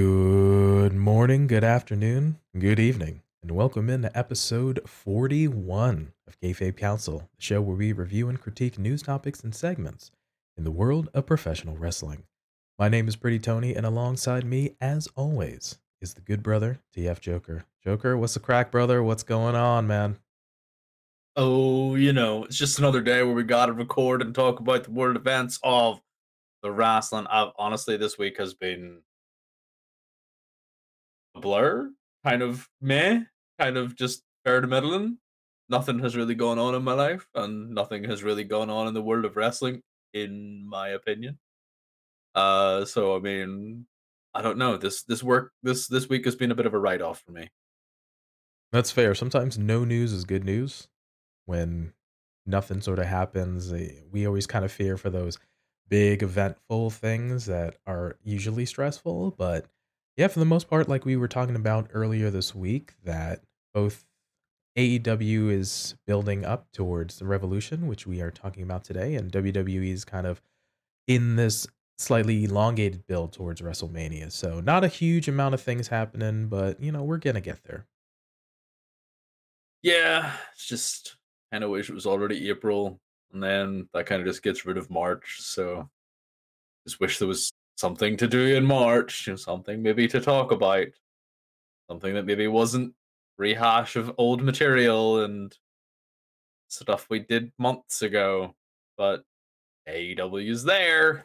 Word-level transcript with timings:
Good 0.00 0.94
morning, 0.94 1.48
good 1.48 1.64
afternoon, 1.64 2.38
good 2.56 2.78
evening, 2.78 3.22
and 3.42 3.50
welcome 3.50 3.90
in 3.90 4.02
to 4.02 4.16
episode 4.16 4.80
41 4.86 6.12
of 6.24 6.40
Kayfabe 6.40 6.78
Kouncil, 6.78 7.22
the 7.34 7.42
show 7.42 7.60
where 7.60 7.74
we 7.74 7.92
review 7.92 8.28
and 8.28 8.40
critique 8.40 8.78
news 8.78 9.02
topics 9.02 9.40
and 9.40 9.52
segments 9.52 10.12
in 10.56 10.62
the 10.62 10.70
world 10.70 11.08
of 11.14 11.26
professional 11.26 11.76
wrestling. 11.76 12.22
My 12.78 12.88
name 12.88 13.08
is 13.08 13.16
Pretty 13.16 13.40
Tony, 13.40 13.74
and 13.74 13.84
alongside 13.84 14.44
me, 14.44 14.76
as 14.80 15.08
always, 15.16 15.80
is 16.00 16.14
the 16.14 16.20
good 16.20 16.44
brother, 16.44 16.78
TF 16.96 17.18
Joker. 17.18 17.64
Joker, 17.82 18.16
what's 18.16 18.34
the 18.34 18.40
crack, 18.40 18.70
brother? 18.70 19.02
What's 19.02 19.24
going 19.24 19.56
on, 19.56 19.88
man? 19.88 20.18
Oh, 21.34 21.96
you 21.96 22.12
know, 22.12 22.44
it's 22.44 22.56
just 22.56 22.78
another 22.78 23.00
day 23.00 23.24
where 23.24 23.34
we 23.34 23.42
got 23.42 23.66
to 23.66 23.72
record 23.72 24.22
and 24.22 24.32
talk 24.32 24.60
about 24.60 24.84
the 24.84 24.92
world 24.92 25.16
events 25.16 25.58
of 25.64 26.00
the 26.62 26.70
wrestling. 26.70 27.26
I've, 27.28 27.50
honestly, 27.58 27.96
this 27.96 28.16
week 28.16 28.38
has 28.38 28.54
been 28.54 29.00
blur, 31.34 31.92
kind 32.24 32.42
of 32.42 32.68
meh, 32.80 33.24
kind 33.58 33.76
of 33.76 33.96
just 33.96 34.24
fair 34.44 34.60
to 34.60 34.66
middling. 34.66 35.18
Nothing 35.68 35.98
has 36.00 36.16
really 36.16 36.34
gone 36.34 36.58
on 36.58 36.74
in 36.74 36.82
my 36.84 36.94
life, 36.94 37.28
and 37.34 37.70
nothing 37.70 38.04
has 38.04 38.22
really 38.24 38.44
gone 38.44 38.70
on 38.70 38.88
in 38.88 38.94
the 38.94 39.02
world 39.02 39.24
of 39.26 39.36
wrestling, 39.36 39.82
in 40.14 40.66
my 40.68 40.88
opinion. 40.88 41.38
Uh, 42.34 42.84
so 42.84 43.16
I 43.16 43.20
mean, 43.20 43.86
I 44.34 44.42
don't 44.42 44.58
know. 44.58 44.76
This 44.76 45.02
this 45.04 45.22
work 45.22 45.52
this 45.62 45.88
this 45.88 46.08
week 46.08 46.24
has 46.24 46.36
been 46.36 46.50
a 46.52 46.54
bit 46.54 46.66
of 46.66 46.74
a 46.74 46.78
write 46.78 47.02
off 47.02 47.22
for 47.22 47.32
me. 47.32 47.50
That's 48.72 48.90
fair. 48.90 49.14
Sometimes 49.14 49.58
no 49.58 49.84
news 49.84 50.12
is 50.12 50.24
good 50.24 50.44
news 50.44 50.88
when 51.46 51.94
nothing 52.46 52.80
sort 52.80 52.98
of 52.98 53.06
happens. 53.06 53.72
eh, 53.72 54.02
We 54.10 54.26
always 54.26 54.46
kind 54.46 54.64
of 54.64 54.72
fear 54.72 54.96
for 54.96 55.10
those 55.10 55.38
big 55.88 56.22
eventful 56.22 56.90
things 56.90 57.46
that 57.46 57.78
are 57.86 58.18
usually 58.22 58.66
stressful. 58.66 59.32
But 59.32 59.66
yeah, 60.18 60.26
for 60.26 60.40
the 60.40 60.44
most 60.44 60.68
part, 60.68 60.88
like 60.88 61.04
we 61.04 61.16
were 61.16 61.28
talking 61.28 61.54
about 61.54 61.90
earlier 61.94 62.28
this 62.28 62.52
week, 62.52 62.94
that 63.04 63.44
both 63.72 64.04
AEW 64.76 65.52
is 65.52 65.94
building 66.08 66.44
up 66.44 66.66
towards 66.72 67.20
the 67.20 67.24
revolution, 67.24 67.86
which 67.86 68.04
we 68.04 68.20
are 68.20 68.32
talking 68.32 68.64
about 68.64 68.82
today, 68.82 69.14
and 69.14 69.30
WWE 69.30 69.92
is 69.92 70.04
kind 70.04 70.26
of 70.26 70.42
in 71.06 71.36
this 71.36 71.68
slightly 71.98 72.44
elongated 72.44 73.06
build 73.06 73.32
towards 73.32 73.60
WrestleMania. 73.60 74.32
So 74.32 74.58
not 74.58 74.82
a 74.82 74.88
huge 74.88 75.28
amount 75.28 75.54
of 75.54 75.62
things 75.62 75.86
happening, 75.86 76.48
but 76.48 76.80
you 76.82 76.90
know, 76.90 77.04
we're 77.04 77.18
gonna 77.18 77.40
get 77.40 77.62
there. 77.62 77.86
Yeah, 79.82 80.32
it's 80.52 80.66
just 80.66 81.16
kind 81.52 81.62
of 81.62 81.70
wish 81.70 81.90
it 81.90 81.94
was 81.94 82.06
already 82.06 82.48
April, 82.48 82.98
and 83.32 83.40
then 83.40 83.88
that 83.94 84.06
kind 84.06 84.20
of 84.20 84.26
just 84.26 84.42
gets 84.42 84.66
rid 84.66 84.78
of 84.78 84.90
March. 84.90 85.38
So 85.40 85.88
just 86.84 86.98
wish 86.98 87.20
there 87.20 87.28
was 87.28 87.52
something 87.78 88.16
to 88.16 88.26
do 88.26 88.56
in 88.56 88.64
March, 88.64 89.28
something 89.36 89.80
maybe 89.80 90.08
to 90.08 90.20
talk 90.20 90.50
about, 90.50 90.86
something 91.88 92.12
that 92.14 92.26
maybe 92.26 92.48
wasn't 92.48 92.92
rehash 93.38 93.94
of 93.94 94.12
old 94.18 94.42
material 94.42 95.24
and 95.24 95.56
stuff 96.66 97.06
we 97.08 97.20
did 97.20 97.52
months 97.56 98.02
ago. 98.02 98.54
But 98.96 99.22
AEW's 99.88 100.64
there. 100.64 101.24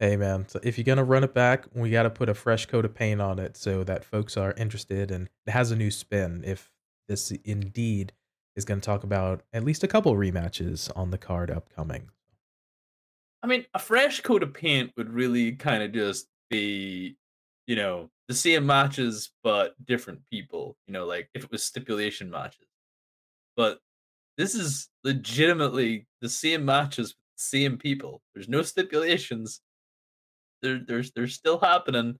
Hey 0.00 0.16
man, 0.16 0.46
so 0.48 0.58
if 0.64 0.76
you're 0.76 0.84
gonna 0.84 1.04
run 1.04 1.24
it 1.24 1.32
back, 1.32 1.66
we 1.72 1.90
got 1.90 2.02
to 2.02 2.10
put 2.10 2.28
a 2.28 2.34
fresh 2.34 2.66
coat 2.66 2.84
of 2.84 2.94
paint 2.94 3.22
on 3.22 3.38
it 3.38 3.56
so 3.56 3.84
that 3.84 4.04
folks 4.04 4.36
are 4.36 4.52
interested 4.58 5.10
and 5.10 5.30
it 5.46 5.52
has 5.52 5.70
a 5.70 5.76
new 5.76 5.90
spin. 5.90 6.42
If 6.44 6.70
this 7.08 7.30
indeed 7.44 8.12
is 8.56 8.64
going 8.64 8.80
to 8.80 8.84
talk 8.84 9.04
about 9.04 9.42
at 9.52 9.64
least 9.64 9.84
a 9.84 9.88
couple 9.88 10.14
rematches 10.14 10.90
on 10.96 11.10
the 11.10 11.18
card 11.18 11.50
upcoming. 11.50 12.08
I 13.46 13.48
mean, 13.48 13.64
a 13.74 13.78
fresh 13.78 14.22
coat 14.22 14.42
of 14.42 14.52
paint 14.52 14.90
would 14.96 15.12
really 15.12 15.52
kind 15.52 15.80
of 15.80 15.92
just 15.92 16.26
be, 16.50 17.16
you 17.68 17.76
know, 17.76 18.10
the 18.26 18.34
same 18.34 18.66
matches 18.66 19.30
but 19.44 19.76
different 19.86 20.18
people. 20.28 20.76
You 20.88 20.94
know, 20.94 21.06
like 21.06 21.30
if 21.32 21.44
it 21.44 21.52
was 21.52 21.62
stipulation 21.62 22.28
matches. 22.28 22.66
But 23.56 23.78
this 24.36 24.56
is 24.56 24.88
legitimately 25.04 26.08
the 26.20 26.28
same 26.28 26.64
matches 26.64 27.10
with 27.10 27.36
the 27.36 27.58
same 27.58 27.78
people. 27.78 28.20
There's 28.34 28.48
no 28.48 28.62
stipulations. 28.62 29.60
They're 30.60 30.80
there's 30.84 31.12
they're 31.12 31.28
still 31.28 31.60
happening, 31.60 32.16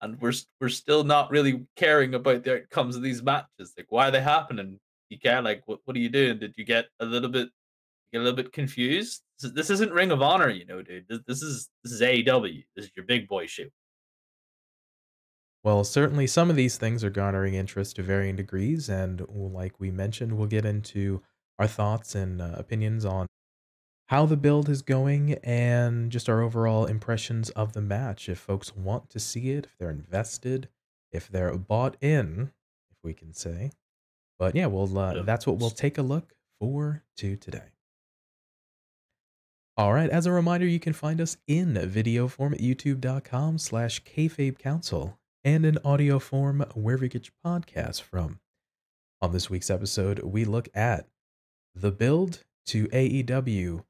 and 0.00 0.20
we're 0.20 0.32
we're 0.60 0.68
still 0.68 1.02
not 1.02 1.32
really 1.32 1.66
caring 1.74 2.14
about 2.14 2.44
the 2.44 2.58
outcomes 2.58 2.94
of 2.94 3.02
these 3.02 3.20
matches. 3.20 3.74
Like, 3.76 3.86
why 3.88 4.06
are 4.06 4.10
they 4.12 4.20
happening? 4.20 4.78
You 5.10 5.18
care 5.18 5.42
like 5.42 5.62
what 5.66 5.80
what 5.86 5.96
are 5.96 6.00
you 6.00 6.08
doing? 6.08 6.38
Did 6.38 6.54
you 6.56 6.64
get 6.64 6.84
a 7.00 7.04
little 7.04 7.30
bit 7.30 7.48
get 8.12 8.20
a 8.20 8.24
little 8.24 8.36
bit 8.36 8.52
confused? 8.52 9.22
This, 9.40 9.48
is- 9.50 9.54
this 9.54 9.70
isn't 9.70 9.92
Ring 9.92 10.10
of 10.10 10.22
Honor, 10.22 10.48
you 10.50 10.64
know, 10.66 10.82
dude. 10.82 11.06
This, 11.08 11.20
this 11.26 11.42
is 11.42 11.68
this 11.84 11.92
is 11.92 12.00
AEW. 12.00 12.64
This 12.76 12.86
is 12.86 12.90
your 12.96 13.04
big 13.06 13.28
boy 13.28 13.46
show. 13.46 13.64
Well, 15.64 15.84
certainly 15.84 16.26
some 16.26 16.50
of 16.50 16.56
these 16.56 16.76
things 16.78 17.02
are 17.04 17.10
garnering 17.10 17.54
interest 17.54 17.96
to 17.96 18.02
varying 18.02 18.36
degrees, 18.36 18.88
and 18.88 19.26
like 19.28 19.78
we 19.80 19.90
mentioned, 19.90 20.36
we'll 20.38 20.46
get 20.46 20.64
into 20.64 21.22
our 21.58 21.66
thoughts 21.66 22.14
and 22.14 22.40
uh, 22.40 22.52
opinions 22.54 23.04
on 23.04 23.26
how 24.06 24.24
the 24.24 24.36
build 24.36 24.68
is 24.68 24.80
going 24.80 25.34
and 25.44 26.10
just 26.10 26.28
our 26.28 26.40
overall 26.40 26.86
impressions 26.86 27.50
of 27.50 27.72
the 27.72 27.82
match. 27.82 28.28
If 28.28 28.38
folks 28.38 28.74
want 28.74 29.10
to 29.10 29.20
see 29.20 29.50
it, 29.50 29.66
if 29.66 29.76
they're 29.78 29.90
invested, 29.90 30.68
if 31.12 31.28
they're 31.28 31.52
bought 31.58 31.96
in, 32.00 32.52
if 32.90 32.96
we 33.02 33.12
can 33.12 33.34
say. 33.34 33.72
But 34.38 34.54
yeah, 34.54 34.66
well, 34.66 34.96
uh, 34.96 35.22
that's 35.24 35.46
what 35.46 35.58
we'll 35.58 35.70
take 35.70 35.98
a 35.98 36.02
look 36.02 36.32
for 36.60 37.02
to 37.16 37.36
today. 37.36 37.72
All 39.78 39.94
right, 39.94 40.10
as 40.10 40.26
a 40.26 40.32
reminder, 40.32 40.66
you 40.66 40.80
can 40.80 40.92
find 40.92 41.20
us 41.20 41.36
in 41.46 41.74
video 41.88 42.26
form 42.26 42.52
at 42.52 42.58
youtube.com 42.58 43.58
slash 43.58 44.02
kayfabe 44.02 44.58
kouncil 44.58 45.14
and 45.44 45.64
in 45.64 45.78
audio 45.84 46.18
form 46.18 46.64
wherever 46.74 47.04
you 47.04 47.08
get 47.08 47.28
your 47.28 47.34
podcasts 47.46 48.02
from. 48.02 48.40
On 49.22 49.30
this 49.30 49.48
week's 49.48 49.70
episode, 49.70 50.18
we 50.24 50.44
look 50.44 50.68
at 50.74 51.06
the 51.76 51.92
build 51.92 52.42
to 52.66 52.88
AEW 52.88 53.84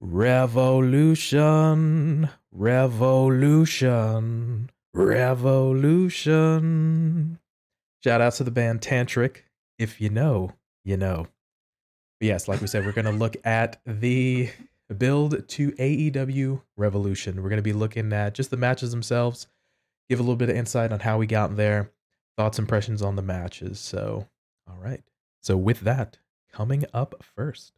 Revolution, 0.00 2.30
Revolution, 2.50 4.70
Revolution. 4.92 6.58
Shout 8.02 8.20
out 8.20 8.32
to 8.32 8.42
the 8.42 8.50
band 8.50 8.80
Tantric. 8.80 9.42
If 9.78 10.00
you 10.00 10.10
know, 10.10 10.54
you 10.84 10.96
know. 10.96 11.28
But 12.18 12.26
yes, 12.26 12.48
like 12.48 12.60
we 12.60 12.66
said, 12.66 12.84
we're 12.84 12.90
going 12.90 13.04
to 13.04 13.12
look 13.12 13.36
at 13.44 13.80
the 13.86 14.50
build 14.94 15.46
to 15.48 15.72
AEW 15.72 16.62
Revolution. 16.76 17.42
We're 17.42 17.50
going 17.50 17.58
to 17.58 17.62
be 17.62 17.72
looking 17.72 18.12
at 18.12 18.34
just 18.34 18.50
the 18.50 18.56
matches 18.56 18.90
themselves, 18.90 19.46
give 20.08 20.18
a 20.18 20.22
little 20.22 20.36
bit 20.36 20.50
of 20.50 20.56
insight 20.56 20.92
on 20.92 21.00
how 21.00 21.18
we 21.18 21.26
got 21.26 21.56
there, 21.56 21.92
thoughts, 22.36 22.58
impressions 22.58 23.02
on 23.02 23.16
the 23.16 23.22
matches. 23.22 23.78
So, 23.78 24.28
all 24.68 24.78
right. 24.80 25.02
So, 25.42 25.56
with 25.56 25.80
that, 25.80 26.18
coming 26.52 26.84
up 26.94 27.22
first. 27.22 27.72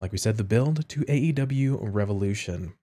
Like 0.00 0.12
we 0.12 0.18
said, 0.18 0.38
the 0.38 0.44
build 0.44 0.88
to 0.88 1.00
AEW 1.00 1.78
Revolution. 1.80 2.74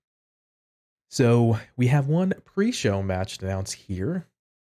So, 1.10 1.60
we 1.76 1.88
have 1.88 2.08
one 2.08 2.34
pre 2.46 2.72
show 2.72 3.02
match 3.02 3.42
announced 3.42 3.74
here, 3.74 4.28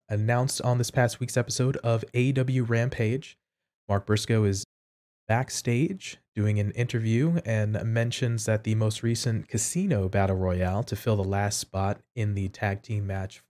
announced 0.10 0.62
on 0.62 0.78
this 0.78 0.92
past 0.92 1.20
week's 1.20 1.38
episode 1.38 1.78
of 1.78 2.06
AEW 2.14 2.70
Rampage. 2.70 3.40
Mark 3.90 4.06
Briscoe 4.06 4.44
is 4.44 4.64
backstage 5.28 6.18
doing 6.36 6.60
an 6.60 6.72
interview 6.72 7.40
and 7.46 7.82
mentions 7.84 8.46
that 8.46 8.64
the 8.64 8.76
most 8.76 9.04
recent 9.04 9.48
casino 9.48 10.08
battle 10.08 10.36
royale 10.36 10.84
to 10.84 10.96
fill 10.96 11.16
the 11.16 11.24
last 11.24 11.60
spot 11.60 12.00
in 12.16 12.36
the 12.36 12.50
tag 12.50 12.82
team 12.82 13.08
match. 13.08 13.42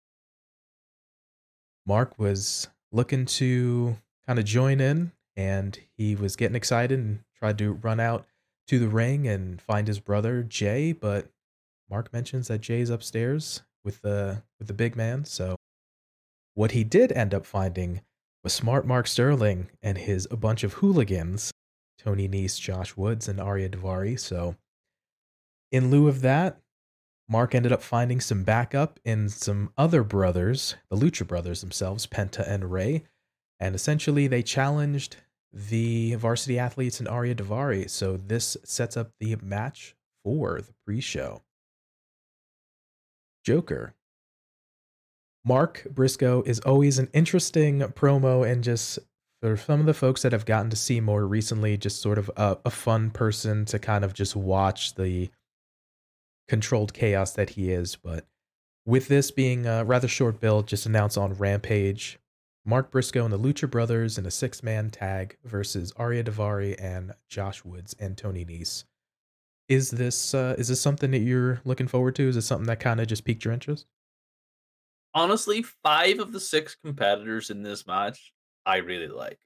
Mark 1.86 2.18
was 2.18 2.68
looking 2.92 3.24
to 3.24 3.96
kind 4.26 4.38
of 4.38 4.44
join 4.44 4.80
in 4.80 5.12
and 5.36 5.78
he 5.96 6.14
was 6.14 6.36
getting 6.36 6.54
excited 6.54 6.98
and 6.98 7.20
tried 7.36 7.58
to 7.58 7.72
run 7.72 8.00
out 8.00 8.26
to 8.68 8.78
the 8.78 8.88
ring 8.88 9.26
and 9.26 9.60
find 9.60 9.88
his 9.88 10.00
brother 10.00 10.42
Jay, 10.42 10.92
but 10.92 11.28
Mark 11.90 12.12
mentions 12.12 12.48
that 12.48 12.60
Jay's 12.60 12.90
upstairs 12.90 13.62
with 13.84 14.00
the 14.00 14.42
with 14.58 14.68
the 14.68 14.74
big 14.74 14.96
man. 14.96 15.24
So 15.24 15.56
what 16.54 16.70
he 16.70 16.84
did 16.84 17.12
end 17.12 17.34
up 17.34 17.44
finding 17.44 18.00
was 18.42 18.52
smart 18.52 18.86
Mark 18.86 19.06
Sterling 19.06 19.70
and 19.82 19.98
his 19.98 20.26
a 20.30 20.36
bunch 20.36 20.64
of 20.64 20.74
hooligans, 20.74 21.50
Tony 22.04 22.28
Nese, 22.28 22.60
Josh 22.60 22.96
Woods, 22.96 23.28
and 23.28 23.40
Arya 23.40 23.70
Daivari. 23.70 24.20
So 24.20 24.56
in 25.72 25.90
lieu 25.90 26.06
of 26.08 26.20
that, 26.20 26.60
Mark 27.28 27.54
ended 27.54 27.72
up 27.72 27.82
finding 27.82 28.20
some 28.20 28.44
backup 28.44 29.00
in 29.04 29.30
some 29.30 29.72
other 29.78 30.04
brothers, 30.04 30.76
the 30.90 30.96
Lucha 30.96 31.26
brothers 31.26 31.62
themselves, 31.62 32.06
Penta 32.06 32.46
and 32.46 32.70
Rey, 32.70 33.04
and 33.58 33.74
essentially 33.74 34.26
they 34.26 34.42
challenged 34.42 35.16
the 35.50 36.16
varsity 36.16 36.58
athletes 36.58 37.00
and 37.00 37.08
Arya 37.08 37.36
Daivari. 37.36 37.88
So 37.88 38.18
this 38.18 38.56
sets 38.64 38.96
up 38.96 39.12
the 39.20 39.36
match 39.36 39.94
for 40.22 40.60
the 40.60 40.74
pre-show. 40.84 41.42
Joker. 43.44 43.94
Mark 45.46 45.86
Briscoe 45.90 46.42
is 46.42 46.60
always 46.60 46.98
an 46.98 47.08
interesting 47.12 47.80
promo 47.80 48.50
and 48.50 48.64
just 48.64 48.98
for 49.44 49.58
some 49.58 49.80
of 49.80 49.86
the 49.86 49.92
folks 49.92 50.22
that 50.22 50.32
have 50.32 50.46
gotten 50.46 50.70
to 50.70 50.76
see 50.76 51.00
more 51.00 51.26
recently, 51.26 51.76
just 51.76 52.00
sort 52.00 52.16
of 52.16 52.30
a, 52.36 52.56
a 52.64 52.70
fun 52.70 53.10
person 53.10 53.66
to 53.66 53.78
kind 53.78 54.02
of 54.02 54.14
just 54.14 54.34
watch 54.34 54.94
the 54.94 55.30
controlled 56.48 56.94
chaos 56.94 57.32
that 57.32 57.50
he 57.50 57.70
is. 57.70 57.96
But 57.96 58.26
with 58.86 59.08
this 59.08 59.30
being 59.30 59.66
a 59.66 59.84
rather 59.84 60.08
short 60.08 60.40
build, 60.40 60.66
just 60.66 60.86
announced 60.86 61.18
on 61.18 61.34
Rampage, 61.34 62.18
Mark 62.64 62.90
Briscoe 62.90 63.24
and 63.24 63.32
the 63.32 63.38
Lucha 63.38 63.70
Brothers 63.70 64.16
in 64.16 64.24
a 64.24 64.30
six 64.30 64.62
man 64.62 64.90
tag 64.90 65.36
versus 65.44 65.92
Arya 65.96 66.24
Daivari 66.24 66.76
and 66.78 67.12
Josh 67.28 67.64
Woods 67.64 67.94
and 67.98 68.16
Tony 68.16 68.46
Nese. 68.46 68.84
Is 69.68 69.90
this 69.90 70.34
uh, 70.34 70.54
is 70.58 70.68
this 70.68 70.80
something 70.80 71.10
that 71.10 71.18
you're 71.18 71.60
looking 71.64 71.88
forward 71.88 72.16
to? 72.16 72.28
Is 72.28 72.34
this 72.34 72.46
something 72.46 72.66
that 72.66 72.80
kind 72.80 73.00
of 73.00 73.08
just 73.08 73.24
piqued 73.24 73.44
your 73.44 73.52
interest? 73.52 73.86
Honestly, 75.14 75.62
5 75.62 76.18
of 76.18 76.32
the 76.32 76.40
6 76.40 76.76
competitors 76.82 77.48
in 77.50 77.62
this 77.62 77.86
match, 77.86 78.33
I 78.66 78.78
really 78.78 79.08
like. 79.08 79.38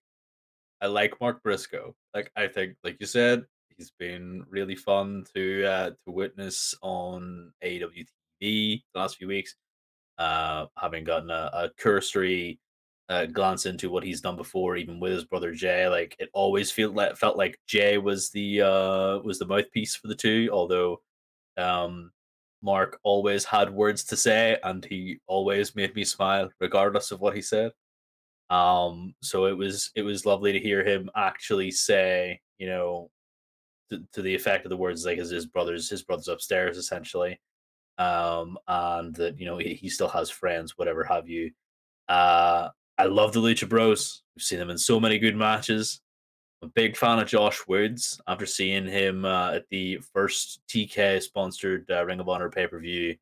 I 0.80 0.86
like 0.86 1.20
Mark 1.20 1.42
Briscoe. 1.42 1.94
Like, 2.14 2.30
I 2.36 2.46
think, 2.46 2.76
like 2.84 2.96
you 3.00 3.06
said, 3.06 3.44
he's 3.76 3.92
been 3.98 4.44
really 4.48 4.76
fun 4.76 5.24
to 5.34 5.64
uh, 5.64 5.90
to 5.90 6.10
witness 6.10 6.74
on 6.82 7.52
AEW 7.64 8.06
TV 8.42 8.82
the 8.92 9.00
last 9.00 9.16
few 9.16 9.28
weeks. 9.28 9.54
Uh, 10.18 10.66
having 10.76 11.04
gotten 11.04 11.30
a, 11.30 11.50
a 11.52 11.70
cursory 11.78 12.58
uh, 13.08 13.26
glance 13.26 13.66
into 13.66 13.88
what 13.88 14.04
he's 14.04 14.20
done 14.20 14.36
before, 14.36 14.76
even 14.76 15.00
with 15.00 15.12
his 15.12 15.24
brother 15.24 15.52
Jay, 15.52 15.88
like 15.88 16.14
it 16.18 16.28
always 16.32 16.70
felt 16.70 16.94
like 16.94 17.16
felt 17.16 17.36
like 17.36 17.58
Jay 17.66 17.98
was 17.98 18.30
the 18.30 18.62
uh, 18.62 19.18
was 19.20 19.38
the 19.38 19.46
mouthpiece 19.46 19.94
for 19.96 20.08
the 20.08 20.14
two. 20.14 20.48
Although 20.52 21.00
um, 21.56 22.10
Mark 22.62 22.98
always 23.02 23.44
had 23.44 23.70
words 23.70 24.04
to 24.04 24.16
say, 24.16 24.58
and 24.62 24.84
he 24.84 25.18
always 25.26 25.74
made 25.76 25.94
me 25.94 26.04
smile, 26.04 26.50
regardless 26.60 27.10
of 27.10 27.20
what 27.20 27.34
he 27.34 27.42
said. 27.42 27.72
Um, 28.50 29.14
so 29.22 29.46
it 29.46 29.56
was 29.56 29.90
it 29.94 30.02
was 30.02 30.26
lovely 30.26 30.52
to 30.52 30.58
hear 30.58 30.84
him 30.84 31.10
actually 31.16 31.70
say, 31.70 32.40
you 32.58 32.66
know, 32.66 33.10
to, 33.90 34.02
to 34.12 34.22
the 34.22 34.34
effect 34.34 34.64
of 34.64 34.70
the 34.70 34.76
words 34.76 35.04
like 35.04 35.18
his, 35.18 35.30
his 35.30 35.46
brothers 35.46 35.88
his 35.90 36.02
brothers 36.02 36.28
upstairs 36.28 36.78
essentially, 36.78 37.38
um, 37.98 38.58
and 38.66 39.14
that 39.16 39.38
you 39.38 39.46
know 39.46 39.58
he, 39.58 39.74
he 39.74 39.88
still 39.88 40.08
has 40.08 40.30
friends, 40.30 40.78
whatever 40.78 41.04
have 41.04 41.28
you. 41.28 41.50
Uh, 42.08 42.68
I 42.96 43.04
love 43.04 43.32
the 43.32 43.40
Lucha 43.40 43.68
Bros. 43.68 44.22
We've 44.34 44.42
seen 44.42 44.58
them 44.58 44.70
in 44.70 44.78
so 44.78 44.98
many 44.98 45.18
good 45.18 45.36
matches. 45.36 46.00
I'm 46.62 46.68
a 46.68 46.72
big 46.72 46.96
fan 46.96 47.20
of 47.20 47.28
Josh 47.28 47.60
Woods 47.68 48.20
after 48.26 48.46
seeing 48.46 48.86
him 48.86 49.24
uh, 49.24 49.52
at 49.52 49.68
the 49.70 49.98
first 50.12 50.60
TK 50.68 51.22
sponsored 51.22 51.88
uh, 51.90 52.04
Ring 52.04 52.18
of 52.18 52.28
Honor 52.28 52.50
pay 52.50 52.66
per 52.66 52.80
view 52.80 53.14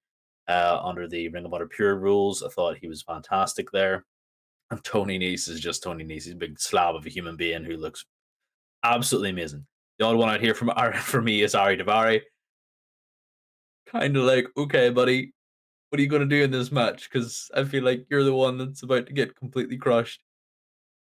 uh, 0.49 0.81
under 0.83 1.07
the 1.09 1.29
Ring 1.29 1.45
of 1.45 1.53
Honor 1.53 1.67
Pure 1.67 1.97
rules. 1.97 2.43
I 2.43 2.49
thought 2.49 2.79
he 2.79 2.89
was 2.89 3.03
fantastic 3.03 3.71
there. 3.73 4.07
And 4.71 4.83
Tony 4.83 5.19
Nese 5.19 5.49
is 5.49 5.61
just 5.61 5.83
Tony 5.83 6.05
Nese. 6.05 6.25
He's 6.25 6.33
a 6.33 6.37
big 6.37 6.59
slab 6.59 6.97
of 6.97 7.07
a 7.07 7.11
human 7.11 7.37
being 7.37 7.65
who 7.65 7.77
looks 7.77 8.05
absolutely 8.83 9.31
amazing. 9.31 9.67
The 9.99 10.05
only 10.05 10.19
one 10.19 10.29
I'd 10.29 10.41
hear 10.41 10.55
from 10.55 10.73
for 10.95 11.23
me 11.23 11.43
is 11.43 11.55
Ari 11.55 11.79
Daivari. 11.79 12.23
Kind 13.87 14.17
of 14.17 14.25
like, 14.25 14.47
okay, 14.57 14.91
buddy, 14.91 15.33
what 15.91 15.99
are 16.01 16.03
you 16.03 16.09
going 16.09 16.29
to 16.29 16.37
do 16.37 16.43
in 16.43 16.51
this 16.51 16.73
match? 16.73 17.09
Because 17.09 17.51
I 17.55 17.65
feel 17.65 17.85
like 17.85 18.07
you're 18.11 18.25
the 18.25 18.35
one 18.35 18.59
that's 18.59 18.83
about 18.83 19.07
to 19.07 19.13
get 19.13 19.37
completely 19.37 19.77
crushed. 19.77 20.21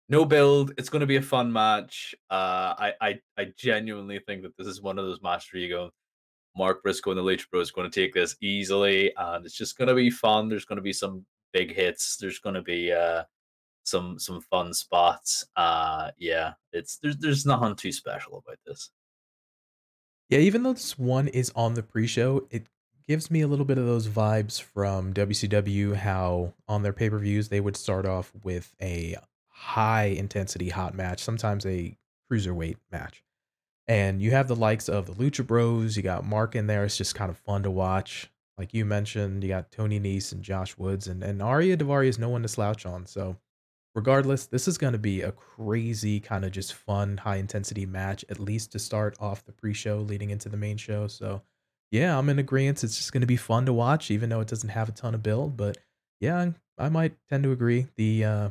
No 0.10 0.26
build. 0.26 0.74
It's 0.78 0.90
going 0.90 1.00
to 1.00 1.08
be 1.08 1.16
a 1.16 1.22
fun 1.22 1.52
match. 1.52 2.14
Uh, 2.30 2.76
I, 2.78 2.94
I, 3.00 3.20
I 3.38 3.54
genuinely 3.58 4.20
think 4.20 4.44
that 4.44 4.56
this 4.58 4.68
is 4.68 4.82
one 4.82 5.00
of 5.00 5.06
those 5.06 5.22
matches 5.22 5.54
where 5.54 5.62
you 5.62 5.70
go, 5.70 5.90
Mark 6.58 6.84
Briscoe 6.84 7.12
and 7.12 7.18
the 7.18 7.24
Lucha 7.24 7.50
Bros 7.50 7.72
going 7.72 7.90
to 7.90 8.02
take 8.02 8.14
this 8.14 8.36
easily, 8.42 9.14
and 9.18 9.46
it's 9.46 9.56
just 9.56 9.78
going 9.78 9.88
to 9.88 9.96
be 9.96 10.10
fun. 10.10 10.50
There's 10.50 10.66
going 10.66 10.78
to 10.78 10.84
be 10.84 10.94
some 10.94 11.26
big 11.54 11.74
hits. 11.74 12.18
There's 12.18 12.40
going 12.40 12.56
to 12.56 12.62
be 12.62 12.92
uh, 12.92 13.24
some 13.84 14.20
some 14.20 14.42
fun 14.42 14.74
spots. 14.74 15.46
Uh, 15.56 16.12
yeah, 16.18 16.54
it's 16.72 16.98
there's 16.98 17.18
there's 17.18 17.46
nothing 17.46 17.76
too 17.76 17.92
special 17.92 18.44
about 18.46 18.60
this. 18.66 18.90
Yeah, 20.30 20.40
even 20.40 20.64
though 20.64 20.74
this 20.74 20.98
one 20.98 21.28
is 21.28 21.52
on 21.56 21.76
the 21.76 21.84
pre-show, 21.84 22.48
it 22.50 22.68
gives 23.08 23.30
me 23.30 23.42
a 23.42 23.48
little 23.48 23.66
bit 23.66 23.78
of 23.78 23.86
those 23.86 24.08
vibes 24.08 24.62
from 24.62 25.14
WCW. 25.14 25.96
How 25.96 26.54
on 26.68 26.82
their 26.82 26.94
pay-per-views 26.94 27.50
they 27.50 27.60
would 27.60 27.78
start 27.78 28.06
off 28.06 28.32
with 28.44 28.74
a 28.82 29.18
high 29.50 30.06
intensity 30.06 30.70
hot 30.70 30.96
match, 30.96 31.20
sometimes 31.20 31.66
a 31.66 31.96
cruiserweight 32.32 32.78
match. 32.92 33.24
And 33.88 34.22
you 34.22 34.32
have 34.32 34.48
the 34.48 34.56
likes 34.56 34.88
of 34.88 35.06
the 35.06 35.14
Lucha 35.14 35.46
Bros, 35.46 35.98
you 35.98 36.04
got 36.04 36.26
Mark 36.26 36.56
in 36.56 36.68
there. 36.68 36.86
It's 36.86 36.98
just 36.98 37.16
kind 37.16 37.30
of 37.30 37.38
fun 37.38 37.64
to 37.64 37.72
watch. 37.72 38.32
Like 38.58 38.74
you 38.74 38.86
mentioned, 38.86 39.44
you 39.44 39.50
got 39.50 39.72
Tony 39.72 40.00
Nese 40.00 40.32
and 40.32 40.44
Josh 40.44 40.78
Woods, 40.78 41.08
and, 41.08 41.24
and 41.24 41.42
Arya 41.42 41.76
Daivari 41.76 42.08
is 42.08 42.20
no 42.20 42.30
one 42.30 42.44
to 42.44 42.48
slouch 42.48 42.86
on. 42.86 43.06
So 43.06 43.36
regardless, 43.96 44.46
this 44.46 44.68
is 44.68 44.78
going 44.78 44.94
to 44.94 45.00
be 45.00 45.22
a 45.22 45.32
crazy 45.32 46.20
kind 46.20 46.46
of 46.46 46.52
just 46.52 46.74
fun, 46.74 47.18
high 47.18 47.38
intensity 47.38 47.86
match, 47.86 48.26
at 48.30 48.40
least 48.40 48.72
to 48.72 48.80
start 48.80 49.16
off 49.20 49.46
the 49.46 49.52
pre 49.52 49.74
show 49.74 49.98
leading 49.98 50.30
into 50.30 50.50
the 50.50 50.58
main 50.58 50.78
show. 50.78 51.08
So, 51.08 51.42
yeah, 51.92 52.18
I'm 52.18 52.30
in 52.30 52.40
agreement. 52.40 52.84
It's 52.84 52.98
just 52.98 53.14
going 53.14 53.22
to 53.22 53.28
be 53.28 53.38
fun 53.38 53.66
to 53.66 53.74
watch, 53.74 54.10
even 54.12 54.30
though 54.30 54.42
it 54.42 54.48
doesn't 54.48 54.70
have 54.70 54.90
a 54.90 54.94
ton 54.94 55.14
of 55.14 55.24
build. 55.24 55.56
But 55.58 55.78
yeah, 56.20 56.52
I 56.78 56.90
might 56.90 57.14
tend 57.30 57.44
to 57.44 57.52
agree. 57.52 57.88
The 57.96 58.26
uh, 58.26 58.50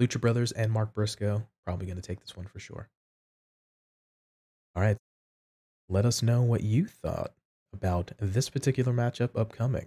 Lucha 0.00 0.20
Brothers 0.20 0.52
and 0.52 0.70
Mark 0.70 0.94
Briscoe 0.94 1.46
probably 1.64 1.86
going 1.86 1.96
to 1.96 2.02
take 2.02 2.20
this 2.20 2.36
one 2.36 2.46
for 2.46 2.60
sure. 2.60 2.88
All 4.74 4.82
right. 4.82 4.96
Let 5.88 6.04
us 6.04 6.22
know 6.22 6.42
what 6.42 6.62
you 6.62 6.86
thought 6.86 7.32
about 7.72 8.12
this 8.18 8.50
particular 8.50 8.92
matchup 8.92 9.30
upcoming. 9.34 9.86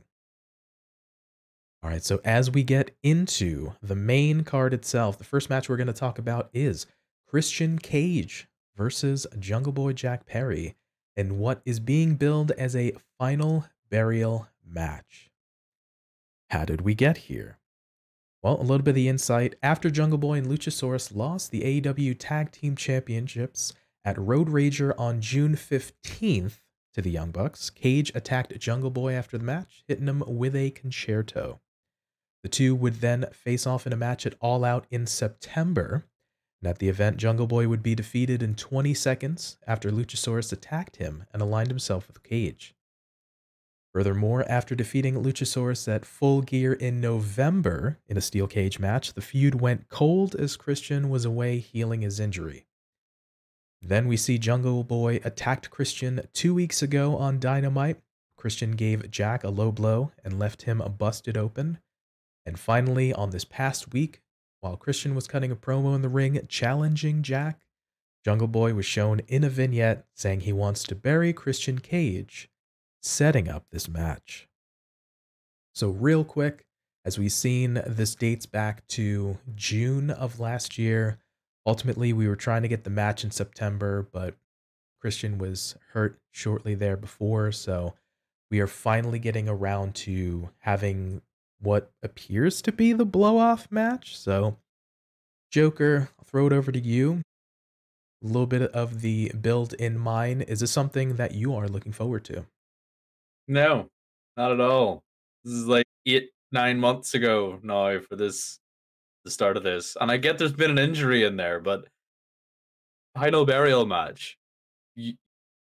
All 1.82 1.90
right, 1.90 2.04
so 2.04 2.20
as 2.26 2.52
we 2.52 2.64
get 2.64 2.92
into 3.04 3.74
the 3.82 3.96
main 3.96 4.44
card 4.44 4.74
itself, 4.74 5.18
the 5.18 5.24
first 5.24 5.50
match 5.50 5.70
we're 5.70 5.78
going 5.78 5.88
to 5.88 5.94
talk 5.94 6.20
about 6.20 6.50
is 6.54 6.86
Christian 7.26 7.80
Cage 7.80 8.50
versus 8.76 9.26
Jungle 9.40 9.72
Boy 9.72 9.94
Jack 9.94 10.26
Perry 10.26 10.76
and 11.16 11.40
what 11.40 11.62
is 11.66 11.80
being 11.80 12.16
billed 12.16 12.52
as 12.52 12.76
a 12.76 12.94
final 13.18 13.66
burial 13.90 14.50
match. 14.66 15.32
How 16.50 16.66
did 16.66 16.82
we 16.82 16.96
get 16.96 17.18
here? 17.18 17.60
Well, 18.42 18.60
a 18.60 18.64
little 18.64 18.84
bit 18.84 18.92
of 18.92 18.96
the 18.96 19.08
insight. 19.08 19.56
After 19.64 19.90
Jungle 19.90 20.18
Boy 20.18 20.38
and 20.38 20.48
Luchasaurus 20.48 21.16
lost 21.16 21.50
the 21.50 21.62
AEW 21.82 22.16
Tag 22.20 22.52
Team 22.52 22.76
Championships 22.76 23.74
at 24.04 24.18
Road 24.18 24.50
Rager 24.50 24.94
on 24.98 25.22
June 25.22 25.56
15th 25.56 26.60
to 26.94 27.02
the 27.02 27.12
Young 27.12 27.32
Bucks, 27.32 27.70
Cage 27.70 28.12
attacked 28.14 28.58
Jungle 28.60 28.90
Boy 28.90 29.14
after 29.14 29.38
the 29.38 29.46
match, 29.46 29.86
hitting 29.88 30.08
him 30.08 30.24
with 30.28 30.56
a 30.56 30.72
Con-chair-to. 30.72 31.60
The 32.44 32.50
two 32.50 32.76
would 32.76 32.96
then 32.96 33.28
face 33.32 33.68
off 33.68 33.86
in 33.86 33.94
a 33.94 33.98
match 33.98 34.26
at 34.26 34.36
All 34.40 34.64
Out 34.64 34.86
in 34.90 35.06
September. 35.06 36.06
And 36.62 36.70
at 36.70 36.80
the 36.80 36.90
event, 36.90 37.18
Jungle 37.18 37.48
Boy 37.48 37.68
would 37.68 37.84
be 37.84 37.96
defeated 37.96 38.42
in 38.42 38.56
20 38.56 38.94
seconds 38.94 39.58
after 39.68 39.92
Luchasaurus 39.92 40.52
attacked 40.52 40.98
him 40.98 41.26
and 41.34 41.42
aligned 41.42 41.70
himself 41.70 42.08
with 42.08 42.24
Cage. 42.24 42.76
Furthermore, 43.94 44.46
after 44.48 44.76
defeating 44.76 45.16
Luchasaurus 45.16 45.88
at 45.88 46.06
Full 46.06 46.42
Gear 46.42 46.74
in 46.74 47.02
November 47.02 47.98
in 48.08 48.18
a 48.18 48.22
steel 48.22 48.46
cage 48.46 48.78
match, 48.78 49.14
the 49.14 49.22
feud 49.22 49.60
went 49.60 49.90
cold 49.90 50.36
as 50.36 50.58
Christian 50.58 51.10
was 51.10 51.26
away 51.26 51.58
healing 51.58 52.02
his 52.02 52.20
injury. 52.20 52.68
Then 53.82 54.08
we 54.08 54.16
see 54.16 54.38
Jungle 54.38 54.84
Boy 54.84 55.20
attacked 55.24 55.72
Christian 55.72 56.22
two 56.34 56.54
weeks 56.54 56.84
ago 56.84 57.18
on 57.18 57.40
Dynamite. 57.40 57.98
Christian 58.38 58.72
gave 58.74 59.10
Jack 59.10 59.44
a 59.44 59.50
low 59.50 59.72
blow 59.72 60.12
and 60.24 60.38
left 60.38 60.64
him 60.64 60.84
busted 60.98 61.36
open. 61.36 61.80
And 62.50 62.58
finally, 62.58 63.14
on 63.14 63.30
this 63.30 63.46
past 63.46 63.94
week, 63.94 64.22
while 64.60 64.76
Christian 64.76 65.14
was 65.14 65.28
cutting 65.28 65.52
a 65.52 65.56
promo 65.56 65.94
in 65.94 66.02
the 66.02 66.10
ring 66.10 66.44
challenging 66.50 67.22
Jack, 67.22 67.60
Jungle 68.26 68.48
Boy 68.48 68.74
was 68.74 68.88
shown 68.88 69.20
in 69.28 69.44
a 69.44 69.50
vignette 69.50 70.08
saying 70.16 70.40
he 70.40 70.52
wants 70.52 70.82
to 70.86 70.96
bury 70.96 71.32
Christian 71.32 71.78
Cage, 71.78 72.50
setting 73.04 73.48
up 73.48 73.68
this 73.70 73.88
match. 73.88 74.48
So, 75.76 75.90
real 75.90 76.24
quick, 76.24 76.66
as 77.06 77.20
we've 77.20 77.32
seen, 77.32 77.84
this 77.86 78.16
dates 78.16 78.48
back 78.48 78.88
to 78.88 79.38
June 79.56 80.10
of 80.10 80.40
last 80.40 80.80
year. 80.80 81.20
Ultimately, 81.68 82.14
we 82.14 82.28
were 82.28 82.36
trying 82.36 82.64
to 82.64 82.68
get 82.68 82.84
the 82.84 82.90
match 82.90 83.24
in 83.24 83.30
September, 83.30 84.10
but 84.12 84.34
Christian 85.00 85.38
was 85.38 85.76
hurt 85.92 86.20
shortly 86.32 86.74
there 86.74 86.98
before. 86.98 87.52
So, 87.52 87.94
we 88.50 88.60
are 88.60 88.66
finally 88.66 89.20
getting 89.20 89.48
around 89.48 89.94
to 89.96 90.50
having 90.62 91.22
what 91.62 91.92
appears 92.02 92.62
to 92.64 92.72
be 92.72 92.94
the 92.94 93.06
blow 93.06 93.38
off 93.38 93.68
match. 93.72 94.18
So, 94.18 94.58
Joker, 95.52 96.10
I'll 96.18 96.26
throw 96.26 96.48
it 96.48 96.54
over 96.54 96.72
to 96.72 96.80
you. 96.80 97.22
A 98.24 98.28
little 98.28 98.48
bit 98.48 98.64
of 98.72 99.02
the 99.02 99.32
build 99.40 99.74
in 99.74 99.98
mind. 99.98 100.44
Is 100.48 100.60
this 100.60 100.72
something 100.72 101.16
that 101.16 101.34
you 101.34 101.56
are 101.56 101.68
looking 101.68 101.92
forward 101.92 102.26
to? 102.26 102.46
No, 103.48 103.88
not 104.36 104.52
at 104.52 104.60
all. 104.60 105.04
This 105.44 105.54
is 105.54 105.68
like 105.68 105.86
eight, 106.06 106.30
nine 106.52 106.80
months 106.80 107.14
ago 107.14 107.60
now 107.64 108.00
for 108.00 108.16
this, 108.16 108.60
the 109.24 109.32
start 109.32 109.58
of 109.58 109.64
this. 109.64 109.96
And 110.00 110.12
I 110.12 110.18
get 110.18 110.38
there's 110.38 110.54
been 110.54 110.72
an 110.72 110.78
injury 110.78 111.24
in 111.24 111.38
there, 111.38 111.60
but 111.60 111.88
final 113.16 113.46
burial 113.46 113.86
match. 113.86 114.38
You, 114.96 115.14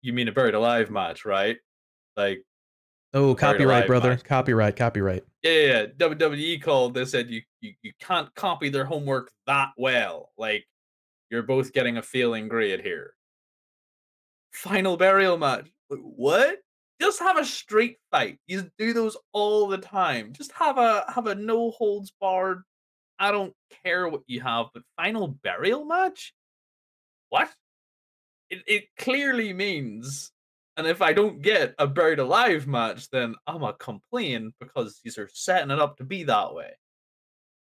you 0.01 0.13
mean 0.13 0.27
a 0.27 0.31
buried 0.31 0.55
alive 0.55 0.89
match, 0.91 1.25
right? 1.25 1.57
Like 2.17 2.43
Oh, 3.13 3.35
copyright, 3.35 3.87
brother. 3.87 4.11
Match. 4.11 4.23
Copyright, 4.23 4.75
copyright. 4.75 5.23
Yeah, 5.43 5.51
yeah, 5.51 5.85
yeah. 5.99 6.07
WWE 6.07 6.61
called. 6.61 6.93
They 6.93 7.05
said 7.05 7.29
you, 7.29 7.41
you 7.59 7.73
you 7.81 7.91
can't 7.99 8.33
copy 8.35 8.69
their 8.69 8.85
homework 8.85 9.31
that 9.47 9.71
well. 9.77 10.29
Like 10.37 10.65
you're 11.29 11.43
both 11.43 11.73
getting 11.73 11.97
a 11.97 12.01
failing 12.01 12.47
grade 12.47 12.81
here. 12.81 13.13
Final 14.53 14.97
burial 14.97 15.37
match. 15.37 15.69
What? 15.89 16.59
just 17.01 17.19
have 17.19 17.37
a 17.37 17.45
street 17.45 17.97
fight. 18.11 18.37
You 18.45 18.69
do 18.77 18.93
those 18.93 19.17
all 19.33 19.67
the 19.67 19.79
time. 19.79 20.33
Just 20.33 20.51
have 20.53 20.77
a 20.77 21.03
have 21.13 21.27
a 21.27 21.35
no 21.35 21.71
holds 21.71 22.13
barred. 22.21 22.61
I 23.19 23.31
don't 23.31 23.53
care 23.83 24.07
what 24.07 24.21
you 24.27 24.41
have, 24.41 24.67
but 24.73 24.83
final 24.95 25.27
burial 25.27 25.83
match. 25.83 26.33
What? 27.29 27.49
It 28.49 28.61
it 28.67 28.83
clearly 28.97 29.51
means, 29.51 30.31
and 30.81 30.89
if 30.89 30.99
I 30.99 31.13
don't 31.13 31.43
get 31.43 31.75
a 31.77 31.85
buried 31.85 32.17
alive 32.17 32.65
match, 32.65 33.07
then 33.11 33.35
I'm 33.45 33.61
a 33.61 33.73
complain 33.73 34.51
because 34.59 34.99
these 35.03 35.19
are 35.19 35.29
setting 35.31 35.69
it 35.69 35.77
up 35.77 35.95
to 35.97 36.03
be 36.03 36.23
that 36.23 36.55
way. 36.55 36.71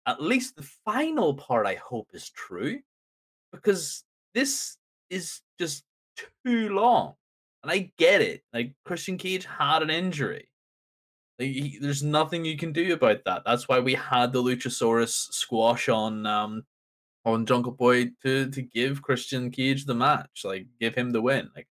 At 0.08 0.22
least 0.22 0.56
the 0.56 0.70
final 0.86 1.34
part, 1.34 1.68
I 1.68 1.76
hope, 1.76 2.08
is 2.14 2.30
true, 2.30 2.80
because 3.52 4.06
this 4.34 4.78
is 5.10 5.42
just 5.60 5.84
too 6.46 6.70
long. 6.70 7.16
And 7.62 7.70
I 7.70 7.92
get 7.98 8.22
it. 8.22 8.42
Like 8.54 8.72
Christian 8.86 9.18
Cage 9.18 9.44
had 9.44 9.82
an 9.82 9.90
injury. 9.90 10.50
Like, 11.40 11.50
he, 11.50 11.78
there's 11.82 12.02
nothing 12.02 12.46
you 12.46 12.56
can 12.56 12.72
do 12.72 12.94
about 12.94 13.26
that. 13.26 13.42
That's 13.46 13.68
why 13.68 13.80
we 13.82 13.96
had 13.96 14.32
the 14.32 14.42
Luchasaurus 14.42 15.34
squash 15.34 15.90
on 15.90 16.26
um 16.26 16.64
on 17.26 17.46
Jungle 17.46 17.74
Boy 17.74 18.12
to 18.24 18.50
to 18.50 18.62
give 18.62 19.02
Christian 19.02 19.52
Cage 19.52 19.84
the 19.84 19.94
match, 19.94 20.46
like 20.46 20.68
give 20.80 20.96
him 20.96 21.10
the 21.10 21.22
win. 21.22 21.50
Like 21.54 21.68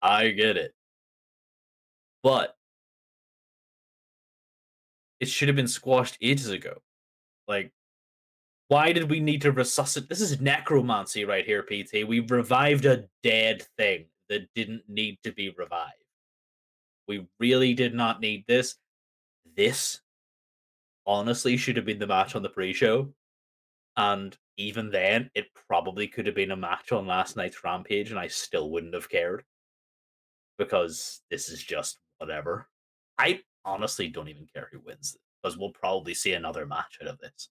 I 0.00 0.30
get 0.30 0.56
it. 0.56 0.72
But 2.22 2.56
it 5.20 5.28
should 5.28 5.48
have 5.48 5.56
been 5.56 5.68
squashed 5.68 6.18
ages 6.20 6.50
ago. 6.50 6.78
Like 7.46 7.72
why 8.68 8.92
did 8.92 9.10
we 9.10 9.20
need 9.20 9.42
to 9.42 9.52
resuscitate? 9.52 10.10
This 10.10 10.20
is 10.20 10.40
necromancy 10.40 11.24
right 11.24 11.44
here, 11.44 11.62
PT. 11.62 12.06
We 12.06 12.20
revived 12.20 12.84
a 12.84 13.04
dead 13.22 13.66
thing 13.78 14.04
that 14.28 14.52
didn't 14.54 14.82
need 14.88 15.18
to 15.24 15.32
be 15.32 15.54
revived. 15.56 15.92
We 17.08 17.26
really 17.40 17.72
did 17.72 17.94
not 17.94 18.20
need 18.20 18.44
this. 18.46 18.76
This 19.56 20.00
honestly 21.06 21.56
should 21.56 21.76
have 21.76 21.86
been 21.86 21.98
the 21.98 22.06
match 22.06 22.36
on 22.36 22.42
the 22.42 22.50
pre-show. 22.50 23.14
And 23.96 24.36
even 24.58 24.90
then, 24.90 25.30
it 25.34 25.46
probably 25.66 26.06
could 26.06 26.26
have 26.26 26.34
been 26.34 26.50
a 26.50 26.56
match 26.56 26.92
on 26.92 27.06
last 27.06 27.36
night's 27.36 27.64
Rampage, 27.64 28.10
and 28.10 28.20
I 28.20 28.28
still 28.28 28.70
wouldn't 28.70 28.94
have 28.94 29.08
cared. 29.08 29.44
Because 30.58 31.22
this 31.30 31.48
is 31.48 31.62
just 31.62 31.98
whatever. 32.18 32.66
I 33.18 33.40
honestly 33.64 34.08
don't 34.08 34.28
even 34.28 34.46
care 34.52 34.68
who 34.70 34.80
wins 34.84 35.16
because 35.42 35.56
we'll 35.56 35.70
probably 35.70 36.14
see 36.14 36.34
another 36.34 36.66
match 36.66 36.98
out 37.02 37.08
of 37.08 37.18
this 37.18 37.48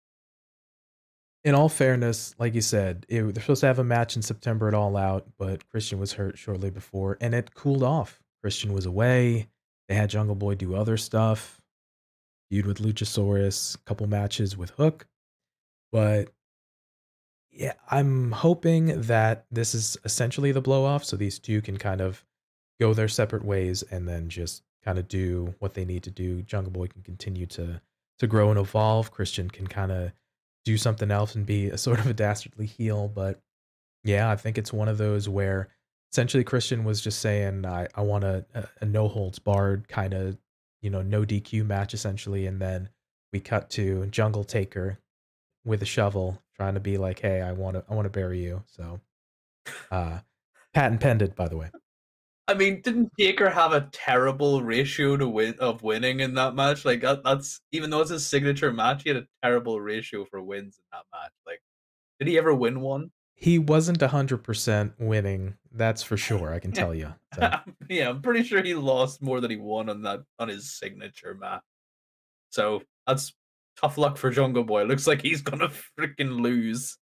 in 1.47 1.55
all 1.55 1.69
fairness, 1.69 2.35
like 2.39 2.53
you 2.53 2.61
said, 2.61 3.05
it, 3.07 3.21
they're 3.33 3.41
supposed 3.41 3.61
to 3.61 3.67
have 3.67 3.79
a 3.79 3.83
match 3.83 4.17
in 4.17 4.21
September 4.21 4.67
at 4.67 4.73
All 4.73 4.97
Out, 4.97 5.25
but 5.37 5.65
Christian 5.69 5.97
was 5.97 6.11
hurt 6.11 6.37
shortly 6.37 6.69
before, 6.69 7.17
and 7.21 7.33
it 7.33 7.53
cooled 7.53 7.83
off. 7.83 8.19
Christian 8.41 8.73
was 8.73 8.85
away. 8.85 9.47
They 9.87 9.95
had 9.95 10.09
Jungle 10.09 10.35
Boy 10.35 10.55
do 10.55 10.75
other 10.75 10.97
stuff, 10.97 11.61
feud 12.49 12.65
with 12.65 12.79
Luchasaurus, 12.79 13.77
couple 13.85 14.07
matches 14.07 14.57
with 14.57 14.71
Hook, 14.71 15.07
but 15.89 16.33
yeah, 17.49 17.73
I'm 17.89 18.33
hoping 18.33 19.01
that 19.03 19.45
this 19.49 19.73
is 19.73 19.97
essentially 20.03 20.51
the 20.51 20.59
blow 20.59 20.83
off, 20.83 21.05
so 21.05 21.15
these 21.15 21.39
two 21.39 21.61
can 21.61 21.77
kind 21.77 22.01
of 22.01 22.25
go 22.79 22.93
their 22.93 23.07
separate 23.07 23.43
ways 23.43 23.83
and 23.83 24.07
then 24.07 24.29
just 24.29 24.63
kind 24.83 24.99
of 24.99 25.07
do 25.07 25.53
what 25.59 25.73
they 25.73 25.85
need 25.85 26.03
to 26.03 26.11
do. 26.11 26.41
Jungle 26.41 26.71
Boy 26.71 26.87
can 26.87 27.01
continue 27.01 27.45
to 27.47 27.81
to 28.19 28.27
grow 28.27 28.49
and 28.49 28.59
evolve. 28.59 29.11
Christian 29.11 29.49
can 29.49 29.67
kind 29.67 29.91
of 29.91 30.11
do 30.65 30.77
something 30.77 31.11
else 31.11 31.35
and 31.35 31.45
be 31.45 31.67
a 31.69 31.77
sort 31.77 31.99
of 31.99 32.07
a 32.07 32.13
dastardly 32.13 32.65
heel. 32.65 33.07
But 33.07 33.41
yeah, 34.03 34.29
I 34.29 34.35
think 34.35 34.57
it's 34.57 34.73
one 34.73 34.87
of 34.87 34.97
those 34.97 35.29
where 35.29 35.69
essentially 36.11 36.43
Christian 36.43 36.83
was 36.83 37.01
just 37.01 37.19
saying, 37.19 37.65
I, 37.65 37.87
I 37.95 38.01
want 38.01 38.23
a, 38.23 38.45
a, 38.53 38.67
a 38.81 38.85
no 38.85 39.07
holds 39.07 39.39
barred 39.39 39.87
kind 39.87 40.13
of, 40.13 40.37
you 40.81 40.89
know, 40.89 41.01
no 41.01 41.23
DQ 41.23 41.65
match 41.65 41.93
essentially. 41.93 42.45
And 42.47 42.61
then 42.61 42.89
we 43.33 43.39
cut 43.39 43.69
to 43.71 44.05
Jungle 44.07 44.43
Taker 44.43 44.99
with 45.65 45.81
a 45.81 45.85
shovel 45.85 46.41
trying 46.55 46.75
to 46.75 46.79
be 46.79 46.97
like, 46.97 47.19
hey, 47.19 47.41
I 47.41 47.51
want 47.51 47.75
to, 47.75 47.83
I 47.89 47.93
want 47.93 48.05
to 48.05 48.09
bury 48.09 48.41
you. 48.41 48.63
So, 48.65 48.99
uh, 49.91 50.19
patent 50.73 51.01
pended, 51.01 51.35
by 51.35 51.47
the 51.47 51.57
way. 51.57 51.69
I 52.49 52.53
mean, 52.53 52.81
didn't 52.81 53.11
Taker 53.19 53.49
have 53.49 53.73
a 53.73 53.89
terrible 53.91 54.61
ratio 54.63 55.17
to 55.17 55.27
win 55.27 55.55
of 55.59 55.83
winning 55.83 56.21
in 56.21 56.33
that 56.35 56.55
match? 56.55 56.85
Like 56.85 57.01
that, 57.01 57.23
that's 57.23 57.59
even 57.73 57.89
though 57.89 58.01
it's 58.01 58.09
his 58.09 58.25
signature 58.25 58.71
match, 58.71 59.03
he 59.03 59.09
had 59.09 59.17
a 59.17 59.27
terrible 59.43 59.81
ratio 59.81 60.23
for 60.25 60.41
wins 60.41 60.79
in 60.79 60.83
that 60.93 61.03
match. 61.11 61.31
Like, 61.45 61.61
did 62.19 62.29
he 62.29 62.37
ever 62.37 62.53
win 62.53 62.79
one? 62.79 63.11
He 63.35 63.59
wasn't 63.59 64.01
hundred 64.01 64.43
percent 64.43 64.93
winning. 64.97 65.57
That's 65.73 66.03
for 66.03 66.15
sure. 66.15 66.53
I 66.53 66.59
can 66.59 66.71
tell 66.71 66.95
you. 66.95 67.13
So. 67.35 67.51
yeah, 67.89 68.09
I'm 68.09 68.21
pretty 68.21 68.43
sure 68.43 68.63
he 68.63 68.73
lost 68.73 69.21
more 69.21 69.41
than 69.41 69.51
he 69.51 69.57
won 69.57 69.89
on 69.89 70.01
that 70.03 70.21
on 70.39 70.47
his 70.47 70.73
signature 70.73 71.35
match. 71.35 71.61
So 72.49 72.81
that's 73.05 73.33
tough 73.79 73.97
luck 73.97 74.17
for 74.17 74.31
Jungle 74.31 74.63
Boy. 74.63 74.83
Looks 74.83 75.05
like 75.05 75.21
he's 75.21 75.41
gonna 75.41 75.69
freaking 75.99 76.41
lose. 76.41 76.97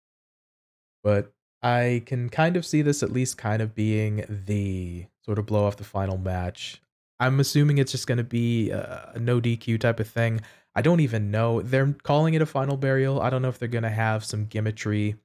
But 1.03 1.33
I 1.63 2.03
can 2.05 2.29
kind 2.29 2.55
of 2.55 2.65
see 2.65 2.83
this 2.83 3.01
at 3.01 3.11
least 3.11 3.37
kind 3.37 3.61
of 3.61 3.75
being 3.75 4.23
the 4.29 5.07
sort 5.23 5.39
of 5.39 5.45
blow 5.45 5.65
off 5.65 5.77
the 5.77 5.83
final 5.83 6.17
match. 6.17 6.81
I'm 7.19 7.39
assuming 7.39 7.77
it's 7.77 7.91
just 7.91 8.07
going 8.07 8.17
to 8.17 8.23
be 8.23 8.71
uh, 8.71 9.11
a, 9.13 9.19
no 9.19 9.39
DQ 9.39 9.79
type 9.79 9.99
of 9.99 10.07
thing. 10.07 10.41
I 10.73 10.81
don't 10.81 11.01
even 11.01 11.31
know. 11.31 11.61
They're 11.61 11.93
calling 12.03 12.33
it 12.33 12.41
a 12.41 12.45
final 12.45 12.77
burial. 12.77 13.21
I 13.21 13.29
don't 13.29 13.41
know 13.41 13.49
if 13.49 13.59
they're 13.59 13.67
going 13.67 13.83
to 13.83 13.89
have 13.89 14.25
some 14.25 14.47
gimmickry 14.47 15.17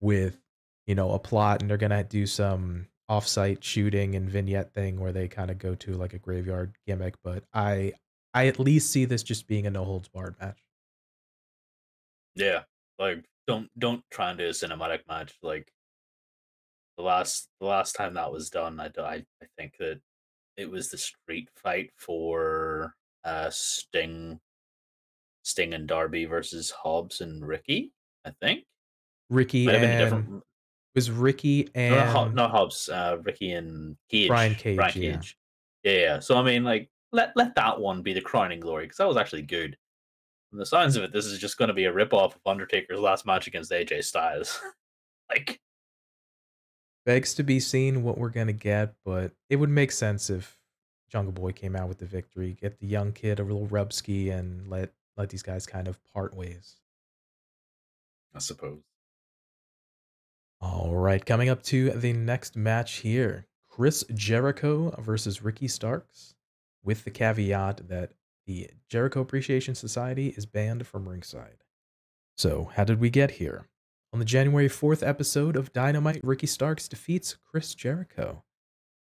with, 0.00 0.38
you 0.86 0.94
know, 0.94 1.12
a 1.12 1.18
plot 1.18 1.60
and 1.60 1.68
they're 1.68 1.76
going 1.76 1.90
to 1.90 2.04
do 2.04 2.26
some 2.26 2.86
offsite 3.10 3.62
shooting 3.62 4.14
and 4.14 4.30
vignette 4.30 4.72
thing 4.72 4.98
where 4.98 5.12
they 5.12 5.28
kind 5.28 5.50
of 5.50 5.58
go 5.58 5.74
to 5.74 5.92
like 5.92 6.14
a 6.14 6.18
graveyard 6.18 6.76
gimmick, 6.86 7.14
but 7.22 7.44
I 7.52 7.92
I 8.32 8.46
at 8.46 8.58
least 8.58 8.90
see 8.90 9.04
this 9.04 9.22
just 9.22 9.46
being 9.46 9.66
a 9.66 9.70
no 9.70 9.84
holds 9.84 10.08
barred 10.08 10.36
match. 10.40 10.58
Yeah. 12.34 12.62
Like 12.98 13.24
don't 13.46 13.68
don't 13.78 14.02
try 14.10 14.30
and 14.30 14.38
do 14.38 14.46
a 14.46 14.50
cinematic 14.50 15.00
match. 15.08 15.36
Like 15.42 15.70
the 16.96 17.02
last 17.02 17.48
the 17.60 17.66
last 17.66 17.94
time 17.94 18.14
that 18.14 18.32
was 18.32 18.50
done, 18.50 18.80
I 18.80 18.90
I, 18.98 19.14
I 19.14 19.46
think 19.56 19.76
that 19.78 20.00
it 20.56 20.70
was 20.70 20.90
the 20.90 20.98
street 20.98 21.48
fight 21.56 21.90
for 21.96 22.94
uh 23.24 23.50
Sting 23.50 24.40
Sting 25.42 25.74
and 25.74 25.86
Darby 25.86 26.24
versus 26.24 26.70
Hobbs 26.70 27.20
and 27.20 27.46
Ricky, 27.46 27.92
I 28.24 28.30
think. 28.40 28.64
Ricky 29.30 29.66
Might 29.66 29.76
and 29.76 29.98
different... 29.98 30.42
was 30.94 31.10
Ricky 31.10 31.68
and 31.74 31.94
no, 31.94 32.28
not 32.28 32.50
Hobbs, 32.50 32.88
uh, 32.88 33.18
Ricky 33.22 33.52
and 33.52 33.96
Cage. 34.10 34.28
Brian 34.28 34.54
Cage. 34.54 34.76
Brian 34.76 34.92
Cage. 34.92 35.36
Yeah. 35.82 35.92
yeah, 35.92 36.00
yeah. 36.00 36.18
So 36.20 36.36
I 36.36 36.42
mean, 36.42 36.64
like, 36.64 36.90
let 37.12 37.32
let 37.34 37.54
that 37.56 37.80
one 37.80 38.02
be 38.02 38.12
the 38.12 38.20
crowning 38.20 38.60
glory 38.60 38.84
because 38.84 38.98
that 38.98 39.08
was 39.08 39.16
actually 39.16 39.42
good. 39.42 39.76
From 40.50 40.58
the 40.58 40.66
signs 40.66 40.96
of 40.96 41.02
it, 41.02 41.12
this 41.12 41.24
is 41.24 41.38
just 41.38 41.56
going 41.56 41.68
to 41.68 41.74
be 41.74 41.86
a 41.86 41.92
rip 41.92 42.12
off 42.12 42.36
of 42.36 42.40
Undertaker's 42.46 43.00
last 43.00 43.24
match 43.24 43.46
against 43.46 43.72
AJ 43.72 44.04
Styles. 44.04 44.60
like, 45.30 45.61
begs 47.04 47.34
to 47.34 47.42
be 47.42 47.60
seen 47.60 48.02
what 48.02 48.18
we're 48.18 48.30
gonna 48.30 48.52
get, 48.52 48.94
but 49.04 49.32
it 49.48 49.56
would 49.56 49.70
make 49.70 49.92
sense 49.92 50.30
if 50.30 50.58
Jungle 51.10 51.32
Boy 51.32 51.52
came 51.52 51.76
out 51.76 51.88
with 51.88 51.98
the 51.98 52.06
victory, 52.06 52.56
get 52.60 52.78
the 52.78 52.86
young 52.86 53.12
kid 53.12 53.38
a 53.38 53.44
little 53.44 53.66
rub 53.66 53.92
ski, 53.92 54.30
and 54.30 54.68
let 54.68 54.92
let 55.16 55.28
these 55.28 55.42
guys 55.42 55.66
kind 55.66 55.88
of 55.88 56.02
part 56.12 56.34
ways. 56.34 56.76
I 58.34 58.38
suppose. 58.38 58.82
All 60.60 60.94
right, 60.94 61.24
coming 61.24 61.48
up 61.48 61.62
to 61.64 61.90
the 61.90 62.12
next 62.12 62.56
match 62.56 62.98
here 62.98 63.46
Chris 63.68 64.04
Jericho 64.14 64.94
versus 65.00 65.42
Ricky 65.42 65.66
Starks, 65.66 66.34
with 66.82 67.04
the 67.04 67.10
caveat 67.10 67.88
that 67.88 68.12
the 68.46 68.70
Jericho 68.88 69.20
Appreciation 69.20 69.74
Society 69.74 70.28
is 70.36 70.46
banned 70.46 70.86
from 70.86 71.08
ringside. 71.08 71.64
So, 72.36 72.70
how 72.74 72.84
did 72.84 73.00
we 73.00 73.10
get 73.10 73.32
here? 73.32 73.66
On 74.14 74.18
the 74.18 74.26
January 74.26 74.68
4th 74.68 75.06
episode 75.06 75.56
of 75.56 75.72
Dynamite, 75.72 76.20
Ricky 76.22 76.46
Starks 76.46 76.86
defeats 76.86 77.38
Chris 77.50 77.74
Jericho. 77.74 78.44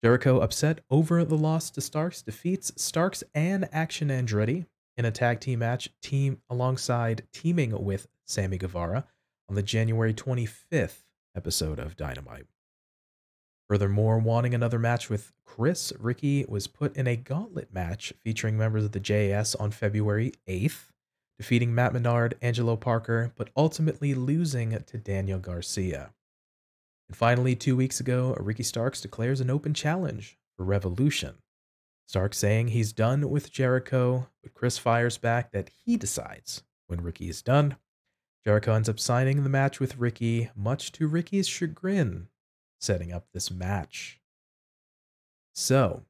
Jericho, 0.03 0.41
upset 0.41 0.81
over 0.89 1.23
the 1.23 1.37
loss 1.37 1.69
to 1.71 1.79
Starks, 1.79 2.21
defeats 2.21 2.73
Starks 2.75 3.23
and 3.33 3.69
Action 3.71 4.09
Andretti 4.09 4.65
in 4.97 5.05
a 5.05 5.11
tag 5.11 5.39
team 5.39 5.59
match 5.59 5.87
team 6.01 6.41
alongside 6.49 7.23
teaming 7.31 7.81
with 7.81 8.07
Sammy 8.25 8.57
Guevara 8.57 9.05
on 9.47 9.55
the 9.55 9.63
January 9.63 10.13
25th 10.13 11.03
episode 11.33 11.79
of 11.79 11.95
Dynamite. 11.95 12.47
Furthermore, 13.69 14.19
wanting 14.19 14.53
another 14.53 14.79
match 14.79 15.09
with 15.09 15.31
Chris, 15.45 15.93
Ricky 15.97 16.43
was 16.49 16.67
put 16.67 16.97
in 16.97 17.07
a 17.07 17.15
gauntlet 17.15 17.73
match 17.73 18.11
featuring 18.19 18.57
members 18.57 18.83
of 18.83 18.91
the 18.91 18.99
JAS 18.99 19.55
on 19.55 19.71
February 19.71 20.33
8th 20.45 20.87
defeating 21.39 21.73
Matt 21.73 21.93
Menard, 21.93 22.35
Angelo 22.41 22.75
Parker, 22.75 23.31
but 23.37 23.49
ultimately 23.55 24.13
losing 24.13 24.77
to 24.83 24.97
Daniel 24.97 25.39
Garcia. 25.39 26.11
And 27.07 27.15
finally, 27.15 27.55
two 27.55 27.77
weeks 27.77 28.01
ago, 28.01 28.35
Ricky 28.37 28.61
Starks 28.61 28.99
declares 28.99 29.39
an 29.39 29.49
open 29.49 29.73
challenge 29.73 30.37
for 30.57 30.65
Revolution. 30.65 31.35
Starks 32.07 32.37
saying 32.37 32.67
he's 32.67 32.91
done 32.91 33.29
with 33.29 33.51
Jericho, 33.51 34.27
but 34.43 34.53
Chris 34.53 34.77
fires 34.77 35.17
back 35.17 35.51
that 35.53 35.71
he 35.85 35.95
decides 35.95 36.63
when 36.87 37.01
Ricky 37.01 37.29
is 37.29 37.41
done. 37.41 37.77
Jericho 38.43 38.73
ends 38.73 38.89
up 38.89 38.99
signing 38.99 39.43
the 39.43 39.49
match 39.49 39.79
with 39.79 39.97
Ricky, 39.97 40.49
much 40.55 40.91
to 40.93 41.07
Ricky's 41.07 41.47
chagrin, 41.47 42.27
setting 42.81 43.13
up 43.13 43.27
this 43.31 43.49
match. 43.49 44.19
So, 45.53 46.03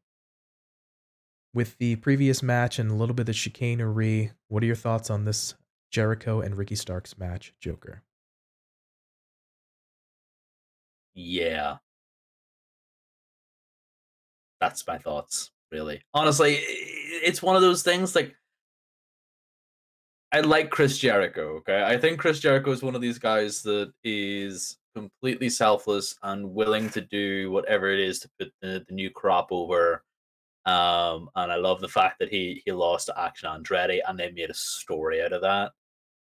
with 1.53 1.77
the 1.77 1.95
previous 1.97 2.43
match 2.43 2.79
and 2.79 2.91
a 2.91 2.95
little 2.95 3.15
bit 3.15 3.29
of 3.29 3.35
chicanery, 3.35 4.31
what 4.47 4.63
are 4.63 4.67
your 4.67 4.75
thoughts 4.75 5.09
on 5.09 5.25
this 5.25 5.55
Jericho 5.91 6.41
and 6.41 6.57
Ricky 6.57 6.75
Starks 6.75 7.17
match, 7.17 7.53
Joker? 7.59 8.03
Yeah. 11.15 11.77
That's 14.61 14.85
my 14.85 14.97
thoughts, 14.97 15.51
really. 15.71 16.01
Honestly, 16.13 16.55
it's 16.55 17.41
one 17.41 17.55
of 17.55 17.61
those 17.61 17.81
things 17.81 18.15
like 18.15 18.35
I 20.31 20.41
like 20.41 20.69
Chris 20.69 20.97
Jericho, 20.99 21.55
okay? 21.57 21.83
I 21.83 21.97
think 21.97 22.19
Chris 22.19 22.39
Jericho 22.39 22.71
is 22.71 22.83
one 22.83 22.93
of 22.93 23.01
these 23.01 23.17
guys 23.17 23.63
that 23.63 23.91
is 24.03 24.77
completely 24.93 25.49
selfless 25.49 26.15
and 26.21 26.53
willing 26.53 26.89
to 26.91 27.01
do 27.01 27.49
whatever 27.51 27.89
it 27.89 27.99
is 27.99 28.19
to 28.19 28.29
put 28.37 28.51
the, 28.61 28.85
the 28.87 28.93
new 28.93 29.09
crop 29.09 29.47
over. 29.51 30.03
Um, 30.65 31.29
and 31.35 31.51
I 31.51 31.55
love 31.55 31.81
the 31.81 31.87
fact 31.87 32.19
that 32.19 32.29
he 32.29 32.61
he 32.65 32.71
lost 32.71 33.07
to 33.07 33.19
Action 33.19 33.49
Andretti 33.49 33.99
and 34.07 34.19
they 34.19 34.31
made 34.31 34.49
a 34.49 34.53
story 34.53 35.21
out 35.21 35.33
of 35.33 35.41
that. 35.41 35.71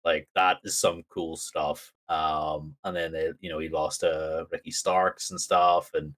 Like 0.03 0.27
that 0.35 0.57
is 0.63 0.79
some 0.79 1.03
cool 1.09 1.37
stuff. 1.37 1.93
Um, 2.09 2.75
and 2.83 2.95
then 2.95 3.11
they, 3.11 3.29
you 3.39 3.49
know, 3.49 3.59
he 3.59 3.69
lost 3.69 4.01
to 4.01 4.47
Ricky 4.51 4.71
Starks 4.71 5.31
and 5.31 5.39
stuff, 5.39 5.91
and 5.93 6.13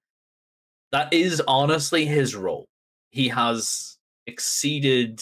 that 0.91 1.13
is 1.13 1.41
honestly 1.47 2.05
his 2.05 2.35
role. 2.35 2.67
He 3.11 3.27
has 3.27 3.97
exceeded 4.27 5.21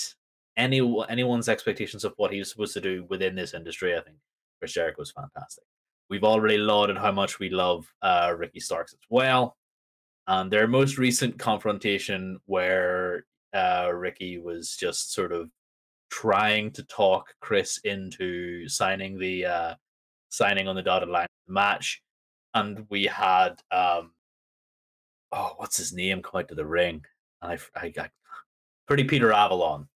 any 0.55 0.79
anyone's 1.09 1.49
expectations 1.49 2.05
of 2.05 2.13
what 2.17 2.31
he 2.31 2.39
was 2.39 2.49
supposed 2.49 2.73
to 2.73 2.81
do 2.81 3.05
within 3.09 3.35
this 3.35 3.53
industry. 3.53 3.97
I 3.97 4.01
think 4.01 4.17
Chris 4.59 4.73
Jericho 4.73 5.01
was 5.01 5.11
fantastic. 5.11 5.65
We've 6.09 6.23
already 6.23 6.57
lauded 6.57 6.97
how 6.97 7.11
much 7.11 7.39
we 7.39 7.49
love 7.49 7.91
uh, 8.01 8.33
Ricky 8.37 8.59
Starks 8.59 8.93
as 8.93 8.99
well. 9.09 9.57
And 10.27 10.51
their 10.51 10.67
most 10.67 10.97
recent 10.97 11.37
confrontation, 11.37 12.39
where 12.45 13.25
uh, 13.53 13.91
Ricky 13.93 14.37
was 14.37 14.75
just 14.77 15.13
sort 15.13 15.31
of 15.31 15.49
trying 16.09 16.71
to 16.71 16.83
talk 16.83 17.33
Chris 17.41 17.79
into 17.83 18.67
signing 18.69 19.17
the 19.17 19.45
uh, 19.45 19.75
signing 20.29 20.67
on 20.67 20.75
the 20.75 20.81
dotted 20.81 21.09
line 21.09 21.27
the 21.47 21.53
match, 21.53 22.01
and 22.53 22.85
we 22.89 23.05
had 23.05 23.55
um, 23.71 24.11
oh, 25.31 25.53
what's 25.57 25.77
his 25.77 25.93
name 25.93 26.21
come 26.21 26.39
out 26.39 26.47
to 26.47 26.55
the 26.55 26.65
ring, 26.65 27.01
and 27.41 27.59
I, 27.75 27.79
I 27.79 27.89
got 27.89 28.11
pretty 28.87 29.03
Peter 29.03 29.33
Avalon 29.33 29.87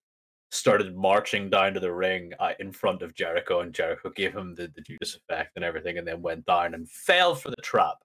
started 0.49 0.95
marching 0.95 1.49
down 1.49 1.73
to 1.73 1.79
the 1.79 1.91
ring 1.91 2.31
uh, 2.39 2.53
in 2.59 2.71
front 2.71 3.01
of 3.01 3.13
Jericho, 3.13 3.61
and 3.61 3.73
Jericho 3.73 4.09
gave 4.09 4.33
him 4.33 4.55
the, 4.55 4.71
the 4.75 4.81
Judas 4.81 5.15
effect 5.15 5.51
and 5.55 5.63
everything, 5.63 5.97
and 5.97 6.07
then 6.07 6.21
went 6.21 6.45
down 6.45 6.73
and 6.73 6.89
fell 6.89 7.35
for 7.35 7.49
the 7.49 7.61
trap 7.61 7.97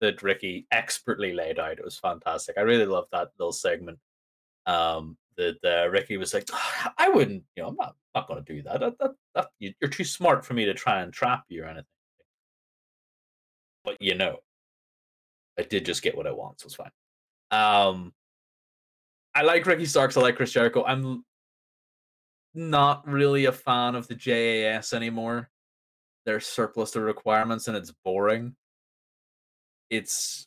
that 0.00 0.22
Ricky 0.22 0.66
expertly 0.70 1.32
laid 1.32 1.58
out. 1.58 1.78
It 1.78 1.84
was 1.84 1.98
fantastic. 1.98 2.56
I 2.58 2.62
really 2.62 2.86
loved 2.86 3.08
that 3.12 3.30
little 3.38 3.52
segment. 3.52 3.98
Um, 4.66 5.16
that 5.36 5.58
uh, 5.64 5.88
Ricky 5.88 6.16
was 6.16 6.34
like, 6.34 6.48
oh, 6.52 6.86
I 6.98 7.08
wouldn't, 7.08 7.44
you 7.54 7.62
know, 7.62 7.68
I'm 7.68 7.76
not, 7.76 7.94
not 8.14 8.26
going 8.26 8.42
to 8.42 8.52
do 8.54 8.62
that. 8.62 8.80
That, 8.80 8.98
that, 8.98 9.10
that. 9.34 9.48
You're 9.58 9.90
too 9.90 10.04
smart 10.04 10.44
for 10.44 10.54
me 10.54 10.64
to 10.64 10.74
try 10.74 11.02
and 11.02 11.12
trap 11.12 11.44
you 11.48 11.62
or 11.62 11.66
anything. 11.66 11.84
But 13.84 14.00
you 14.00 14.16
know, 14.16 14.38
I 15.58 15.62
did 15.62 15.86
just 15.86 16.02
get 16.02 16.16
what 16.16 16.26
I 16.26 16.32
want, 16.32 16.60
so 16.60 16.66
it's 16.66 16.74
fine. 16.74 16.90
Um, 17.52 18.12
I 19.34 19.42
like 19.42 19.64
Ricky 19.64 19.86
Starks. 19.86 20.16
I 20.16 20.20
like 20.22 20.36
Chris 20.36 20.52
Jericho. 20.52 20.84
I'm 20.84 21.24
not 22.54 23.06
really 23.06 23.44
a 23.44 23.52
fan 23.52 23.94
of 23.94 24.08
the 24.08 24.14
JAS 24.14 24.92
anymore. 24.92 25.50
They're 26.24 26.40
surplus 26.40 26.90
to 26.92 27.00
requirements 27.00 27.68
and 27.68 27.76
it's 27.76 27.92
boring. 28.04 28.56
It's 29.90 30.46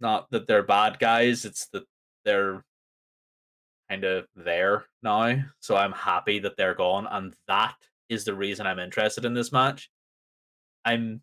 not 0.00 0.30
that 0.30 0.46
they're 0.46 0.62
bad 0.62 0.98
guys, 0.98 1.44
it's 1.44 1.68
that 1.72 1.84
they're 2.24 2.64
kind 3.88 4.04
of 4.04 4.26
there 4.34 4.86
now. 5.02 5.44
So 5.60 5.76
I'm 5.76 5.92
happy 5.92 6.38
that 6.40 6.56
they're 6.56 6.74
gone. 6.74 7.06
And 7.10 7.34
that 7.48 7.74
is 8.08 8.24
the 8.24 8.34
reason 8.34 8.66
I'm 8.66 8.78
interested 8.78 9.24
in 9.24 9.34
this 9.34 9.52
match. 9.52 9.90
I'm 10.84 11.22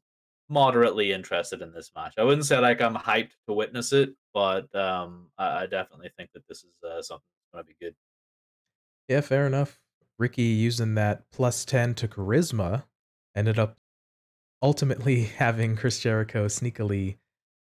moderately 0.50 1.12
interested 1.12 1.62
in 1.62 1.72
this 1.72 1.92
match. 1.96 2.14
I 2.18 2.24
wouldn't 2.24 2.46
say 2.46 2.60
like 2.60 2.82
I'm 2.82 2.96
hyped 2.96 3.32
to 3.48 3.54
witness 3.54 3.94
it, 3.94 4.12
but 4.34 4.74
um, 4.76 5.28
I, 5.38 5.64
I 5.64 5.66
definitely 5.68 6.10
think 6.18 6.32
that 6.34 6.48
this 6.48 6.60
is 6.60 6.72
uh, 6.84 7.02
something 7.02 7.26
that's 7.38 7.54
going 7.54 7.64
to 7.64 7.68
be 7.68 7.76
good. 7.80 7.96
Yeah, 9.08 9.22
fair 9.22 9.48
enough. 9.48 9.80
Ricky 10.18 10.44
using 10.44 10.96
that 10.96 11.24
plus 11.32 11.66
10 11.66 11.96
to 11.96 12.08
charisma 12.08 12.84
ended 13.36 13.58
up 13.58 13.78
ultimately 14.62 15.24
having 15.38 15.76
Chris 15.76 16.00
Jericho 16.00 16.46
sneakily 16.48 17.18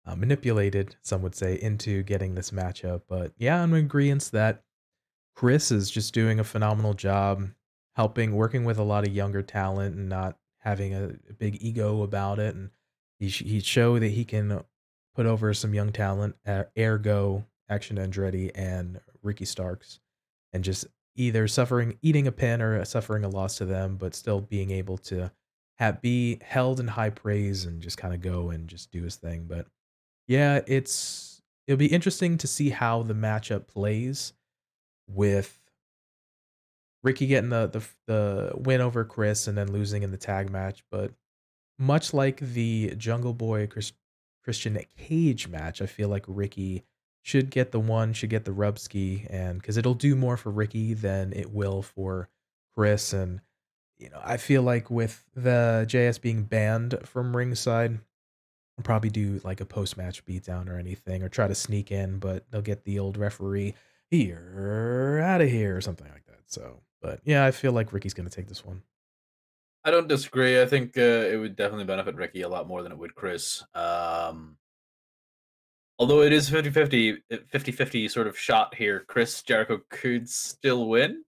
uh, 0.05 0.15
manipulated, 0.15 0.95
some 1.01 1.21
would 1.21 1.35
say, 1.35 1.59
into 1.61 2.03
getting 2.03 2.35
this 2.35 2.51
matchup. 2.51 3.01
But 3.07 3.33
yeah, 3.37 3.61
I'm 3.61 3.73
in 3.73 3.85
agreement 3.85 4.29
that 4.33 4.63
Chris 5.35 5.71
is 5.71 5.89
just 5.89 6.13
doing 6.13 6.39
a 6.39 6.43
phenomenal 6.43 6.93
job 6.93 7.49
helping, 7.95 8.35
working 8.35 8.65
with 8.65 8.77
a 8.77 8.83
lot 8.83 9.07
of 9.07 9.13
younger 9.13 9.41
talent 9.41 9.95
and 9.95 10.09
not 10.09 10.37
having 10.59 10.93
a, 10.93 11.11
big 11.37 11.57
ego 11.61 12.01
about 12.01 12.39
it. 12.39 12.55
And 12.55 12.69
he, 13.19 13.27
he 13.27 13.59
showed 13.59 14.01
that 14.01 14.09
he 14.09 14.25
can 14.25 14.63
put 15.15 15.25
over 15.25 15.53
some 15.53 15.73
young 15.73 15.91
talent, 15.91 16.35
uh, 16.45 16.63
ergo 16.77 17.45
Action 17.69 17.97
Andretti 17.97 18.51
and 18.53 18.99
Ricky 19.23 19.45
Starks, 19.45 19.99
and 20.53 20.63
just 20.63 20.85
either 21.15 21.47
suffering 21.47 21.97
eating 22.01 22.27
a 22.27 22.31
pin 22.31 22.61
or 22.61 22.83
suffering 22.85 23.23
a 23.23 23.29
loss 23.29 23.57
to 23.57 23.65
them, 23.65 23.95
but 23.95 24.13
still 24.13 24.41
being 24.41 24.71
able 24.71 24.97
to 24.97 25.31
have 25.77 26.01
be 26.01 26.39
held 26.41 26.79
in 26.79 26.87
high 26.87 27.09
praise 27.09 27.65
and 27.65 27.81
just 27.81 27.97
kind 27.97 28.13
of 28.13 28.21
go 28.21 28.49
and 28.49 28.67
just 28.67 28.91
do 28.91 29.03
his 29.03 29.15
thing. 29.15 29.45
But 29.47 29.67
yeah, 30.27 30.61
it's 30.67 31.41
it'll 31.67 31.77
be 31.77 31.87
interesting 31.87 32.37
to 32.39 32.47
see 32.47 32.69
how 32.69 33.03
the 33.03 33.13
matchup 33.13 33.67
plays 33.67 34.33
with 35.07 35.59
Ricky 37.03 37.27
getting 37.27 37.49
the 37.49 37.67
the 37.67 37.87
the 38.11 38.51
win 38.55 38.81
over 38.81 39.05
Chris 39.05 39.47
and 39.47 39.57
then 39.57 39.71
losing 39.71 40.03
in 40.03 40.11
the 40.11 40.17
tag 40.17 40.49
match. 40.49 40.83
But 40.89 41.11
much 41.77 42.13
like 42.13 42.39
the 42.39 42.95
Jungle 42.97 43.33
Boy 43.33 43.67
Chris, 43.67 43.93
Christian 44.43 44.79
Cage 44.97 45.47
match, 45.47 45.81
I 45.81 45.85
feel 45.85 46.09
like 46.09 46.25
Ricky 46.27 46.83
should 47.21 47.49
get 47.49 47.71
the 47.71 47.79
one, 47.79 48.13
should 48.13 48.29
get 48.29 48.45
the 48.45 48.51
Rubski, 48.51 49.27
and 49.29 49.59
because 49.59 49.77
it'll 49.77 49.93
do 49.93 50.15
more 50.15 50.37
for 50.37 50.51
Ricky 50.51 50.93
than 50.93 51.33
it 51.33 51.51
will 51.51 51.81
for 51.81 52.29
Chris. 52.75 53.13
And 53.13 53.41
you 53.97 54.09
know, 54.09 54.19
I 54.23 54.37
feel 54.37 54.63
like 54.63 54.89
with 54.89 55.23
the 55.35 55.85
JS 55.87 56.21
being 56.21 56.43
banned 56.43 56.99
from 57.03 57.35
ringside, 57.35 57.99
probably 58.83 59.09
do 59.09 59.39
like 59.43 59.61
a 59.61 59.65
post 59.65 59.97
match 59.97 60.25
beatdown 60.25 60.69
or 60.69 60.77
anything, 60.77 61.23
or 61.23 61.29
try 61.29 61.47
to 61.47 61.55
sneak 61.55 61.91
in, 61.91 62.19
but 62.19 62.45
they'll 62.51 62.61
get 62.61 62.83
the 62.83 62.99
old 62.99 63.17
referee 63.17 63.73
here 64.09 65.21
out 65.23 65.41
of 65.41 65.49
here 65.49 65.75
or 65.75 65.81
something 65.81 66.07
like 66.07 66.25
that. 66.25 66.41
So, 66.47 66.81
but 67.01 67.19
yeah, 67.23 67.45
I 67.45 67.51
feel 67.51 67.71
like 67.71 67.93
Ricky's 67.93 68.13
gonna 68.13 68.29
take 68.29 68.47
this 68.47 68.65
one. 68.65 68.81
I 69.83 69.91
don't 69.91 70.07
disagree. 70.07 70.61
I 70.61 70.65
think 70.65 70.97
uh, 70.97 71.01
it 71.01 71.39
would 71.39 71.55
definitely 71.55 71.85
benefit 71.85 72.15
Ricky 72.15 72.41
a 72.41 72.49
lot 72.49 72.67
more 72.67 72.81
than 72.81 72.91
it 72.91 72.97
would 72.97 73.13
Chris. 73.13 73.63
Um, 73.75 74.57
Although 75.97 76.23
it 76.23 76.33
is 76.33 76.49
50-50, 76.49 77.19
50-50 77.31 78.11
sort 78.11 78.27
of 78.27 78.37
shot 78.37 78.75
here, 78.75 79.05
Chris 79.07 79.41
Jericho 79.43 79.79
could 79.89 80.27
still 80.29 80.89
win. 80.89 81.23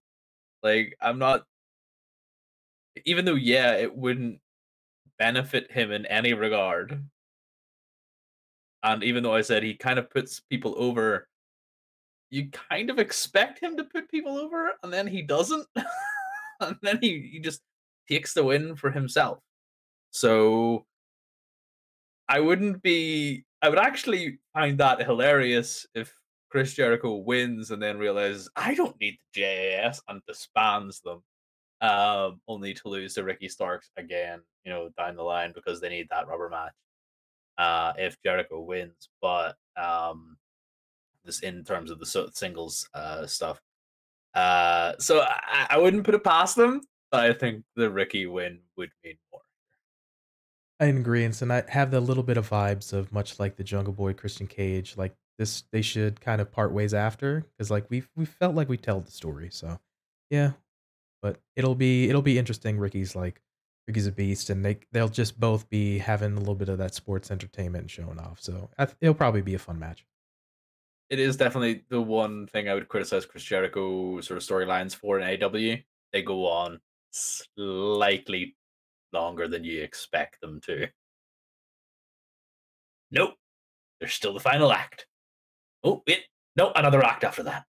Like 0.62 0.98
I'm 1.00 1.20
not 1.20 1.44
even 3.06 3.26
though 3.26 3.36
yeah, 3.36 3.74
it 3.74 3.96
wouldn't 3.96 4.40
benefit 5.18 5.72
him 5.72 5.92
in 5.92 6.06
any 6.08 6.34
regard. 6.34 7.02
And 8.84 9.04
even 9.04 9.24
though 9.24 9.34
I 9.34 9.42
said 9.42 9.64
he 9.64 9.74
kind 9.74 10.00
of 10.00 10.10
puts 10.10 10.40
people 10.40 10.76
over, 10.78 11.28
you 12.30 12.50
kind 12.50 12.90
of 12.90 13.00
expect 13.00 13.60
him 13.60 13.78
to 13.78 13.84
put 13.84 14.10
people 14.10 14.38
over 14.38 14.72
and 14.84 14.92
then 14.92 15.08
he 15.08 15.22
doesn't. 15.22 15.68
and 16.60 16.76
then 16.82 17.00
he, 17.02 17.30
he 17.32 17.40
just 17.40 17.62
takes 18.10 18.34
the 18.34 18.44
win 18.44 18.76
for 18.76 18.92
himself. 18.92 19.40
So 20.12 20.86
I 22.30 22.40
wouldn't 22.40 22.82
be 22.82 23.46
I 23.62 23.70
would 23.70 23.80
actually 23.80 24.40
find 24.54 24.78
that 24.78 25.02
hilarious 25.02 25.88
if 25.96 26.14
Chris 26.50 26.74
Jericho 26.74 27.16
wins 27.16 27.72
and 27.72 27.82
then 27.82 27.98
realizes 27.98 28.50
I 28.56 28.76
don't 28.76 29.00
need 29.00 29.18
the 29.34 29.42
JAS 29.42 30.02
and 30.08 30.22
disbands 30.28 31.02
them, 31.02 31.24
um, 31.82 32.40
only 32.48 32.74
to 32.76 32.88
lose 32.88 33.16
to 33.16 33.24
Ricky 33.24 33.50
Starks 33.50 33.90
again, 33.98 34.42
you 34.64 34.72
know, 34.72 34.90
down 34.98 35.16
the 35.16 35.24
line 35.24 35.54
because 35.54 35.82
they 35.82 35.90
need 35.90 36.08
that 36.10 36.28
rubber 36.28 36.50
match. 36.50 36.74
Uh, 37.58 37.94
if 37.98 38.22
Jericho 38.24 38.62
wins, 38.62 39.10
but 39.22 39.56
um, 39.76 40.38
this 41.26 41.40
in 41.40 41.64
terms 41.64 41.90
of 41.90 42.00
the 42.00 42.30
singles 42.34 42.88
uh 42.94 43.26
stuff, 43.26 43.60
uh, 44.36 44.94
so 45.00 45.22
I, 45.22 45.68
I 45.72 45.78
wouldn't 45.80 46.04
put 46.04 46.14
it 46.14 46.24
past 46.24 46.56
them, 46.56 46.82
but 47.12 47.26
I 47.26 47.34
think 47.34 47.64
the 47.76 47.90
Ricky 47.90 48.28
win 48.28 48.60
would 48.78 48.92
mean 49.04 49.18
more. 49.32 49.42
In 50.80 50.98
agreement, 50.98 51.42
and 51.42 51.50
so 51.50 51.56
I 51.56 51.72
have 51.72 51.90
the 51.90 52.00
little 52.00 52.22
bit 52.22 52.38
of 52.38 52.50
vibes 52.50 52.94
of 52.94 53.12
much 53.12 53.40
like 53.40 53.56
the 53.56 53.64
Jungle 53.64 53.94
Boy 53.94 54.14
Christian 54.14 54.46
Cage, 54.46 54.96
like 54.96 55.16
this 55.40 55.64
they 55.72 55.82
should 55.82 56.22
kind 56.22 56.40
of 56.40 56.52
part 56.52 56.72
ways 56.72 56.94
after 56.94 57.46
because 57.58 57.72
like 57.72 57.88
we 57.90 58.04
we 58.16 58.26
felt 58.26 58.54
like 58.56 58.70
we 58.70 58.78
told 58.78 59.08
the 59.08 59.12
story, 59.12 59.50
so 59.52 59.80
yeah. 60.30 60.52
But 61.24 61.40
it'll 61.56 61.76
be 61.76 62.10
it'll 62.10 62.22
be 62.22 62.38
interesting. 62.38 62.78
Ricky's 62.78 63.16
like 63.16 63.42
Ricky's 63.88 64.08
a 64.08 64.12
beast, 64.12 64.50
and 64.50 64.64
they 64.66 64.80
they'll 64.92 65.08
just 65.08 65.40
both 65.40 65.70
be 65.70 65.98
having 65.98 66.34
a 66.34 66.40
little 66.40 66.56
bit 66.56 66.70
of 66.70 66.78
that 66.80 66.94
sports 66.94 67.32
entertainment 67.32 67.84
and 67.84 67.92
showing 67.92 68.20
off. 68.20 68.40
So 68.42 68.70
I, 68.78 68.88
it'll 69.00 69.14
probably 69.14 69.42
be 69.42 69.56
a 69.56 69.60
fun 69.60 69.80
match. 69.80 70.06
It 71.10 71.20
is 71.20 71.38
definitely 71.38 71.84
the 71.90 72.02
one 72.02 72.48
thing 72.48 72.68
I 72.68 72.74
would 72.74 72.90
criticize 72.90 73.26
Chris 73.26 73.44
Jericho 73.44 74.20
sort 74.20 74.38
of 74.38 74.44
storylines 74.44 74.94
for 74.94 75.20
in 75.20 75.42
AW. 75.42 75.78
They 76.12 76.22
go 76.22 76.48
on 76.48 76.80
slightly 77.12 78.58
longer 79.14 79.48
than 79.48 79.64
you 79.64 79.82
expect 79.82 80.42
them 80.42 80.60
to. 80.66 80.88
Nope. 83.10 83.36
There's 84.02 84.14
still 84.14 84.34
the 84.34 84.40
final 84.42 84.74
act. 84.74 85.08
Oh, 85.84 86.04
wait. 86.06 86.26
No, 86.58 86.72
another 86.76 87.04
act 87.04 87.24
after 87.24 87.44
that. 87.44 87.64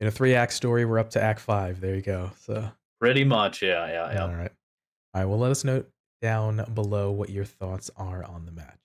In 0.00 0.08
a 0.08 0.10
three 0.10 0.34
act 0.34 0.52
story, 0.52 0.84
we're 0.84 0.98
up 0.98 1.10
to 1.10 1.22
act 1.22 1.38
five. 1.38 1.80
There 1.80 1.94
you 1.94 2.02
go. 2.02 2.32
So 2.40 2.68
pretty 3.02 3.24
much, 3.24 3.62
yeah, 3.62 3.88
yeah, 3.88 4.12
yeah. 4.12 4.22
All 4.22 4.28
right. 4.28 4.52
All 5.12 5.20
right. 5.20 5.24
Well, 5.24 5.38
let 5.40 5.50
us 5.50 5.64
know 5.64 5.84
down 6.20 6.64
below 6.72 7.10
what 7.10 7.30
your 7.30 7.44
thoughts 7.44 7.90
are 7.96 8.24
on 8.24 8.46
the 8.46 8.52
match. 8.52 8.78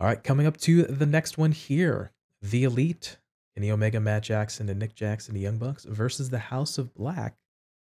All 0.00 0.08
right, 0.08 0.22
coming 0.22 0.46
up 0.46 0.56
to 0.58 0.82
the 0.82 1.06
next 1.06 1.38
one 1.38 1.52
here 1.52 2.10
The 2.42 2.64
Elite, 2.64 3.18
Kenny 3.54 3.70
Omega, 3.70 4.00
Matt 4.00 4.24
Jackson, 4.24 4.68
and 4.68 4.80
Nick 4.80 4.96
Jackson, 4.96 5.34
the 5.34 5.40
Young 5.40 5.58
Bucks, 5.58 5.84
versus 5.84 6.30
the 6.30 6.38
House 6.38 6.78
of 6.78 6.94
Black, 6.94 7.36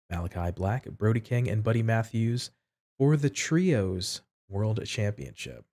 Malachi 0.09 0.51
Black, 0.51 0.85
Brody 0.85 1.19
King, 1.19 1.47
and 1.47 1.63
Buddy 1.63 1.83
Matthews 1.83 2.49
for 2.97 3.17
the 3.17 3.29
Trios 3.29 4.21
World 4.49 4.83
Championship. 4.85 5.65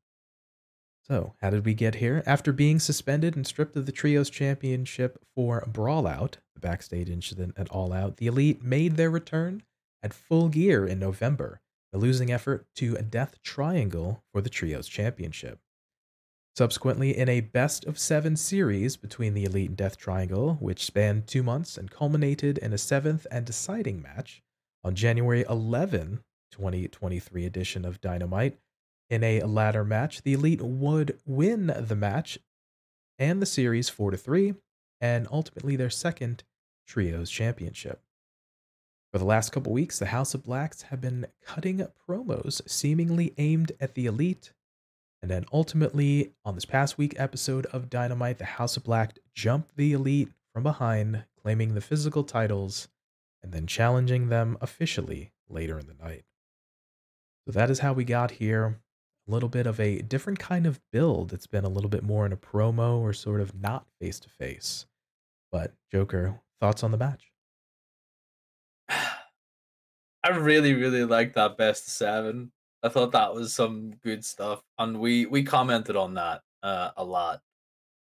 So, 1.02 1.34
how 1.40 1.50
did 1.50 1.64
we 1.64 1.74
get 1.74 1.96
here? 1.96 2.22
After 2.26 2.52
being 2.52 2.78
suspended 2.78 3.34
and 3.34 3.46
stripped 3.46 3.76
of 3.76 3.86
the 3.86 3.92
Trios 3.92 4.30
Championship 4.30 5.20
for 5.34 5.66
Brawl 5.66 6.06
Out, 6.06 6.38
the 6.54 6.60
backstage 6.60 7.10
incident 7.10 7.54
at 7.56 7.68
All 7.70 7.92
Out, 7.92 8.18
the 8.18 8.28
Elite 8.28 8.62
made 8.62 8.96
their 8.96 9.10
return 9.10 9.64
at 10.02 10.14
full 10.14 10.48
gear 10.48 10.86
in 10.86 11.00
November, 11.00 11.60
a 11.92 11.98
losing 11.98 12.32
effort 12.32 12.66
to 12.76 12.94
a 12.94 13.02
Death 13.02 13.42
Triangle 13.42 14.22
for 14.32 14.40
the 14.40 14.50
Trios 14.50 14.86
Championship. 14.86 15.58
Subsequently, 16.54 17.16
in 17.16 17.28
a 17.28 17.40
best 17.40 17.84
of 17.86 17.98
seven 17.98 18.36
series 18.36 18.96
between 18.96 19.34
the 19.34 19.44
Elite 19.44 19.70
and 19.70 19.76
Death 19.76 19.96
Triangle, 19.96 20.56
which 20.60 20.84
spanned 20.84 21.26
two 21.26 21.42
months 21.42 21.76
and 21.76 21.90
culminated 21.90 22.58
in 22.58 22.72
a 22.72 22.78
seventh 22.78 23.26
and 23.30 23.44
deciding 23.44 24.02
match 24.02 24.42
on 24.84 24.94
January 24.94 25.44
11, 25.48 26.20
2023 26.52 27.46
edition 27.46 27.84
of 27.84 28.00
Dynamite, 28.00 28.58
in 29.12 29.22
a 29.22 29.42
ladder 29.42 29.84
match, 29.84 30.22
the 30.22 30.32
Elite 30.32 30.62
would 30.62 31.18
win 31.26 31.66
the 31.66 31.96
match 31.96 32.38
and 33.18 33.42
the 33.42 33.46
series 33.46 33.88
4 33.88 34.12
to 34.12 34.16
3, 34.16 34.54
and 35.00 35.28
ultimately 35.30 35.76
their 35.76 35.90
second 35.90 36.42
Trios 36.86 37.30
Championship. 37.30 38.00
For 39.12 39.18
the 39.18 39.24
last 39.24 39.52
couple 39.52 39.72
weeks, 39.72 39.98
the 39.98 40.06
House 40.06 40.34
of 40.34 40.42
Blacks 40.42 40.82
have 40.82 41.00
been 41.00 41.26
cutting 41.44 41.86
promos 42.08 42.68
seemingly 42.68 43.34
aimed 43.36 43.72
at 43.80 43.94
the 43.94 44.06
Elite 44.06 44.52
and 45.22 45.30
then 45.30 45.44
ultimately, 45.52 46.32
on 46.44 46.56
this 46.56 46.64
past 46.64 46.98
week 46.98 47.14
episode 47.16 47.66
of 47.66 47.88
Dynamite, 47.88 48.38
the 48.38 48.44
House 48.44 48.76
of 48.76 48.82
Black 48.82 49.16
jumped 49.32 49.76
the 49.76 49.92
Elite 49.92 50.30
from 50.52 50.64
behind, 50.64 51.24
claiming 51.40 51.74
the 51.74 51.80
physical 51.80 52.24
titles, 52.24 52.88
and 53.40 53.52
then 53.52 53.68
challenging 53.68 54.28
them 54.28 54.58
officially 54.60 55.30
later 55.48 55.78
in 55.78 55.86
the 55.86 55.94
night. 55.94 56.24
So 57.46 57.52
that 57.52 57.70
is 57.70 57.78
how 57.78 57.92
we 57.92 58.04
got 58.04 58.32
here. 58.32 58.80
Little 59.32 59.48
bit 59.48 59.66
of 59.66 59.80
a 59.80 60.02
different 60.02 60.38
kind 60.38 60.66
of 60.66 60.78
build. 60.92 61.32
It's 61.32 61.46
been 61.46 61.64
a 61.64 61.68
little 61.70 61.88
bit 61.88 62.02
more 62.02 62.26
in 62.26 62.34
a 62.34 62.36
promo 62.36 62.98
or 62.98 63.14
sort 63.14 63.40
of 63.40 63.58
not 63.58 63.86
face 63.98 64.20
to 64.20 64.28
face. 64.28 64.84
But, 65.50 65.72
Joker, 65.90 66.38
thoughts 66.60 66.84
on 66.84 66.90
the 66.90 66.98
match? 66.98 67.32
I 68.90 70.28
really, 70.28 70.74
really 70.74 71.04
liked 71.04 71.34
that 71.36 71.56
best 71.56 71.88
seven. 71.88 72.52
I 72.82 72.90
thought 72.90 73.12
that 73.12 73.32
was 73.32 73.54
some 73.54 73.94
good 74.02 74.22
stuff, 74.22 74.60
and 74.78 75.00
we 75.00 75.24
we 75.24 75.42
commented 75.42 75.96
on 75.96 76.12
that 76.12 76.42
uh, 76.62 76.90
a 76.98 77.02
lot 77.02 77.40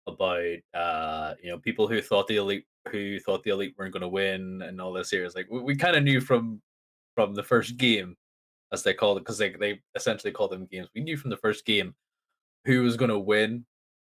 about 0.06 0.58
uh, 0.72 1.34
you 1.42 1.50
know 1.50 1.58
people 1.58 1.88
who 1.88 2.00
thought 2.00 2.28
the 2.28 2.36
elite 2.36 2.64
who 2.92 3.18
thought 3.18 3.42
the 3.42 3.50
elite 3.50 3.74
weren't 3.76 3.92
going 3.92 4.02
to 4.02 4.08
win 4.08 4.62
and 4.62 4.80
all 4.80 4.92
this 4.92 5.10
here. 5.10 5.24
It's 5.24 5.34
like 5.34 5.48
we, 5.50 5.58
we 5.62 5.74
kind 5.74 5.96
of 5.96 6.04
knew 6.04 6.20
from 6.20 6.62
from 7.16 7.34
the 7.34 7.42
first 7.42 7.76
game, 7.76 8.14
as 8.72 8.82
they 8.82 8.94
called 8.94 9.18
it, 9.18 9.20
because 9.20 9.38
they 9.38 9.50
they 9.50 9.80
essentially 9.94 10.32
called 10.32 10.52
them 10.52 10.66
games. 10.70 10.88
We 10.94 11.02
knew 11.02 11.16
from 11.16 11.30
the 11.30 11.36
first 11.36 11.64
game 11.64 11.94
who 12.64 12.82
was 12.82 12.96
going 12.96 13.10
to 13.10 13.18
win. 13.18 13.64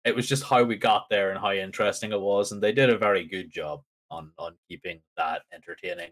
It 0.03 0.15
was 0.15 0.27
just 0.27 0.43
how 0.43 0.63
we 0.63 0.77
got 0.77 1.09
there 1.09 1.29
and 1.29 1.39
how 1.39 1.51
interesting 1.51 2.11
it 2.11 2.19
was, 2.19 2.51
and 2.51 2.61
they 2.61 2.71
did 2.71 2.89
a 2.89 2.97
very 2.97 3.25
good 3.25 3.51
job 3.51 3.81
on 4.09 4.31
on 4.37 4.55
keeping 4.67 5.01
that 5.17 5.43
entertaining. 5.53 6.11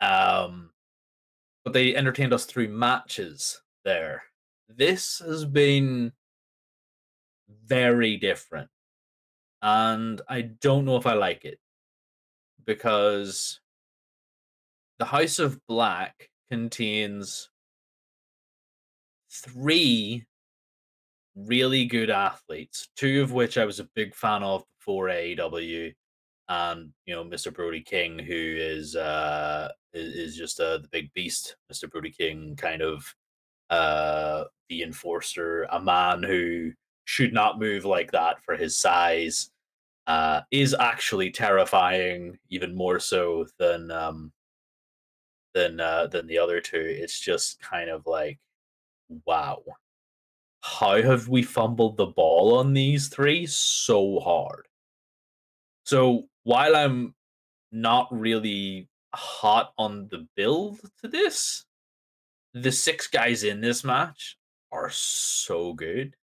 Um, 0.00 0.70
but 1.64 1.72
they 1.72 1.96
entertained 1.96 2.32
us 2.32 2.44
through 2.44 2.68
matches 2.68 3.60
there. 3.84 4.24
This 4.68 5.20
has 5.24 5.44
been 5.44 6.12
very 7.64 8.16
different. 8.16 8.68
And 9.62 10.20
I 10.28 10.42
don't 10.42 10.84
know 10.84 10.96
if 10.96 11.06
I 11.06 11.14
like 11.14 11.44
it 11.44 11.58
because 12.64 13.60
the 14.98 15.04
House 15.04 15.38
of 15.38 15.58
Black 15.66 16.30
contains 16.50 17.50
three 19.30 20.26
really 21.34 21.84
good 21.84 22.10
athletes, 22.10 22.88
two 22.96 23.22
of 23.22 23.32
which 23.32 23.58
I 23.58 23.64
was 23.64 23.80
a 23.80 23.88
big 23.94 24.14
fan 24.14 24.42
of 24.42 24.64
before 24.78 25.08
AEW, 25.08 25.92
and 26.48 26.92
you 27.04 27.14
know 27.14 27.24
Mr. 27.24 27.52
Brody 27.52 27.82
King, 27.82 28.18
who 28.18 28.34
is 28.34 28.96
uh, 28.96 29.68
is, 29.92 30.36
just 30.36 30.60
uh, 30.60 30.78
the 30.78 30.88
big 30.88 31.12
beast, 31.14 31.56
Mr. 31.72 31.90
Brody 31.90 32.10
King, 32.10 32.56
kind 32.56 32.82
of 32.82 33.14
uh, 33.70 34.44
the 34.68 34.82
enforcer, 34.82 35.66
a 35.70 35.80
man 35.80 36.22
who 36.22 36.72
should 37.04 37.32
not 37.32 37.58
move 37.58 37.84
like 37.84 38.12
that 38.12 38.42
for 38.42 38.56
his 38.56 38.76
size, 38.76 39.50
uh, 40.06 40.40
is 40.50 40.74
actually 40.78 41.30
terrifying, 41.30 42.38
even 42.50 42.74
more 42.74 43.00
so 43.00 43.46
than 43.58 43.90
um, 43.90 44.32
than 45.56 45.80
uh, 45.80 46.06
than 46.06 46.26
the 46.26 46.38
other 46.38 46.60
two. 46.60 46.84
It's 46.84 47.18
just 47.18 47.60
kind 47.60 47.90
of 47.90 48.06
like, 48.06 48.38
wow, 49.24 49.62
how 50.60 51.02
have 51.02 51.28
we 51.28 51.42
fumbled 51.42 51.96
the 51.96 52.06
ball 52.06 52.58
on 52.58 52.74
these 52.74 53.08
three 53.08 53.46
so 53.46 54.20
hard? 54.20 54.68
So 55.84 56.28
while 56.44 56.76
I'm 56.76 57.14
not 57.72 58.08
really 58.10 58.88
hot 59.16 59.72
on 59.78 60.08
the 60.10 60.26
build 60.36 60.80
to 61.02 61.08
this. 61.08 61.64
The 62.54 62.72
six 62.72 63.06
guys 63.06 63.44
in 63.44 63.60
this 63.60 63.84
match 63.84 64.36
are 64.72 64.90
so 64.90 65.72
good 65.72 66.14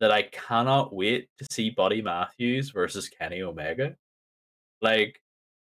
that 0.00 0.10
I 0.10 0.22
cannot 0.22 0.94
wait 0.94 1.28
to 1.38 1.46
see 1.50 1.70
Buddy 1.70 2.02
Matthews 2.02 2.70
versus 2.70 3.08
Kenny 3.08 3.42
Omega. 3.42 3.96
Like 4.82 5.20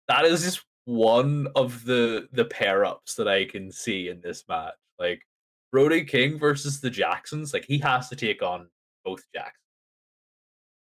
that 0.08 0.24
is 0.24 0.42
just 0.42 0.64
one 0.90 1.46
of 1.55 1.85
the 1.85 2.29
the 2.33 2.44
pair 2.44 2.85
ups 2.85 3.14
that 3.14 3.29
I 3.29 3.44
can 3.44 3.70
see 3.70 4.09
in 4.09 4.20
this 4.20 4.42
match. 4.48 4.74
Like 4.98 5.22
Brody 5.70 6.05
King 6.05 6.37
versus 6.38 6.81
the 6.81 6.90
Jacksons, 6.90 7.55
like 7.55 7.64
he 7.64 7.79
has 7.79 8.09
to 8.09 8.16
take 8.16 8.42
on 8.42 8.68
both 9.05 9.22
Jacksons. 9.33 9.55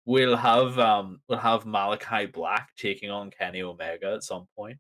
We'll 0.05 0.37
have 0.37 0.79
um 0.79 1.21
we'll 1.29 1.39
have 1.39 1.65
Malachi 1.65 2.27
Black 2.27 2.69
taking 2.77 3.11
on 3.11 3.31
Kenny 3.31 3.63
Omega 3.63 4.13
at 4.13 4.25
some 4.25 4.47
point 4.57 4.79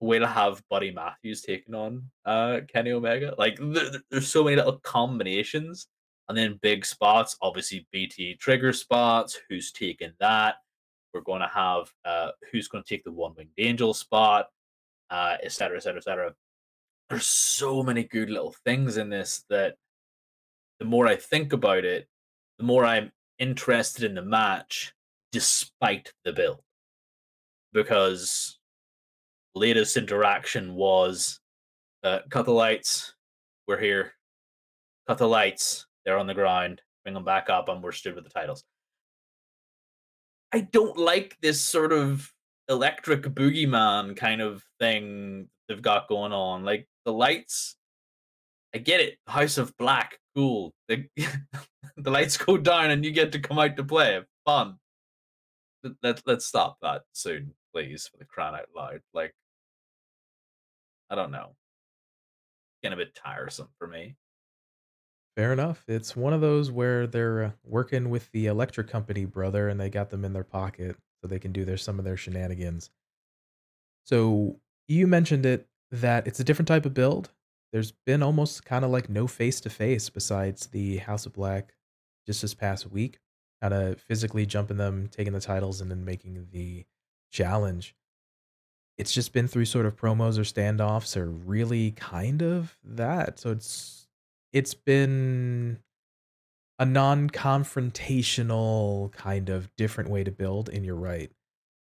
We'll 0.00 0.26
have 0.26 0.62
Buddy 0.70 0.92
Matthews 0.92 1.42
taking 1.42 1.74
on 1.74 2.08
uh 2.24 2.60
Kenny 2.72 2.92
Omega. 2.92 3.34
Like 3.36 3.58
there, 3.60 3.90
there's 4.10 4.28
so 4.28 4.44
many 4.44 4.54
little 4.54 4.78
combinations, 4.84 5.88
and 6.28 6.38
then 6.38 6.60
big 6.62 6.86
spots. 6.86 7.36
Obviously, 7.42 7.88
V 7.92 8.36
trigger 8.38 8.72
spots. 8.72 9.36
Who's 9.48 9.72
taking 9.72 10.12
that? 10.20 10.56
We're 11.14 11.20
going 11.22 11.40
to 11.40 11.48
have 11.48 11.92
uh 12.04 12.30
who's 12.50 12.68
going 12.68 12.84
to 12.84 12.88
take 12.88 13.04
the 13.04 13.12
one 13.12 13.34
winged 13.36 13.50
angel 13.58 13.94
spot, 13.94 14.48
uh, 15.10 15.36
et 15.42 15.52
cetera, 15.52 15.76
et 15.76 15.82
cetera, 15.82 15.98
et 15.98 16.04
cetera. 16.04 16.34
There's 17.08 17.26
so 17.26 17.82
many 17.82 18.04
good 18.04 18.30
little 18.30 18.54
things 18.64 18.96
in 18.96 19.08
this 19.08 19.44
that 19.48 19.76
the 20.78 20.84
more 20.84 21.06
I 21.06 21.16
think 21.16 21.52
about 21.52 21.84
it, 21.84 22.08
the 22.58 22.64
more 22.64 22.84
I'm 22.84 23.12
interested 23.38 24.04
in 24.04 24.14
the 24.14 24.22
match, 24.22 24.94
despite 25.32 26.12
the 26.24 26.32
build, 26.32 26.60
because 27.72 28.58
latest 29.54 29.96
interaction 29.96 30.74
was 30.74 31.40
uh, 32.04 32.20
cut 32.30 32.44
the 32.44 32.52
lights, 32.52 33.14
we're 33.66 33.80
here. 33.80 34.12
Cut 35.08 35.18
the 35.18 35.26
lights, 35.26 35.86
they're 36.04 36.18
on 36.18 36.26
the 36.26 36.34
ground. 36.34 36.82
Bring 37.02 37.14
them 37.14 37.24
back 37.24 37.48
up, 37.48 37.70
and 37.70 37.82
we're 37.82 37.92
stood 37.92 38.14
with 38.14 38.24
the 38.24 38.30
titles. 38.30 38.62
I 40.52 40.60
don't 40.60 40.96
like 40.96 41.36
this 41.42 41.60
sort 41.60 41.92
of 41.92 42.32
electric 42.68 43.22
boogeyman 43.22 44.16
kind 44.16 44.40
of 44.40 44.62
thing 44.78 45.48
they've 45.68 45.82
got 45.82 46.08
going 46.08 46.32
on. 46.32 46.64
Like 46.64 46.88
the 47.04 47.12
lights, 47.12 47.76
I 48.74 48.78
get 48.78 49.00
it. 49.00 49.18
House 49.26 49.58
of 49.58 49.76
Black, 49.76 50.18
cool. 50.34 50.72
The, 50.88 51.06
the 51.96 52.10
lights 52.10 52.36
go 52.36 52.56
down 52.56 52.90
and 52.90 53.04
you 53.04 53.10
get 53.10 53.32
to 53.32 53.40
come 53.40 53.58
out 53.58 53.76
to 53.76 53.84
play. 53.84 54.20
Fun. 54.44 54.76
Let, 56.02 56.22
let's 56.26 56.46
stop 56.46 56.78
that 56.82 57.02
soon, 57.12 57.52
please, 57.74 58.08
for 58.08 58.16
the 58.16 58.24
crying 58.24 58.54
out 58.54 58.68
loud. 58.74 59.00
Like, 59.14 59.34
I 61.10 61.14
don't 61.14 61.30
know. 61.30 61.54
Getting 62.82 62.98
a 62.98 63.04
bit 63.04 63.14
tiresome 63.14 63.68
for 63.78 63.86
me. 63.86 64.16
Fair 65.38 65.54
enough. 65.54 65.84
It's 65.88 66.14
one 66.16 66.34
of 66.34 66.42
those 66.42 66.70
where 66.70 67.06
they're 67.06 67.44
uh, 67.44 67.50
working 67.64 68.10
with 68.10 68.30
the 68.32 68.46
electric 68.46 68.88
company, 68.88 69.24
brother, 69.24 69.68
and 69.68 69.80
they 69.80 69.88
got 69.88 70.10
them 70.10 70.24
in 70.24 70.34
their 70.34 70.44
pocket 70.44 70.96
so 71.22 71.28
they 71.28 71.38
can 71.38 71.52
do 71.52 71.64
their 71.64 71.76
some 71.78 71.98
of 71.98 72.04
their 72.04 72.16
shenanigans. 72.16 72.90
So 74.04 74.60
you 74.86 75.06
mentioned 75.06 75.46
it 75.46 75.68
that 75.90 76.26
it's 76.26 76.40
a 76.40 76.44
different 76.44 76.68
type 76.68 76.86
of 76.86 76.94
build. 76.94 77.30
There's 77.72 77.92
been 77.92 78.22
almost 78.22 78.64
kind 78.64 78.84
of 78.84 78.90
like 78.90 79.08
no 79.08 79.26
face 79.26 79.60
to 79.60 79.70
face 79.70 80.08
besides 80.08 80.66
the 80.68 80.98
House 80.98 81.26
of 81.26 81.34
Black 81.34 81.74
just 82.26 82.42
this 82.42 82.54
past 82.54 82.90
week, 82.90 83.20
kind 83.60 83.74
of 83.74 84.00
physically 84.00 84.46
jumping 84.46 84.78
them, 84.78 85.08
taking 85.08 85.32
the 85.34 85.40
titles, 85.40 85.80
and 85.80 85.90
then 85.90 86.04
making 86.04 86.48
the 86.50 86.84
challenge. 87.30 87.94
It's 88.96 89.12
just 89.12 89.32
been 89.32 89.46
through 89.46 89.66
sort 89.66 89.86
of 89.86 89.96
promos 89.96 90.38
or 90.38 90.42
standoffs 90.42 91.16
or 91.16 91.30
really 91.30 91.92
kind 91.92 92.42
of 92.42 92.76
that. 92.82 93.38
So 93.38 93.50
it's 93.50 93.97
it's 94.52 94.74
been 94.74 95.78
a 96.78 96.84
non-confrontational 96.84 99.10
kind 99.12 99.48
of 99.48 99.74
different 99.76 100.10
way 100.10 100.24
to 100.24 100.30
build, 100.30 100.68
and 100.68 100.84
you're 100.84 100.94
right. 100.94 101.30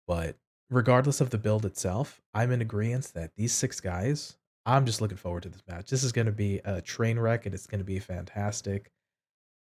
But 0.07 0.37
regardless 0.71 1.21
of 1.21 1.31
the 1.31 1.39
build 1.39 1.65
itself, 1.65 2.21
I'm 2.33 2.53
in 2.53 2.61
agreement 2.61 3.13
that 3.15 3.33
these 3.37 3.53
6 3.53 3.81
guys, 3.81 4.37
I'm 4.65 4.87
just 4.87 5.01
looking 5.01 5.17
forward 5.17 5.43
to 5.45 5.49
this 5.49 5.63
match. 5.69 5.91
This 5.91 6.05
is 6.05 6.13
gonna 6.13 6.33
be 6.33 6.61
a 6.65 6.81
train 6.81 7.19
wreck, 7.19 7.47
and 7.47 7.55
it's 7.55 7.67
gonna 7.67 7.85
be 7.85 7.99
fantastic. 7.99 8.91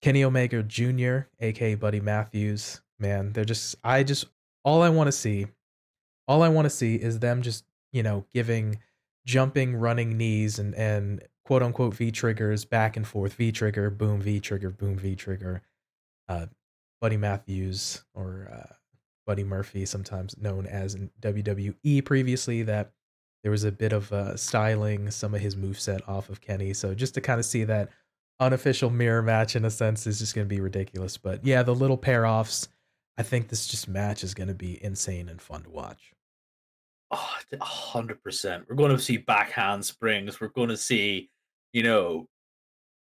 Kenny 0.01 0.23
Omega 0.23 0.63
Jr., 0.63 1.19
aka 1.39 1.75
Buddy 1.75 2.01
Matthews, 2.01 2.81
man, 2.99 3.31
they're 3.33 3.45
just 3.45 3.75
I 3.83 4.03
just 4.03 4.25
all 4.63 4.81
I 4.81 4.89
wanna 4.89 5.11
see 5.11 5.47
all 6.27 6.43
I 6.43 6.49
wanna 6.49 6.69
see 6.69 6.95
is 6.95 7.19
them 7.19 7.41
just, 7.41 7.65
you 7.91 8.03
know, 8.03 8.25
giving 8.33 8.79
jumping, 9.25 9.75
running 9.75 10.17
knees 10.17 10.59
and 10.59 10.75
and 10.75 11.23
quote 11.45 11.63
unquote 11.63 11.93
V 11.93 12.11
triggers 12.11 12.65
back 12.65 12.97
and 12.97 13.07
forth, 13.07 13.33
V 13.33 13.51
trigger, 13.51 13.89
boom, 13.89 14.21
V 14.21 14.39
trigger, 14.39 14.69
boom, 14.69 14.97
V 14.97 15.15
trigger. 15.15 15.61
Uh, 16.27 16.47
Buddy 17.01 17.17
Matthews 17.17 18.03
or 18.13 18.49
uh, 18.51 18.73
Buddy 19.27 19.43
Murphy, 19.43 19.85
sometimes 19.85 20.37
known 20.37 20.65
as 20.65 20.95
WWE 21.21 22.03
previously, 22.03 22.63
that 22.63 22.91
there 23.43 23.51
was 23.51 23.63
a 23.63 23.71
bit 23.71 23.93
of 23.93 24.11
uh, 24.11 24.35
styling 24.35 25.11
some 25.11 25.35
of 25.35 25.41
his 25.41 25.55
moveset 25.55 26.07
off 26.07 26.29
of 26.29 26.41
Kenny. 26.41 26.73
So 26.73 26.95
just 26.95 27.13
to 27.13 27.21
kind 27.21 27.39
of 27.39 27.45
see 27.45 27.63
that 27.65 27.89
unofficial 28.39 28.89
mirror 28.89 29.21
match 29.21 29.55
in 29.55 29.65
a 29.65 29.69
sense 29.69 30.07
is 30.07 30.19
just 30.19 30.33
going 30.33 30.47
to 30.47 30.53
be 30.53 30.61
ridiculous. 30.61 31.17
But 31.17 31.45
yeah, 31.45 31.61
the 31.61 31.75
little 31.75 31.97
pair 31.97 32.25
offs, 32.25 32.67
I 33.17 33.23
think 33.23 33.49
this 33.49 33.67
just 33.67 33.87
match 33.87 34.23
is 34.23 34.33
going 34.33 34.47
to 34.47 34.55
be 34.55 34.83
insane 34.83 35.29
and 35.29 35.41
fun 35.41 35.63
to 35.63 35.69
watch. 35.69 36.13
100% 37.13 38.65
We're 38.67 38.75
going 38.75 38.95
to 38.95 39.01
see 39.01 39.17
backhand 39.17 39.85
springs. 39.85 40.41
We're 40.41 40.47
going 40.47 40.69
to 40.69 40.77
see, 40.77 41.29
you 41.75 41.83
know, 41.83 42.25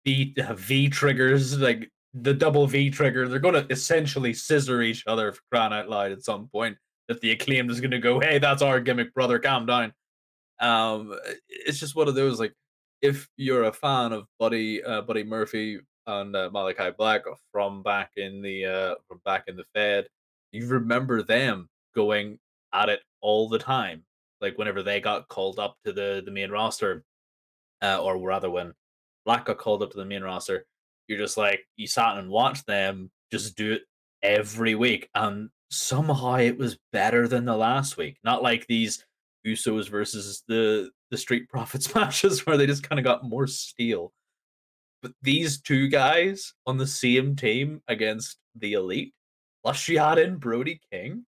V 0.06 0.34
uh, 0.42 0.54
V 0.54 0.88
triggers 0.88 1.58
like 1.58 1.90
the 2.14 2.32
double 2.32 2.66
V 2.66 2.88
trigger. 2.88 3.28
They're 3.28 3.38
going 3.38 3.54
to 3.54 3.70
essentially 3.70 4.32
scissor 4.32 4.80
each 4.80 5.04
other 5.06 5.30
for 5.30 5.42
crying 5.52 5.74
out 5.74 5.90
loud 5.90 6.10
at 6.10 6.24
some 6.24 6.48
point. 6.48 6.78
That 7.08 7.20
the 7.20 7.32
acclaimed 7.32 7.70
is 7.70 7.80
going 7.80 7.90
to 7.90 7.98
go, 7.98 8.18
hey, 8.18 8.38
that's 8.38 8.62
our 8.62 8.80
gimmick, 8.80 9.12
brother. 9.12 9.38
Calm 9.38 9.66
down. 9.66 9.92
Um, 10.58 11.14
it's 11.48 11.78
just 11.78 11.94
one 11.94 12.08
of 12.08 12.14
those 12.14 12.40
like, 12.40 12.54
if 13.02 13.28
you're 13.36 13.64
a 13.64 13.72
fan 13.72 14.12
of 14.12 14.24
Buddy 14.38 14.82
uh, 14.82 15.02
Buddy 15.02 15.24
Murphy 15.24 15.80
and 16.06 16.34
uh, 16.34 16.48
Malachi 16.50 16.92
Black 16.96 17.22
from 17.52 17.82
back 17.82 18.12
in 18.16 18.40
the 18.40 18.64
uh, 18.64 18.94
from 19.06 19.20
back 19.26 19.44
in 19.48 19.56
the 19.56 19.64
Fed, 19.74 20.06
you 20.52 20.66
remember 20.66 21.22
them 21.22 21.68
going 21.94 22.38
at 22.72 22.88
it 22.88 23.00
all 23.20 23.50
the 23.50 23.58
time. 23.58 24.02
Like 24.40 24.56
whenever 24.56 24.82
they 24.82 24.98
got 24.98 25.28
called 25.28 25.58
up 25.58 25.76
to 25.84 25.92
the 25.92 26.22
the 26.24 26.30
main 26.30 26.50
roster, 26.50 27.04
uh, 27.82 28.00
or 28.02 28.18
rather 28.18 28.50
when 28.50 28.72
Black 29.24 29.44
got 29.44 29.58
called 29.58 29.82
up 29.82 29.90
to 29.90 29.96
the 29.96 30.04
main 30.04 30.22
roster, 30.22 30.64
you're 31.08 31.18
just 31.18 31.36
like 31.36 31.60
you 31.76 31.86
sat 31.86 32.18
and 32.18 32.30
watched 32.30 32.66
them 32.66 33.10
just 33.30 33.56
do 33.56 33.72
it 33.72 33.82
every 34.22 34.74
week, 34.74 35.08
and 35.14 35.50
somehow 35.70 36.36
it 36.36 36.58
was 36.58 36.78
better 36.92 37.26
than 37.26 37.44
the 37.44 37.56
last 37.56 37.96
week. 37.96 38.18
Not 38.24 38.42
like 38.42 38.66
these 38.66 39.04
Usos 39.46 39.88
versus 39.88 40.42
the 40.48 40.90
the 41.10 41.16
Street 41.16 41.48
Profits 41.50 41.94
matches 41.94 42.46
where 42.46 42.56
they 42.56 42.66
just 42.66 42.88
kind 42.88 42.98
of 42.98 43.04
got 43.04 43.24
more 43.24 43.46
steel. 43.46 44.12
But 45.02 45.12
these 45.20 45.60
two 45.60 45.88
guys 45.88 46.54
on 46.64 46.78
the 46.78 46.86
same 46.86 47.34
team 47.34 47.82
against 47.88 48.38
the 48.54 48.74
Elite, 48.74 49.12
plus 49.64 49.88
you 49.88 49.98
add 49.98 50.18
in 50.18 50.36
Brody 50.36 50.80
King, 50.92 51.26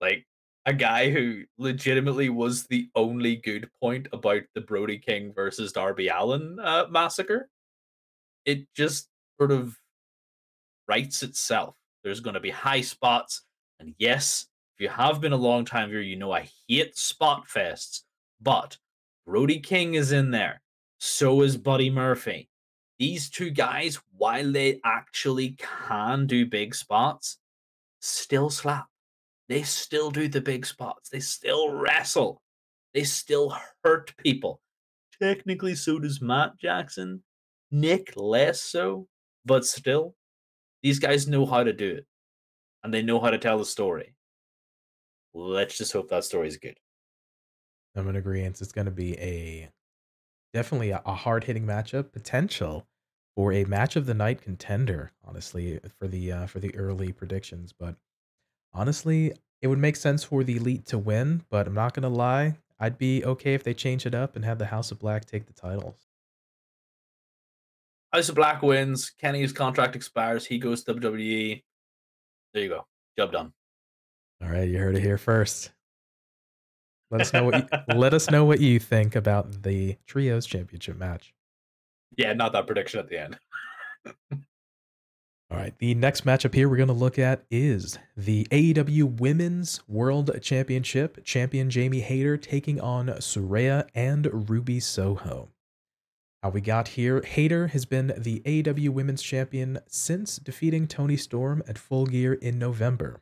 like 0.00 0.26
a 0.66 0.72
guy 0.72 1.10
who 1.10 1.44
legitimately 1.58 2.28
was 2.28 2.64
the 2.64 2.88
only 2.96 3.36
good 3.36 3.70
point 3.80 4.08
about 4.12 4.42
the 4.54 4.60
Brody 4.60 4.98
King 4.98 5.32
versus 5.32 5.72
Darby 5.72 6.08
Allin 6.08 6.58
uh, 6.60 6.86
massacre. 6.90 7.48
It 8.44 8.66
just 8.74 9.08
sort 9.38 9.52
of 9.52 9.78
writes 10.88 11.22
itself. 11.22 11.76
There's 12.02 12.20
going 12.20 12.34
to 12.34 12.40
be 12.40 12.50
high 12.50 12.80
spots, 12.80 13.42
and 13.80 13.94
yes, 13.98 14.46
if 14.76 14.82
you 14.82 14.88
have 14.88 15.20
been 15.20 15.32
a 15.32 15.36
long 15.36 15.64
time 15.64 15.88
viewer, 15.88 16.02
you 16.02 16.16
know 16.16 16.32
I 16.32 16.48
hate 16.68 16.98
spot 16.98 17.46
fests, 17.48 18.02
but 18.40 18.76
Brody 19.26 19.60
King 19.60 19.94
is 19.94 20.12
in 20.12 20.30
there. 20.30 20.60
So 20.98 21.42
is 21.42 21.56
Buddy 21.56 21.90
Murphy. 21.90 22.48
These 22.98 23.30
two 23.30 23.50
guys, 23.50 24.00
while 24.16 24.50
they 24.50 24.80
actually 24.84 25.56
can 25.58 26.26
do 26.26 26.46
big 26.46 26.74
spots, 26.74 27.38
still 28.00 28.50
slap. 28.50 28.86
They 29.48 29.62
still 29.62 30.10
do 30.10 30.28
the 30.28 30.40
big 30.40 30.66
spots. 30.66 31.08
They 31.08 31.20
still 31.20 31.70
wrestle. 31.70 32.42
They 32.94 33.04
still 33.04 33.56
hurt 33.84 34.16
people. 34.16 34.60
Technically, 35.20 35.74
so 35.74 35.98
does 35.98 36.20
Matt 36.20 36.58
Jackson. 36.58 37.22
Nick 37.70 38.12
less 38.16 38.62
so, 38.62 39.08
but 39.44 39.64
still, 39.64 40.14
these 40.82 40.98
guys 40.98 41.26
know 41.26 41.46
how 41.46 41.62
to 41.62 41.72
do 41.72 41.96
it. 41.96 42.06
And 42.82 42.92
they 42.92 43.02
know 43.02 43.20
how 43.20 43.30
to 43.30 43.38
tell 43.38 43.58
the 43.58 43.64
story. 43.64 44.14
Let's 45.34 45.76
just 45.76 45.92
hope 45.92 46.08
that 46.08 46.24
story 46.24 46.48
is 46.48 46.56
good. 46.56 46.76
I'm 47.96 48.08
in 48.08 48.16
agreement. 48.16 48.60
It's 48.60 48.72
going 48.72 48.84
to 48.84 48.90
be 48.90 49.18
a 49.18 49.68
definitely 50.52 50.90
a, 50.90 51.00
hard 51.00 51.44
hitting 51.44 51.66
matchup 51.66 52.12
potential 52.12 52.86
for 53.34 53.52
a 53.52 53.64
match 53.64 53.96
of 53.96 54.06
the 54.06 54.14
night 54.14 54.42
contender. 54.42 55.12
Honestly, 55.24 55.80
for 55.98 56.06
the 56.06 56.32
uh, 56.32 56.46
for 56.46 56.60
the 56.60 56.74
early 56.76 57.12
predictions, 57.12 57.72
but 57.72 57.96
honestly, 58.72 59.32
it 59.62 59.68
would 59.68 59.78
make 59.78 59.96
sense 59.96 60.24
for 60.24 60.44
the 60.44 60.56
elite 60.56 60.86
to 60.86 60.98
win. 60.98 61.42
But 61.50 61.66
I'm 61.66 61.74
not 61.74 61.94
gonna 61.94 62.08
lie, 62.08 62.56
I'd 62.78 62.98
be 62.98 63.24
okay 63.24 63.54
if 63.54 63.64
they 63.64 63.74
change 63.74 64.04
it 64.06 64.14
up 64.14 64.36
and 64.36 64.44
have 64.44 64.58
the 64.58 64.66
House 64.66 64.90
of 64.90 64.98
Black 64.98 65.24
take 65.24 65.46
the 65.46 65.52
titles. 65.52 66.06
House 68.12 68.28
of 68.28 68.34
Black 68.34 68.62
wins. 68.62 69.10
Kenny's 69.18 69.52
contract 69.52 69.96
expires. 69.96 70.46
He 70.46 70.58
goes 70.58 70.84
to 70.84 70.94
WWE. 70.94 71.62
There 72.52 72.62
you 72.62 72.68
go. 72.68 72.86
Job 73.18 73.32
done. 73.32 73.52
All 74.42 74.48
right, 74.48 74.68
you 74.68 74.78
heard 74.78 74.96
it 74.96 75.02
here 75.02 75.18
first. 75.18 75.70
Let 77.10 77.20
us 77.22 77.32
know 77.32 77.44
what 77.44 77.58
you, 77.58 77.78
let 77.94 78.14
us 78.14 78.30
know 78.30 78.44
what 78.44 78.60
you 78.60 78.78
think 78.78 79.16
about 79.16 79.62
the 79.62 79.96
trios 80.06 80.44
championship 80.44 80.98
match. 80.98 81.34
Yeah, 82.16 82.32
not 82.34 82.52
that 82.52 82.66
prediction 82.66 83.00
at 83.00 83.08
the 83.08 83.20
end. 83.20 83.38
All 85.48 85.56
right, 85.56 85.78
the 85.78 85.94
next 85.94 86.24
matchup 86.24 86.54
here 86.54 86.68
we're 86.68 86.76
going 86.76 86.88
to 86.88 86.92
look 86.92 87.20
at 87.20 87.44
is 87.52 88.00
the 88.16 88.48
AEW 88.50 89.20
Women's 89.20 89.80
World 89.86 90.28
Championship. 90.42 91.24
Champion 91.24 91.70
Jamie 91.70 92.00
Hayter 92.00 92.36
taking 92.36 92.80
on 92.80 93.06
Saraya 93.20 93.86
and 93.94 94.50
Ruby 94.50 94.80
Soho. 94.80 95.50
How 96.42 96.50
we 96.50 96.60
got 96.60 96.88
here 96.88 97.22
Hayter 97.22 97.68
has 97.68 97.84
been 97.84 98.12
the 98.18 98.40
AEW 98.40 98.88
Women's 98.88 99.22
Champion 99.22 99.78
since 99.86 100.38
defeating 100.38 100.88
Toni 100.88 101.16
Storm 101.16 101.62
at 101.68 101.78
Full 101.78 102.06
Gear 102.06 102.32
in 102.32 102.58
November. 102.58 103.20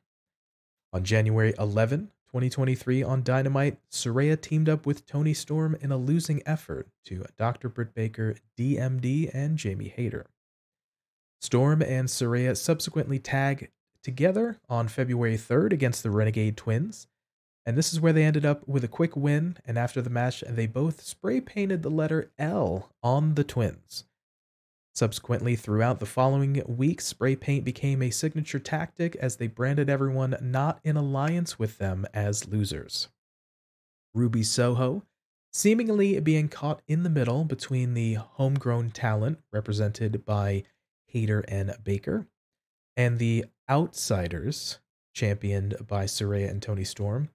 On 0.95 1.05
January 1.05 1.53
11, 1.59 2.11
2023, 2.29 3.03
on 3.03 3.23
Dynamite, 3.23 3.79
Saraya 3.91 4.41
teamed 4.41 4.71
up 4.71 4.87
with 4.87 5.05
Toni 5.05 5.35
Storm 5.35 5.77
in 5.79 5.93
a 5.93 5.99
losing 5.99 6.43
effort 6.47 6.89
to 7.05 7.27
Dr. 7.37 7.69
Britt 7.69 7.95
Baker, 7.95 8.37
DMD, 8.59 9.31
and 9.35 9.59
Jamie 9.59 9.93
Hayter. 9.95 10.25
Storm 11.41 11.83
and 11.83 12.09
Saraya 12.09 12.57
subsequently 12.57 13.19
tag 13.19 13.71
together 14.03 14.59
on 14.69 14.89
February 14.89 15.37
3rd 15.37 15.73
against 15.73 16.03
the 16.03 16.11
Renegade 16.11 16.57
Twins. 16.57 17.07
And 17.67 17.77
this 17.77 17.93
is 17.93 18.01
where 18.01 18.13
they 18.13 18.25
ended 18.25 18.45
up 18.45 18.67
with 18.69 18.85
a 18.85 18.89
quick 18.89 19.17
win. 19.17 19.57
And 19.65 19.79
after 19.79 20.03
the 20.03 20.11
match, 20.11 20.45
they 20.47 20.67
both 20.67 21.03
spray 21.03 21.41
painted 21.41 21.83
the 21.83 21.91
letter 21.91 22.31
L 22.39 22.91
on 23.03 23.35
the 23.35 23.45
twins. 23.45 24.05
Subsequently, 24.95 25.57
throughout 25.57 25.99
the 25.99 26.07
following 26.07 26.63
week, 26.67 27.01
spray 27.01 27.35
paint 27.35 27.65
became 27.65 28.01
a 28.01 28.11
signature 28.11 28.61
tactic 28.61 29.17
as 29.17 29.37
they 29.37 29.49
branded 29.49 29.91
everyone 29.91 30.37
not 30.41 30.79
in 30.85 30.97
alliance 30.97 31.59
with 31.59 31.79
them 31.79 32.07
as 32.15 32.47
losers. 32.47 33.09
Ruby 34.15 34.45
Soho, 34.45 35.03
seemingly 35.53 36.21
being 36.21 36.49
caught 36.49 36.81
in 36.87 37.03
the 37.03 37.11
middle 37.11 37.45
between 37.45 37.95
the 37.95 38.15
homegrown 38.15 38.91
talent 38.91 39.41
represented 39.53 40.25
by 40.25 40.63
Hayter 41.15 41.45
and 41.49 41.75
Baker, 41.83 42.27
and 42.97 43.19
the 43.19 43.47
Outsiders, 43.71 44.81
championed 45.15 45.77
by 45.87 46.05
Saraya 46.05 46.51
and 46.51 46.61
Tony 46.61 46.85
Storm, 46.85 47.31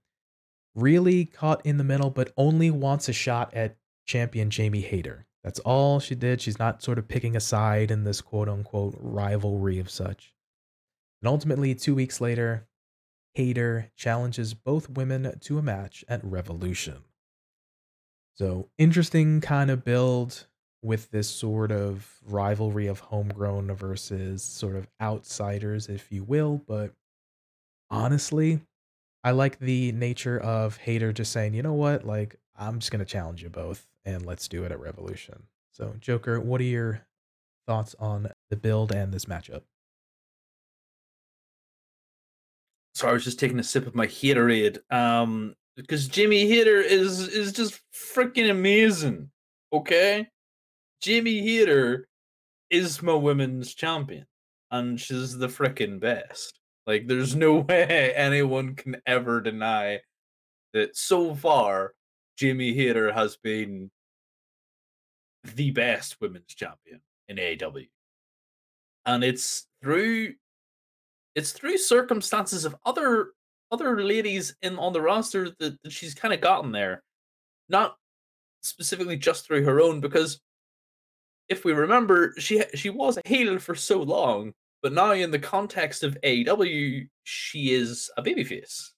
really 0.75 1.25
caught 1.25 1.65
in 1.65 1.77
the 1.77 1.83
middle, 1.83 2.11
but 2.11 2.31
only 2.37 2.69
wants 2.69 3.09
a 3.09 3.13
shot 3.13 3.53
at 3.53 3.77
champion 4.05 4.49
Jamie 4.49 4.81
Hayter. 4.81 5.25
That's 5.43 5.59
all 5.61 5.99
she 5.99 6.13
did. 6.13 6.41
She's 6.41 6.59
not 6.59 6.83
sort 6.83 6.99
of 6.99 7.07
picking 7.07 7.35
a 7.35 7.39
side 7.39 7.89
in 7.89 8.03
this 8.03 8.21
quote 8.21 8.49
unquote 8.49 8.95
rivalry 8.99 9.79
of 9.79 9.89
such. 9.89 10.33
And 11.21 11.29
ultimately, 11.29 11.73
two 11.73 11.95
weeks 11.95 12.19
later, 12.19 12.67
Hayter 13.33 13.91
challenges 13.95 14.53
both 14.53 14.89
women 14.89 15.39
to 15.39 15.57
a 15.57 15.63
match 15.63 16.03
at 16.09 16.23
Revolution. 16.23 17.03
So, 18.35 18.69
interesting 18.77 19.41
kind 19.41 19.71
of 19.71 19.83
build 19.85 20.47
with 20.81 21.11
this 21.11 21.29
sort 21.29 21.71
of 21.71 22.19
rivalry 22.27 22.87
of 22.87 22.99
homegrown 22.99 23.73
versus 23.75 24.43
sort 24.43 24.75
of 24.75 24.87
outsiders, 25.01 25.87
if 25.87 26.11
you 26.11 26.23
will. 26.23 26.61
But 26.67 26.93
honestly, 27.89 28.61
I 29.23 29.31
like 29.31 29.59
the 29.59 29.91
nature 29.91 30.39
of 30.39 30.77
Hayter 30.77 31.11
just 31.11 31.31
saying, 31.31 31.53
you 31.53 31.63
know 31.63 31.73
what, 31.73 32.05
like, 32.05 32.35
I'm 32.57 32.79
just 32.79 32.91
going 32.91 32.99
to 32.99 33.05
challenge 33.05 33.43
you 33.43 33.49
both 33.49 33.85
and 34.05 34.25
let's 34.25 34.47
do 34.47 34.63
it 34.63 34.71
at 34.71 34.79
Revolution. 34.79 35.43
So, 35.71 35.93
Joker, 35.99 36.39
what 36.39 36.61
are 36.61 36.65
your 36.65 37.05
thoughts 37.67 37.95
on 37.99 38.29
the 38.49 38.55
build 38.55 38.91
and 38.91 39.13
this 39.13 39.25
matchup? 39.25 39.61
So 42.93 43.07
I 43.07 43.13
was 43.13 43.23
just 43.23 43.39
taking 43.39 43.59
a 43.59 43.63
sip 43.63 43.87
of 43.87 43.95
my 43.95 44.07
Haterade. 44.07 44.79
Um, 44.91 45.55
because 45.77 46.09
Jimmy 46.09 46.47
Hayter 46.49 46.81
is 46.81 47.19
is 47.27 47.53
just 47.53 47.79
freaking 47.93 48.49
amazing. 48.49 49.29
Okay, 49.71 50.27
Jimmy 51.01 51.41
Hayter 51.41 52.07
is 52.69 53.01
my 53.01 53.13
women's 53.13 53.73
champion, 53.73 54.25
and 54.71 54.99
she's 54.99 55.38
the 55.38 55.47
freaking 55.47 55.99
best. 55.99 56.59
Like, 56.85 57.07
there's 57.07 57.35
no 57.35 57.59
way 57.69 58.13
anyone 58.15 58.75
can 58.75 58.97
ever 59.05 59.41
deny 59.41 59.99
that 60.73 60.95
so 60.95 61.33
far 61.33 61.93
Jimmy 62.38 62.73
Hayter 62.73 63.12
has 63.12 63.38
been 63.38 63.89
the 65.55 65.71
best 65.71 66.17
women's 66.21 66.53
champion 66.53 67.01
in 67.27 67.38
AEW. 67.38 67.88
And 69.05 69.23
it's 69.23 69.67
through 69.81 70.33
it's 71.35 71.51
through 71.51 71.77
circumstances 71.77 72.65
of 72.65 72.75
other 72.85 73.29
other 73.71 74.03
ladies 74.03 74.55
in 74.62 74.77
on 74.77 74.93
the 74.93 75.01
roster 75.01 75.51
that, 75.59 75.77
that 75.83 75.91
she's 75.91 76.13
kind 76.13 76.33
of 76.33 76.41
gotten 76.41 76.71
there. 76.71 77.03
Not 77.69 77.95
specifically 78.62 79.15
just 79.15 79.45
through 79.45 79.63
her 79.63 79.79
own, 79.79 79.99
because 79.99 80.39
if 81.49 81.65
we 81.65 81.73
remember, 81.73 82.33
she 82.38 82.63
she 82.75 82.89
was 82.89 83.17
a 83.17 83.27
heel 83.27 83.59
for 83.59 83.75
so 83.75 84.01
long, 84.01 84.53
but 84.81 84.93
now 84.93 85.12
in 85.12 85.31
the 85.31 85.39
context 85.39 86.03
of 86.03 86.17
AEW, 86.23 87.07
she 87.23 87.73
is 87.73 88.09
a 88.17 88.23
babyface, 88.23 88.89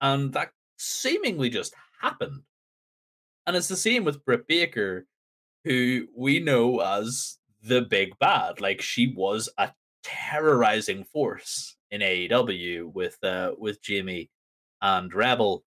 and 0.00 0.32
that 0.34 0.50
seemingly 0.76 1.48
just 1.50 1.74
happened. 2.00 2.42
And 3.46 3.56
it's 3.56 3.68
the 3.68 3.76
same 3.76 4.04
with 4.04 4.24
Britt 4.24 4.46
Baker, 4.46 5.06
who 5.64 6.06
we 6.16 6.40
know 6.40 6.80
as 6.80 7.38
the 7.62 7.82
big 7.82 8.18
bad. 8.18 8.60
Like 8.60 8.82
she 8.82 9.14
was 9.16 9.48
a 9.58 9.72
terrorizing 10.02 11.04
force 11.04 11.76
in 11.90 12.02
AEW 12.02 12.92
with 12.92 13.16
uh 13.24 13.52
with 13.56 13.82
Jamie 13.82 14.30
and 14.82 15.12
Rebel 15.12 15.64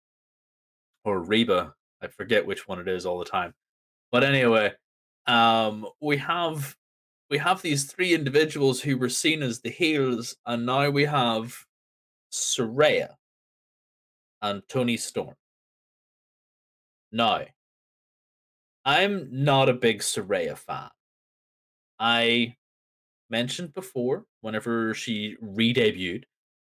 or 1.05 1.21
Reba. 1.21 1.75
I 2.03 2.09
forget 2.09 2.47
which 2.47 2.69
one 2.69 2.79
it 2.79 2.89
is 2.89 3.07
all 3.07 3.19
the 3.19 3.25
time. 3.25 3.55
But 4.13 4.23
anyway, 4.23 4.73
um 5.27 5.87
we 6.01 6.17
have 6.19 6.77
we 7.31 7.39
have 7.39 7.61
these 7.63 7.85
three 7.85 8.15
individuals 8.15 8.81
who 8.81 8.97
were 8.97 9.09
seen 9.09 9.43
as 9.43 9.61
the 9.61 9.71
heels, 9.71 10.37
and 10.47 10.65
now 10.65 10.89
we 10.91 11.05
have 11.05 11.57
Saraya 12.33 13.15
and 14.43 14.63
Toni 14.69 14.97
Storm. 14.97 15.35
Now, 17.11 17.43
I'm 18.85 19.29
not 19.33 19.69
a 19.69 19.75
big 19.75 20.01
Saraya 20.01 20.57
fan. 20.57 20.91
I 21.99 22.57
mentioned 23.31 23.75
before, 23.75 24.25
whenever 24.43 24.95
she 24.95 25.37
re-debuted, 25.41 26.25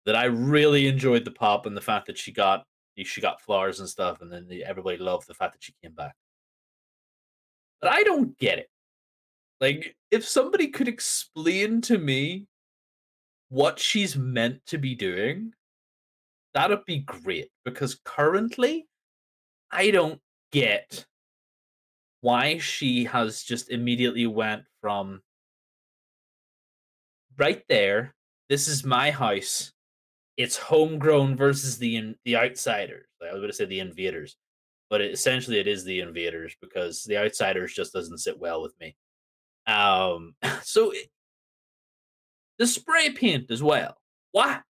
that 0.05 0.15
I 0.15 0.25
really 0.25 0.87
enjoyed 0.87 1.25
the 1.25 1.31
pop 1.31 1.65
and 1.65 1.75
the 1.75 1.81
fact 1.81 2.07
that 2.07 2.17
she 2.17 2.31
got 2.31 2.65
she 3.03 3.21
got 3.21 3.41
flowers 3.41 3.79
and 3.79 3.89
stuff, 3.89 4.21
and 4.21 4.31
then 4.31 4.47
everybody 4.65 4.97
loved 4.97 5.27
the 5.27 5.33
fact 5.33 5.53
that 5.53 5.63
she 5.63 5.73
came 5.83 5.91
back. 5.93 6.15
But 7.81 7.91
I 7.91 8.03
don't 8.03 8.37
get 8.37 8.59
it. 8.59 8.69
Like, 9.59 9.95
if 10.11 10.27
somebody 10.27 10.67
could 10.67 10.87
explain 10.87 11.81
to 11.81 11.97
me 11.97 12.47
what 13.49 13.79
she's 13.79 14.15
meant 14.15 14.65
to 14.67 14.77
be 14.77 14.95
doing, 14.95 15.53
that'd 16.53 16.85
be 16.85 16.99
great. 16.99 17.49
Because 17.65 17.99
currently, 18.03 18.87
I 19.71 19.91
don't 19.91 20.19
get 20.51 21.05
why 22.21 22.57
she 22.57 23.03
has 23.05 23.43
just 23.43 23.69
immediately 23.69 24.27
went 24.27 24.63
from 24.81 25.21
right 27.37 27.63
there. 27.69 28.15
This 28.49 28.67
is 28.67 28.83
my 28.83 29.11
house. 29.11 29.71
It's 30.37 30.57
homegrown 30.57 31.35
versus 31.35 31.77
the 31.77 31.95
in, 31.95 32.15
the 32.25 32.37
outsiders. 32.37 33.07
I 33.21 33.31
was 33.31 33.39
going 33.39 33.49
to 33.49 33.55
say 33.55 33.65
the 33.65 33.79
invaders, 33.79 34.35
but 34.89 35.01
it, 35.01 35.11
essentially 35.11 35.59
it 35.59 35.67
is 35.67 35.83
the 35.83 35.99
invaders 35.99 36.55
because 36.61 37.03
the 37.03 37.17
outsiders 37.17 37.73
just 37.73 37.93
doesn't 37.93 38.19
sit 38.19 38.39
well 38.39 38.61
with 38.61 38.73
me. 38.79 38.95
Um, 39.65 40.35
so 40.63 40.91
it, 40.91 41.09
the 42.57 42.67
spray 42.67 43.11
paint 43.11 43.51
as 43.51 43.61
well. 43.61 43.97
What? 44.31 44.63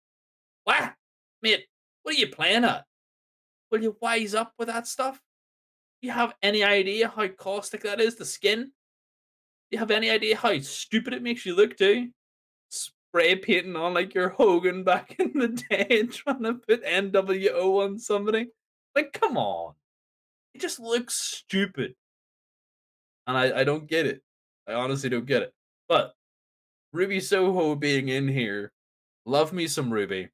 What? 0.64 0.94
Mate, 1.42 1.66
what 2.04 2.16
are 2.16 2.18
you 2.18 2.28
playing 2.28 2.64
at? 2.64 2.86
Will 3.72 3.82
you 3.82 3.98
wise 4.02 4.34
up 4.34 4.54
with 4.58 4.68
that 4.68 4.88
stuff? 4.88 5.20
Do 6.02 6.08
you 6.08 6.14
have 6.14 6.34
any 6.42 6.64
idea 6.64 7.12
how 7.14 7.28
caustic 7.28 7.84
that 7.84 8.00
is, 8.00 8.16
the 8.16 8.26
skin? 8.26 8.64
Do 8.64 8.72
you 9.72 9.80
have 9.80 9.92
any 9.92 10.10
idea 10.10 10.36
how 10.36 10.58
stupid 10.60 11.14
it 11.14 11.24
makes 11.24 11.46
you 11.46 11.56
look 11.56 11.78
too? 11.78 12.10
Spray 12.70 13.36
painting 13.36 13.76
on 13.76 13.94
like 13.94 14.14
you're 14.14 14.30
Hogan 14.30 14.84
back 14.84 15.16
in 15.20 15.34
the 15.34 15.48
day 15.48 16.04
trying 16.04 16.44
to 16.44 16.56
put 16.56 16.86
NWO 16.86 17.84
on 17.84 18.00
somebody. 18.00 18.48
Like, 18.96 19.14
come 19.14 19.38
on. 19.38 19.74
It 20.56 20.62
just 20.62 20.80
looks 20.80 21.16
stupid. 21.16 21.96
And 23.28 23.38
I, 23.38 23.60
I 23.60 23.64
don't 23.66 23.88
get 23.88 24.06
it. 24.06 24.22
I 24.66 24.74
honestly 24.74 25.10
don't 25.10 25.26
get 25.26 25.42
it. 25.42 25.54
But 25.90 26.14
Ruby 26.94 27.20
Soho 27.20 27.76
being 27.76 28.08
in 28.08 28.26
here, 28.26 28.72
love 29.26 29.52
me 29.52 29.68
some 29.68 29.92
Ruby. 29.92 30.30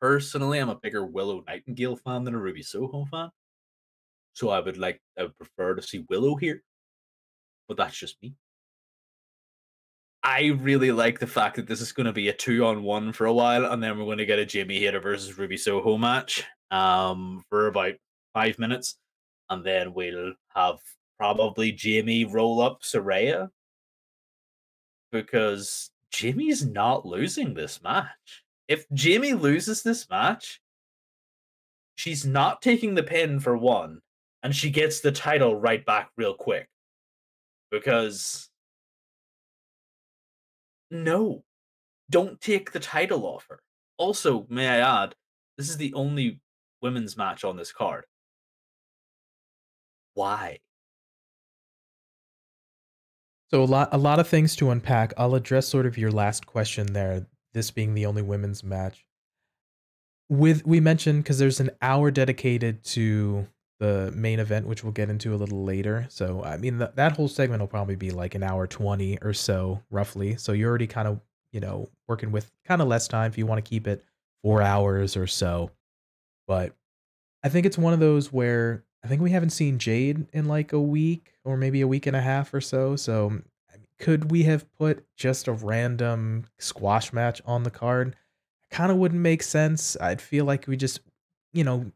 Personally, 0.00 0.58
I'm 0.58 0.70
a 0.70 0.74
bigger 0.74 1.04
Willow 1.04 1.44
Nightingale 1.46 1.96
fan 1.96 2.24
than 2.24 2.34
a 2.34 2.38
Ruby 2.38 2.62
Soho 2.62 3.04
fan. 3.10 3.28
So 4.32 4.48
I 4.48 4.60
would 4.60 4.78
like 4.78 5.02
I 5.18 5.24
would 5.24 5.36
prefer 5.36 5.74
to 5.74 5.82
see 5.82 6.06
Willow 6.08 6.36
here. 6.36 6.62
But 7.68 7.76
that's 7.76 7.98
just 7.98 8.16
me. 8.22 8.32
I 10.22 10.56
really 10.60 10.92
like 10.92 11.18
the 11.18 11.26
fact 11.26 11.56
that 11.56 11.66
this 11.66 11.82
is 11.82 11.92
going 11.92 12.06
to 12.06 12.12
be 12.12 12.30
a 12.30 12.32
two 12.32 12.64
on 12.64 12.82
one 12.82 13.12
for 13.12 13.26
a 13.26 13.34
while, 13.34 13.66
and 13.66 13.82
then 13.82 13.98
we're 13.98 14.06
going 14.06 14.18
to 14.18 14.26
get 14.26 14.38
a 14.38 14.46
Jamie 14.46 14.78
Hayter 14.78 15.00
versus 15.00 15.36
Ruby 15.36 15.58
Soho 15.58 15.98
match 15.98 16.46
um, 16.70 17.42
for 17.50 17.66
about 17.66 17.92
five 18.32 18.58
minutes, 18.58 18.96
and 19.50 19.64
then 19.64 19.94
we'll 19.94 20.34
have 20.54 20.78
probably 21.18 21.72
Jamie 21.72 22.24
roll 22.24 22.60
up 22.60 22.82
Saraya 22.82 23.50
because 25.10 25.90
Jamie's 26.12 26.64
not 26.64 27.06
losing 27.06 27.54
this 27.54 27.82
match. 27.82 28.44
If 28.68 28.86
Jamie 28.92 29.34
loses 29.34 29.82
this 29.82 30.08
match, 30.10 30.60
she's 31.96 32.24
not 32.24 32.62
taking 32.62 32.94
the 32.94 33.02
pin 33.02 33.40
for 33.40 33.56
one, 33.56 34.00
and 34.42 34.54
she 34.54 34.70
gets 34.70 35.00
the 35.00 35.12
title 35.12 35.56
right 35.56 35.84
back 35.84 36.10
real 36.16 36.34
quick. 36.34 36.68
Because 37.70 38.48
no, 40.90 41.44
don't 42.10 42.40
take 42.40 42.72
the 42.72 42.80
title 42.80 43.24
off 43.24 43.46
her. 43.48 43.60
Also, 43.96 44.46
may 44.48 44.68
I 44.68 45.02
add, 45.04 45.14
this 45.56 45.68
is 45.68 45.76
the 45.76 45.92
only 45.94 46.40
women's 46.80 47.16
match 47.16 47.44
on 47.44 47.56
this 47.56 47.72
card. 47.72 48.04
Why? 50.18 50.58
So 53.52 53.62
a 53.62 53.64
lot 53.64 53.90
a 53.92 53.98
lot 53.98 54.18
of 54.18 54.26
things 54.26 54.56
to 54.56 54.70
unpack. 54.70 55.12
I'll 55.16 55.36
address 55.36 55.68
sort 55.68 55.86
of 55.86 55.96
your 55.96 56.10
last 56.10 56.44
question 56.44 56.92
there, 56.92 57.26
this 57.52 57.70
being 57.70 57.94
the 57.94 58.04
only 58.04 58.22
women's 58.22 58.64
match. 58.64 59.06
With 60.28 60.66
we 60.66 60.80
mentioned 60.80 61.24
cuz 61.24 61.38
there's 61.38 61.60
an 61.60 61.70
hour 61.80 62.10
dedicated 62.10 62.82
to 62.96 63.46
the 63.78 64.12
main 64.16 64.40
event 64.40 64.66
which 64.66 64.82
we'll 64.82 64.92
get 64.92 65.08
into 65.08 65.32
a 65.34 65.36
little 65.36 65.62
later. 65.62 66.06
So 66.10 66.42
I 66.42 66.56
mean 66.56 66.78
th- 66.78 66.96
that 66.96 67.12
whole 67.12 67.28
segment 67.28 67.60
will 67.60 67.68
probably 67.68 67.94
be 67.96 68.10
like 68.10 68.34
an 68.34 68.42
hour 68.42 68.66
20 68.66 69.18
or 69.22 69.32
so 69.32 69.84
roughly. 69.88 70.36
So 70.36 70.50
you're 70.50 70.68
already 70.68 70.88
kind 70.88 71.06
of, 71.06 71.20
you 71.52 71.60
know, 71.60 71.88
working 72.08 72.32
with 72.32 72.50
kind 72.64 72.82
of 72.82 72.88
less 72.88 73.06
time 73.06 73.30
if 73.30 73.38
you 73.38 73.46
want 73.46 73.64
to 73.64 73.70
keep 73.70 73.86
it 73.86 74.04
4 74.42 74.62
hours 74.62 75.16
or 75.16 75.28
so. 75.28 75.70
But 76.48 76.74
I 77.44 77.48
think 77.48 77.66
it's 77.66 77.78
one 77.78 77.94
of 77.94 78.00
those 78.00 78.32
where 78.32 78.84
I 79.04 79.08
think 79.08 79.22
we 79.22 79.30
haven't 79.30 79.50
seen 79.50 79.78
Jade 79.78 80.26
in 80.32 80.46
like 80.46 80.72
a 80.72 80.80
week 80.80 81.34
or 81.44 81.56
maybe 81.56 81.80
a 81.80 81.88
week 81.88 82.06
and 82.06 82.16
a 82.16 82.20
half 82.20 82.52
or 82.52 82.60
so. 82.60 82.96
So 82.96 83.42
could 83.98 84.30
we 84.30 84.44
have 84.44 84.70
put 84.76 85.04
just 85.16 85.48
a 85.48 85.52
random 85.52 86.44
squash 86.58 87.12
match 87.12 87.40
on 87.44 87.62
the 87.62 87.70
card? 87.70 88.16
Kind 88.70 88.90
of 88.90 88.98
wouldn't 88.98 89.20
make 89.20 89.42
sense. 89.42 89.96
I'd 90.00 90.20
feel 90.20 90.44
like 90.44 90.66
we 90.66 90.76
just, 90.76 91.00
you 91.52 91.64
know, 91.64 91.90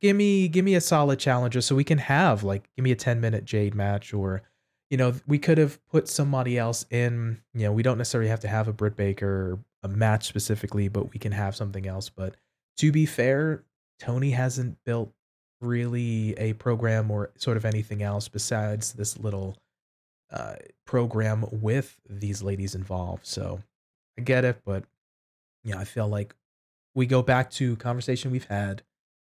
give 0.00 0.16
me 0.16 0.48
give 0.48 0.64
me 0.64 0.74
a 0.74 0.80
solid 0.80 1.18
challenger 1.18 1.60
so 1.60 1.74
we 1.74 1.84
can 1.84 1.98
have 1.98 2.42
like 2.42 2.68
give 2.74 2.82
me 2.82 2.92
a 2.92 2.96
10 2.96 3.20
minute 3.20 3.44
Jade 3.44 3.74
match 3.74 4.12
or 4.14 4.42
you 4.90 4.96
know, 4.96 5.14
we 5.26 5.38
could 5.38 5.56
have 5.56 5.78
put 5.86 6.08
somebody 6.08 6.58
else 6.58 6.84
in, 6.90 7.40
you 7.54 7.62
know, 7.62 7.72
we 7.72 7.84
don't 7.84 7.96
necessarily 7.96 8.28
have 8.28 8.40
to 8.40 8.48
have 8.48 8.66
a 8.66 8.72
Britt 8.72 8.96
Baker, 8.96 9.60
a 9.84 9.88
match 9.88 10.26
specifically, 10.26 10.88
but 10.88 11.12
we 11.12 11.18
can 11.18 11.30
have 11.30 11.54
something 11.54 11.86
else. 11.86 12.08
But 12.08 12.34
to 12.78 12.90
be 12.90 13.06
fair, 13.06 13.62
Tony 14.00 14.32
hasn't 14.32 14.78
built 14.84 15.12
really 15.60 16.34
a 16.38 16.52
program 16.54 17.10
or 17.10 17.30
sort 17.36 17.56
of 17.56 17.64
anything 17.64 18.02
else 18.02 18.28
besides 18.28 18.92
this 18.92 19.18
little 19.18 19.56
uh, 20.32 20.54
program 20.86 21.44
with 21.50 22.00
these 22.08 22.42
ladies 22.42 22.74
involved. 22.74 23.26
So 23.26 23.60
I 24.18 24.22
get 24.22 24.44
it, 24.44 24.60
but 24.64 24.84
yeah, 25.64 25.78
I 25.78 25.84
feel 25.84 26.08
like 26.08 26.34
we 26.94 27.06
go 27.06 27.22
back 27.22 27.50
to 27.52 27.76
conversation 27.76 28.30
we've 28.30 28.44
had. 28.44 28.82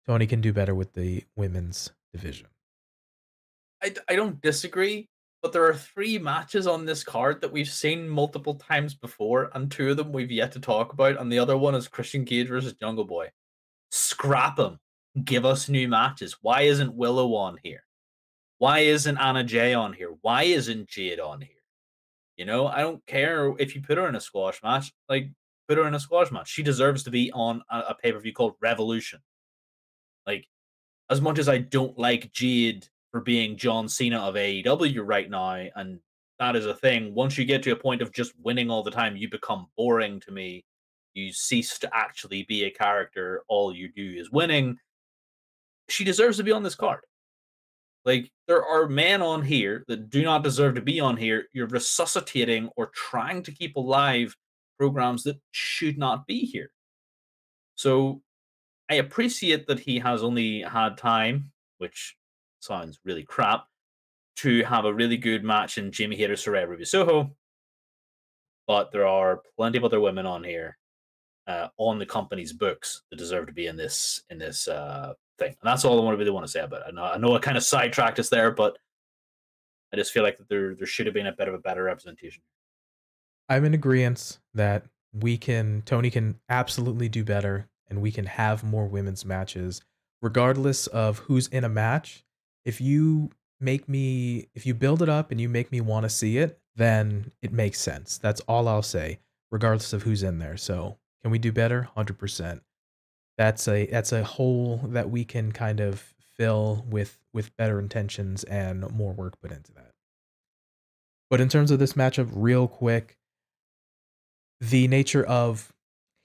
Tony 0.06 0.26
can 0.26 0.40
do 0.40 0.52
better 0.52 0.74
with 0.74 0.92
the 0.94 1.24
women's 1.36 1.90
division. 2.12 2.48
I, 3.82 3.94
I 4.08 4.16
don't 4.16 4.40
disagree, 4.40 5.08
but 5.42 5.52
there 5.52 5.64
are 5.66 5.74
three 5.74 6.18
matches 6.18 6.66
on 6.66 6.86
this 6.86 7.02
card 7.04 7.40
that 7.40 7.52
we've 7.52 7.68
seen 7.68 8.08
multiple 8.08 8.54
times 8.54 8.94
before, 8.94 9.50
and 9.54 9.70
two 9.70 9.90
of 9.90 9.96
them 9.96 10.12
we've 10.12 10.30
yet 10.30 10.52
to 10.52 10.60
talk 10.60 10.92
about, 10.92 11.20
and 11.20 11.32
the 11.32 11.38
other 11.38 11.56
one 11.56 11.74
is 11.74 11.88
Christian 11.88 12.24
Cage 12.24 12.48
versus 12.48 12.74
Jungle 12.74 13.04
Boy. 13.04 13.30
Scrap 13.90 14.56
them. 14.56 14.78
Give 15.24 15.44
us 15.44 15.68
new 15.68 15.88
matches. 15.88 16.36
Why 16.40 16.62
isn't 16.62 16.94
Willow 16.94 17.34
on 17.34 17.58
here? 17.62 17.84
Why 18.58 18.80
isn't 18.80 19.18
Anna 19.18 19.44
Jay 19.44 19.74
on 19.74 19.92
here? 19.92 20.14
Why 20.22 20.44
isn't 20.44 20.88
Jade 20.88 21.20
on 21.20 21.40
here? 21.40 21.48
You 22.36 22.46
know, 22.46 22.66
I 22.66 22.80
don't 22.80 23.04
care 23.06 23.52
if 23.58 23.74
you 23.74 23.82
put 23.82 23.98
her 23.98 24.08
in 24.08 24.14
a 24.14 24.20
squash 24.20 24.62
match. 24.62 24.92
Like, 25.08 25.30
put 25.68 25.78
her 25.78 25.86
in 25.86 25.94
a 25.94 26.00
squash 26.00 26.30
match. 26.30 26.48
She 26.48 26.62
deserves 26.62 27.02
to 27.02 27.10
be 27.10 27.30
on 27.32 27.62
a, 27.70 27.78
a 27.90 27.94
pay 27.94 28.12
per 28.12 28.20
view 28.20 28.32
called 28.32 28.54
Revolution. 28.60 29.20
Like, 30.26 30.46
as 31.10 31.20
much 31.20 31.38
as 31.38 31.48
I 31.48 31.58
don't 31.58 31.98
like 31.98 32.32
Jade 32.32 32.88
for 33.10 33.20
being 33.20 33.56
John 33.56 33.88
Cena 33.88 34.18
of 34.18 34.36
AEW 34.36 35.02
right 35.04 35.28
now, 35.28 35.66
and 35.76 35.98
that 36.38 36.56
is 36.56 36.66
a 36.66 36.74
thing. 36.74 37.14
Once 37.14 37.36
you 37.36 37.44
get 37.44 37.62
to 37.64 37.72
a 37.72 37.76
point 37.76 38.00
of 38.00 38.12
just 38.12 38.32
winning 38.42 38.70
all 38.70 38.82
the 38.82 38.90
time, 38.90 39.16
you 39.16 39.28
become 39.28 39.66
boring 39.76 40.20
to 40.20 40.32
me. 40.32 40.64
You 41.14 41.32
cease 41.32 41.78
to 41.80 41.90
actually 41.94 42.44
be 42.44 42.64
a 42.64 42.70
character. 42.70 43.42
All 43.48 43.74
you 43.74 43.92
do 43.92 44.14
is 44.16 44.30
winning. 44.30 44.78
She 45.92 46.04
deserves 46.04 46.38
to 46.38 46.42
be 46.42 46.52
on 46.52 46.62
this 46.62 46.74
card. 46.74 47.00
Like 48.04 48.30
there 48.48 48.64
are 48.64 48.88
men 48.88 49.22
on 49.22 49.42
here 49.42 49.84
that 49.88 50.10
do 50.10 50.22
not 50.22 50.42
deserve 50.42 50.74
to 50.74 50.80
be 50.80 51.00
on 51.00 51.16
here. 51.16 51.44
You're 51.52 51.68
resuscitating 51.68 52.70
or 52.76 52.86
trying 52.86 53.42
to 53.44 53.52
keep 53.52 53.76
alive 53.76 54.34
programs 54.78 55.22
that 55.24 55.38
should 55.52 55.98
not 55.98 56.26
be 56.26 56.40
here. 56.46 56.70
So 57.76 58.22
I 58.90 58.94
appreciate 58.94 59.66
that 59.66 59.78
he 59.78 59.98
has 59.98 60.22
only 60.22 60.62
had 60.62 60.96
time, 60.96 61.52
which 61.78 62.16
sounds 62.60 62.98
really 63.04 63.22
crap, 63.22 63.66
to 64.36 64.64
have 64.64 64.86
a 64.86 64.94
really 64.94 65.16
good 65.16 65.44
match 65.44 65.78
in 65.78 65.92
Jamie 65.92 66.16
Hayter, 66.16 66.34
Saraya 66.34 66.66
Ruby 66.66 66.84
Soho. 66.84 67.36
But 68.66 68.92
there 68.92 69.06
are 69.06 69.42
plenty 69.56 69.78
of 69.78 69.84
other 69.84 70.00
women 70.00 70.26
on 70.26 70.42
here, 70.42 70.78
uh, 71.46 71.68
on 71.76 71.98
the 71.98 72.06
company's 72.06 72.52
books 72.52 73.02
that 73.10 73.16
deserve 73.16 73.46
to 73.46 73.52
be 73.52 73.66
in 73.66 73.76
this 73.76 74.22
in 74.30 74.38
this 74.38 74.68
uh, 74.68 75.12
thing. 75.42 75.56
And 75.60 75.70
that's 75.70 75.84
all 75.84 76.00
I 76.00 76.04
want 76.04 76.14
to 76.14 76.18
really 76.18 76.30
want 76.30 76.46
to 76.46 76.52
say 76.52 76.60
about 76.60 76.80
it. 76.80 76.86
I 76.88 76.90
know 76.90 77.04
I 77.04 77.18
know 77.18 77.34
I 77.34 77.38
kind 77.38 77.56
of 77.56 77.62
sidetracked 77.62 78.18
us 78.18 78.28
there, 78.28 78.50
but 78.50 78.76
I 79.92 79.96
just 79.96 80.12
feel 80.12 80.22
like 80.22 80.38
there 80.48 80.74
there 80.74 80.86
should 80.86 81.06
have 81.06 81.14
been 81.14 81.26
a 81.26 81.32
bit 81.32 81.48
of 81.48 81.54
a 81.54 81.58
better 81.58 81.84
representation. 81.84 82.42
I'm 83.48 83.64
in 83.64 83.74
agreement 83.74 84.38
that 84.54 84.84
we 85.12 85.36
can 85.36 85.82
Tony 85.84 86.10
can 86.10 86.38
absolutely 86.48 87.08
do 87.08 87.24
better 87.24 87.68
and 87.88 88.00
we 88.00 88.10
can 88.10 88.26
have 88.26 88.64
more 88.64 88.86
women's 88.86 89.24
matches 89.24 89.82
regardless 90.22 90.86
of 90.86 91.18
who's 91.20 91.48
in 91.48 91.64
a 91.64 91.68
match. 91.68 92.24
If 92.64 92.80
you 92.80 93.30
make 93.60 93.88
me 93.88 94.48
if 94.54 94.66
you 94.66 94.74
build 94.74 95.02
it 95.02 95.08
up 95.08 95.30
and 95.30 95.40
you 95.40 95.48
make 95.48 95.70
me 95.70 95.80
want 95.80 96.04
to 96.04 96.10
see 96.10 96.38
it, 96.38 96.58
then 96.76 97.30
it 97.42 97.52
makes 97.52 97.80
sense. 97.80 98.18
That's 98.18 98.40
all 98.42 98.68
I'll 98.68 98.82
say 98.82 99.18
regardless 99.50 99.92
of 99.92 100.02
who's 100.02 100.22
in 100.22 100.38
there. 100.38 100.56
So, 100.56 100.98
can 101.20 101.30
we 101.30 101.38
do 101.38 101.52
better? 101.52 101.88
100%. 101.96 102.60
That's 103.42 103.66
a 103.66 103.86
that's 103.86 104.12
a 104.12 104.22
hole 104.22 104.80
that 104.84 105.10
we 105.10 105.24
can 105.24 105.50
kind 105.50 105.80
of 105.80 106.14
fill 106.36 106.86
with 106.88 107.18
with 107.34 107.56
better 107.56 107.80
intentions 107.80 108.44
and 108.44 108.88
more 108.92 109.12
work 109.12 109.40
put 109.40 109.50
into 109.50 109.72
that. 109.72 109.90
But 111.28 111.40
in 111.40 111.48
terms 111.48 111.72
of 111.72 111.80
this 111.80 111.94
matchup 111.94 112.30
real 112.32 112.68
quick, 112.68 113.16
the 114.60 114.86
nature 114.86 115.24
of 115.24 115.72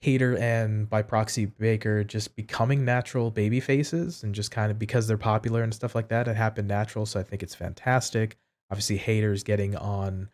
Hayter 0.02 0.38
and 0.38 0.88
by 0.88 1.02
proxy 1.02 1.46
Baker 1.46 2.04
just 2.04 2.36
becoming 2.36 2.86
natural 2.86 3.32
baby 3.32 3.62
faces 3.62 4.22
and 4.22 4.36
just 4.36 4.52
kind 4.52 4.70
of 4.70 4.78
because 4.78 5.08
they're 5.08 5.18
popular 5.18 5.64
and 5.64 5.74
stuff 5.74 5.96
like 5.96 6.10
that, 6.10 6.28
it 6.28 6.36
happened 6.36 6.68
natural. 6.68 7.08
So 7.08 7.20
I 7.20 7.24
think 7.24 7.42
it's 7.42 7.56
fantastic. 7.56 8.38
Obviously, 8.70 8.98
Hayter's 8.98 9.42
getting 9.42 9.76
on 9.76 10.30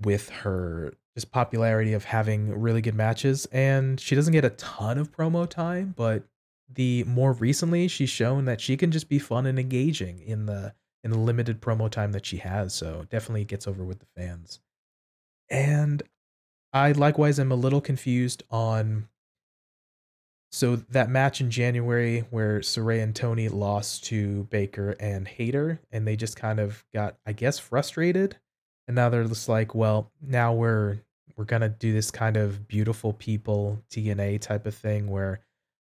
with 0.00 0.30
her 0.30 0.94
just 1.14 1.30
popularity 1.30 1.92
of 1.92 2.04
having 2.04 2.60
really 2.60 2.80
good 2.80 2.94
matches, 2.94 3.46
and 3.52 4.00
she 4.00 4.14
doesn't 4.14 4.32
get 4.32 4.44
a 4.44 4.50
ton 4.50 4.98
of 4.98 5.12
promo 5.12 5.48
time, 5.48 5.94
but 5.96 6.24
the 6.72 7.04
more 7.04 7.32
recently 7.34 7.86
she's 7.88 8.10
shown 8.10 8.46
that 8.46 8.60
she 8.60 8.76
can 8.76 8.90
just 8.90 9.08
be 9.08 9.18
fun 9.18 9.46
and 9.46 9.58
engaging 9.58 10.20
in 10.20 10.46
the 10.46 10.74
in 11.04 11.10
the 11.10 11.18
limited 11.18 11.60
promo 11.60 11.90
time 11.90 12.12
that 12.12 12.24
she 12.24 12.38
has. 12.38 12.72
So 12.74 13.06
definitely 13.10 13.44
gets 13.44 13.66
over 13.66 13.84
with 13.84 13.98
the 13.98 14.06
fans. 14.16 14.60
And 15.50 16.02
I 16.72 16.92
likewise 16.92 17.38
am 17.38 17.52
a 17.52 17.56
little 17.56 17.80
confused 17.80 18.42
on 18.50 19.08
so 20.52 20.76
that 20.76 21.10
match 21.10 21.40
in 21.40 21.50
January 21.50 22.20
where 22.30 22.60
Saraya 22.60 23.02
and 23.02 23.16
Toni 23.16 23.48
lost 23.48 24.04
to 24.04 24.44
Baker 24.44 24.94
and 25.00 25.26
Hayter, 25.26 25.80
and 25.90 26.06
they 26.06 26.14
just 26.14 26.36
kind 26.36 26.60
of 26.60 26.84
got, 26.92 27.16
I 27.26 27.32
guess, 27.32 27.58
frustrated. 27.58 28.38
And 28.88 28.94
now 28.96 29.08
they're 29.08 29.24
just 29.24 29.48
like, 29.48 29.74
well, 29.74 30.10
now 30.20 30.52
we're 30.52 30.98
we're 31.36 31.44
gonna 31.44 31.68
do 31.68 31.92
this 31.92 32.10
kind 32.10 32.36
of 32.36 32.68
beautiful 32.68 33.12
people 33.12 33.82
DNA 33.90 34.40
type 34.40 34.66
of 34.66 34.74
thing 34.74 35.08
where 35.08 35.40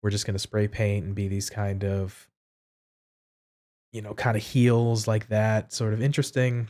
we're 0.03 0.11
just 0.11 0.27
gonna 0.27 0.39
spray 0.39 0.69
paint 0.69 1.05
and 1.05 1.15
be 1.15 1.29
these 1.29 1.51
kind 1.51 1.85
of 1.85 2.29
you 3.93 4.01
know, 4.01 4.15
kind 4.15 4.37
of 4.37 4.43
heels 4.43 5.07
like 5.07 5.29
that, 5.29 5.73
sort 5.73 5.93
of 5.93 6.03
interesting. 6.03 6.69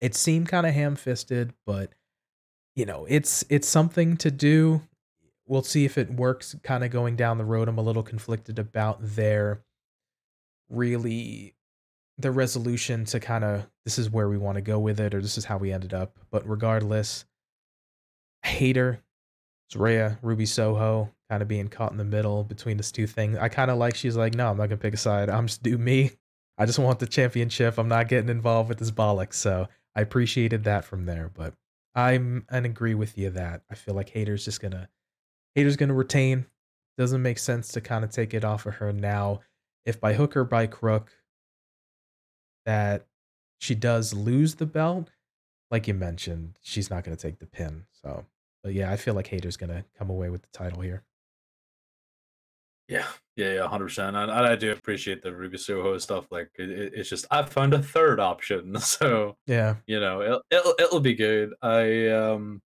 It 0.00 0.14
seemed 0.14 0.48
kind 0.48 0.66
of 0.66 0.74
ham-fisted, 0.74 1.52
but 1.66 1.92
you 2.76 2.86
know, 2.86 3.06
it's 3.08 3.44
it's 3.48 3.68
something 3.68 4.16
to 4.18 4.30
do. 4.30 4.82
We'll 5.46 5.62
see 5.62 5.84
if 5.84 5.98
it 5.98 6.10
works 6.10 6.54
kind 6.62 6.84
of 6.84 6.90
going 6.90 7.16
down 7.16 7.38
the 7.38 7.44
road. 7.44 7.68
I'm 7.68 7.78
a 7.78 7.82
little 7.82 8.02
conflicted 8.02 8.58
about 8.58 8.98
their 9.00 9.62
really 10.68 11.55
the 12.18 12.30
resolution 12.30 13.04
to 13.06 13.20
kind 13.20 13.44
of 13.44 13.66
this 13.84 13.98
is 13.98 14.10
where 14.10 14.28
we 14.28 14.38
want 14.38 14.56
to 14.56 14.62
go 14.62 14.78
with 14.78 15.00
it 15.00 15.14
or 15.14 15.20
this 15.20 15.36
is 15.36 15.44
how 15.44 15.58
we 15.58 15.72
ended 15.72 15.92
up. 15.92 16.18
But 16.30 16.48
regardless, 16.48 17.24
Hayter, 18.42 19.02
Saraya, 19.72 20.18
Ruby 20.22 20.46
Soho, 20.46 21.12
kind 21.28 21.42
of 21.42 21.48
being 21.48 21.68
caught 21.68 21.92
in 21.92 21.98
the 21.98 22.04
middle 22.04 22.44
between 22.44 22.76
this 22.76 22.92
two 22.92 23.06
things. 23.06 23.36
I 23.36 23.48
kind 23.48 23.70
of 23.70 23.78
like 23.78 23.96
she's 23.96 24.16
like, 24.16 24.34
no, 24.34 24.50
I'm 24.50 24.56
not 24.56 24.66
gonna 24.66 24.76
pick 24.78 24.94
a 24.94 24.98
side. 24.98 25.28
I'm 25.28 25.46
just 25.46 25.62
do 25.62 25.76
me. 25.76 26.12
I 26.58 26.64
just 26.64 26.78
want 26.78 27.00
the 27.00 27.06
championship. 27.06 27.76
I'm 27.78 27.88
not 27.88 28.08
getting 28.08 28.30
involved 28.30 28.68
with 28.68 28.78
this 28.78 28.90
bollocks. 28.90 29.34
So 29.34 29.68
I 29.94 30.00
appreciated 30.00 30.64
that 30.64 30.84
from 30.84 31.04
there. 31.04 31.30
But 31.34 31.54
I'm 31.94 32.46
and 32.50 32.64
agree 32.64 32.94
with 32.94 33.18
you 33.18 33.30
that 33.30 33.62
I 33.70 33.74
feel 33.74 33.94
like 33.94 34.10
Hayter's 34.10 34.44
just 34.44 34.60
gonna 34.60 34.88
Hayter's 35.54 35.76
gonna 35.76 35.94
retain. 35.94 36.46
Doesn't 36.96 37.22
make 37.22 37.38
sense 37.38 37.68
to 37.72 37.80
kind 37.82 38.04
of 38.04 38.10
take 38.10 38.32
it 38.32 38.44
off 38.44 38.64
of 38.64 38.76
her 38.76 38.92
now. 38.92 39.40
If 39.84 40.00
by 40.00 40.14
hook 40.14 40.36
or 40.36 40.44
by 40.44 40.66
crook 40.66 41.12
that 42.66 43.06
she 43.58 43.74
does 43.74 44.12
lose 44.12 44.56
the 44.56 44.66
belt, 44.66 45.10
like 45.70 45.88
you 45.88 45.94
mentioned, 45.94 46.58
she's 46.62 46.90
not 46.90 47.04
gonna 47.04 47.16
take 47.16 47.38
the 47.38 47.46
pin. 47.46 47.84
So, 47.92 48.26
but 48.62 48.74
yeah, 48.74 48.92
I 48.92 48.96
feel 48.96 49.14
like 49.14 49.28
Hayter's 49.28 49.56
gonna 49.56 49.84
come 49.98 50.10
away 50.10 50.28
with 50.28 50.42
the 50.42 50.48
title 50.52 50.82
here. 50.82 51.02
Yeah, 52.88 53.06
yeah, 53.34 53.54
yeah, 53.54 53.66
hundred 53.66 53.86
percent. 53.86 54.14
And 54.16 54.30
I 54.30 54.54
do 54.54 54.70
appreciate 54.70 55.22
the 55.22 55.34
Ruby 55.34 55.58
Soho 55.58 55.98
stuff. 55.98 56.26
Like, 56.30 56.50
it, 56.56 56.70
it's 56.94 57.08
just 57.08 57.26
I 57.30 57.42
found 57.42 57.74
a 57.74 57.82
third 57.82 58.20
option, 58.20 58.78
so 58.80 59.36
Yeah, 59.46 59.76
you 59.86 59.98
know, 59.98 60.22
it'll, 60.22 60.42
it'll 60.50 60.74
it'll 60.78 61.00
be 61.00 61.14
good. 61.14 61.52
I 61.62 62.08
um, 62.08 62.62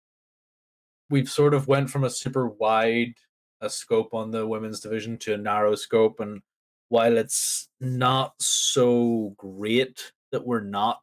we've 1.09 1.29
sort 1.29 1.53
of 1.53 1.67
went 1.67 1.89
from 1.89 2.03
a 2.03 2.09
super 2.09 2.47
wide 2.47 3.13
a 3.61 3.69
scope 3.69 4.13
on 4.13 4.29
the 4.29 4.45
women's 4.45 4.79
division 4.79 5.17
to 5.17 5.33
a 5.33 5.37
narrow 5.37 5.75
scope, 5.75 6.19
and 6.19 6.41
while 6.89 7.17
it's 7.17 7.67
not 7.79 8.33
so 8.39 9.33
great 9.37 10.11
that 10.31 10.45
we're 10.45 10.61
not 10.61 10.99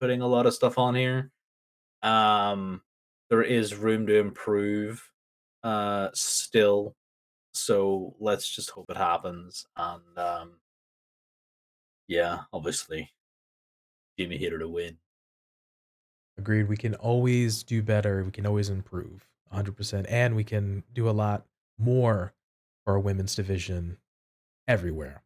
putting 0.00 0.20
a 0.20 0.26
lot 0.26 0.46
of 0.46 0.54
stuff 0.54 0.78
on 0.78 0.94
here, 0.94 1.30
um, 2.02 2.82
there 3.30 3.42
is 3.42 3.74
room 3.74 4.06
to 4.06 4.18
improve. 4.18 5.02
Uh, 5.62 6.10
still 6.14 6.94
so 7.56 8.14
let's 8.20 8.48
just 8.54 8.70
hope 8.70 8.90
it 8.90 8.96
happens. 8.96 9.66
And 9.76 10.18
um, 10.18 10.52
yeah, 12.06 12.40
obviously, 12.52 13.10
Jimmy 14.18 14.36
Hayter 14.36 14.58
to 14.58 14.68
win. 14.68 14.98
agreed. 16.36 16.68
We 16.68 16.76
can 16.76 16.94
always 16.96 17.62
do 17.62 17.82
better. 17.82 18.22
We 18.22 18.30
can 18.30 18.46
always 18.46 18.68
improve 18.68 19.26
100%. 19.54 20.04
And 20.08 20.36
we 20.36 20.44
can 20.44 20.84
do 20.92 21.08
a 21.08 21.12
lot 21.12 21.46
more 21.78 22.34
for 22.84 22.92
our 22.94 23.00
women's 23.00 23.34
division 23.34 23.96
everywhere. 24.68 25.22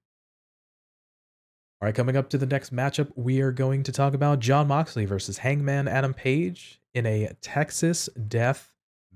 All 1.82 1.86
right, 1.86 1.94
coming 1.94 2.14
up 2.14 2.28
to 2.28 2.36
the 2.36 2.44
next 2.44 2.74
matchup, 2.76 3.10
we 3.16 3.40
are 3.40 3.52
going 3.52 3.84
to 3.84 3.92
talk 3.92 4.12
about 4.12 4.38
Jon 4.38 4.68
Moxley 4.68 5.06
versus 5.06 5.38
Hangman 5.38 5.88
Adam 5.88 6.12
Page 6.12 6.78
in 6.92 7.06
a 7.06 7.30
Texas 7.40 8.10
Death 8.28 8.74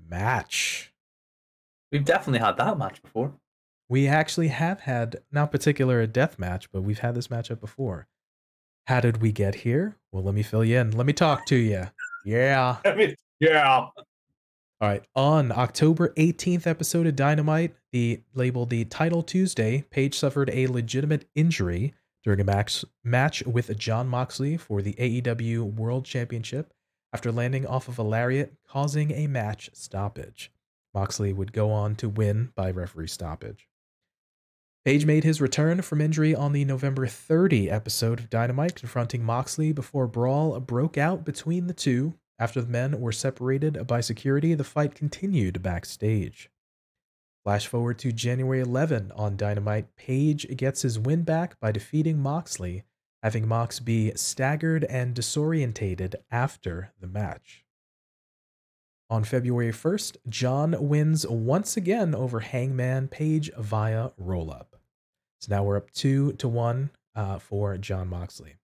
Match. 0.09 0.91
We've 1.91 2.03
definitely 2.03 2.39
had 2.39 2.57
that 2.57 2.79
match 2.79 3.03
before. 3.03 3.33
We 3.87 4.07
actually 4.07 4.47
have 4.47 4.79
had, 4.79 5.17
not 5.31 5.51
particular 5.51 6.01
a 6.01 6.07
death 6.07 6.39
match, 6.39 6.71
but 6.71 6.81
we've 6.81 6.97
had 6.97 7.13
this 7.13 7.27
matchup 7.27 7.59
before. 7.59 8.07
How 8.87 8.99
did 8.99 9.21
we 9.21 9.31
get 9.31 9.53
here? 9.53 9.97
Well, 10.11 10.23
let 10.23 10.33
me 10.33 10.41
fill 10.41 10.65
you 10.65 10.79
in. 10.79 10.89
Let 10.89 11.05
me 11.05 11.13
talk 11.13 11.45
to 11.45 11.55
you. 11.55 11.89
Yeah. 12.25 12.77
Yeah. 13.41 13.77
All 13.77 13.93
right. 14.81 15.03
On 15.13 15.51
October 15.51 16.13
18th 16.17 16.65
episode 16.65 17.05
of 17.05 17.17
Dynamite, 17.17 17.75
the 17.91 18.23
labeled 18.33 18.69
the 18.69 18.85
Title 18.85 19.21
Tuesday, 19.23 19.83
Page 19.91 20.17
suffered 20.17 20.49
a 20.53 20.67
legitimate 20.67 21.27
injury 21.35 21.93
during 22.25 22.41
a 22.41 22.43
match, 22.43 22.83
match 23.03 23.45
with 23.45 23.77
Jon 23.77 24.07
Moxley 24.07 24.57
for 24.57 24.81
the 24.81 24.93
AEW 24.95 25.75
World 25.75 26.05
Championship 26.05 26.73
after 27.13 27.31
landing 27.31 27.67
off 27.67 27.87
of 27.87 27.99
a 27.99 28.03
lariat, 28.03 28.55
causing 28.67 29.11
a 29.11 29.27
match 29.27 29.69
stoppage. 29.73 30.51
Moxley 30.93 31.31
would 31.31 31.53
go 31.53 31.71
on 31.71 31.95
to 31.97 32.09
win 32.09 32.51
by 32.55 32.71
referee 32.71 33.07
stoppage. 33.07 33.69
Page 34.83 35.05
made 35.05 35.23
his 35.23 35.39
return 35.39 35.83
from 35.83 36.01
injury 36.01 36.33
on 36.33 36.51
the 36.51 36.65
November 36.65 37.05
30 37.05 37.69
episode 37.69 38.19
of 38.19 38.29
Dynamite, 38.31 38.75
confronting 38.75 39.23
Moxley 39.23 39.71
before 39.71 40.07
brawl 40.07 40.59
broke 40.59 40.97
out 40.97 41.25
between 41.25 41.67
the 41.67 41.73
two, 41.73 42.15
after 42.39 42.59
the 42.59 42.67
men 42.67 42.99
were 42.99 43.11
separated 43.11 43.85
by 43.85 44.01
security, 44.01 44.55
the 44.55 44.63
fight 44.63 44.95
continued 44.95 45.61
backstage. 45.61 46.49
Flash 47.45 47.67
forward 47.67 47.99
to 47.99 48.11
January 48.11 48.59
11 48.59 49.11
on 49.15 49.37
Dynamite, 49.37 49.95
Page 49.95 50.47
gets 50.57 50.81
his 50.81 50.97
win 50.97 51.21
back 51.21 51.59
by 51.59 51.71
defeating 51.71 52.17
Moxley, 52.17 52.85
having 53.21 53.47
Mox 53.47 53.79
be 53.79 54.11
staggered 54.15 54.83
and 54.85 55.13
disorientated 55.13 56.15
after 56.31 56.91
the 56.99 57.05
match. 57.05 57.63
On 59.11 59.23
February 59.23 59.71
1st, 59.71 60.17
Jon 60.27 60.75
wins 60.89 61.27
once 61.27 61.77
again 61.77 62.15
over 62.15 62.39
Hangman 62.39 63.09
Page 63.09 63.51
via 63.59 64.09
roll 64.17 64.49
up. 64.49 64.77
So 65.39 65.53
now 65.53 65.63
we're 65.63 65.77
up 65.77 65.91
2 65.91 66.33
to 66.33 66.47
1 66.47 66.89
uh, 67.15 67.37
for 67.37 67.77
Jon 67.77 68.07
Moxley. 68.07 68.55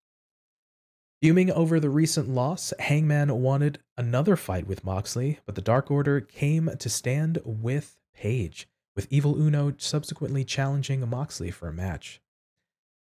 Fuming 1.21 1.51
over 1.51 1.79
the 1.79 1.91
recent 1.91 2.29
loss, 2.29 2.73
Hangman 2.79 3.43
wanted 3.43 3.77
another 3.95 4.36
fight 4.36 4.65
with 4.65 4.84
Moxley, 4.84 5.38
but 5.45 5.53
the 5.53 5.61
Dark 5.61 5.91
Order 5.91 6.19
came 6.19 6.71
to 6.79 6.89
stand 6.89 7.38
with 7.45 7.99
Page, 8.14 8.68
with 8.95 9.07
Evil 9.09 9.36
Uno 9.36 9.74
subsequently 9.78 10.43
challenging 10.43 11.07
Moxley 11.07 11.51
for 11.51 11.68
a 11.68 11.74
match. 11.74 12.22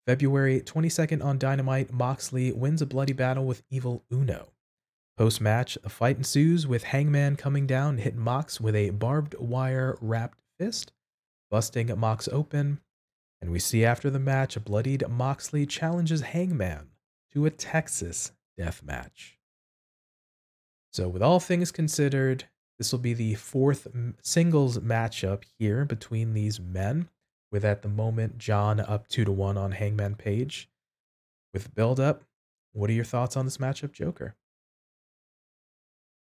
February 0.06 0.62
22nd 0.62 1.24
on 1.24 1.40
Dynamite, 1.40 1.92
Moxley 1.92 2.52
wins 2.52 2.82
a 2.82 2.86
bloody 2.86 3.14
battle 3.14 3.46
with 3.46 3.64
Evil 3.70 4.04
Uno. 4.12 4.52
Post 5.18 5.40
match, 5.40 5.78
a 5.84 5.90
fight 5.90 6.18
ensues 6.18 6.68
with 6.68 6.84
Hangman 6.84 7.38
coming 7.38 7.66
down 7.66 8.00
hit 8.00 8.16
Mox 8.16 8.60
with 8.60 8.76
a 8.76 8.90
barbed 8.90 9.34
wire 9.40 9.98
wrapped 10.02 10.40
fist, 10.60 10.92
busting 11.50 11.98
Mox 11.98 12.28
open. 12.32 12.82
And 13.42 13.50
we 13.50 13.60
see 13.60 13.86
after 13.86 14.10
the 14.10 14.20
match, 14.20 14.56
a 14.56 14.60
bloodied 14.60 15.08
Moxley 15.08 15.66
challenges 15.66 16.22
Hangman 16.22 16.90
to 17.34 17.46
a 17.46 17.50
Texas 17.50 18.34
death 18.58 18.84
match. 18.84 19.40
So, 20.92 21.08
with 21.08 21.22
all 21.22 21.40
things 21.40 21.72
considered, 21.72 22.46
this 22.78 22.92
will 22.92 23.00
be 23.00 23.14
the 23.14 23.36
fourth 23.36 23.88
singles 24.22 24.80
matchup 24.80 25.44
here 25.58 25.86
between 25.86 26.34
these 26.34 26.60
men, 26.60 27.10
with 27.52 27.64
at 27.64 27.82
the 27.82 27.90
moment 27.90 28.38
Jon 28.38 28.80
up 28.80 29.08
two 29.08 29.26
to 29.26 29.32
one 29.32 29.58
on 29.58 29.72
Hangman 29.72 30.16
Page. 30.16 30.70
With 31.54 31.74
build 31.74 32.00
up, 32.00 32.24
what 32.74 32.90
are 32.90 32.94
your 32.94 33.06
thoughts 33.06 33.38
on 33.38 33.46
this 33.46 33.58
matchup, 33.58 33.94
Joker? 33.94 34.36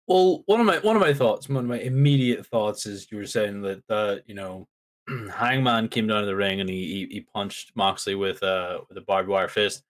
Well, 0.08 0.44
one 0.48 0.60
of 0.60 0.66
my 0.66 0.80
one 0.80 0.98
of 0.98 1.02
my 1.02 1.14
thoughts, 1.14 1.48
one 1.48 1.64
of 1.64 1.70
my 1.70 1.80
immediate 1.80 2.46
thoughts 2.46 2.86
is 2.86 3.08
you 3.10 3.18
were 3.18 3.26
saying 3.26 3.62
that 3.62 3.84
uh, 3.90 4.18
you 4.26 4.36
know, 4.36 4.68
Hangman 5.34 5.88
came 5.88 6.08
down 6.08 6.22
to 6.22 6.26
the 6.26 6.36
ring 6.36 6.60
and 6.60 6.70
he 6.70 7.08
he, 7.10 7.16
he 7.16 7.22
punched 7.22 7.72
Moxley 7.76 8.16
with 8.16 8.44
uh 8.44 8.80
with 8.90 8.98
a 8.98 9.02
barbed 9.02 9.30
wire 9.30 9.48
fist 9.48 9.84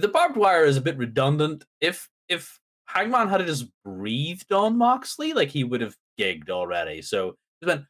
the 0.00 0.08
barbed 0.08 0.36
wire 0.36 0.64
is 0.64 0.76
a 0.76 0.80
bit 0.80 0.96
redundant. 0.96 1.64
If 1.80 2.08
if 2.28 2.59
Hangman 2.92 3.28
had 3.28 3.46
just 3.46 3.66
breathed 3.84 4.52
on 4.52 4.76
Moxley, 4.76 5.32
like 5.32 5.50
he 5.50 5.64
would 5.64 5.80
have 5.80 5.96
gigged 6.18 6.50
already. 6.50 7.02
So 7.02 7.36
just 7.62 7.68
went, 7.68 7.84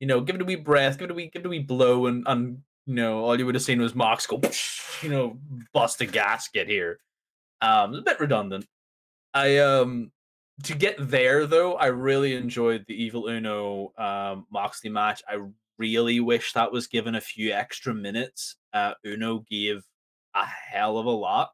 you 0.00 0.06
know, 0.06 0.20
give 0.20 0.36
it 0.36 0.42
a 0.42 0.44
wee 0.44 0.56
breath, 0.56 0.98
give 0.98 1.06
it 1.06 1.10
a 1.10 1.14
wee, 1.14 1.30
give 1.32 1.42
it 1.42 1.46
a 1.46 1.50
wee 1.50 1.58
blow, 1.58 2.06
and 2.06 2.24
and 2.26 2.58
you 2.86 2.94
know, 2.94 3.24
all 3.24 3.38
you 3.38 3.46
would 3.46 3.54
have 3.54 3.62
seen 3.64 3.80
was 3.80 3.94
Mox 3.94 4.26
go, 4.26 4.40
you 5.02 5.10
know, 5.10 5.38
bust 5.72 6.00
a 6.00 6.06
gasket 6.06 6.68
here. 6.68 6.98
Um, 7.60 7.94
a 7.94 8.02
bit 8.02 8.20
redundant. 8.20 8.66
I 9.34 9.58
um 9.58 10.10
to 10.62 10.74
get 10.74 10.96
there 10.98 11.46
though, 11.46 11.74
I 11.74 11.86
really 11.86 12.34
enjoyed 12.34 12.84
the 12.86 12.94
Evil 12.94 13.28
Uno 13.28 13.92
um 13.98 14.46
Moxley 14.50 14.90
match. 14.90 15.22
I 15.28 15.38
really 15.78 16.20
wish 16.20 16.52
that 16.52 16.72
was 16.72 16.86
given 16.86 17.16
a 17.16 17.20
few 17.20 17.52
extra 17.52 17.92
minutes. 17.92 18.56
Uh, 18.72 18.94
Uno 19.04 19.44
gave 19.50 19.82
a 20.34 20.44
hell 20.44 20.98
of 20.98 21.06
a 21.06 21.10
lot 21.10 21.50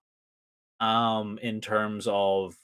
um 0.80 1.38
in 1.42 1.60
terms 1.60 2.06
of 2.10 2.54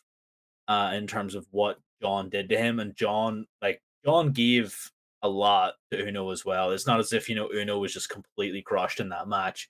uh 0.68 0.92
in 0.94 1.06
terms 1.06 1.34
of 1.34 1.46
what 1.50 1.78
Jon 2.02 2.28
did 2.28 2.48
to 2.50 2.56
him 2.58 2.80
and 2.80 2.94
Jon 2.94 3.46
like 3.62 3.80
Jon 4.04 4.32
gave 4.32 4.90
a 5.22 5.28
lot 5.28 5.74
to 5.90 6.06
Uno 6.06 6.30
as 6.30 6.44
well. 6.44 6.70
It's 6.70 6.86
not 6.86 7.00
as 7.00 7.12
if 7.12 7.28
you 7.28 7.34
know 7.34 7.50
Uno 7.52 7.78
was 7.78 7.92
just 7.92 8.08
completely 8.08 8.62
crushed 8.62 9.00
in 9.00 9.08
that 9.10 9.28
match. 9.28 9.68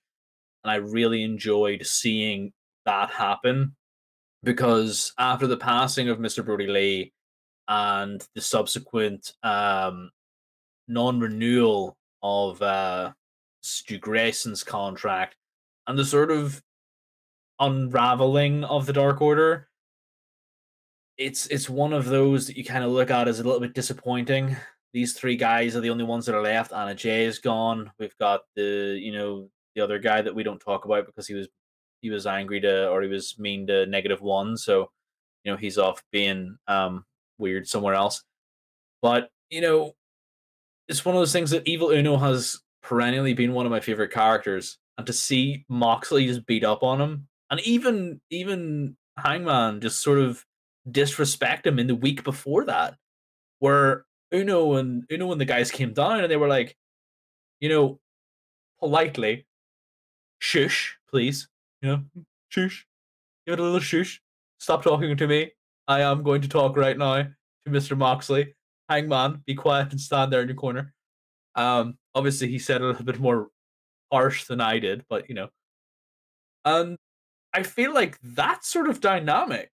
And 0.64 0.70
I 0.70 0.76
really 0.76 1.22
enjoyed 1.22 1.86
seeing 1.86 2.52
that 2.84 3.10
happen 3.10 3.76
because 4.42 5.12
after 5.18 5.46
the 5.46 5.56
passing 5.56 6.08
of 6.08 6.18
Mr. 6.18 6.44
Brodie 6.44 6.66
Lee 6.66 7.12
and 7.68 8.26
the 8.34 8.40
subsequent 8.40 9.32
um 9.42 10.10
non-renewal 10.88 11.96
of 12.22 12.62
uh 12.62 13.12
Stu 13.62 13.98
Grayson's 13.98 14.62
contract, 14.62 15.36
and 15.86 15.98
the 15.98 16.04
sort 16.04 16.30
of 16.30 16.62
unraveling 17.60 18.64
of 18.64 18.86
the 18.86 18.92
Dark 18.92 19.20
Order, 19.20 19.68
it's 21.18 21.46
it's 21.46 21.68
one 21.68 21.92
of 21.92 22.06
those 22.06 22.46
that 22.46 22.56
you 22.56 22.64
kind 22.64 22.84
of 22.84 22.90
look 22.90 23.10
at 23.10 23.28
as 23.28 23.40
a 23.40 23.44
little 23.44 23.60
bit 23.60 23.74
disappointing. 23.74 24.56
These 24.92 25.14
three 25.14 25.36
guys 25.36 25.76
are 25.76 25.80
the 25.80 25.90
only 25.90 26.04
ones 26.04 26.26
that 26.26 26.34
are 26.34 26.42
left. 26.42 26.72
Anna 26.72 26.94
Jay 26.94 27.24
is 27.24 27.38
gone. 27.38 27.90
We've 27.98 28.16
got 28.18 28.42
the 28.54 28.98
you 29.00 29.12
know 29.12 29.50
the 29.74 29.82
other 29.82 29.98
guy 29.98 30.22
that 30.22 30.34
we 30.34 30.42
don't 30.42 30.60
talk 30.60 30.84
about 30.84 31.06
because 31.06 31.26
he 31.26 31.34
was 31.34 31.48
he 32.00 32.10
was 32.10 32.26
angry 32.26 32.60
to 32.60 32.88
or 32.88 33.02
he 33.02 33.08
was 33.08 33.38
mean 33.38 33.66
to 33.68 33.86
negative 33.86 34.20
one. 34.20 34.56
So 34.56 34.90
you 35.44 35.52
know 35.52 35.56
he's 35.56 35.78
off 35.78 36.02
being 36.12 36.56
um 36.68 37.04
weird 37.38 37.68
somewhere 37.68 37.94
else. 37.94 38.22
But 39.02 39.30
you 39.50 39.60
know 39.60 39.92
it's 40.88 41.04
one 41.04 41.14
of 41.14 41.20
those 41.20 41.32
things 41.32 41.50
that 41.50 41.66
Evil 41.66 41.90
Uno 41.90 42.16
has 42.16 42.60
perennially 42.82 43.34
been 43.34 43.52
one 43.52 43.66
of 43.66 43.72
my 43.72 43.80
favorite 43.80 44.12
characters 44.12 44.78
and 44.98 45.06
to 45.06 45.12
see 45.12 45.64
Moxley 45.68 46.26
just 46.26 46.46
beat 46.46 46.64
up 46.64 46.82
on 46.82 47.00
him, 47.00 47.28
and 47.50 47.60
even 47.60 48.20
even 48.30 48.96
Hangman 49.18 49.80
just 49.80 50.02
sort 50.02 50.18
of 50.18 50.44
disrespect 50.90 51.66
him 51.66 51.78
in 51.78 51.86
the 51.86 51.94
week 51.94 52.24
before 52.24 52.64
that, 52.64 52.96
where 53.58 54.04
Uno 54.32 54.74
and 54.74 55.04
Uno 55.10 55.32
and 55.32 55.40
the 55.40 55.44
guys 55.44 55.70
came 55.70 55.92
down 55.92 56.20
and 56.20 56.30
they 56.30 56.36
were 56.36 56.48
like, 56.48 56.76
you 57.60 57.68
know, 57.68 58.00
politely, 58.78 59.46
shush, 60.38 60.96
please, 61.08 61.48
you 61.82 61.88
know, 61.88 62.02
shush, 62.48 62.86
give 63.46 63.54
it 63.54 63.60
a 63.60 63.62
little 63.62 63.80
shush, 63.80 64.20
stop 64.58 64.82
talking 64.82 65.16
to 65.16 65.26
me. 65.26 65.52
I 65.88 66.00
am 66.00 66.22
going 66.22 66.42
to 66.42 66.48
talk 66.48 66.76
right 66.76 66.98
now 66.98 67.22
to 67.22 67.70
Mr. 67.70 67.96
Moxley. 67.96 68.54
Hangman, 68.88 69.42
be 69.46 69.54
quiet 69.54 69.90
and 69.90 70.00
stand 70.00 70.32
there 70.32 70.42
in 70.42 70.48
your 70.48 70.56
corner. 70.56 70.92
Um, 71.54 71.98
obviously, 72.14 72.48
he 72.48 72.58
said 72.58 72.82
a 72.82 72.86
little 72.86 73.04
bit 73.04 73.18
more 73.18 73.48
harsh 74.12 74.44
than 74.44 74.60
I 74.60 74.78
did, 74.78 75.04
but 75.08 75.28
you 75.28 75.34
know. 75.34 75.48
And 76.64 76.96
I 77.56 77.62
feel 77.62 77.94
like 77.94 78.18
that 78.20 78.66
sort 78.66 78.90
of 78.90 79.00
dynamic 79.00 79.70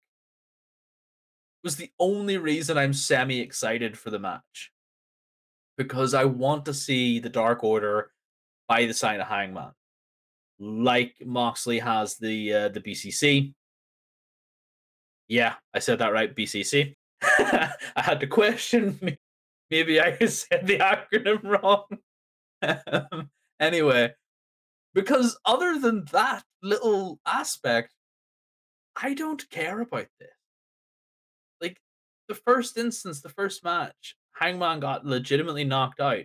was 1.65 1.75
the 1.75 1.91
only 1.99 2.39
reason 2.39 2.79
I'm 2.79 2.93
semi 2.93 3.41
excited 3.41 3.99
for 3.99 4.11
the 4.11 4.21
match. 4.21 4.71
Because 5.77 6.15
I 6.15 6.27
want 6.27 6.65
to 6.67 6.75
see 6.75 7.19
the 7.19 7.29
Dark 7.29 7.65
Order 7.65 8.13
by 8.69 8.87
the 8.87 8.95
side 8.95 9.19
of 9.19 9.27
Hangman. 9.27 9.73
Like 10.61 11.17
Moxley 11.25 11.81
has 11.81 12.19
the 12.19 12.55
uh, 12.55 12.69
the 12.69 12.81
BCC. 12.81 13.53
Yeah, 15.27 15.55
I 15.75 15.81
said 15.81 15.99
that 15.99 16.13
right, 16.13 16.33
BCC. 16.33 16.95
I 17.23 17.73
had 17.97 18.21
to 18.21 18.29
question 18.29 19.19
maybe 19.73 20.01
I 20.01 20.17
said 20.27 20.69
the 20.69 20.79
acronym 20.79 21.43
wrong. 21.43 21.87
anyway, 23.59 24.15
because 24.95 25.39
other 25.45 25.79
than 25.79 26.05
that 26.13 26.45
little 26.63 27.21
aspect, 27.27 27.95
I 29.01 29.15
don't 29.15 29.49
care 29.51 29.81
about 29.81 30.07
this. 30.21 30.29
Like 31.61 31.79
the 32.29 32.35
first 32.35 32.77
instance, 32.77 33.21
the 33.21 33.29
first 33.29 33.65
match, 33.65 34.17
Hangman 34.33 34.81
got 34.81 35.07
legitimately 35.07 35.65
knocked 35.65 36.01
out. 36.01 36.25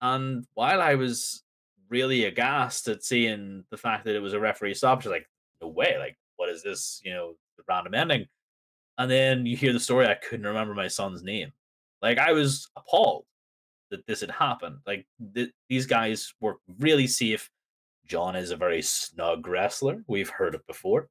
And 0.00 0.44
while 0.54 0.82
I 0.82 0.96
was 0.96 1.44
really 1.88 2.24
aghast 2.24 2.88
at 2.88 3.04
seeing 3.04 3.64
the 3.70 3.76
fact 3.76 4.04
that 4.04 4.16
it 4.16 4.20
was 4.20 4.32
a 4.32 4.40
referee 4.40 4.74
stoppage. 4.74 5.06
Like, 5.06 5.28
no 5.60 5.68
way! 5.68 5.96
Like, 5.98 6.16
what 6.36 6.48
is 6.48 6.62
this? 6.62 7.00
You 7.04 7.12
know, 7.12 7.34
the 7.56 7.62
random 7.68 7.94
ending. 7.94 8.26
And 8.98 9.10
then 9.10 9.46
you 9.46 9.56
hear 9.56 9.72
the 9.72 9.80
story. 9.80 10.06
I 10.06 10.14
couldn't 10.14 10.46
remember 10.46 10.74
my 10.74 10.88
son's 10.88 11.22
name. 11.22 11.52
Like, 12.02 12.18
I 12.18 12.32
was 12.32 12.68
appalled 12.76 13.24
that 13.90 14.06
this 14.06 14.20
had 14.20 14.30
happened. 14.30 14.78
Like, 14.86 15.06
th- 15.34 15.52
these 15.68 15.86
guys 15.86 16.32
were 16.40 16.56
really 16.78 17.06
safe. 17.06 17.50
Jon 18.06 18.36
is 18.36 18.50
a 18.50 18.56
very 18.56 18.82
snug 18.82 19.46
wrestler. 19.46 20.04
We've 20.06 20.28
heard 20.28 20.54
it 20.54 20.66
before. 20.66 21.08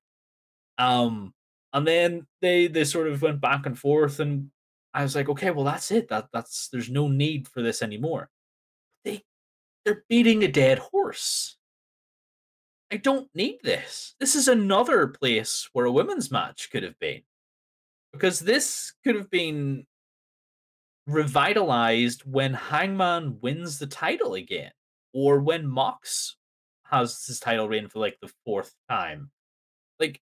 Um, 0.77 1.33
and 1.73 1.87
then 1.87 2.27
they 2.41 2.67
they 2.67 2.83
sort 2.83 3.07
of 3.07 3.21
went 3.21 3.41
back 3.41 3.65
and 3.65 3.77
forth, 3.77 4.19
and 4.19 4.51
I 4.93 5.03
was 5.03 5.15
like, 5.15 5.29
okay, 5.29 5.51
well, 5.51 5.65
that's 5.65 5.91
it. 5.91 6.07
That 6.09 6.27
that's 6.31 6.69
there's 6.69 6.89
no 6.89 7.07
need 7.07 7.47
for 7.47 7.61
this 7.61 7.81
anymore. 7.81 8.29
They 9.03 9.23
they're 9.83 10.03
beating 10.07 10.43
a 10.43 10.47
dead 10.47 10.79
horse. 10.79 11.57
I 12.91 12.97
don't 12.97 13.27
need 13.33 13.57
this. 13.63 14.13
This 14.19 14.35
is 14.35 14.47
another 14.47 15.07
place 15.07 15.67
where 15.73 15.85
a 15.85 15.91
women's 15.91 16.29
match 16.29 16.69
could 16.71 16.83
have 16.83 16.99
been. 16.99 17.21
Because 18.11 18.39
this 18.39 18.93
could 19.03 19.15
have 19.15 19.31
been 19.31 19.87
revitalized 21.07 22.21
when 22.21 22.53
Hangman 22.53 23.39
wins 23.41 23.79
the 23.79 23.87
title 23.87 24.35
again, 24.35 24.71
or 25.13 25.39
when 25.39 25.67
Mox 25.67 26.35
has 26.85 27.25
his 27.25 27.39
title 27.39 27.67
reign 27.67 27.87
for 27.87 27.99
like 27.99 28.17
the 28.21 28.31
fourth 28.45 28.73
time. 28.89 29.31
Like 29.99 30.21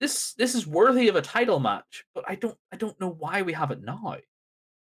this 0.00 0.34
this 0.34 0.54
is 0.54 0.66
worthy 0.66 1.08
of 1.08 1.16
a 1.16 1.22
title 1.22 1.60
match, 1.60 2.04
but 2.14 2.24
I 2.26 2.34
don't 2.34 2.56
I 2.72 2.76
don't 2.76 2.98
know 3.00 3.10
why 3.10 3.42
we 3.42 3.52
have 3.52 3.70
it 3.70 3.82
now. 3.82 4.16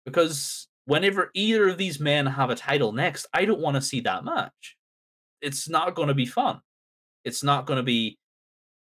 Because 0.05 0.67
whenever 0.85 1.31
either 1.33 1.69
of 1.69 1.77
these 1.77 1.99
men 1.99 2.25
have 2.25 2.49
a 2.49 2.55
title 2.55 2.91
next, 2.91 3.27
I 3.33 3.45
don't 3.45 3.61
want 3.61 3.75
to 3.75 3.81
see 3.81 4.01
that 4.01 4.23
match. 4.23 4.77
It's 5.41 5.67
not 5.67 5.95
going 5.95 6.09
to 6.09 6.13
be 6.13 6.25
fun. 6.25 6.61
It's 7.23 7.43
not 7.43 7.65
going 7.65 7.77
to 7.77 7.83
be 7.83 8.17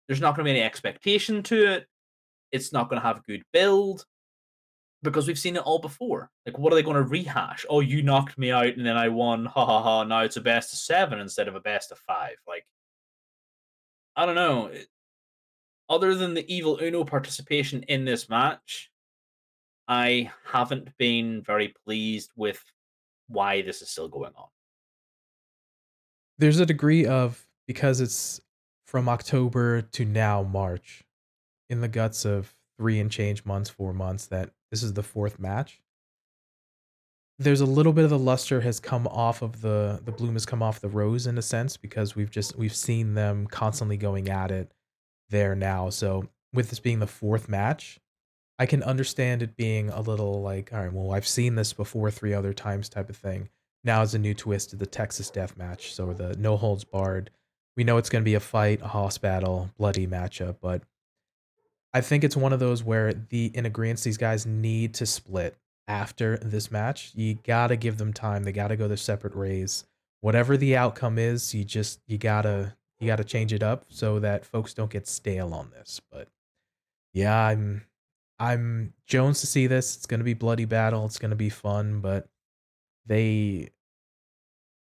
there's 0.07 0.21
not 0.21 0.37
going 0.37 0.45
to 0.45 0.53
be 0.53 0.59
any 0.59 0.63
expectation 0.63 1.43
to 1.45 1.73
it. 1.73 1.87
It's 2.53 2.73
not 2.73 2.89
going 2.89 3.01
to 3.01 3.07
have 3.07 3.19
a 3.19 3.23
good 3.27 3.43
build 3.53 4.05
because 5.03 5.27
we've 5.27 5.39
seen 5.39 5.57
it 5.57 5.63
all 5.63 5.79
before. 5.79 6.31
Like, 6.45 6.59
what 6.59 6.73
are 6.73 6.77
they 6.77 6.83
going 6.83 6.97
to 6.97 7.03
rehash? 7.03 7.65
Oh, 7.69 7.81
you 7.81 8.03
knocked 8.03 8.39
me 8.39 8.51
out 8.51 8.67
and 8.67 8.85
then 8.85 8.97
I 8.97 9.09
won. 9.09 9.45
Ha 9.47 9.65
ha 9.65 9.83
ha. 9.83 10.05
Now 10.05 10.21
it's 10.21 10.37
a 10.37 10.41
best 10.41 10.73
of 10.73 10.79
seven 10.79 11.19
instead 11.19 11.49
of 11.49 11.55
a 11.55 11.61
best 11.61 11.93
of 11.93 11.99
five. 11.99 12.37
Like, 12.47 12.67
I 14.17 14.27
don't 14.27 14.35
know. 14.35 14.67
Eh, 14.69 14.85
other 15.89 16.15
than 16.15 16.35
the 16.35 16.53
Evil 16.53 16.79
Uno 16.83 17.05
participation 17.05 17.83
in 17.85 18.05
this 18.05 18.29
match, 18.29 18.91
I 19.87 20.33
haven't 20.45 20.97
been 20.99 21.43
very 21.43 21.73
pleased 21.85 22.33
with 22.35 22.63
why 23.29 23.63
this 23.63 23.83
is 23.83 23.91
still 23.91 24.09
going 24.09 24.33
on. 24.37 24.49
There's 26.39 26.59
a 26.59 26.67
degree 26.67 27.07
of 27.07 27.47
because 27.67 28.01
it's 28.01 28.41
from 28.87 29.09
October 29.09 29.83
to 29.83 30.05
now 30.05 30.43
March, 30.43 31.05
in 31.71 31.81
the 31.81 31.89
guts 31.89 32.25
of 32.25 32.55
three 32.79 33.01
and 33.01 33.11
change 33.11 33.45
months, 33.45 33.71
four 33.71 33.93
months, 33.93 34.27
that 34.27 34.51
this 34.71 34.83
is 34.83 34.93
the 34.93 35.03
fourth 35.03 35.39
match. 35.39 35.81
There's 37.39 37.61
a 37.61 37.67
little 37.67 37.93
bit 37.93 38.05
of 38.05 38.11
the 38.11 38.19
luster 38.19 38.63
has 38.63 38.81
come 38.81 39.07
off 39.07 39.43
of 39.43 39.61
the 39.61 40.01
the 40.05 40.13
bloom 40.13 40.35
has 40.35 40.47
come 40.47 40.63
off 40.63 40.81
the 40.81 40.89
rose 40.89 41.27
in 41.27 41.37
a 41.37 41.43
sense 41.43 41.77
because 41.77 42.17
we've 42.17 42.31
just 42.31 42.57
we've 42.57 42.75
seen 42.75 43.15
them 43.15 43.47
constantly 43.47 43.97
going 43.97 44.29
at 44.29 44.51
it 44.51 44.73
there 45.29 45.55
now. 45.55 45.91
So 45.91 46.29
with 46.53 46.71
this 46.71 46.81
being 46.81 46.99
the 46.99 47.07
fourth 47.07 47.49
match, 47.49 48.01
I 48.59 48.67
can 48.67 48.83
understand 48.83 49.43
it 49.43 49.57
being 49.57 49.91
a 49.91 50.01
little 50.01 50.41
like, 50.41 50.73
all 50.73 50.81
right, 50.81 50.93
well, 50.93 51.13
I've 51.13 51.27
seen 51.27 51.57
this 51.57 51.73
before 51.73 52.11
three 52.11 52.33
other 52.33 52.55
times 52.55 52.89
type 52.89 53.11
of 53.11 53.17
thing. 53.17 53.51
Now 53.85 54.03
is 54.03 54.15
a 54.15 54.19
new 54.19 54.35
twist 54.35 54.71
to 54.71 54.77
the 54.77 54.87
Texas 54.87 55.31
Death 55.31 55.57
Match, 55.57 55.95
so 55.95 56.13
the 56.13 56.37
no 56.39 56.57
holds 56.57 56.85
barred. 56.85 57.31
We 57.77 57.85
know 57.85 57.99
it's 57.99 58.09
going 58.09 58.23
to 58.23 58.29
be 58.29 58.35
a 58.35 58.41
fight, 58.41 58.81
a 58.83 58.89
hoss 58.89 59.19
battle, 59.19 59.71
bloody 59.77 60.07
matchup, 60.07 60.57
but 60.63 60.83
I 61.97 62.03
think 62.03 62.25
it's 62.25 62.37
one 62.37 62.53
of 62.53 62.61
those 62.61 62.85
where 62.85 63.15
the 63.15 63.51
in 63.55 63.65
agreement 63.65 64.03
these 64.03 64.19
guys 64.19 64.45
need 64.45 64.93
to 64.97 65.07
split 65.07 65.57
after 65.89 66.37
this 66.37 66.71
match. 66.71 67.13
You 67.15 67.39
gotta 67.43 67.75
give 67.75 67.97
them 67.97 68.13
time. 68.13 68.45
They 68.45 68.53
gotta 68.53 68.77
go 68.77 68.87
their 68.87 68.99
separate 68.99 69.35
ways. 69.35 69.87
Whatever 70.21 70.59
the 70.59 70.77
outcome 70.77 71.19
is, 71.19 71.55
you 71.55 71.65
just 71.65 72.01
you 72.07 72.19
gotta 72.19 72.77
you 73.01 73.07
gotta 73.07 73.25
change 73.25 73.55
it 73.55 73.63
up 73.63 73.87
so 73.89 74.19
that 74.19 74.45
folks 74.45 74.75
don't 74.75 74.91
get 74.91 75.09
stale 75.09 75.55
on 75.55 75.71
this. 75.71 76.03
But 76.13 76.29
yeah, 77.15 77.35
I'm 77.35 77.87
I'm 78.39 78.93
Jones 79.07 79.41
to 79.41 79.47
see 79.47 79.67
this. 79.67 79.97
It's 79.97 80.05
gonna 80.05 80.23
be 80.23 80.35
bloody 80.35 80.67
battle. 80.67 81.07
It's 81.07 81.19
gonna 81.19 81.35
be 81.35 81.49
fun, 81.49 82.01
but 82.01 82.29
they 83.07 83.71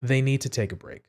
they 0.02 0.22
need 0.22 0.40
to 0.40 0.50
take 0.50 0.72
a 0.72 0.78
break. 0.78 1.04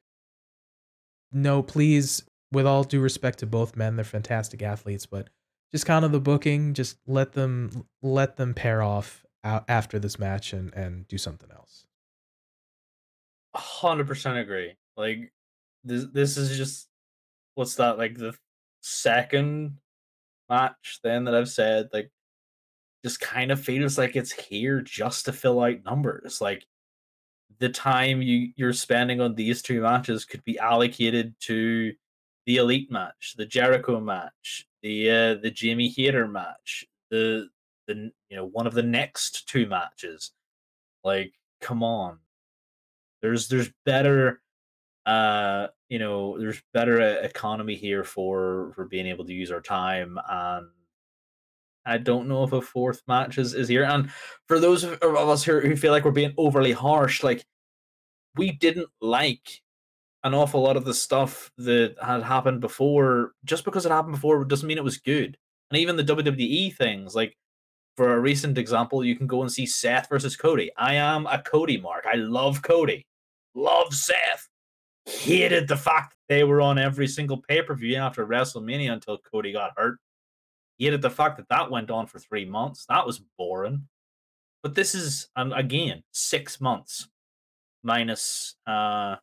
No, 1.31 1.63
please, 1.63 2.25
with 2.51 2.67
all 2.67 2.83
due 2.83 3.01
respect 3.01 3.39
to 3.39 3.47
both 3.47 3.77
men, 3.77 3.95
they're 3.95 4.05
fantastic 4.05 4.61
athletes, 4.61 5.07
but 5.07 5.29
just 5.75 5.87
kind 5.87 6.05
of 6.05 6.13
the 6.13 6.21
booking, 6.21 6.73
just 6.73 6.99
let 7.05 7.33
them 7.33 7.85
let 8.01 8.37
them 8.37 8.55
pair 8.55 8.81
off 8.81 9.27
after 9.43 9.99
this 9.99 10.21
match 10.21 10.53
and 10.53 10.73
and 10.73 11.09
do 11.09 11.19
something 11.19 11.51
else. 11.51 11.85
Hundred 13.57 14.07
percent 14.07 14.39
agree. 14.39 14.75
Like 14.97 15.33
this, 15.83 16.07
this 16.13 16.37
is 16.37 16.57
just 16.57 16.87
what's 17.57 17.75
that 17.75 17.99
like 17.99 18.17
the 18.17 18.35
second 18.83 19.79
match 20.49 21.01
then 21.03 21.25
that 21.25 21.35
I've 21.35 21.49
said 21.49 21.89
like 21.93 22.09
just 23.05 23.19
kind 23.19 23.51
of 23.51 23.61
feels 23.61 23.99
like 23.99 24.15
it's 24.15 24.31
here 24.31 24.81
just 24.81 25.25
to 25.25 25.33
fill 25.33 25.61
out 25.61 25.85
numbers. 25.85 26.41
Like 26.41 26.65
the 27.59 27.69
time 27.69 28.23
you 28.23 28.53
you're 28.55 28.73
spending 28.73 29.21
on 29.21 29.35
these 29.35 29.61
two 29.61 29.81
matches 29.81 30.25
could 30.25 30.45
be 30.45 30.57
allocated 30.57 31.35
to 31.41 31.95
the 32.47 32.59
elite 32.59 32.93
match, 32.93 33.35
the 33.37 33.47
Jericho 33.47 33.99
match, 33.99 34.69
the 34.85 35.11
uh, 35.11 35.35
the 35.35 35.51
Jamie 35.51 35.89
Hayter 35.89 36.29
match, 36.29 36.85
the 37.11 37.49
the 37.89 38.13
you 38.29 38.37
know 38.37 38.45
one 38.45 38.67
of 38.67 38.75
the 38.75 38.83
next 38.83 39.49
two 39.49 39.67
matches. 39.67 40.31
Like, 41.03 41.33
come 41.61 41.83
on, 41.83 42.19
there's 43.23 43.49
there's 43.49 43.71
better 43.87 44.43
uh 45.07 45.67
you 45.89 45.99
know 45.99 46.39
there's 46.39 46.63
better 46.73 47.01
economy 47.01 47.75
here 47.75 48.05
for 48.05 48.73
for 48.75 48.87
being 48.87 49.07
able 49.07 49.25
to 49.25 49.35
use 49.35 49.51
our 49.51 49.61
time 49.61 50.19
and 50.31 50.67
I 51.87 51.99
don't 51.99 52.29
know 52.29 52.45
if 52.45 52.53
a 52.53 52.63
fourth 52.63 53.03
match 53.07 53.37
is, 53.37 53.53
is 53.53 53.69
here. 53.69 53.85
And 53.85 54.11
for 54.49 54.59
those 54.59 54.85
of, 54.85 55.03
us 55.03 55.45
who, 55.45 55.61
who 55.61 55.77
feel 55.77 55.93
like 55.93 56.07
we're 56.07 56.13
being 56.13 56.33
overly 56.39 56.73
harsh, 56.73 57.23
like 57.23 57.45
we 58.37 58.53
didn't 58.53 58.89
like 59.01 59.61
an 60.25 60.35
awful 60.35 60.63
lot 60.63 60.77
of 60.77 60.85
the 60.85 60.95
stuff 60.95 61.53
that 61.59 61.97
had 62.03 62.23
happened 62.23 62.61
before. 62.61 63.33
Just 63.45 63.65
because 63.65 63.87
it 63.87 63.93
happened 63.93 64.15
before 64.15 64.45
doesn't 64.45 64.67
mean 64.67 64.79
it 64.79 64.85
was 64.85 64.99
good. 64.99 65.37
And 65.71 65.79
even 65.79 65.97
the 65.97 66.05
WWE 66.05 66.75
things, 66.75 67.15
like 67.15 67.37
for 67.97 68.15
a 68.15 68.21
recent 68.21 68.59
example, 68.59 69.05
you 69.05 69.17
can 69.17 69.27
go 69.27 69.43
and 69.43 69.53
see 69.53 69.67
Seth 69.67 70.09
versus 70.09 70.35
Cody. 70.35 70.71
I 70.77 70.95
am 70.95 71.27
a 71.27 71.41
Cody 71.43 71.77
mark. 71.77 72.05
I 72.11 72.17
love 72.17 72.63
Cody. 72.63 73.07
Love 73.55 73.95
Seth. 73.95 74.49
Hated 75.07 75.69
the 75.69 75.77
fact 75.77 76.13
that 76.13 76.35
they 76.35 76.45
were 76.45 76.63
on 76.63 76.79
every 76.79 77.07
single 77.07 77.43
pay 77.43 77.61
per 77.61 77.75
view 77.75 77.97
after 77.97 78.27
WrestleMania 78.27 78.93
until 78.93 79.19
Cody 79.19 79.53
got 79.53 79.73
hurt. 79.77 79.99
Hated 80.79 81.03
the 81.03 81.11
fact 81.11 81.37
that 81.37 81.49
that 81.51 81.71
went 81.71 81.91
on 81.91 82.07
for 82.07 82.19
three 82.19 82.47
months. 82.47 82.87
That 82.89 83.07
was 83.07 83.21
boring. 83.37 83.87
But 84.63 84.75
this 84.75 84.95
is, 84.95 85.29
again, 85.37 86.03
six 86.13 86.59
months 86.59 87.07
minus 87.83 88.57
uh, 88.67 89.17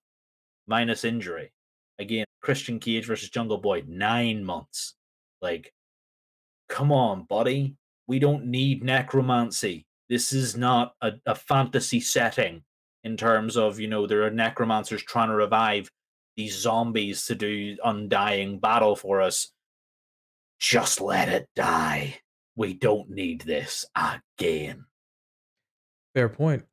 minus 0.72 1.04
injury. 1.04 1.52
Again, 2.00 2.26
Christian 2.42 2.80
Cage 2.80 3.06
versus 3.06 3.30
Jungle 3.30 3.58
Boy, 3.58 3.84
nine 3.86 4.44
months. 4.44 4.96
Like, 5.42 5.74
come 6.70 6.92
on, 6.92 7.26
buddy. 7.30 7.76
We 8.08 8.20
don't 8.20 8.46
need 8.46 8.84
necromancy. 8.84 9.86
This 10.10 10.34
is 10.34 10.58
not 10.58 10.96
a, 11.02 11.12
a 11.26 11.36
fantasy 11.36 12.00
setting 12.00 12.64
in 13.04 13.18
terms 13.18 13.58
of, 13.58 13.80
you 13.80 13.88
know, 13.88 14.08
there 14.08 14.24
are 14.24 14.32
necromancers 14.32 15.04
trying 15.04 15.30
to 15.30 15.36
revive 15.36 15.92
these 16.38 16.58
zombies 16.58 17.26
to 17.26 17.36
do 17.36 17.78
undying 17.84 18.60
battle 18.60 18.96
for 18.96 19.22
us 19.22 19.52
just 20.62 21.02
let 21.02 21.28
it 21.28 21.50
die. 21.56 22.20
We 22.56 22.74
don't 22.74 23.10
need 23.10 23.42
this 23.42 23.86
again. 23.96 24.86
Fair 26.14 26.30
point. 26.30 26.64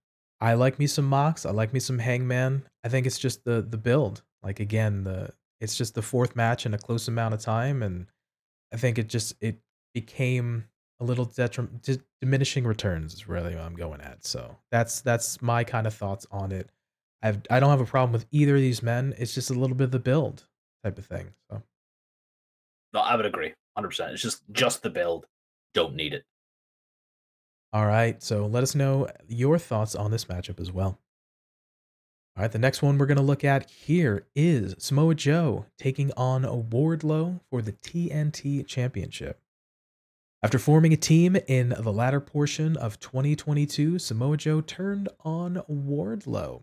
I 0.40 0.55
like 0.55 0.78
me 0.78 0.86
some 0.86 1.07
Mox. 1.07 1.46
I 1.46 1.51
like 1.51 1.72
me 1.72 1.80
some 1.80 1.99
Hangman. 1.99 2.64
I 2.89 2.91
think 2.91 3.07
it's 3.07 3.18
just 3.18 3.45
the 3.45 3.61
the 3.61 3.76
build. 3.76 4.22
Like 4.43 4.61
again, 4.61 5.05
the 5.05 5.30
it's 5.61 5.76
just 5.76 5.95
the 5.95 6.01
fourth 6.01 6.34
match 6.34 6.64
in 6.64 6.72
a 6.72 6.78
close 6.78 7.07
amount 7.07 7.34
of 7.34 7.41
time, 7.41 7.82
and 7.82 8.07
I 8.72 8.78
think 8.78 8.97
it 8.97 9.09
just 9.09 9.34
it 9.43 9.59
became 9.93 10.64
a 10.99 11.05
little 11.05 11.26
detriment, 11.26 11.82
d- 11.82 12.01
diminishing 12.22 12.64
returns 12.64 13.12
is 13.12 13.28
really 13.28 13.55
what 13.55 13.64
I'm 13.64 13.76
going 13.76 14.01
at. 14.01 14.24
So 14.24 14.57
that's 14.70 15.03
that's 15.03 15.43
my 15.43 15.64
kind 15.64 15.86
of 15.86 15.93
thoughts 15.93 16.26
on 16.30 16.51
it. 16.51 16.72
I've 17.22 17.43
I 17.51 17.61
don't 17.61 17.68
have 17.68 17.82
a 17.82 17.84
problem 17.84 18.12
with 18.12 18.24
either 18.30 18.55
of 18.55 18.61
these 18.62 18.82
men. 18.82 19.14
It's 19.18 19.34
just 19.34 19.51
a 19.51 19.55
little 19.55 19.76
bit 19.76 19.84
of 19.84 19.91
the 19.91 19.99
build 19.99 20.45
type 20.82 20.97
of 20.97 21.05
thing. 21.05 21.28
So 21.51 21.62
no, 22.95 23.01
I 23.01 23.16
would 23.16 23.26
agree. 23.26 23.53
100%. 23.76 24.12
It's 24.12 24.22
just 24.22 24.43
just 24.51 24.82
the 24.82 24.89
build. 24.89 25.26
Don't 25.74 25.95
need 25.95 26.14
it. 26.14 26.24
All 27.74 27.84
right. 27.84 28.22
So 28.22 28.47
let 28.47 28.62
us 28.62 28.74
know 28.74 29.09
your 29.28 29.59
thoughts 29.59 29.95
on 29.95 30.11
this 30.11 30.24
matchup 30.24 30.59
as 30.59 30.72
well. 30.72 30.99
All 32.39 32.43
right, 32.43 32.53
the 32.53 32.59
next 32.61 32.82
one 32.82 32.99
we're 32.99 33.07
going 33.07 33.16
to 33.16 33.22
look 33.22 33.43
at 33.43 33.68
here 33.68 34.24
is 34.32 34.76
Samoa 34.78 35.16
Joe 35.16 35.66
taking 35.76 36.12
on 36.16 36.45
Wardlow 36.45 37.41
for 37.51 37.61
the 37.61 37.72
TNT 37.72 38.64
Championship. 38.64 39.41
After 40.41 40.61
forming 40.61 40.93
a 40.93 40.97
team 40.97 41.36
in 41.49 41.70
the 41.70 41.93
latter 41.93 42.20
portion 42.20 42.76
of 42.76 43.01
2022, 43.01 43.99
Samoa 43.99 44.36
Joe 44.36 44.61
turned 44.61 45.09
on 45.24 45.62
Wardlow. 45.68 46.62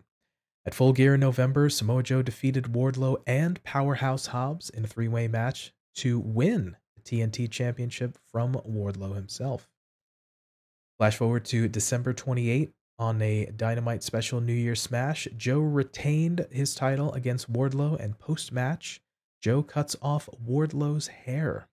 At 0.64 0.74
Full 0.74 0.94
Gear 0.94 1.12
in 1.12 1.20
November, 1.20 1.68
Samoa 1.68 2.02
Joe 2.02 2.22
defeated 2.22 2.72
Wardlow 2.72 3.18
and 3.26 3.62
Powerhouse 3.62 4.28
Hobbs 4.28 4.70
in 4.70 4.84
a 4.84 4.88
three 4.88 5.08
way 5.08 5.28
match 5.28 5.74
to 5.96 6.18
win 6.18 6.76
the 6.94 7.02
TNT 7.02 7.50
Championship 7.50 8.16
from 8.32 8.54
Wardlow 8.54 9.14
himself. 9.14 9.68
Flash 10.96 11.18
forward 11.18 11.44
to 11.44 11.68
December 11.68 12.14
28 12.14 12.72
on 12.98 13.20
a 13.20 13.46
Dynamite 13.46 14.02
special 14.02 14.40
New 14.40 14.52
Year 14.52 14.74
Smash. 14.74 15.28
Joe 15.36 15.60
retained 15.60 16.46
his 16.50 16.74
title 16.74 17.12
against 17.12 17.52
Wardlow, 17.52 17.98
and 17.98 18.18
post 18.18 18.52
match, 18.52 19.00
Joe 19.40 19.62
cuts 19.62 19.96
off 20.00 20.28
Wardlow's 20.44 21.08
hair. 21.08 21.68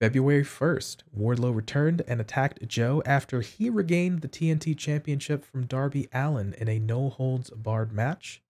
February 0.00 0.42
1st, 0.42 1.02
Wardlow 1.16 1.54
returned 1.54 2.02
and 2.08 2.20
attacked 2.20 2.66
Joe 2.66 3.02
after 3.06 3.40
he 3.40 3.70
regained 3.70 4.20
the 4.20 4.28
TNT 4.28 4.76
Championship 4.76 5.44
from 5.44 5.66
Darby 5.66 6.08
Allin 6.12 6.54
in 6.54 6.68
a 6.68 6.80
no 6.80 7.08
holds 7.08 7.50
barred 7.50 7.92
match. 7.92 8.42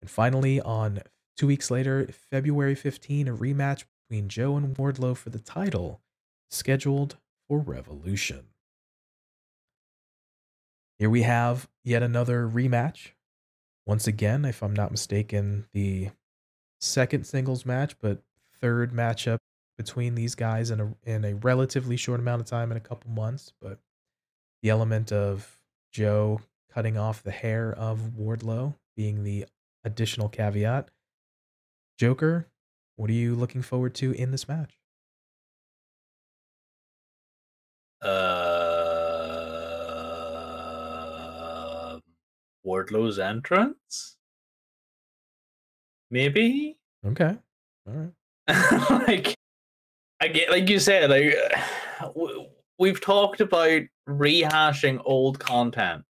And 0.00 0.10
finally, 0.10 0.60
on 0.60 1.00
two 1.36 1.46
weeks 1.46 1.70
later, 1.70 2.08
February 2.30 2.74
15, 2.74 3.28
a 3.28 3.36
rematch 3.36 3.84
between 4.08 4.28
Joe 4.28 4.56
and 4.56 4.74
Wardlow 4.74 5.14
for 5.14 5.28
the 5.28 5.38
title, 5.38 6.00
scheduled 6.50 7.18
for 7.46 7.58
Revolution. 7.58 8.46
Here 10.98 11.10
we 11.10 11.22
have 11.22 11.68
yet 11.84 12.02
another 12.02 12.48
rematch. 12.48 13.12
Once 13.86 14.06
again, 14.06 14.44
if 14.44 14.62
I'm 14.62 14.74
not 14.74 14.90
mistaken, 14.90 15.66
the 15.72 16.10
second 16.80 17.24
singles 17.24 17.64
match, 17.64 17.96
but 18.00 18.22
third 18.60 18.92
matchup 18.92 19.38
between 19.76 20.16
these 20.16 20.34
guys 20.34 20.70
in 20.70 20.80
a 20.80 20.94
in 21.04 21.24
a 21.24 21.34
relatively 21.36 21.96
short 21.96 22.18
amount 22.18 22.42
of 22.42 22.48
time 22.48 22.70
in 22.72 22.76
a 22.76 22.80
couple 22.80 23.10
months, 23.10 23.52
but 23.60 23.78
the 24.62 24.70
element 24.70 25.12
of 25.12 25.60
Joe 25.92 26.40
cutting 26.70 26.98
off 26.98 27.22
the 27.22 27.30
hair 27.30 27.72
of 27.72 28.00
Wardlow 28.18 28.74
being 28.96 29.22
the 29.22 29.46
additional 29.84 30.28
caveat. 30.28 30.90
Joker, 31.96 32.48
what 32.96 33.08
are 33.08 33.14
you 33.14 33.34
looking 33.36 33.62
forward 33.62 33.94
to 33.96 34.12
in 34.12 34.32
this 34.32 34.48
match? 34.48 34.78
Uh, 38.02 38.47
Wardlow's 42.68 43.18
entrance? 43.18 44.16
Maybe? 46.10 46.76
Okay. 47.06 47.34
All 47.86 48.10
right. 48.46 48.90
like 49.08 49.34
I 50.20 50.28
get 50.28 50.50
like 50.50 50.68
you 50.68 50.78
said, 50.78 51.08
like 51.08 51.34
uh, 52.00 52.08
we've 52.78 53.00
talked 53.00 53.40
about 53.40 53.82
rehashing 54.06 55.00
old 55.04 55.38
content. 55.38 56.04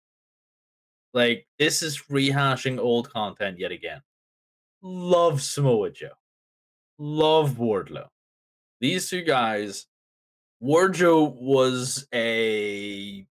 Like 1.14 1.46
this 1.60 1.84
is 1.84 2.04
rehashing 2.10 2.80
old 2.80 3.12
content 3.12 3.60
yet 3.60 3.72
again. 3.72 4.02
Love 4.82 5.42
Samoa 5.42 5.92
Joe. 5.92 6.10
Love 6.98 7.58
Wardlow. 7.58 8.08
These 8.80 9.10
two 9.10 9.24
guys, 9.24 9.88
Wardlow 10.64 11.34
was 11.36 12.08
a 12.14 13.26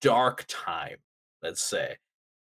dark 0.00 0.44
time, 0.48 0.96
let's 1.42 1.62
say. 1.62 1.96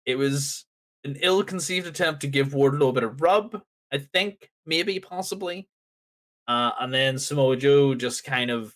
It 0.07 0.17
was 0.17 0.65
an 1.05 1.17
ill-conceived 1.21 1.87
attempt 1.87 2.21
to 2.23 2.27
give 2.27 2.55
Ward 2.55 2.75
a 2.75 2.79
little 2.79 2.93
bit 2.93 3.05
of 3.05 3.21
rub, 3.21 3.61
I 3.93 3.99
think, 3.99 4.51
maybe, 4.67 4.99
possibly. 5.01 5.69
Uh, 6.47 6.73
and 6.81 6.93
then 6.93 7.19
Samoa 7.19 7.57
Joe 7.57 7.95
just 7.95 8.25
kind 8.25 8.51
of 8.51 8.75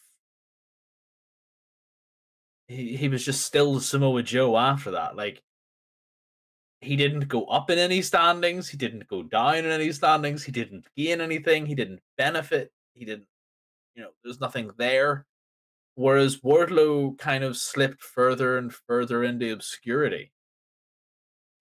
he, 2.69 2.97
he 2.97 3.09
was 3.09 3.25
just 3.25 3.45
still 3.45 3.81
Samoa 3.81 4.23
Joe 4.23 4.57
after 4.57 4.93
that. 4.93 5.17
Like 5.17 5.43
he 6.81 6.97
didn't 6.97 7.29
go 7.29 7.45
up 7.47 7.71
in 7.71 7.79
any 7.79 8.03
standings, 8.03 8.69
he 8.69 8.77
didn't 8.77 9.09
go 9.09 9.23
down 9.23 9.57
in 9.57 9.67
any 9.67 9.93
standings, 9.93 10.43
he 10.43 10.53
didn't 10.53 10.87
gain 10.97 11.21
anything, 11.21 11.67
he 11.67 11.75
didn't 11.75 12.01
benefit, 12.19 12.73
he 12.95 13.05
didn't, 13.05 13.27
you 13.95 14.03
know, 14.03 14.11
there's 14.25 14.41
nothing 14.41 14.71
there. 14.79 15.27
Whereas 15.95 16.39
Wardlow 16.39 17.19
kind 17.19 17.45
of 17.45 17.57
slipped 17.57 18.03
further 18.03 18.57
and 18.57 18.73
further 18.73 19.23
into 19.23 19.53
obscurity. 19.53 20.33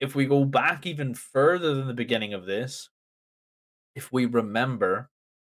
If 0.00 0.14
we 0.14 0.26
go 0.26 0.44
back 0.44 0.86
even 0.86 1.14
further 1.14 1.74
than 1.74 1.86
the 1.86 1.94
beginning 1.94 2.34
of 2.34 2.46
this, 2.46 2.88
if 3.94 4.10
we 4.10 4.24
remember 4.24 5.10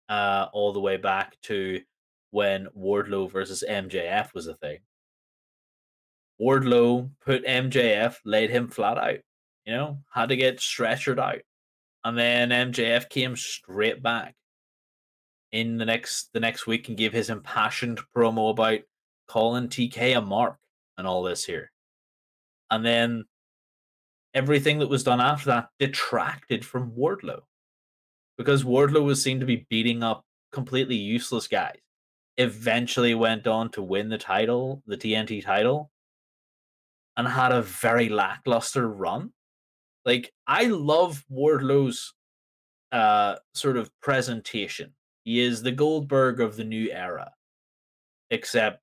uh, 0.09 0.47
all 0.53 0.73
the 0.73 0.79
way 0.79 0.97
back 0.97 1.37
to 1.43 1.81
when 2.31 2.67
Wardlow 2.77 3.31
versus 3.31 3.63
MJF 3.67 4.33
was 4.33 4.47
a 4.47 4.55
thing. 4.55 4.79
Wardlow 6.41 7.11
put 7.23 7.45
MJF, 7.45 8.15
laid 8.25 8.49
him 8.49 8.67
flat 8.67 8.97
out, 8.97 9.19
you 9.65 9.73
know, 9.73 9.99
had 10.11 10.29
to 10.29 10.35
get 10.35 10.57
stretchered 10.57 11.19
out. 11.19 11.41
And 12.03 12.17
then 12.17 12.49
MJF 12.49 13.07
came 13.09 13.35
straight 13.35 14.01
back 14.01 14.35
in 15.53 15.77
the 15.77 15.85
next 15.85 16.33
the 16.33 16.39
next 16.39 16.67
week 16.67 16.89
and 16.89 16.97
gave 16.97 17.13
his 17.13 17.29
impassioned 17.29 18.01
promo 18.13 18.49
about 18.49 18.79
calling 19.27 19.69
TK 19.69 20.17
a 20.17 20.21
mark 20.21 20.57
and 20.97 21.07
all 21.07 21.23
this 21.23 21.45
here. 21.45 21.71
And 22.69 22.83
then 22.83 23.25
everything 24.33 24.79
that 24.79 24.89
was 24.89 25.03
done 25.03 25.21
after 25.21 25.51
that 25.51 25.69
detracted 25.79 26.65
from 26.65 26.91
Wardlow 26.91 27.41
because 28.37 28.63
Wardlow 28.63 29.03
was 29.03 29.21
seen 29.21 29.39
to 29.39 29.45
be 29.45 29.67
beating 29.69 30.01
up 30.01 30.25
completely 30.51 30.95
useless 30.95 31.47
guys. 31.47 31.77
Eventually 32.37 33.13
went 33.13 33.45
on 33.45 33.69
to 33.71 33.83
win 33.83 34.09
the 34.09 34.17
title, 34.17 34.81
the 34.87 34.97
TNT 34.97 35.45
title, 35.45 35.91
and 37.15 37.27
had 37.27 37.51
a 37.51 37.61
very 37.61 38.09
lackluster 38.09 38.89
run. 38.89 39.33
Like 40.03 40.33
I 40.47 40.65
love 40.65 41.23
Wardlow's 41.31 42.15
uh 42.91 43.35
sort 43.53 43.77
of 43.77 43.91
presentation. 44.01 44.95
He 45.23 45.39
is 45.39 45.61
the 45.61 45.71
Goldberg 45.71 46.41
of 46.41 46.55
the 46.55 46.63
new 46.63 46.91
era. 46.91 47.31
Except, 48.29 48.81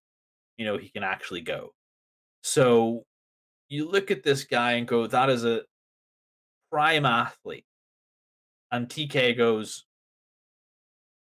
you 0.57 0.65
know, 0.65 0.79
he 0.79 0.89
can 0.89 1.03
actually 1.03 1.41
go. 1.41 1.75
So 2.43 3.05
you 3.69 3.89
look 3.89 4.11
at 4.11 4.23
this 4.23 4.45
guy 4.45 4.73
and 4.73 4.87
go, 4.87 5.07
that 5.07 5.31
is 5.31 5.45
a 5.45 5.63
prime 6.71 7.05
athlete 7.05 7.65
and 8.71 8.89
TK 8.89 9.37
goes, 9.37 9.85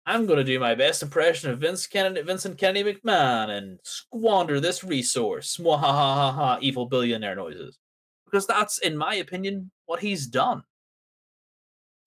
I'm 0.05 0.25
going 0.25 0.37
to 0.37 0.43
do 0.43 0.59
my 0.59 0.73
best 0.73 1.03
impression 1.03 1.51
of 1.51 1.59
Vince 1.59 1.85
Kennedy, 1.85 2.21
Vincent 2.21 2.57
Kennedy 2.57 2.93
McMahon 2.93 3.49
and 3.49 3.79
squander 3.83 4.59
this 4.59 4.83
resource. 4.83 5.57
Mwahahaha, 5.57 6.61
evil 6.61 6.85
billionaire 6.85 7.35
noises. 7.35 7.77
Because 8.25 8.47
that's, 8.47 8.77
in 8.79 8.97
my 8.97 9.15
opinion, 9.15 9.69
what 9.85 9.99
he's 9.99 10.27
done. 10.27 10.63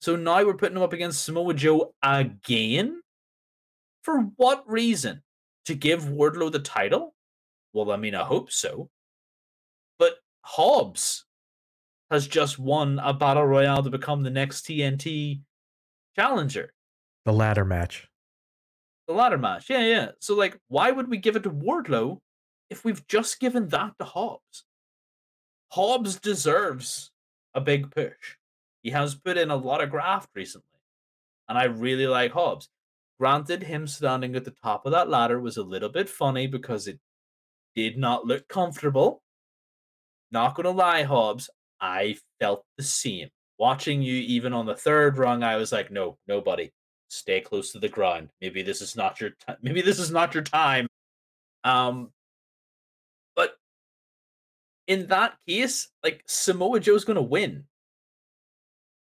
So 0.00 0.16
now 0.16 0.44
we're 0.44 0.54
putting 0.54 0.76
him 0.76 0.82
up 0.82 0.94
against 0.94 1.24
Samoa 1.24 1.54
Joe 1.54 1.94
again? 2.02 3.02
For 4.02 4.20
what 4.36 4.64
reason? 4.66 5.22
To 5.66 5.74
give 5.74 6.04
Wardlow 6.04 6.50
the 6.50 6.58
title? 6.58 7.14
Well, 7.72 7.92
I 7.92 7.96
mean, 7.96 8.14
I 8.14 8.24
hope 8.24 8.50
so. 8.50 8.88
But 9.98 10.14
Hobbs 10.42 11.26
has 12.10 12.26
just 12.26 12.58
won 12.58 12.98
a 12.98 13.12
battle 13.12 13.46
royale 13.46 13.82
to 13.82 13.90
become 13.90 14.22
the 14.22 14.30
next 14.30 14.66
TNT 14.66 15.42
challenger. 16.16 16.72
The 17.24 17.32
ladder 17.32 17.64
match. 17.64 18.08
The 19.06 19.14
ladder 19.14 19.38
match. 19.38 19.68
Yeah, 19.68 19.84
yeah. 19.84 20.08
So 20.20 20.34
like 20.34 20.58
why 20.68 20.90
would 20.90 21.08
we 21.08 21.18
give 21.18 21.36
it 21.36 21.42
to 21.44 21.50
Wardlow 21.50 22.18
if 22.70 22.84
we've 22.84 23.06
just 23.06 23.38
given 23.38 23.68
that 23.68 23.92
to 23.98 24.04
Hobbs? 24.04 24.64
Hobbs 25.70 26.18
deserves 26.18 27.10
a 27.54 27.60
big 27.60 27.90
push. 27.90 28.36
He 28.82 28.90
has 28.90 29.14
put 29.14 29.36
in 29.36 29.50
a 29.50 29.56
lot 29.56 29.82
of 29.82 29.90
graft 29.90 30.30
recently. 30.34 30.66
And 31.48 31.58
I 31.58 31.64
really 31.64 32.06
like 32.06 32.32
Hobbs. 32.32 32.68
Granted, 33.18 33.62
him 33.62 33.86
standing 33.86 34.34
at 34.34 34.44
the 34.44 34.54
top 34.62 34.86
of 34.86 34.92
that 34.92 35.10
ladder 35.10 35.40
was 35.40 35.58
a 35.58 35.62
little 35.62 35.90
bit 35.90 36.08
funny 36.08 36.46
because 36.46 36.88
it 36.88 36.98
did 37.74 37.98
not 37.98 38.26
look 38.26 38.48
comfortable. 38.48 39.22
Not 40.32 40.54
gonna 40.54 40.70
lie, 40.70 41.02
Hobbs, 41.02 41.50
I 41.80 42.16
felt 42.38 42.64
the 42.76 42.82
same. 42.82 43.28
Watching 43.58 44.00
you 44.00 44.14
even 44.14 44.52
on 44.54 44.64
the 44.64 44.74
third 44.74 45.18
rung, 45.18 45.42
I 45.42 45.56
was 45.56 45.72
like, 45.72 45.90
no, 45.90 46.16
nobody. 46.26 46.70
Stay 47.08 47.40
close 47.40 47.72
to 47.72 47.78
the 47.78 47.88
ground. 47.88 48.30
Maybe 48.40 48.62
this 48.62 48.80
is 48.80 48.96
not 48.96 49.20
your 49.20 49.30
time. 49.30 49.56
Maybe 49.60 49.82
this 49.82 49.98
is 49.98 50.10
not 50.10 50.32
your 50.32 50.44
time. 50.44 50.86
Um, 51.64 52.10
but 53.36 53.56
in 54.86 55.08
that 55.08 55.36
case, 55.46 55.88
like 56.02 56.22
Samoa 56.26 56.80
Joe's 56.80 57.04
gonna 57.04 57.20
win 57.20 57.64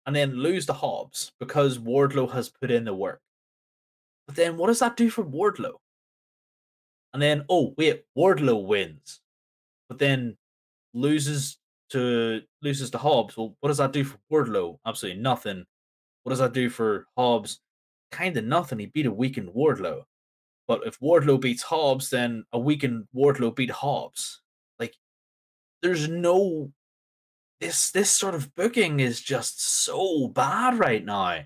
and 0.09 0.17
then 0.17 0.33
lose 0.33 0.65
to 0.65 0.73
Hobbs 0.73 1.33
because 1.39 1.79
Wardlow 1.79 2.33
has 2.33 2.49
put 2.49 2.71
in 2.71 2.87
the 2.87 2.95
work. 2.95 3.21
But 4.27 4.37
then 4.37 4.57
what 4.57 4.69
does 4.69 4.79
that 4.79 4.97
do 4.97 5.11
for 5.11 5.23
Wardlow? 5.23 5.75
And 7.13 7.21
then, 7.21 7.45
oh, 7.51 7.75
wait, 7.77 8.05
Wardlow 8.17 8.65
wins, 8.65 9.21
but 9.87 9.99
then 9.99 10.39
loses 10.95 11.59
to 11.91 12.41
loses 12.63 12.89
to 12.91 12.99
Hobbs. 12.99 13.37
Well, 13.37 13.55
what 13.61 13.69
does 13.69 13.77
that 13.77 13.93
do 13.93 14.03
for 14.03 14.17
Wardlow? 14.33 14.79
Absolutely 14.87 15.21
nothing. 15.21 15.67
What 16.23 16.31
does 16.31 16.39
that 16.39 16.55
do 16.55 16.71
for 16.71 17.07
Hobbs? 17.19 17.61
Kind 18.11 18.35
of 18.39 18.45
nothing. 18.45 18.79
He 18.79 18.87
beat 18.87 19.05
a 19.05 19.13
weakened 19.13 19.51
Wardlow. 19.51 20.05
But 20.67 20.87
if 20.87 20.99
Wardlow 21.01 21.39
beats 21.39 21.63
Hobbs, 21.63 22.09
then 22.09 22.47
a 22.55 22.59
weakened 22.59 23.09
Wardlow 23.15 23.55
beat 23.55 23.71
Hobbs. 23.71 24.41
Like, 24.79 24.95
there's 25.83 26.09
no 26.09 26.73
this 27.61 27.91
this 27.91 28.11
sort 28.11 28.35
of 28.35 28.55
booking 28.55 29.01
is 29.01 29.21
just 29.21 29.63
so 29.85 30.29
bad 30.29 30.79
right 30.79 31.05
now. 31.05 31.45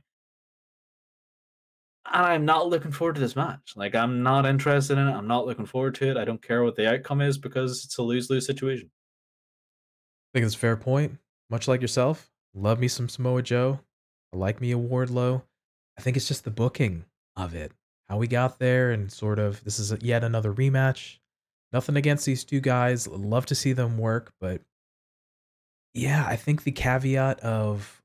And 2.05 2.27
I'm 2.27 2.45
not 2.45 2.69
looking 2.69 2.93
forward 2.93 3.15
to 3.15 3.21
this 3.21 3.37
match. 3.37 3.75
Like, 3.77 3.95
I'm 3.95 4.23
not 4.23 4.45
interested 4.45 4.99
in 4.99 5.09
it. 5.09 5.13
I'm 5.13 5.29
not 5.29 5.47
looking 5.47 5.67
forward 5.67 5.95
to 5.97 6.11
it. 6.11 6.17
I 6.17 6.25
don't 6.25 6.43
care 6.43 6.65
what 6.65 6.77
the 6.77 6.93
outcome 6.93 7.21
is 7.21 7.39
because 7.39 7.85
it's 7.85 7.97
a 7.99 8.03
lose 8.03 8.29
lose 8.29 8.45
situation. 8.45 8.91
I 8.91 10.39
think 10.39 10.47
it's 10.47 10.55
a 10.55 10.59
fair 10.59 10.77
point. 10.77 11.19
Much 11.49 11.69
like 11.69 11.81
yourself, 11.81 12.31
love 12.55 12.81
me 12.81 12.89
some 12.89 13.09
Samoa 13.09 13.43
Joe. 13.43 13.81
I 14.33 14.37
like 14.37 14.61
me 14.61 14.73
a 14.73 14.77
Wardlow. 14.77 15.43
I 15.99 16.01
think 16.01 16.17
it's 16.17 16.29
just 16.29 16.45
the 16.45 16.51
booking 16.51 17.05
of 17.37 17.55
it, 17.55 17.73
how 18.09 18.17
we 18.17 18.27
got 18.27 18.59
there, 18.59 18.91
and 18.91 19.13
sort 19.13 19.39
of 19.39 19.63
this 19.63 19.79
is 19.79 19.93
yet 20.03 20.25
another 20.25 20.53
rematch. 20.53 21.19
Nothing 21.73 21.97
against 21.97 22.27
these 22.27 22.45
two 22.45 22.61
guys. 22.61 23.07
Love 23.07 23.47
to 23.47 23.55
see 23.55 23.73
them 23.73 23.99
work, 23.99 24.33
but 24.41 24.63
yeah, 25.95 26.24
I 26.26 26.36
think 26.36 26.64
the 26.64 26.72
caveat 26.72 27.40
of 27.40 28.03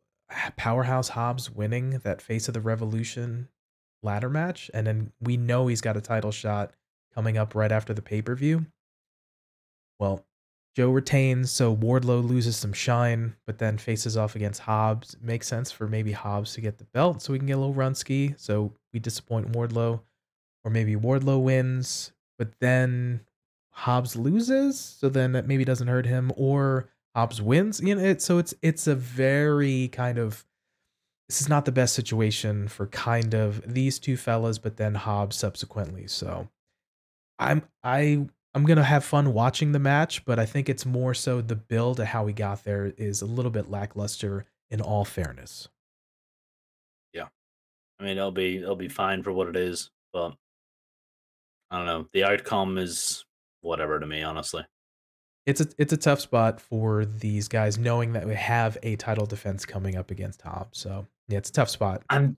Powerhouse 0.55 1.09
Hobbs 1.09 1.49
winning 1.49 2.01
that 2.03 2.21
Face 2.21 2.47
of 2.47 2.53
the 2.53 2.61
Revolution 2.61 3.47
ladder 4.03 4.29
match, 4.29 4.69
and 4.73 4.85
then 4.85 5.11
we 5.21 5.37
know 5.37 5.67
he's 5.67 5.81
got 5.81 5.97
a 5.97 6.01
title 6.01 6.31
shot 6.31 6.71
coming 7.13 7.37
up 7.37 7.55
right 7.55 7.71
after 7.71 7.93
the 7.93 8.01
pay 8.01 8.21
per 8.21 8.35
view. 8.35 8.65
Well, 9.99 10.25
Joe 10.75 10.91
retains, 10.91 11.49
so 11.51 11.75
Wardlow 11.75 12.27
loses 12.27 12.55
some 12.55 12.73
shine, 12.73 13.35
but 13.47 13.57
then 13.57 13.79
faces 13.79 14.15
off 14.15 14.35
against 14.35 14.61
Hobbs. 14.61 15.17
Makes 15.19 15.47
sense 15.47 15.71
for 15.71 15.87
maybe 15.87 16.11
Hobbs 16.11 16.53
to 16.53 16.61
get 16.61 16.77
the 16.77 16.83
belt 16.83 17.21
so 17.21 17.33
we 17.33 17.39
can 17.39 17.47
get 17.47 17.53
a 17.53 17.57
little 17.57 17.73
run 17.73 17.95
ski. 17.95 18.35
So 18.37 18.73
we 18.93 18.99
disappoint 18.99 19.53
Wardlow. 19.53 20.01
Or 20.63 20.69
maybe 20.69 20.95
Wardlow 20.95 21.41
wins, 21.41 22.11
but 22.37 22.51
then 22.59 23.21
Hobbs 23.71 24.17
loses, 24.17 24.77
so 24.77 25.07
then 25.07 25.31
that 25.31 25.47
maybe 25.47 25.63
doesn't 25.63 25.87
hurt 25.87 26.05
him, 26.05 26.29
or 26.35 26.89
Hobbs 27.17 27.41
wins. 27.41 27.81
You 27.81 27.95
know, 27.95 28.03
it, 28.03 28.21
so 28.21 28.37
it's 28.37 28.53
it's 28.61 28.85
a 28.85 28.93
very 28.93 29.87
kind 29.87 30.19
of 30.19 30.45
this 31.27 31.41
is 31.41 31.49
not 31.49 31.65
the 31.65 31.71
best 31.71 31.95
situation 31.95 32.67
for 32.67 32.85
kind 32.85 33.33
of 33.33 33.73
these 33.73 33.97
two 33.97 34.15
fellas, 34.17 34.59
but 34.59 34.77
then 34.77 34.93
Hobbs 34.93 35.35
subsequently. 35.35 36.05
So 36.05 36.47
I'm 37.39 37.63
I 37.83 38.27
I'm 38.53 38.65
gonna 38.65 38.83
have 38.83 39.03
fun 39.03 39.33
watching 39.33 39.71
the 39.71 39.79
match, 39.79 40.25
but 40.25 40.37
I 40.37 40.45
think 40.45 40.69
it's 40.69 40.85
more 40.85 41.15
so 41.15 41.41
the 41.41 41.55
build 41.55 41.99
of 41.99 42.05
how 42.05 42.23
we 42.23 42.33
got 42.33 42.63
there 42.63 42.93
is 42.97 43.23
a 43.23 43.25
little 43.25 43.51
bit 43.51 43.67
lackluster. 43.67 44.45
In 44.69 44.81
all 44.81 45.05
fairness, 45.05 45.69
yeah, 47.13 47.29
I 47.99 48.03
mean 48.03 48.17
it'll 48.17 48.31
be 48.31 48.57
it'll 48.57 48.75
be 48.75 48.89
fine 48.89 49.23
for 49.23 49.31
what 49.31 49.47
it 49.47 49.55
is, 49.55 49.89
but 50.13 50.35
I 51.71 51.77
don't 51.77 51.85
know. 51.85 52.07
The 52.11 52.25
outcome 52.25 52.77
is 52.77 53.25
whatever 53.61 53.97
to 53.97 54.05
me, 54.05 54.21
honestly. 54.23 54.65
It's 55.47 55.61
a 55.61 55.67
it's 55.77 55.93
a 55.93 55.97
tough 55.97 56.19
spot 56.19 56.59
for 56.59 57.05
these 57.05 57.47
guys, 57.47 57.77
knowing 57.77 58.11
that 58.13 58.27
we 58.27 58.35
have 58.35 58.77
a 58.83 58.97
title 58.97 59.25
defense 59.25 59.65
coming 59.65 59.95
up 59.95 60.11
against 60.11 60.41
Hobbs. 60.41 60.77
So 60.77 61.07
yeah, 61.29 61.37
it's 61.37 61.49
a 61.49 61.53
tough 61.53 61.69
spot. 61.69 62.03
And 62.09 62.35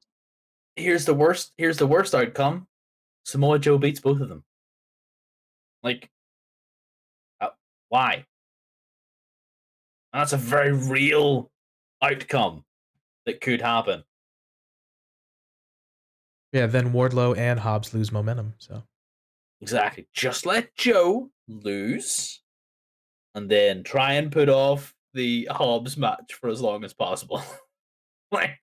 here's 0.76 1.06
the 1.06 1.16
worst. 1.16 1.52
Here's 1.58 1.78
the 1.78 1.88
worst 1.88 2.14
outcome. 2.14 2.68
Samoa 3.26 3.58
Joe 3.58 3.80
beats 3.80 4.00
both 4.00 4.22
of 4.22 4.30
them. 4.30 4.44
Like, 5.82 6.08
uh, 7.42 7.50
why? 7.90 8.26
And 10.14 10.22
that's 10.22 10.34
a 10.34 10.38
very 10.38 10.72
real 10.72 11.50
outcome 12.04 12.64
that 13.26 13.42
could 13.42 13.62
happen. 13.62 14.04
Yeah, 16.54 16.68
then 16.68 16.94
Wardlow 16.94 17.38
and 17.38 17.60
Hobbs 17.60 17.92
lose 17.94 18.12
momentum. 18.12 18.54
So 18.60 18.84
exactly, 19.62 20.08
just 20.14 20.46
let 20.46 20.76
Joe 20.76 21.32
lose, 21.48 22.39
and 23.36 23.50
then 23.50 23.84
try 23.84 24.14
and 24.14 24.32
put 24.32 24.50
off 24.50 24.94
the 25.14 25.48
Hobbs 25.52 25.98
match 25.98 26.34
for 26.40 26.50
as 26.50 26.62
long 26.62 26.84
as 26.84 26.94
possible. 26.94 27.42
like, 28.32 28.60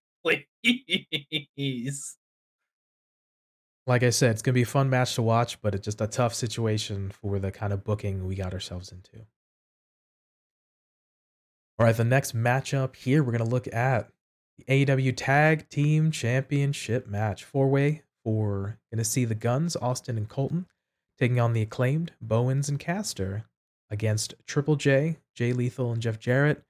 please. 0.65 2.17
Like 3.87 4.03
I 4.03 4.11
said, 4.11 4.33
it's 4.33 4.43
gonna 4.43 4.55
be 4.55 4.63
a 4.63 4.67
fun 4.67 4.91
match 4.91 5.15
to 5.15 5.23
watch, 5.23 5.61
but 5.63 5.75
it's 5.75 5.85
just 5.85 6.01
a 6.01 6.09
tough 6.09 6.35
situation 6.35 7.11
for 7.11 7.39
the 7.39 7.53
kind 7.53 7.73
of 7.73 7.85
booking 7.85 8.27
we 8.27 8.35
got 8.35 8.53
ourselves 8.53 8.91
into. 8.91 9.25
All 11.79 11.87
right, 11.87 11.97
the 11.97 12.05
next 12.05 12.35
matchup 12.35 12.97
here, 12.97 13.23
we're 13.23 13.33
gonna 13.33 13.45
look 13.45 13.73
at 13.73 14.11
the 14.59 14.65
AEW 14.87 15.13
Tag 15.17 15.69
Team 15.69 16.11
Championship 16.11 17.07
match, 17.07 17.45
four 17.45 17.69
way 17.69 18.03
for 18.25 18.79
gonna 18.91 19.05
see 19.05 19.25
the 19.25 19.35
Guns, 19.37 19.77
Austin 19.77 20.17
and 20.17 20.29
Colten, 20.29 20.65
taking 21.19 21.39
on 21.39 21.53
the 21.53 21.63
acclaimed 21.63 22.13
Bowens 22.21 22.69
and 22.69 22.81
Caster 22.81 23.45
against 23.91 24.35
Triple 24.47 24.77
J, 24.77 25.19
Jay 25.35 25.53
Lethal, 25.53 25.93
and 25.93 26.03
Jeff 26.03 26.19
Jarrett, 26.19 26.63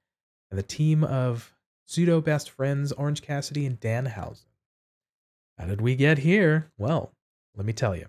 and 0.49 0.57
the 0.57 0.63
team 0.63 1.03
of 1.03 1.53
pseudo 1.85 2.21
best 2.21 2.49
friends 2.49 2.91
Orange 2.91 3.21
Cassidy 3.21 3.65
and 3.65 3.79
Danhausen. 3.79 4.45
How 5.57 5.65
did 5.65 5.81
we 5.81 5.95
get 5.95 6.19
here? 6.19 6.71
Well, 6.77 7.13
let 7.55 7.65
me 7.65 7.73
tell 7.73 7.95
you. 7.95 8.07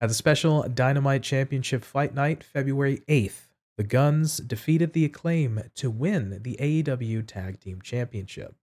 At 0.00 0.08
the 0.08 0.14
special 0.14 0.62
Dynamite 0.62 1.22
Championship 1.22 1.84
Fight 1.84 2.14
Night, 2.14 2.44
February 2.44 3.02
8th, 3.08 3.46
the 3.76 3.84
Guns 3.84 4.38
defeated 4.38 4.92
the 4.92 5.04
Acclaim 5.04 5.62
to 5.74 5.90
win 5.90 6.40
the 6.42 6.56
AEW 6.60 7.26
Tag 7.26 7.60
Team 7.60 7.80
Championship. 7.82 8.54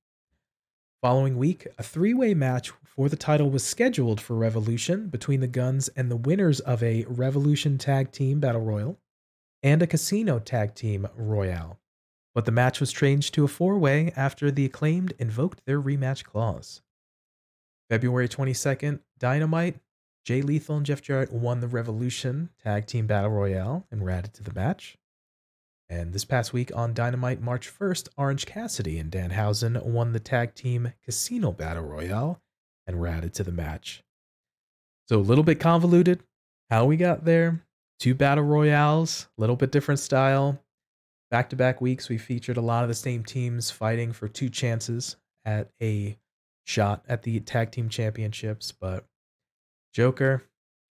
Following 1.01 1.38
week, 1.38 1.67
a 1.77 1.84
three 1.84 2.13
way 2.13 2.34
match 2.34 2.71
for 2.86 3.09
the 3.09 3.17
title 3.17 3.49
was 3.49 3.63
scheduled 3.65 4.21
for 4.21 4.36
Revolution 4.36 5.09
between 5.09 5.41
the 5.41 5.47
Guns 5.47 5.89
and 5.89 6.09
the 6.09 6.15
winners 6.15 6.61
of 6.61 6.81
a 6.81 7.03
Revolution 7.09 7.77
Tag 7.77 8.11
Team 8.11 8.39
Battle 8.39 8.61
Royal 8.61 8.97
and 9.64 9.82
a 9.82 9.88
Casino 9.88 10.38
Tag 10.38 10.76
Team 10.76 11.07
Royale. 11.16 11.80
But 12.36 12.45
the 12.45 12.51
match 12.51 12.80
was 12.80 12.91
changed 12.91 13.34
to 13.34 13.45
a 13.45 13.47
four 13.47 13.78
way 13.80 14.11
after 14.16 14.51
the 14.51 14.66
Acclaimed 14.66 15.14
invoked 15.18 15.66
their 15.66 15.82
rematch 15.82 16.24
clause. 16.24 16.82
February 17.89 18.28
22nd, 18.28 18.99
Dynamite, 19.18 19.80
Jay 20.26 20.41
Lethal 20.41 20.78
and 20.78 20.86
Jeff 20.86 21.01
Jarrett 21.01 21.32
won 21.32 21.59
the 21.59 21.68
Revolution 21.68 22.49
Tag 22.64 22.86
Team 22.86 23.07
Battle 23.07 23.32
Royale 23.32 23.86
and 23.91 24.01
were 24.01 24.09
added 24.09 24.34
to 24.36 24.43
the 24.43 24.53
match. 24.53 24.97
And 25.89 26.14
this 26.14 26.26
past 26.26 26.53
week 26.53 26.72
on 26.76 26.93
Dynamite, 26.93 27.41
March 27.41 27.72
1st, 27.72 28.09
Orange 28.18 28.45
Cassidy 28.45 28.97
and 28.97 29.11
Danhausen 29.11 29.84
won 29.86 30.14
the 30.14 30.20
Tag 30.20 30.55
Team 30.55 30.93
Casino 31.05 31.51
Battle 31.51 31.84
Royale 31.84 32.41
and 32.88 32.99
were 32.99 33.07
added 33.07 33.34
to 33.36 33.43
the 33.43 33.51
match. 33.51 34.03
So 35.07 35.18
a 35.18 35.20
little 35.20 35.43
bit 35.43 35.59
convoluted 35.59 36.24
how 36.70 36.86
we 36.86 36.97
got 36.97 37.26
there. 37.26 37.64
Two 38.04 38.14
battle 38.14 38.43
royales, 38.43 39.30
a 39.38 39.41
little 39.41 39.56
bit 39.56 39.72
different 39.72 39.97
style. 39.97 40.62
Back 41.32 41.49
to 41.51 41.56
back 41.56 41.80
weeks, 41.80 42.10
we 42.10 42.18
featured 42.18 42.58
a 42.58 42.62
lot 42.62 42.84
of 42.84 42.89
the 42.89 42.93
same 42.93 43.24
teams 43.24 43.72
fighting 43.72 44.12
for 44.12 44.28
two 44.28 44.49
chances 44.49 45.16
at 45.45 45.70
a 45.82 46.18
shot 46.66 47.06
at 47.08 47.24
the 47.24 47.39
tag 47.39 47.72
team 47.72 47.88
championships. 47.88 48.74
But 48.74 49.06
Joker, 49.93 50.43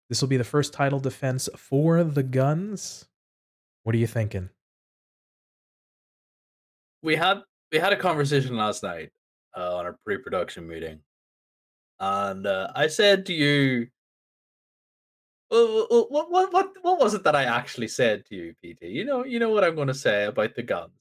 this 0.09 0.21
will 0.21 0.27
be 0.27 0.37
the 0.37 0.43
first 0.43 0.73
title 0.73 0.99
defense 0.99 1.47
for 1.55 2.03
the 2.03 2.23
Guns. 2.23 3.05
What 3.83 3.93
are 3.93 3.99
you 3.99 4.07
thinking? 4.07 4.49
We 7.03 7.15
had 7.15 7.43
we 7.71 7.77
had 7.77 7.93
a 7.93 7.97
conversation 7.97 8.57
last 8.57 8.81
night 8.81 9.11
uh, 9.55 9.75
on 9.75 9.85
our 9.85 9.99
pre-production 10.03 10.67
meeting, 10.67 11.01
and 11.99 12.47
uh, 12.47 12.71
I 12.75 12.87
said 12.87 13.27
to 13.27 13.33
you, 13.33 13.89
what, 15.49 16.11
what 16.11 16.31
what 16.31 16.53
what 16.53 16.73
what 16.81 16.99
was 16.99 17.13
it 17.13 17.23
that 17.23 17.35
I 17.35 17.43
actually 17.43 17.87
said 17.87 18.25
to 18.27 18.35
you, 18.35 18.53
PT? 18.53 18.83
You 18.83 19.05
know 19.05 19.23
you 19.23 19.39
know 19.39 19.49
what 19.49 19.63
I'm 19.63 19.75
going 19.75 19.87
to 19.87 19.93
say 19.93 20.25
about 20.25 20.55
the 20.55 20.63
Guns. 20.63 20.91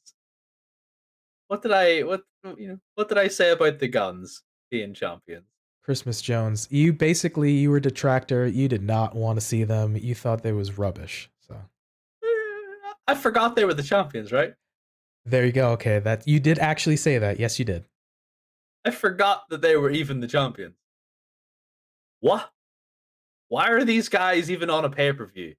What 1.48 1.62
did 1.62 1.72
I 1.72 2.02
what 2.02 2.22
you 2.56 2.68
know 2.68 2.78
what 2.94 3.08
did 3.08 3.18
I 3.18 3.28
say 3.28 3.50
about 3.50 3.78
the 3.78 3.88
Guns? 3.88 4.42
being 4.72 4.94
champions. 4.94 5.44
Christmas 5.84 6.20
Jones, 6.20 6.66
you 6.70 6.92
basically 6.92 7.52
you 7.52 7.70
were 7.70 7.76
a 7.76 7.82
detractor. 7.82 8.46
You 8.46 8.66
did 8.66 8.82
not 8.82 9.14
want 9.14 9.38
to 9.38 9.44
see 9.44 9.62
them. 9.62 9.96
You 9.96 10.14
thought 10.14 10.42
they 10.42 10.52
was 10.52 10.78
rubbish. 10.78 11.30
So 11.46 11.54
eh, 11.54 12.92
I 13.06 13.14
forgot 13.14 13.54
they 13.54 13.64
were 13.64 13.74
the 13.74 13.82
champions, 13.82 14.32
right? 14.32 14.54
There 15.24 15.44
you 15.44 15.52
go. 15.52 15.70
Okay, 15.72 15.98
that 16.00 16.26
you 16.26 16.40
did 16.40 16.58
actually 16.58 16.96
say 16.96 17.18
that. 17.18 17.38
Yes, 17.38 17.58
you 17.58 17.64
did. 17.64 17.84
I 18.84 18.90
forgot 18.90 19.48
that 19.50 19.60
they 19.60 19.76
were 19.76 19.90
even 19.90 20.20
the 20.20 20.26
champions. 20.26 20.74
What? 22.20 22.50
Why 23.52 23.68
are 23.68 23.84
these 23.84 24.08
guys 24.08 24.50
even 24.50 24.70
on 24.70 24.86
a 24.86 24.88
pay 24.88 25.12
per 25.12 25.26
view? 25.26 25.56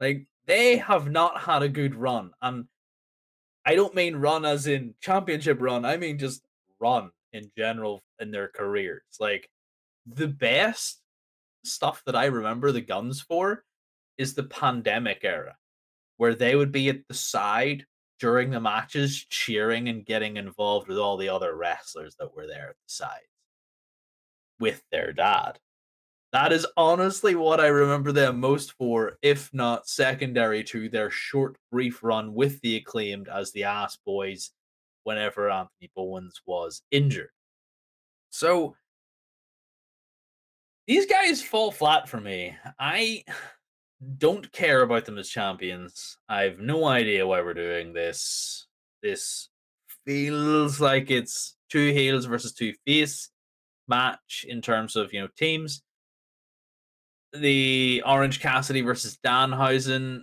Like 0.00 0.28
they 0.46 0.76
have 0.76 1.10
not 1.10 1.40
had 1.40 1.64
a 1.64 1.68
good 1.68 1.96
run, 1.96 2.30
and 2.40 2.66
I 3.66 3.74
don't 3.74 3.96
mean 3.96 4.14
run 4.14 4.44
as 4.44 4.68
in 4.68 4.94
championship 5.00 5.60
run. 5.60 5.84
I 5.84 5.96
mean 5.96 6.20
just 6.20 6.40
run 6.78 7.10
in 7.32 7.50
general 7.58 8.00
in 8.20 8.30
their 8.30 8.46
careers. 8.46 9.02
Like 9.18 9.50
the 10.06 10.28
best 10.28 11.00
stuff 11.64 12.04
that 12.06 12.14
I 12.14 12.26
remember 12.26 12.70
the 12.70 12.80
guns 12.80 13.20
for 13.22 13.64
is 14.16 14.34
the 14.34 14.44
pandemic 14.44 15.24
era, 15.24 15.56
where 16.16 16.36
they 16.36 16.54
would 16.54 16.70
be 16.70 16.90
at 16.90 17.08
the 17.08 17.14
side 17.14 17.86
during 18.20 18.50
the 18.50 18.60
matches 18.60 19.26
cheering 19.28 19.88
and 19.88 20.06
getting 20.06 20.36
involved 20.36 20.86
with 20.86 20.98
all 20.98 21.16
the 21.16 21.30
other 21.30 21.56
wrestlers 21.56 22.14
that 22.20 22.36
were 22.36 22.46
there 22.46 22.68
at 22.68 22.76
the 22.76 22.92
sides 22.92 23.26
with 24.60 24.80
their 24.92 25.12
dad. 25.12 25.58
That 26.32 26.52
is 26.52 26.66
honestly 26.76 27.34
what 27.34 27.58
I 27.58 27.68
remember 27.68 28.12
them 28.12 28.38
most 28.38 28.72
for, 28.72 29.18
if 29.22 29.52
not 29.54 29.88
secondary 29.88 30.62
to 30.64 30.88
their 30.90 31.10
short, 31.10 31.56
brief 31.72 32.02
run 32.02 32.34
with 32.34 32.60
the 32.60 32.76
acclaimed 32.76 33.28
as 33.28 33.50
the 33.52 33.64
ass 33.64 33.96
boys 34.04 34.50
whenever 35.04 35.50
Anthony 35.50 35.90
Bowens 35.96 36.42
was 36.44 36.82
injured. 36.90 37.30
So 38.28 38.76
these 40.86 41.06
guys 41.06 41.42
fall 41.42 41.70
flat 41.70 42.08
for 42.08 42.20
me. 42.20 42.54
I 42.78 43.24
don't 44.18 44.50
care 44.52 44.82
about 44.82 45.06
them 45.06 45.18
as 45.18 45.30
champions. 45.30 46.18
I 46.28 46.42
have 46.42 46.58
no 46.58 46.84
idea 46.84 47.26
why 47.26 47.40
we're 47.40 47.54
doing 47.54 47.94
this. 47.94 48.66
This 49.02 49.48
feels 50.04 50.80
like 50.80 51.10
it's 51.10 51.56
two 51.70 51.92
heels 51.92 52.26
versus 52.26 52.52
two 52.52 52.74
face 52.86 53.30
match 53.86 54.44
in 54.46 54.60
terms 54.60 54.94
of 54.94 55.12
you 55.12 55.22
know 55.22 55.28
teams. 55.36 55.82
The 57.32 58.02
Orange 58.06 58.40
Cassidy 58.40 58.80
versus 58.80 59.18
Danhausen 59.24 60.22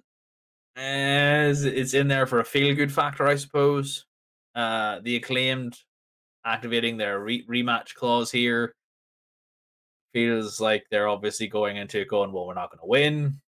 is 0.75 1.63
it's 1.63 1.93
in 1.93 2.07
there 2.07 2.25
for 2.25 2.39
a 2.39 2.45
feel 2.45 2.75
good 2.75 2.91
factor, 2.91 3.27
I 3.27 3.35
suppose. 3.35 4.05
Uh, 4.55 4.99
the 5.03 5.17
acclaimed 5.17 5.77
activating 6.45 6.97
their 6.97 7.19
re- 7.19 7.45
rematch 7.47 7.93
clause 7.93 8.31
here 8.31 8.73
feels 10.13 10.61
like 10.61 10.85
they're 10.89 11.09
obviously 11.09 11.47
going 11.47 11.77
into 11.77 12.05
going, 12.05 12.31
well, 12.31 12.47
we're 12.47 12.53
not 12.53 12.71
going 12.71 12.79
to 12.79 12.87
win. 12.87 13.41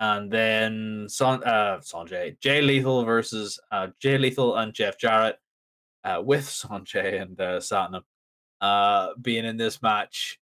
And 0.00 0.30
then 0.30 1.06
Son, 1.08 1.42
uh, 1.44 1.80
Sonjay, 1.80 2.38
Jay 2.40 2.62
Lethal 2.62 3.04
versus 3.04 3.58
uh, 3.70 3.88
Jay 4.00 4.16
Lethal 4.16 4.56
and 4.56 4.72
Jeff 4.72 4.98
Jarrett 4.98 5.36
uh, 6.04 6.22
with 6.24 6.44
Sonjay 6.44 7.20
and 7.20 7.38
uh, 7.40 7.58
Satnam 7.58 8.02
uh, 8.60 9.10
being 9.20 9.44
in 9.44 9.56
this 9.56 9.82
match. 9.82 10.38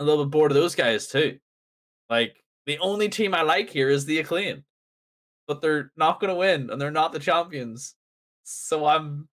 A 0.00 0.04
little 0.04 0.24
bit 0.24 0.32
bored 0.32 0.50
of 0.50 0.56
those 0.56 0.74
guys 0.74 1.06
too. 1.06 1.38
Like 2.08 2.42
the 2.66 2.78
only 2.78 3.08
team 3.08 3.34
I 3.34 3.42
like 3.42 3.70
here 3.70 3.88
is 3.88 4.04
the 4.04 4.18
acclaim, 4.18 4.64
but 5.46 5.62
they're 5.62 5.92
not 5.96 6.18
going 6.18 6.30
to 6.32 6.38
win 6.38 6.70
and 6.70 6.80
they're 6.80 6.90
not 6.90 7.12
the 7.12 7.20
champions. 7.20 7.94
So 8.42 8.86
I'm 8.86 9.28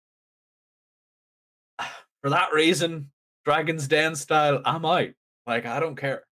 for 2.22 2.30
that 2.30 2.52
reason, 2.52 3.12
Dragon's 3.46 3.88
Den 3.88 4.16
style, 4.16 4.62
I'm 4.66 4.86
out. 4.86 5.10
Like 5.48 5.66
I 5.66 5.80
don't 5.80 5.96
care. 5.96 6.24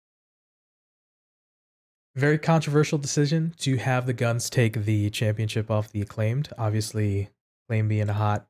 Very 2.16 2.38
controversial 2.38 3.00
decision 3.00 3.56
to 3.60 3.78
have 3.78 4.06
the 4.06 4.14
Guns 4.14 4.50
take 4.50 4.86
the 4.86 5.10
championship 5.10 5.72
off 5.72 5.92
the 5.92 6.02
acclaimed. 6.02 6.50
Obviously, 6.60 7.30
Acclaim 7.66 7.88
being 7.88 8.10
hot, 8.10 8.46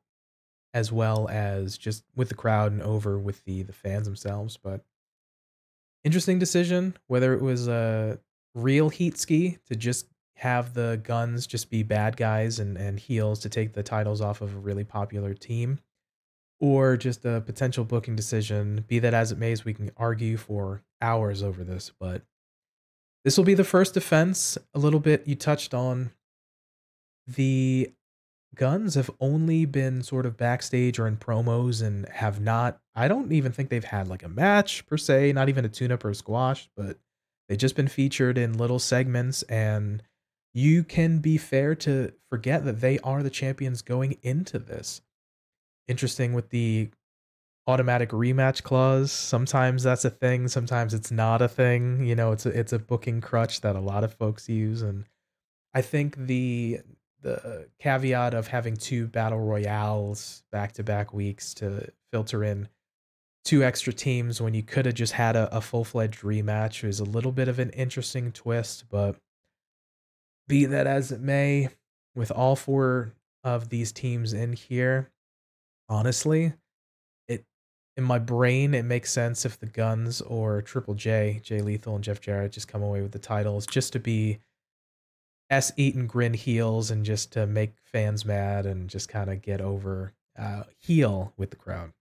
as 0.72 0.90
well 0.90 1.28
as 1.28 1.78
just 1.78 2.04
with 2.16 2.28
the 2.28 2.34
crowd 2.34 2.72
and 2.72 2.82
over 2.82 3.16
with 3.18 3.44
the 3.44 3.62
the 3.62 3.72
fans 3.72 4.06
themselves. 4.06 4.56
But 4.56 4.84
interesting 6.04 6.38
decision. 6.38 6.96
Whether 7.06 7.34
it 7.34 7.42
was 7.42 7.68
a 7.68 8.20
real 8.54 8.88
heat 8.88 9.18
ski 9.18 9.58
to 9.68 9.74
just 9.74 10.06
have 10.36 10.74
the 10.74 11.00
Guns 11.02 11.46
just 11.46 11.70
be 11.70 11.82
bad 11.82 12.16
guys 12.16 12.58
and 12.58 12.76
and 12.76 12.98
heels 12.98 13.40
to 13.40 13.48
take 13.48 13.72
the 13.72 13.82
titles 13.82 14.20
off 14.20 14.40
of 14.40 14.54
a 14.54 14.58
really 14.58 14.84
popular 14.84 15.34
team, 15.34 15.80
or 16.60 16.96
just 16.96 17.24
a 17.24 17.40
potential 17.40 17.84
booking 17.84 18.16
decision. 18.16 18.84
Be 18.86 18.98
that 19.00 19.14
as 19.14 19.32
it 19.32 19.38
may, 19.38 19.52
as 19.52 19.64
we 19.64 19.74
can 19.74 19.90
argue 19.96 20.36
for 20.36 20.82
hours 21.00 21.42
over 21.42 21.64
this, 21.64 21.92
but 21.98 22.22
this 23.24 23.36
will 23.36 23.44
be 23.44 23.54
the 23.54 23.64
first 23.64 23.94
defense. 23.94 24.58
A 24.74 24.78
little 24.78 25.00
bit 25.00 25.26
you 25.26 25.34
touched 25.34 25.72
on 25.72 26.12
the 27.26 27.90
guns 28.54 28.94
have 28.94 29.10
only 29.20 29.64
been 29.64 30.02
sort 30.02 30.26
of 30.26 30.36
backstage 30.36 30.98
or 30.98 31.06
in 31.06 31.16
promos 31.16 31.82
and 31.82 32.08
have 32.10 32.40
not 32.40 32.80
I 32.94 33.08
don't 33.08 33.32
even 33.32 33.52
think 33.52 33.70
they've 33.70 33.82
had 33.84 34.08
like 34.08 34.22
a 34.22 34.28
match 34.28 34.86
per 34.86 34.96
se, 34.96 35.32
not 35.32 35.48
even 35.48 35.64
a 35.64 35.68
tune 35.68 35.92
up 35.92 36.04
or 36.04 36.10
a 36.10 36.14
squash, 36.14 36.68
but 36.76 36.98
they've 37.48 37.58
just 37.58 37.76
been 37.76 37.88
featured 37.88 38.38
in 38.38 38.58
little 38.58 38.78
segments 38.78 39.42
and 39.44 40.02
you 40.52 40.84
can 40.84 41.18
be 41.18 41.36
fair 41.36 41.74
to 41.74 42.12
forget 42.30 42.64
that 42.64 42.80
they 42.80 43.00
are 43.00 43.22
the 43.22 43.30
champions 43.30 43.82
going 43.82 44.16
into 44.22 44.58
this. 44.58 45.02
Interesting 45.88 46.32
with 46.32 46.50
the 46.50 46.90
automatic 47.66 48.10
rematch 48.10 48.62
clause. 48.62 49.10
Sometimes 49.10 49.82
that's 49.82 50.04
a 50.04 50.10
thing, 50.10 50.46
sometimes 50.46 50.94
it's 50.94 51.10
not 51.10 51.42
a 51.42 51.48
thing. 51.48 52.04
You 52.04 52.14
know, 52.14 52.30
it's 52.30 52.46
a 52.46 52.50
it's 52.50 52.72
a 52.72 52.78
booking 52.78 53.20
crutch 53.20 53.62
that 53.62 53.74
a 53.74 53.80
lot 53.80 54.04
of 54.04 54.14
folks 54.14 54.48
use 54.48 54.82
and 54.82 55.04
I 55.74 55.82
think 55.82 56.16
the 56.16 56.80
the 57.22 57.68
caveat 57.80 58.34
of 58.34 58.48
having 58.48 58.76
two 58.76 59.08
battle 59.08 59.40
royales 59.40 60.44
back 60.52 60.72
to 60.72 60.84
back 60.84 61.12
weeks 61.12 61.54
to 61.54 61.90
filter 62.12 62.44
in 62.44 62.68
two 63.44 63.62
extra 63.62 63.92
teams 63.92 64.40
when 64.40 64.54
you 64.54 64.62
could 64.62 64.86
have 64.86 64.94
just 64.94 65.12
had 65.12 65.36
a, 65.36 65.54
a 65.54 65.60
full 65.60 65.84
fledged 65.84 66.22
rematch 66.22 66.82
is 66.82 67.00
a 67.00 67.04
little 67.04 67.32
bit 67.32 67.48
of 67.48 67.58
an 67.58 67.70
interesting 67.70 68.32
twist, 68.32 68.84
but 68.90 69.16
be 70.48 70.64
that 70.66 70.86
as 70.86 71.12
it 71.12 71.20
may, 71.20 71.68
with 72.14 72.30
all 72.30 72.56
four 72.56 73.12
of 73.42 73.68
these 73.68 73.92
teams 73.92 74.32
in 74.32 74.54
here, 74.54 75.10
honestly, 75.88 76.54
it 77.28 77.44
in 77.96 78.04
my 78.04 78.18
brain, 78.18 78.74
it 78.74 78.84
makes 78.84 79.12
sense 79.12 79.44
if 79.44 79.58
the 79.58 79.66
Guns 79.66 80.20
or 80.22 80.62
Triple 80.62 80.94
J, 80.94 81.40
Jay 81.42 81.60
Lethal 81.60 81.96
and 81.96 82.04
Jeff 82.04 82.20
Jarrett 82.20 82.52
just 82.52 82.68
come 82.68 82.82
away 82.82 83.02
with 83.02 83.12
the 83.12 83.18
titles 83.18 83.66
just 83.66 83.92
to 83.92 84.00
be 84.00 84.38
S 85.50 85.72
eat 85.76 85.94
and 85.94 86.08
grin 86.08 86.34
heels 86.34 86.90
and 86.90 87.04
just 87.04 87.32
to 87.32 87.46
make 87.46 87.74
fans 87.84 88.24
mad 88.24 88.64
and 88.64 88.88
just 88.88 89.08
kind 89.08 89.30
of 89.30 89.42
get 89.42 89.60
over 89.60 90.12
uh, 90.38 90.62
heel 90.80 91.32
with 91.36 91.50
the 91.50 91.56
crowd. 91.56 91.92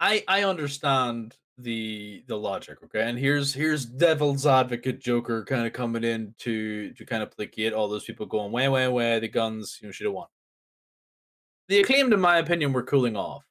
I 0.00 0.24
I 0.28 0.44
understand 0.44 1.36
the 1.58 2.22
the 2.28 2.36
logic, 2.36 2.78
okay? 2.84 3.08
And 3.08 3.18
here's 3.18 3.52
here's 3.52 3.84
devil's 3.84 4.46
advocate 4.46 5.00
Joker 5.00 5.44
kind 5.44 5.66
of 5.66 5.72
coming 5.72 6.04
in 6.04 6.34
to 6.38 6.92
to 6.92 7.04
kind 7.04 7.22
of 7.22 7.30
placate 7.30 7.72
all 7.72 7.88
those 7.88 8.04
people 8.04 8.26
going 8.26 8.52
way 8.52 8.68
way 8.68 8.88
way 8.88 9.18
the 9.18 9.28
guns 9.28 9.78
you 9.80 9.88
know 9.88 9.92
should 9.92 10.06
have 10.06 10.14
won. 10.14 10.28
The 11.68 11.80
acclaimed, 11.80 12.12
in 12.12 12.20
my 12.20 12.38
opinion, 12.38 12.72
were 12.72 12.82
cooling 12.82 13.16
off 13.16 13.44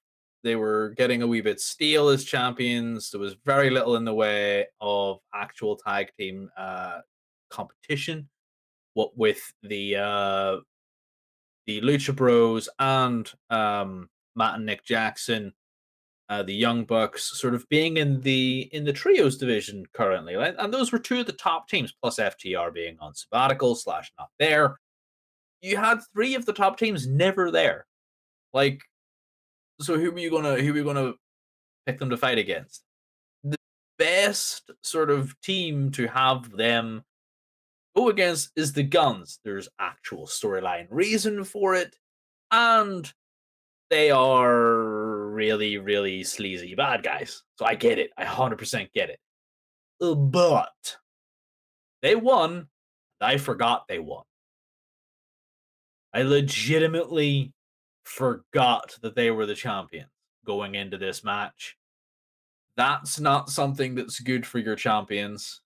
they 0.43 0.56
were 0.56 0.93
getting 0.95 1.22
a 1.22 1.28
wee 1.28 1.41
bit 1.41 1.60
stale 1.60 2.10
as 2.10 2.24
champions. 2.24 3.12
There 3.12 3.20
was 3.20 3.36
very 3.45 3.70
little 3.70 3.95
in 3.95 4.06
the 4.06 4.14
way 4.14 4.68
of 4.80 5.20
actual 5.34 5.76
tag 5.76 6.10
team 6.18 6.50
uh, 6.58 7.00
competition. 7.50 8.30
What 8.93 9.18
with 9.18 9.41
the 9.62 9.98
uh, 9.98 10.58
the 11.66 11.82
Lucha 11.82 12.16
Bros 12.16 12.70
and 12.80 13.30
um, 13.50 14.10
Matt 14.36 14.56
and 14.56 14.66
Nick 14.66 14.86
Jackson, 14.86 15.54
uh, 16.30 16.43
the 16.43 16.53
Young 16.53 16.84
Bucks, 16.84 17.39
sort 17.39 17.55
of 17.55 17.67
being 17.69 17.97
in 17.97 18.21
the 18.21 18.69
in 18.73 18.84
the 18.84 18.93
trios 18.93 19.38
division 19.38 19.86
currently, 19.93 20.36
right? 20.36 20.55
and 20.59 20.73
those 20.73 20.91
were 20.91 20.99
two 20.99 21.21
of 21.21 21.25
the 21.25 21.32
top 21.34 21.69
teams, 21.69 21.93
plus 22.01 22.19
FTR 22.19 22.73
being 22.73 22.97
on 22.99 23.15
sabbatical 23.15 23.75
slash 23.75 24.11
not 24.19 24.30
there. 24.39 24.78
You 25.61 25.78
had 25.78 25.99
three 26.13 26.36
of 26.36 26.45
the 26.45 26.53
top 26.53 26.78
teams 26.78 27.07
never 27.07 27.49
there. 27.51 27.86
Like 28.53 28.82
so 29.80 29.97
who 29.97 30.11
are 30.11 30.19
you 30.19 30.32
gonna 30.32 30.55
who 30.55 30.73
are 30.73 30.78
you 30.78 30.84
gonna 30.84 31.13
pick 31.86 31.99
them 31.99 32.09
to 32.09 32.17
fight 32.17 32.38
against? 32.38 32.84
The 33.43 33.57
best 33.97 34.71
sort 34.84 35.09
of 35.09 35.39
team 35.41 35.91
to 35.91 36.07
have 36.07 36.51
them 36.51 37.03
go 37.95 38.09
against 38.09 38.51
is 38.55 38.73
the 38.73 38.84
guns. 38.84 39.39
There's 39.43 39.69
actual 39.80 40.25
storyline 40.25 40.88
reason 40.89 41.43
for 41.43 41.75
it, 41.75 41.95
and 42.51 43.11
they 43.89 44.11
are 44.11 45.07
really, 45.38 45.77
really 45.77 46.23
sleazy 46.23 46.73
bad 46.73 47.03
guys. 47.03 47.43
So 47.57 47.65
I 47.65 47.75
get 47.75 47.99
it. 47.99 48.09
I 48.17 48.25
100% 48.25 48.91
get 48.93 49.11
it. 49.11 49.19
Uh, 50.01 50.15
but 50.15 50.97
they 52.01 52.15
won. 52.15 52.67
I 53.21 53.38
forgot 53.38 53.88
they 53.88 53.99
won. 53.99 54.23
I 56.13 56.23
legitimately 56.23 57.53
forgot 58.03 58.97
that 59.03 59.15
they 59.15 59.29
were 59.29 59.45
the 59.45 59.53
champions 59.53 60.09
going 60.43 60.73
into 60.73 60.97
this 60.97 61.23
match. 61.23 61.77
That's 62.75 63.19
not 63.19 63.49
something 63.49 63.93
that's 63.93 64.19
good 64.19 64.45
for 64.45 64.57
your 64.57 64.75
champions 64.75 65.61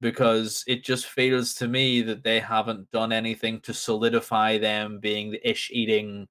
because 0.00 0.64
it 0.66 0.84
just 0.84 1.06
feels 1.06 1.54
to 1.54 1.68
me 1.68 2.02
that 2.02 2.24
they 2.24 2.40
haven't 2.40 2.90
done 2.90 3.12
anything 3.12 3.60
to 3.60 3.74
solidify 3.74 4.58
them 4.58 4.98
being 5.00 5.30
the 5.30 5.48
ish 5.48 5.70
eating, 5.72 6.26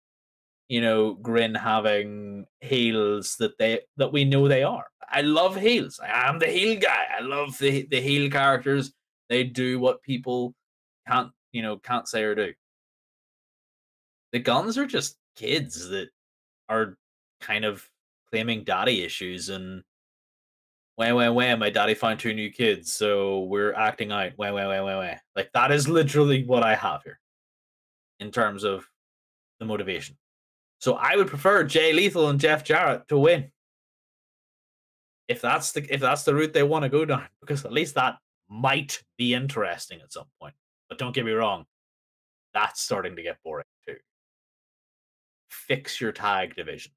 you 0.70 0.82
know, 0.82 1.14
grin 1.14 1.56
having 1.56 2.46
heels 2.62 3.36
that 3.38 3.58
they 3.58 3.82
that 3.98 4.12
we 4.12 4.26
know 4.26 4.48
they 4.48 4.64
are. 4.64 4.86
I 5.10 5.22
love 5.22 5.56
heels. 5.56 6.00
I 6.04 6.28
am 6.30 6.40
the 6.40 6.48
heel 6.48 6.80
guy. 6.80 7.06
I 7.18 7.22
love 7.22 7.58
the 7.58 7.88
the 7.90 8.02
heel 8.02 8.30
characters. 8.30 8.92
They 9.30 9.44
do 9.44 9.80
what 9.80 10.02
people 10.02 10.54
can't, 11.08 11.32
you 11.52 11.62
know, 11.62 11.78
can't 11.78 12.08
say 12.08 12.24
or 12.24 12.36
do 12.36 12.54
the 14.34 14.40
guns 14.40 14.78
are 14.78 14.86
just 14.86 15.18
kids 15.36 15.90
that 15.90 16.10
are 16.70 16.98
kind 17.42 17.66
of 17.66 17.88
claiming 18.30 18.64
daddy 18.64 19.04
issues 19.04 19.50
and 19.50 19.84
wah 20.98 21.14
wah 21.14 21.32
wah 21.32 21.56
my 21.56 21.70
daddy 21.70 21.94
found 21.94 22.20
two 22.20 22.34
new 22.34 22.52
kids 22.52 22.92
so 22.92 23.42
we're 23.44 23.74
acting 23.74 24.12
out 24.12 24.32
wah 24.38 24.52
wah 24.52 24.68
wah 24.68 24.84
wah 24.84 24.98
wah 24.98 25.16
like 25.36 25.50
that 25.54 25.72
is 25.72 25.88
literally 25.88 26.44
what 26.44 26.64
i 26.64 26.76
have 26.76 27.04
here 27.04 27.20
in 28.20 28.32
terms 28.32 28.64
of 28.64 28.88
the 29.60 29.66
motivation. 29.66 30.18
So 30.80 30.94
I 30.94 31.16
would 31.16 31.28
prefer 31.28 31.64
Jay 31.64 31.94
Lethal 31.94 32.30
and 32.30 32.40
Jeff 32.40 32.64
Jarrett 32.64 33.08
to 33.08 33.18
win. 33.18 33.52
If 35.28 35.42
that's 35.42 35.72
the 35.72 35.86
if 35.94 36.00
that's 36.00 36.24
the 36.24 36.34
route 36.34 36.54
they 36.54 36.64
want 36.64 36.84
to 36.84 36.90
go 36.90 37.06
down, 37.06 37.28
because 37.42 37.66
at 37.66 37.74
least 37.74 37.96
that 37.96 38.18
might 38.50 39.04
be 39.18 39.34
interesting 39.34 40.00
at 40.02 40.14
some 40.14 40.28
point. 40.42 40.54
But 40.90 40.98
don't 40.98 41.14
get 41.14 41.26
me 41.26 41.32
wrong, 41.32 41.66
that's 42.54 42.82
starting 42.82 43.16
to 43.16 43.24
get 43.24 43.38
boring 43.44 43.66
too. 43.88 43.98
Fix 45.50 46.00
your 46.00 46.12
tag 46.12 46.56
division. 46.56 46.92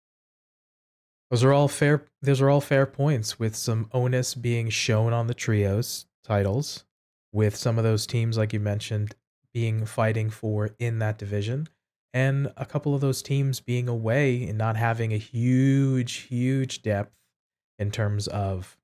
Those 1.31 1.45
are 1.45 1.53
all 1.53 1.69
fair. 1.69 2.07
Those 2.23 2.41
are 2.41 2.51
all 2.51 2.61
fair 2.61 2.87
points. 2.87 3.39
With 3.39 3.57
some 3.57 3.89
onus 3.93 4.35
being 4.35 4.69
shown 4.69 5.13
on 5.13 5.27
the 5.27 5.35
trios 5.35 6.07
titles, 6.25 6.85
with 7.33 7.57
some 7.57 7.79
of 7.79 7.85
those 7.85 8.07
teams 8.07 8.37
like 8.37 8.53
you 8.53 8.61
mentioned 8.61 9.15
being 9.53 9.85
fighting 9.85 10.31
for 10.31 10.71
in 10.79 10.99
that 11.01 11.19
division, 11.19 11.69
and 12.13 12.53
a 12.57 12.67
couple 12.67 12.95
of 12.95 13.01
those 13.01 13.23
teams 13.23 13.61
being 13.61 13.89
away 13.89 14.45
and 14.45 14.59
not 14.59 14.77
having 14.77 15.13
a 15.13 15.19
huge, 15.19 16.13
huge 16.13 16.83
depth 16.83 17.15
in 17.79 17.91
terms 17.91 18.27
of 18.29 18.77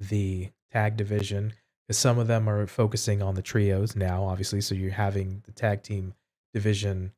the 0.00 0.50
tag 0.72 0.96
division. 0.96 1.52
Because 1.86 1.98
some 1.98 2.18
of 2.18 2.26
them 2.26 2.48
are 2.48 2.66
focusing 2.66 3.22
on 3.22 3.34
the 3.34 3.42
trios 3.42 3.94
now, 3.94 4.24
obviously. 4.24 4.60
So 4.60 4.74
you're 4.74 4.90
having 4.90 5.42
the 5.46 5.52
tag 5.52 5.82
team 5.82 6.14
division 6.52 7.12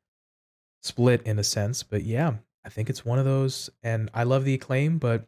split 0.81 1.21
in 1.23 1.39
a 1.39 1.43
sense. 1.43 1.83
But 1.83 2.03
yeah, 2.03 2.33
I 2.63 2.69
think 2.69 2.89
it's 2.89 3.05
one 3.05 3.19
of 3.19 3.25
those. 3.25 3.69
And 3.83 4.09
I 4.13 4.23
love 4.23 4.45
the 4.45 4.53
acclaim, 4.53 4.97
but 4.97 5.27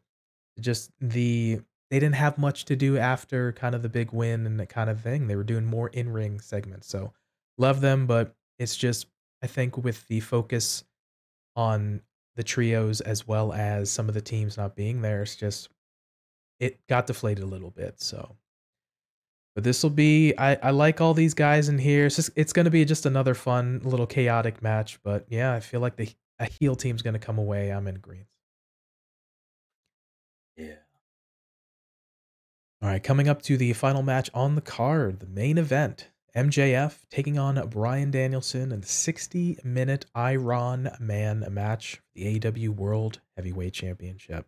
just 0.59 0.91
the 0.99 1.61
they 1.89 1.99
didn't 1.99 2.15
have 2.15 2.37
much 2.37 2.65
to 2.65 2.75
do 2.75 2.97
after 2.97 3.53
kind 3.53 3.73
of 3.73 3.81
the 3.81 3.89
big 3.89 4.11
win 4.11 4.45
and 4.45 4.59
that 4.59 4.69
kind 4.69 4.89
of 4.89 4.99
thing. 4.99 5.27
They 5.27 5.35
were 5.35 5.43
doing 5.43 5.65
more 5.65 5.87
in 5.89 6.11
ring 6.11 6.41
segments. 6.41 6.87
So 6.87 7.13
love 7.57 7.79
them, 7.79 8.07
but 8.07 8.35
it's 8.59 8.75
just 8.75 9.07
I 9.41 9.47
think 9.47 9.77
with 9.77 10.07
the 10.07 10.19
focus 10.19 10.83
on 11.55 12.01
the 12.35 12.43
trios 12.43 13.01
as 13.01 13.27
well 13.27 13.53
as 13.53 13.89
some 13.89 14.07
of 14.07 14.13
the 14.13 14.21
teams 14.21 14.57
not 14.57 14.75
being 14.75 15.01
there, 15.01 15.21
it's 15.23 15.35
just 15.35 15.69
it 16.59 16.79
got 16.87 17.07
deflated 17.07 17.43
a 17.43 17.47
little 17.47 17.71
bit. 17.71 18.01
So 18.01 18.35
but 19.57 19.63
this 19.63 19.81
will 19.81 19.89
be 19.89 20.35
I, 20.37 20.53
I 20.57 20.69
like 20.69 21.01
all 21.01 21.15
these 21.15 21.33
guys 21.33 21.67
in 21.67 21.79
here. 21.79 22.05
It's 22.05 22.15
just 22.15 22.29
it's 22.35 22.53
gonna 22.53 22.69
be 22.69 22.85
just 22.85 23.07
another 23.07 23.33
fun 23.33 23.81
little 23.83 24.05
chaotic 24.05 24.61
match. 24.61 24.99
But 25.01 25.25
yeah, 25.29 25.51
I 25.51 25.61
feel 25.61 25.79
like 25.79 25.95
the 25.95 26.07
a 26.37 26.45
heel 26.45 26.75
team's 26.75 27.01
gonna 27.01 27.17
come 27.17 27.39
away. 27.39 27.71
I'm 27.71 27.87
in 27.87 27.95
greens. 27.95 28.27
Yeah. 30.57 30.75
All 32.83 32.89
right, 32.89 33.03
coming 33.03 33.27
up 33.27 33.41
to 33.43 33.57
the 33.57 33.73
final 33.73 34.03
match 34.03 34.29
on 34.35 34.53
the 34.53 34.61
card, 34.61 35.21
the 35.21 35.25
main 35.25 35.57
event. 35.57 36.09
MJF 36.35 36.99
taking 37.09 37.39
on 37.39 37.55
Bryan 37.69 38.11
Danielson 38.11 38.71
in 38.71 38.81
the 38.81 38.87
60 38.87 39.59
minute 39.63 40.05
Iron 40.13 40.89
Man 40.99 41.45
match, 41.49 42.01
the 42.13 42.39
AEW 42.39 42.69
World 42.69 43.21
Heavyweight 43.35 43.73
Championship. 43.73 44.45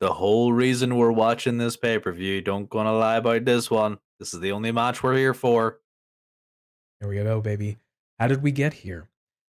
The 0.00 0.12
whole 0.12 0.52
reason 0.52 0.96
we're 0.96 1.10
watching 1.10 1.58
this 1.58 1.76
pay 1.76 1.98
per 1.98 2.12
view, 2.12 2.40
don't 2.40 2.68
gonna 2.68 2.92
lie 2.92 3.16
about 3.16 3.44
this 3.44 3.70
one. 3.70 3.98
This 4.18 4.34
is 4.34 4.40
the 4.40 4.52
only 4.52 4.72
match 4.72 5.02
we're 5.02 5.16
here 5.16 5.34
for. 5.34 5.80
Here 7.00 7.08
we 7.08 7.16
go, 7.16 7.40
baby. 7.40 7.78
How 8.18 8.28
did 8.28 8.42
we 8.42 8.52
get 8.52 8.74
here? 8.74 9.08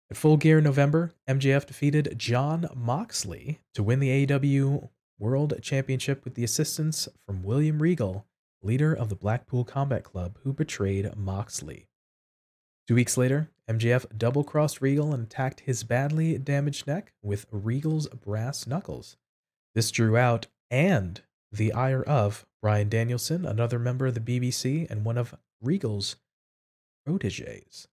At 0.10 0.18
Full 0.18 0.38
Gear 0.38 0.58
in 0.58 0.64
November, 0.64 1.14
MJF 1.30 1.66
defeated 1.66 2.16
Jon 2.18 2.68
Moxley 2.76 3.60
to 3.74 3.82
win 3.82 4.00
the 4.00 4.26
AEW 4.26 4.90
World 5.18 5.54
Championship 5.62 6.24
with 6.26 6.36
the 6.36 6.44
assistance 6.44 7.08
from 7.26 7.44
William 7.44 7.82
Regal 7.82 8.26
leader 8.64 8.94
of 8.94 9.10
the 9.10 9.16
Blackpool 9.16 9.64
Combat 9.64 10.04
Club 10.04 10.38
who 10.44 10.54
betrayed 10.54 11.16
Moxley. 11.16 11.88
Two 12.88 12.96
weeks 12.96 13.18
later, 13.18 13.50
MJF 13.70 14.18
double 14.18 14.44
crossed 14.44 14.82
Regal 14.82 15.14
and 15.14 15.24
attacked 15.24 15.62
his 15.62 15.84
badly 15.84 16.38
damaged 16.38 16.88
neck 16.88 17.14
with 17.22 17.46
Regal's 17.52 18.08
brass 18.08 18.68
knuckles. 18.68 19.18
This 19.74 19.92
drew 19.92 20.18
out 20.18 20.48
and 20.70 21.22
the 21.52 21.72
ire 21.74 22.04
of 22.04 22.46
Bryan 22.62 22.90
Danielson, 22.90 23.46
another 23.46 23.80
member 23.80 24.08
of 24.08 24.14
the 24.14 24.20
BCC 24.20 24.90
and 24.90 25.06
one 25.06 25.18
of 25.18 25.36
Regal's 25.62 26.18
proteges. 27.06 27.88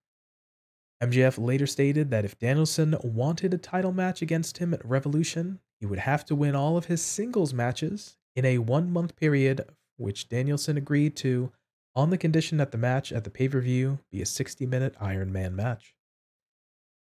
MJF 1.03 1.39
later 1.39 1.67
stated 1.67 2.11
that 2.11 2.25
if 2.25 2.39
Danielson 2.39 2.97
wanted 3.03 3.55
a 3.55 3.59
title 3.59 3.93
match 3.93 4.21
against 4.21 4.59
him 4.59 4.75
at 4.75 4.85
Revolution, 4.85 5.61
he 5.79 5.87
would 5.87 6.01
have 6.01 6.25
to 6.25 6.35
win 6.35 6.57
all 6.57 6.77
of 6.77 6.87
his 6.87 7.01
singles 7.03 7.55
matches 7.55 8.17
in 8.35 8.45
a 8.45 8.59
one 8.59 8.91
month 8.91 9.15
period 9.15 9.65
which 9.99 10.29
Danielson 10.29 10.77
agreed 10.77 11.15
to 11.17 11.53
on 11.95 12.11
the 12.11 12.19
condition 12.19 12.59
that 12.59 12.71
the 12.71 12.79
match 12.79 13.13
at 13.13 13.25
the 13.25 13.31
pay 13.31 13.49
per 13.49 13.61
view 13.61 13.99
be 14.11 14.23
a 14.23 14.27
60 14.27 14.65
minute 14.67 14.95
Iron 15.01 15.31
Man 15.33 15.55
match. 15.55 15.95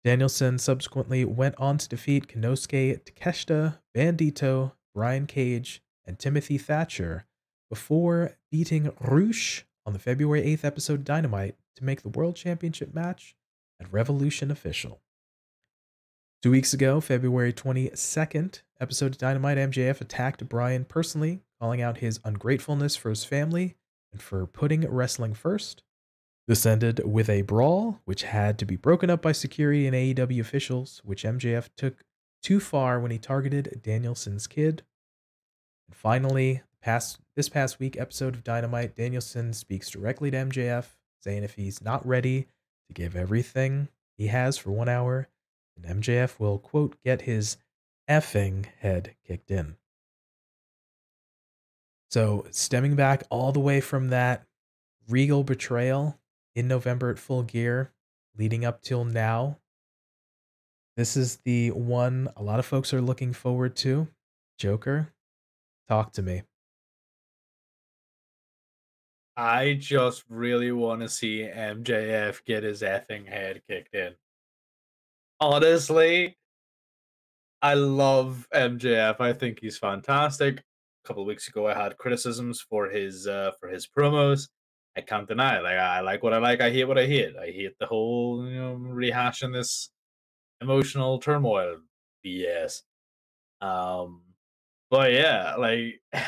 Danielson 0.03 0.59
subsequently 0.59 1.23
went 1.25 1.55
on 1.57 1.77
to 1.77 1.87
defeat 1.87 2.27
Konosuke 2.27 3.03
Takeshita, 3.03 3.79
Bandito, 3.95 4.73
Brian 4.93 5.25
Cage, 5.25 5.81
and 6.05 6.19
Timothy 6.19 6.57
Thatcher 6.57 7.25
before 7.69 8.37
beating 8.51 8.91
Rush 8.99 9.65
on 9.85 9.93
the 9.93 9.99
February 9.99 10.43
8th 10.43 10.63
episode 10.65 11.03
Dynamite 11.03 11.55
to 11.75 11.83
make 11.83 12.01
the 12.01 12.09
World 12.09 12.35
Championship 12.35 12.93
match 12.93 13.35
at 13.79 13.91
Revolution 13.91 14.51
official. 14.51 15.01
Two 16.41 16.51
weeks 16.51 16.73
ago, 16.73 16.99
February 16.99 17.53
22nd, 17.53 18.61
episode 18.79 19.13
of 19.13 19.17
Dynamite 19.17 19.57
MJF 19.57 20.01
attacked 20.01 20.47
Bryan 20.47 20.83
personally, 20.83 21.39
calling 21.64 21.82
out 21.82 21.99
his 21.99 22.20
ungratefulness 22.26 22.97
for 22.97 23.09
his 23.09 23.24
family 23.24 23.74
and 24.11 24.22
for 24.22 24.45
putting 24.45 24.86
wrestling 24.86 25.34
first. 25.34 25.82
This 26.45 26.66
ended 26.66 26.99
with 27.09 27.30
a 27.30 27.43
brawl, 27.43 28.01
which 28.03 28.24
had 28.24 28.59
to 28.59 28.66
be 28.66 28.76
broken 28.76 29.09
up 29.09 29.22
by 29.22 29.32
security 29.32 29.88
and 29.88 29.95
AEW 29.95 30.41
officials, 30.41 31.01
which 31.05 31.24
MJF 31.24 31.70
took 31.78 32.03
too 32.41 32.59
far 32.59 32.99
when 32.99 33.11
he 33.11 33.18
targeted 33.18 33.80
Danielson's 33.82 34.45
kid. 34.45 34.84
And 35.88 35.95
finally, 35.95 36.64
past 36.82 37.20
this 37.38 37.47
past 37.47 37.80
week 37.80 37.95
episode 37.97 38.36
of 38.36 38.43
Dynamite, 38.43 38.97
Danielson 38.97 39.53
speaks 39.53 39.89
directly 39.89 40.32
to 40.32 40.38
MJF, 40.38 40.88
saying 41.22 41.45
if 41.45 41.55
he's 41.55 41.82
not 41.82 42.05
ready 42.05 42.47
to 42.89 42.93
give 42.93 43.16
everything 43.16 43.88
he 44.18 44.28
has 44.28 44.57
for 44.57 44.72
one 44.72 44.89
hour, 44.89 45.30
then 45.77 46.02
MJF 46.02 46.41
will 46.41 46.60
quote 46.60 47.02
get 47.06 47.22
his 47.22 47.56
effing 48.10 48.65
head 48.81 49.15
kicked 49.26 49.49
in. 49.49 49.77
So, 52.14 52.45
stemming 52.52 52.95
back 52.95 53.23
all 53.31 53.52
the 53.52 53.60
way 53.60 53.81
from 53.81 54.10
that 54.10 54.45
Regal 55.10 55.44
betrayal 55.44 56.19
in 56.53 56.68
November 56.68 57.10
at 57.10 57.18
Full 57.18 57.41
Gear, 57.41 57.91
leading 58.38 58.64
up 58.64 58.84
till 58.84 59.03
now, 59.03 59.57
this 60.95 61.18
is 61.18 61.38
the 61.38 61.72
one 61.72 62.30
a 62.38 62.44
lot 62.44 62.60
of 62.60 62.68
folks 62.68 62.94
are 62.94 63.02
looking 63.02 63.34
forward 63.34 63.76
to. 63.77 64.10
Joker, 64.60 65.11
talk 65.90 66.14
to 66.14 66.22
me. 66.22 66.44
I 69.35 69.73
just 69.80 70.23
really 70.30 70.72
want 70.72 71.02
to 71.02 71.10
see 71.10 71.40
MJF 71.40 72.45
get 72.45 72.61
his 72.61 72.84
effing 72.84 73.27
head 73.27 73.64
kicked 73.68 73.95
in. 73.95 74.14
Honestly, 75.40 76.38
I 77.64 77.73
love 77.73 78.48
MJF. 78.53 79.19
I 79.19 79.34
think 79.34 79.61
he's 79.61 79.80
fantastic 79.80 80.64
couple 81.03 81.23
of 81.23 81.27
weeks 81.27 81.47
ago 81.47 81.67
I 81.67 81.73
had 81.73 81.97
criticisms 81.97 82.61
for 82.61 82.89
his 82.89 83.27
uh 83.27 83.51
for 83.59 83.69
his 83.69 83.88
promos. 83.88 84.49
I 84.95 85.01
can't 85.01 85.27
deny 85.27 85.57
it. 85.57 85.63
Like 85.63 85.77
I 85.77 86.01
like 86.01 86.23
what 86.23 86.34
I 86.34 86.38
like, 86.38 86.61
I 86.61 86.71
hate 86.71 86.85
what 86.85 86.99
I 86.99 87.05
hate. 87.05 87.35
I 87.38 87.47
hate 87.47 87.77
the 87.80 87.85
whole 87.85 88.47
you 88.47 88.55
know 88.55 88.75
rehashing 88.75 89.53
this 89.53 89.89
emotional 90.61 91.19
turmoil 91.19 91.77
BS. 92.25 92.81
Um 93.61 94.21
but 94.89 95.11
yeah, 95.11 95.55
like 95.55 96.01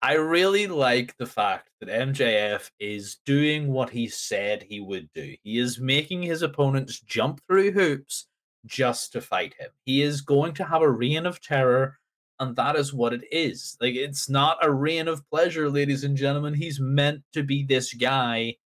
I 0.00 0.14
really 0.14 0.68
like 0.68 1.16
the 1.16 1.26
fact 1.26 1.70
that 1.80 1.88
MJF 1.88 2.70
is 2.78 3.16
doing 3.26 3.72
what 3.72 3.90
he 3.90 4.06
said 4.06 4.62
he 4.62 4.78
would 4.78 5.08
do. 5.12 5.34
He 5.42 5.58
is 5.58 5.80
making 5.80 6.22
his 6.22 6.42
opponents 6.42 7.00
jump 7.00 7.40
through 7.48 7.72
hoops 7.72 8.28
just 8.64 9.12
to 9.12 9.20
fight 9.20 9.54
him. 9.58 9.70
He 9.84 10.02
is 10.02 10.20
going 10.20 10.54
to 10.54 10.64
have 10.64 10.82
a 10.82 10.90
reign 10.90 11.26
of 11.26 11.40
terror 11.40 11.97
and 12.40 12.54
that 12.56 12.76
is 12.76 12.94
what 12.94 13.12
it 13.12 13.24
is. 13.32 13.76
Like 13.80 13.94
it's 13.94 14.28
not 14.28 14.58
a 14.62 14.72
reign 14.72 15.08
of 15.08 15.28
pleasure, 15.30 15.68
ladies 15.70 16.04
and 16.04 16.16
gentlemen. 16.16 16.54
He's 16.54 16.80
meant 16.80 17.22
to 17.32 17.42
be 17.42 17.64
this 17.64 17.92
guy 17.94 18.56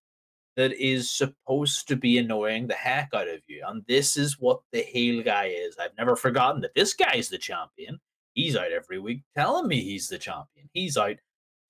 that 0.56 0.72
is 0.72 1.10
supposed 1.10 1.88
to 1.88 1.96
be 1.96 2.18
annoying 2.18 2.66
the 2.66 2.74
heck 2.74 3.10
out 3.14 3.28
of 3.28 3.40
you. 3.46 3.64
And 3.66 3.82
this 3.88 4.16
is 4.16 4.38
what 4.38 4.60
the 4.70 4.82
heel 4.82 5.22
guy 5.22 5.46
is. 5.46 5.76
I've 5.78 5.96
never 5.96 6.14
forgotten 6.16 6.60
that 6.60 6.74
this 6.74 6.92
guy's 6.92 7.28
the 7.28 7.38
champion. 7.38 7.98
He's 8.34 8.56
out 8.56 8.72
every 8.72 8.98
week 8.98 9.22
telling 9.34 9.66
me 9.66 9.82
he's 9.82 10.08
the 10.08 10.18
champion. 10.18 10.68
He's 10.72 10.96
out 10.96 11.16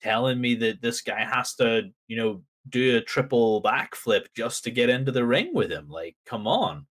telling 0.01 0.39
me 0.41 0.55
that 0.55 0.81
this 0.81 1.01
guy 1.01 1.23
has 1.23 1.55
to, 1.55 1.89
you 2.07 2.17
know, 2.17 2.41
do 2.69 2.97
a 2.97 3.01
triple 3.01 3.61
backflip 3.61 4.25
just 4.35 4.63
to 4.63 4.71
get 4.71 4.89
into 4.89 5.11
the 5.11 5.25
ring 5.25 5.53
with 5.53 5.71
him. 5.71 5.89
Like, 5.89 6.15
come 6.25 6.47
on. 6.47 6.85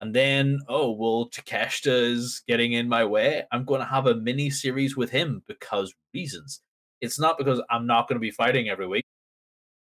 And 0.00 0.14
then, 0.14 0.60
oh, 0.68 0.92
well, 0.92 1.30
Takeshita 1.30 2.12
is 2.12 2.42
getting 2.46 2.72
in 2.72 2.88
my 2.88 3.04
way. 3.04 3.44
I'm 3.50 3.64
going 3.64 3.80
to 3.80 3.86
have 3.86 4.06
a 4.06 4.16
mini 4.16 4.50
series 4.50 4.96
with 4.96 5.10
him 5.10 5.42
because 5.48 5.94
reasons. 6.12 6.60
It's 7.00 7.18
not 7.18 7.38
because 7.38 7.62
I'm 7.70 7.86
not 7.86 8.08
going 8.08 8.16
to 8.16 8.20
be 8.20 8.30
fighting 8.30 8.68
every 8.68 8.86
week. 8.86 9.04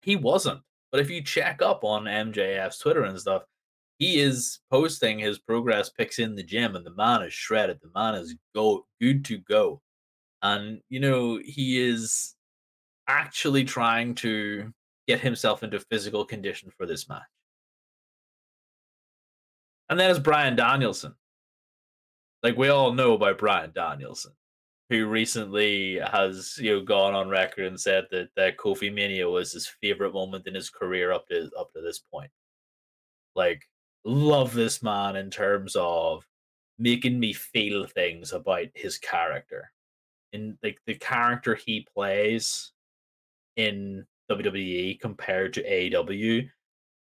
He 0.01 0.15
wasn't. 0.15 0.61
But 0.91 1.01
if 1.01 1.09
you 1.09 1.23
check 1.23 1.61
up 1.61 1.83
on 1.83 2.05
MJF's 2.05 2.77
Twitter 2.77 3.03
and 3.03 3.19
stuff, 3.19 3.43
he 3.97 4.19
is 4.19 4.59
posting 4.69 5.19
his 5.19 5.39
progress 5.39 5.89
pics 5.89 6.19
in 6.19 6.35
the 6.35 6.43
gym, 6.43 6.75
and 6.75 6.85
the 6.85 6.93
man 6.93 7.23
is 7.23 7.33
shredded. 7.33 7.79
The 7.81 7.89
man 7.95 8.15
is 8.15 8.35
go 8.53 8.85
good 9.01 9.23
to 9.25 9.37
go, 9.37 9.81
and 10.41 10.81
you 10.89 10.99
know 10.99 11.39
he 11.43 11.79
is 11.79 12.35
actually 13.07 13.63
trying 13.63 14.15
to 14.15 14.71
get 15.07 15.21
himself 15.21 15.63
into 15.63 15.79
physical 15.79 16.25
condition 16.25 16.71
for 16.77 16.85
this 16.85 17.07
match. 17.07 17.21
And 19.89 19.99
then 19.99 20.09
it's 20.09 20.19
Bryan 20.19 20.55
Danielson. 20.55 21.15
Like 22.43 22.57
we 22.57 22.69
all 22.69 22.93
know 22.93 23.13
about 23.13 23.37
Bryan 23.37 23.71
Danielson, 23.73 24.33
who 24.89 25.07
recently 25.07 25.99
has 26.11 26.57
you 26.59 26.75
know 26.75 26.81
gone 26.81 27.13
on 27.13 27.29
record 27.29 27.65
and 27.65 27.79
said 27.79 28.05
that 28.11 28.29
that 28.35 28.57
Kofi 28.57 28.93
Mania 28.93 29.29
was 29.29 29.51
his 29.51 29.67
favorite 29.81 30.13
moment 30.13 30.47
in 30.47 30.55
his 30.55 30.69
career 30.69 31.11
up 31.11 31.27
to 31.27 31.49
up 31.57 31.71
to 31.73 31.81
this 31.81 31.99
point. 31.99 32.31
Like 33.35 33.63
love 34.05 34.53
this 34.53 34.83
man 34.83 35.15
in 35.15 35.29
terms 35.29 35.75
of 35.77 36.25
making 36.77 37.19
me 37.19 37.33
feel 37.33 37.85
things 37.85 38.33
about 38.33 38.67
his 38.73 38.97
character. 38.97 39.71
And 40.33 40.57
like 40.63 40.79
the 40.85 40.95
character 40.95 41.55
he 41.55 41.87
plays 41.93 42.71
in 43.55 44.05
WWE 44.29 44.99
compared 44.99 45.53
to 45.53 45.63
AEW, 45.63 46.49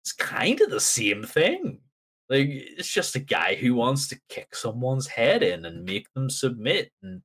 it's 0.03 0.11
kind 0.11 0.59
of 0.61 0.69
the 0.69 0.79
same 0.79 1.23
thing. 1.23 1.79
Like 2.29 2.47
it's 2.49 2.91
just 2.91 3.15
a 3.15 3.19
guy 3.19 3.55
who 3.55 3.75
wants 3.75 4.07
to 4.07 4.19
kick 4.29 4.55
someone's 4.55 5.07
head 5.07 5.43
in 5.43 5.65
and 5.65 5.85
make 5.85 6.11
them 6.13 6.29
submit. 6.29 6.91
And 7.03 7.21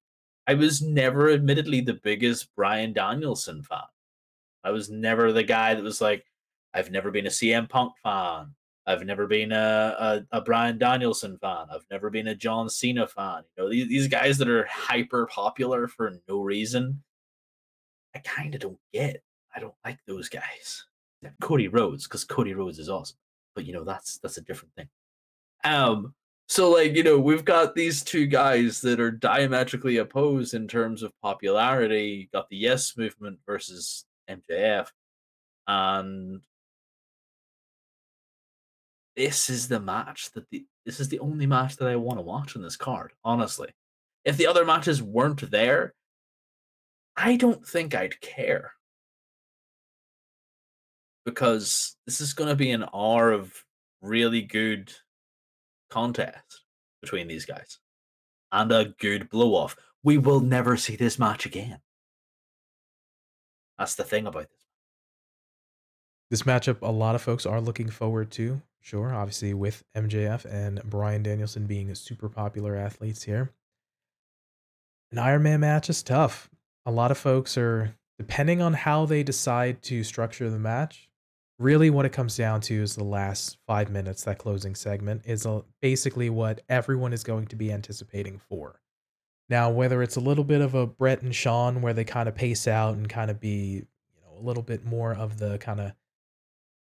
I 0.46 0.54
was 0.54 0.82
never 0.82 1.30
admittedly 1.30 1.80
the 1.80 2.00
biggest 2.02 2.54
Bryan 2.54 2.92
Danielson 2.92 3.62
fan. 3.62 3.80
I 4.62 4.70
was 4.70 4.90
never 4.90 5.32
the 5.32 5.42
guy 5.42 5.74
that 5.74 5.82
was 5.82 6.00
like, 6.00 6.26
I've 6.74 6.90
never 6.90 7.10
been 7.10 7.26
a 7.26 7.30
CM 7.30 7.68
Punk 7.68 7.94
fan. 8.02 8.54
I've 8.86 9.04
never 9.04 9.26
been 9.26 9.52
a, 9.52 10.24
a, 10.32 10.38
a 10.38 10.40
Bryan 10.40 10.78
Danielson 10.78 11.38
fan. 11.38 11.66
I've 11.72 11.86
never 11.90 12.10
been 12.10 12.28
a 12.28 12.34
John 12.34 12.68
Cena 12.68 13.06
fan. 13.06 13.42
You 13.56 13.62
know, 13.62 13.70
these, 13.70 13.88
these 13.88 14.08
guys 14.08 14.38
that 14.38 14.48
are 14.48 14.66
hyper 14.66 15.26
popular 15.26 15.86
for 15.86 16.12
no 16.28 16.40
reason. 16.40 17.02
I 18.14 18.18
kind 18.20 18.54
of 18.54 18.60
don't 18.60 18.78
get. 18.92 19.22
I 19.54 19.60
don't 19.60 19.74
like 19.84 19.98
those 20.06 20.28
guys. 20.28 20.84
Cody 21.40 21.68
Rhodes, 21.68 22.04
because 22.04 22.24
Cody 22.24 22.54
Rhodes 22.54 22.78
is 22.78 22.88
awesome. 22.88 23.18
But 23.54 23.66
you 23.66 23.72
know, 23.72 23.84
that's 23.84 24.18
that's 24.18 24.38
a 24.38 24.42
different 24.42 24.74
thing. 24.74 24.88
Um, 25.64 26.14
so 26.48 26.70
like, 26.70 26.96
you 26.96 27.04
know, 27.04 27.18
we've 27.18 27.44
got 27.44 27.74
these 27.74 28.02
two 28.02 28.26
guys 28.26 28.80
that 28.80 28.98
are 28.98 29.12
diametrically 29.12 29.98
opposed 29.98 30.52
in 30.54 30.66
terms 30.66 31.02
of 31.02 31.12
popularity. 31.22 32.08
You 32.22 32.26
got 32.32 32.48
the 32.48 32.56
Yes 32.56 32.96
movement 32.96 33.38
versus 33.46 34.04
MJF. 34.28 34.88
And 35.68 36.40
this 39.16 39.48
is 39.48 39.68
the 39.68 39.78
match 39.78 40.30
that 40.32 40.48
the 40.50 40.64
this 40.84 40.98
is 40.98 41.08
the 41.08 41.20
only 41.20 41.46
match 41.46 41.76
that 41.76 41.88
I 41.88 41.96
want 41.96 42.18
to 42.18 42.22
watch 42.22 42.56
on 42.56 42.62
this 42.62 42.76
card, 42.76 43.12
honestly. 43.24 43.68
If 44.24 44.36
the 44.36 44.46
other 44.48 44.64
matches 44.64 45.02
weren't 45.02 45.50
there, 45.50 45.94
I 47.16 47.36
don't 47.36 47.64
think 47.64 47.94
I'd 47.94 48.20
care 48.20 48.72
because 51.30 51.96
this 52.06 52.20
is 52.20 52.34
going 52.34 52.50
to 52.50 52.56
be 52.56 52.70
an 52.70 52.84
hour 52.94 53.32
of 53.32 53.52
really 54.02 54.42
good 54.42 54.92
contest 55.88 56.62
between 57.00 57.28
these 57.28 57.44
guys 57.44 57.78
and 58.52 58.70
a 58.72 58.94
good 59.00 59.28
blow 59.30 59.54
off. 59.54 59.76
We 60.02 60.18
will 60.18 60.40
never 60.40 60.76
see 60.76 60.96
this 60.96 61.18
match 61.18 61.46
again. 61.46 61.78
That's 63.78 63.94
the 63.94 64.04
thing 64.04 64.26
about 64.26 64.48
this. 64.50 64.60
This 66.30 66.42
matchup, 66.42 66.82
a 66.82 66.92
lot 66.92 67.14
of 67.14 67.22
folks 67.22 67.46
are 67.46 67.60
looking 67.60 67.90
forward 67.90 68.30
to. 68.32 68.60
Sure, 68.80 69.14
obviously 69.14 69.52
with 69.52 69.82
MJF 69.96 70.46
and 70.46 70.82
Bryan 70.84 71.22
Danielson 71.22 71.66
being 71.66 71.94
super 71.94 72.28
popular 72.28 72.76
athletes 72.76 73.22
here. 73.22 73.52
An 75.12 75.18
Iron 75.18 75.42
Man 75.42 75.60
match 75.60 75.90
is 75.90 76.02
tough. 76.02 76.48
A 76.86 76.90
lot 76.90 77.10
of 77.10 77.18
folks 77.18 77.58
are, 77.58 77.94
depending 78.18 78.62
on 78.62 78.72
how 78.72 79.04
they 79.04 79.22
decide 79.22 79.82
to 79.82 80.02
structure 80.02 80.48
the 80.48 80.58
match, 80.58 81.09
really 81.60 81.90
what 81.90 82.06
it 82.06 82.12
comes 82.12 82.36
down 82.36 82.60
to 82.60 82.82
is 82.82 82.96
the 82.96 83.04
last 83.04 83.58
five 83.66 83.90
minutes 83.90 84.24
that 84.24 84.38
closing 84.38 84.74
segment 84.74 85.22
is 85.26 85.46
basically 85.80 86.30
what 86.30 86.62
everyone 86.68 87.12
is 87.12 87.22
going 87.22 87.46
to 87.46 87.56
be 87.56 87.70
anticipating 87.70 88.40
for 88.48 88.80
now 89.48 89.70
whether 89.70 90.02
it's 90.02 90.16
a 90.16 90.20
little 90.20 90.44
bit 90.44 90.60
of 90.60 90.74
a 90.74 90.86
Bret 90.86 91.22
and 91.22 91.34
shawn 91.34 91.82
where 91.82 91.92
they 91.92 92.04
kind 92.04 92.28
of 92.28 92.34
pace 92.34 92.66
out 92.66 92.94
and 92.94 93.08
kind 93.08 93.30
of 93.30 93.38
be 93.38 93.74
you 93.74 94.22
know 94.24 94.40
a 94.40 94.42
little 94.42 94.62
bit 94.62 94.84
more 94.84 95.14
of 95.14 95.38
the 95.38 95.58
kind 95.58 95.80
of 95.80 95.92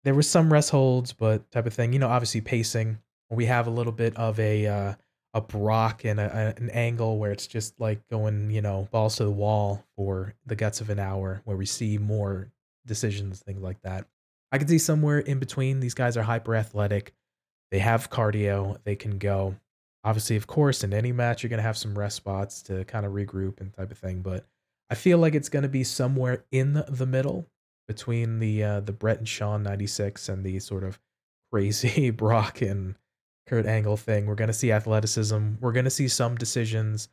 there 0.03 0.15
was 0.15 0.29
some 0.29 0.51
rest 0.51 0.71
holds 0.71 1.11
but 1.13 1.51
type 1.51 1.65
of 1.65 1.73
thing 1.73 1.91
you 1.93 1.99
know 1.99 2.09
obviously 2.09 2.41
pacing 2.41 2.97
we 3.29 3.45
have 3.45 3.67
a 3.67 3.71
little 3.71 3.93
bit 3.93 4.15
of 4.17 4.39
a 4.39 4.67
uh, 4.67 4.93
a 5.33 5.41
Brock 5.41 6.03
and 6.03 6.19
a, 6.19 6.53
an 6.57 6.69
angle 6.71 7.17
where 7.17 7.31
it's 7.31 7.47
just 7.47 7.79
like 7.79 8.05
going, 8.09 8.51
you 8.51 8.61
know, 8.61 8.87
balls 8.91 9.15
to 9.15 9.23
the 9.23 9.31
wall 9.31 9.85
for 9.95 10.33
the 10.45 10.55
guts 10.55 10.81
of 10.81 10.89
an 10.89 10.99
hour, 10.99 11.41
where 11.45 11.55
we 11.55 11.65
see 11.65 11.97
more 11.97 12.51
decisions, 12.85 13.39
things 13.39 13.61
like 13.61 13.81
that. 13.83 14.07
I 14.51 14.57
could 14.57 14.69
see 14.69 14.77
somewhere 14.77 15.19
in 15.19 15.39
between. 15.39 15.79
These 15.79 15.93
guys 15.93 16.17
are 16.17 16.23
hyper 16.23 16.55
athletic. 16.55 17.13
They 17.71 17.79
have 17.79 18.09
cardio. 18.09 18.77
They 18.83 18.95
can 18.95 19.17
go. 19.17 19.55
Obviously, 20.03 20.35
of 20.35 20.47
course, 20.47 20.83
in 20.83 20.93
any 20.93 21.11
match, 21.11 21.43
you're 21.43 21.49
going 21.49 21.57
to 21.59 21.63
have 21.63 21.77
some 21.77 21.97
rest 21.97 22.17
spots 22.17 22.61
to 22.63 22.83
kind 22.85 23.05
of 23.05 23.13
regroup 23.13 23.61
and 23.61 23.73
type 23.73 23.91
of 23.91 23.97
thing. 23.97 24.21
But 24.21 24.45
I 24.89 24.95
feel 24.95 25.19
like 25.19 25.35
it's 25.35 25.49
going 25.49 25.63
to 25.63 25.69
be 25.69 25.83
somewhere 25.83 26.43
in 26.51 26.83
the 26.87 27.05
middle 27.05 27.47
between 27.87 28.39
the 28.39 28.63
uh, 28.63 28.79
the 28.81 28.91
Bret 28.91 29.19
and 29.19 29.27
Shawn 29.27 29.63
96 29.63 30.27
and 30.27 30.43
the 30.43 30.59
sort 30.59 30.83
of 30.83 30.99
crazy 31.51 32.09
Brock 32.11 32.61
and 32.61 32.95
Kurt 33.47 33.65
Angle 33.65 33.97
thing. 33.97 34.25
We're 34.25 34.35
going 34.35 34.47
to 34.47 34.53
see 34.53 34.71
athleticism. 34.71 35.53
We're 35.59 35.71
going 35.71 35.85
to 35.85 35.91
see 35.91 36.07
some 36.07 36.35
decisions. 36.35 37.09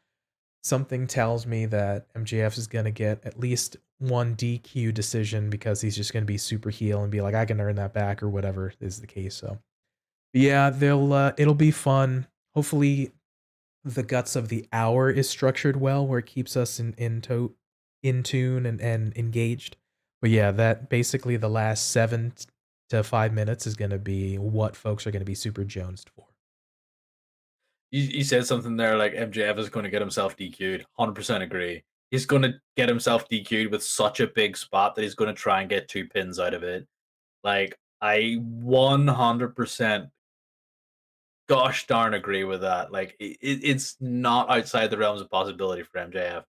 Something 0.62 1.06
tells 1.06 1.46
me 1.46 1.66
that 1.66 2.12
MJF 2.14 2.58
is 2.58 2.66
going 2.66 2.84
to 2.84 2.90
get 2.90 3.24
at 3.24 3.38
least 3.38 3.76
one 3.98 4.36
DQ 4.36 4.94
decision 4.94 5.50
because 5.50 5.80
he's 5.80 5.96
just 5.96 6.12
going 6.12 6.22
to 6.22 6.26
be 6.26 6.38
super 6.38 6.70
heel 6.70 7.02
and 7.02 7.10
be 7.10 7.20
like, 7.20 7.34
I 7.34 7.44
can 7.44 7.60
earn 7.60 7.76
that 7.76 7.92
back 7.92 8.22
or 8.22 8.28
whatever 8.28 8.72
is 8.80 9.00
the 9.00 9.06
case. 9.06 9.34
So, 9.34 9.58
yeah, 10.32 10.70
they'll 10.70 11.12
uh, 11.12 11.32
it'll 11.36 11.54
be 11.54 11.70
fun. 11.70 12.26
Hopefully, 12.54 13.12
the 13.84 14.02
guts 14.02 14.36
of 14.36 14.48
the 14.48 14.66
hour 14.72 15.10
is 15.10 15.28
structured 15.28 15.76
well, 15.76 16.06
where 16.06 16.20
it 16.20 16.26
keeps 16.26 16.56
us 16.56 16.78
in 16.78 16.94
in, 16.94 17.20
to- 17.22 17.54
in 18.02 18.22
tune 18.22 18.66
and 18.66 18.80
and 18.80 19.16
engaged. 19.16 19.76
But 20.20 20.30
yeah, 20.30 20.50
that 20.52 20.88
basically 20.88 21.36
the 21.36 21.48
last 21.48 21.90
seven 21.90 22.32
to 22.90 23.02
five 23.02 23.32
minutes 23.32 23.66
is 23.66 23.74
going 23.74 23.90
to 23.90 23.98
be 23.98 24.36
what 24.38 24.76
folks 24.76 25.06
are 25.06 25.10
going 25.10 25.20
to 25.20 25.26
be 25.26 25.34
super 25.34 25.64
jonesed 25.64 26.10
for. 26.10 26.26
You, 27.90 28.02
you 28.02 28.24
said 28.24 28.46
something 28.46 28.76
there 28.76 28.96
like 28.96 29.14
MJF 29.14 29.58
is 29.58 29.70
going 29.70 29.84
to 29.84 29.90
get 29.90 30.02
himself 30.02 30.36
DQ'd. 30.36 30.84
Hundred 30.98 31.14
percent 31.14 31.42
agree 31.42 31.84
he's 32.10 32.26
going 32.26 32.42
to 32.42 32.54
get 32.76 32.88
himself 32.88 33.28
DQ'd 33.28 33.70
with 33.70 33.82
such 33.82 34.20
a 34.20 34.26
big 34.26 34.56
spot 34.56 34.94
that 34.94 35.02
he's 35.02 35.14
going 35.14 35.34
to 35.34 35.40
try 35.40 35.60
and 35.60 35.70
get 35.70 35.88
two 35.88 36.06
pins 36.06 36.38
out 36.38 36.54
of 36.54 36.62
it. 36.62 36.86
Like, 37.44 37.78
I 38.00 38.38
100% 38.40 40.10
gosh 41.48 41.86
darn 41.86 42.14
agree 42.14 42.44
with 42.44 42.62
that. 42.62 42.92
Like, 42.92 43.16
it, 43.20 43.36
it's 43.40 43.96
not 44.00 44.50
outside 44.50 44.90
the 44.90 44.98
realms 44.98 45.20
of 45.20 45.30
possibility 45.30 45.82
for 45.82 45.98
MJF. 45.98 46.44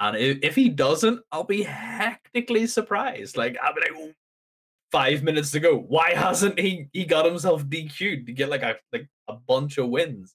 And 0.00 0.16
if, 0.16 0.38
if 0.42 0.54
he 0.54 0.68
doesn't, 0.68 1.20
I'll 1.32 1.44
be 1.44 1.62
hectically 1.62 2.66
surprised. 2.66 3.36
Like, 3.36 3.56
I'll 3.62 3.74
be 3.74 3.80
like, 3.80 4.14
five 4.90 5.22
minutes 5.22 5.50
to 5.52 5.60
go. 5.60 5.76
Why 5.76 6.12
hasn't 6.14 6.58
he 6.58 6.88
he 6.92 7.04
got 7.04 7.24
himself 7.24 7.64
DQ'd 7.64 8.26
to 8.26 8.32
get 8.32 8.48
like 8.48 8.62
a 8.62 8.76
like 8.92 9.08
a 9.28 9.34
bunch 9.34 9.78
of 9.78 9.88
wins? 9.88 10.34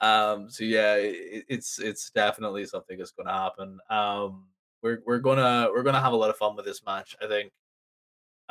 Um, 0.00 0.50
so 0.50 0.64
yeah, 0.64 0.94
it, 0.96 1.44
it's 1.48 1.78
it's 1.78 2.10
definitely 2.10 2.66
something 2.66 2.98
that's 2.98 3.12
going 3.12 3.26
to 3.26 3.32
happen. 3.32 3.78
Um, 3.90 4.46
we're 4.82 5.02
we're 5.06 5.18
gonna 5.18 5.68
we're 5.72 5.82
gonna 5.82 6.00
have 6.00 6.12
a 6.12 6.16
lot 6.16 6.30
of 6.30 6.36
fun 6.36 6.56
with 6.56 6.64
this 6.64 6.84
match. 6.84 7.16
I 7.22 7.26
think. 7.26 7.52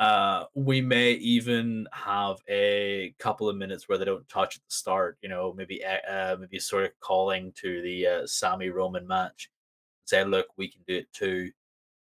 Uh, 0.00 0.46
we 0.56 0.80
may 0.80 1.12
even 1.12 1.86
have 1.92 2.38
a 2.48 3.14
couple 3.20 3.48
of 3.48 3.56
minutes 3.56 3.88
where 3.88 3.96
they 3.96 4.04
don't 4.04 4.28
touch 4.28 4.56
at 4.56 4.62
the 4.68 4.74
start. 4.74 5.16
You 5.22 5.28
know, 5.28 5.54
maybe 5.56 5.84
uh, 5.84 6.10
uh 6.10 6.36
maybe 6.40 6.58
sort 6.58 6.84
of 6.84 6.90
calling 6.98 7.52
to 7.56 7.80
the 7.82 8.06
uh, 8.06 8.26
Sami 8.26 8.70
Roman 8.70 9.06
match, 9.06 9.50
say, 10.04 10.24
look, 10.24 10.46
we 10.56 10.68
can 10.68 10.80
do 10.88 10.96
it 10.96 11.12
too. 11.12 11.50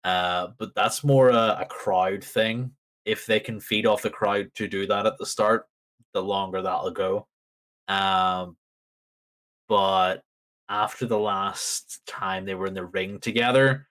Uh, 0.04 0.48
but 0.58 0.76
that's 0.76 1.04
more 1.04 1.30
a, 1.30 1.60
a 1.62 1.66
crowd 1.70 2.24
thing. 2.24 2.72
If 3.06 3.26
they 3.26 3.40
can 3.40 3.60
feed 3.60 3.86
off 3.86 4.02
the 4.02 4.10
crowd 4.10 4.52
to 4.56 4.68
do 4.68 4.86
that 4.88 5.06
at 5.06 5.18
the 5.18 5.26
start, 5.26 5.68
the 6.14 6.22
longer 6.22 6.62
that'll 6.62 6.92
go. 6.92 7.28
Um, 7.88 8.58
but 9.68 10.24
after 10.70 11.06
the 11.06 11.20
last 11.20 12.02
time 12.08 12.46
they 12.46 12.56
were 12.56 12.68
in 12.68 12.74
the 12.74 12.86
ring 12.86 13.20
together, 13.20 13.88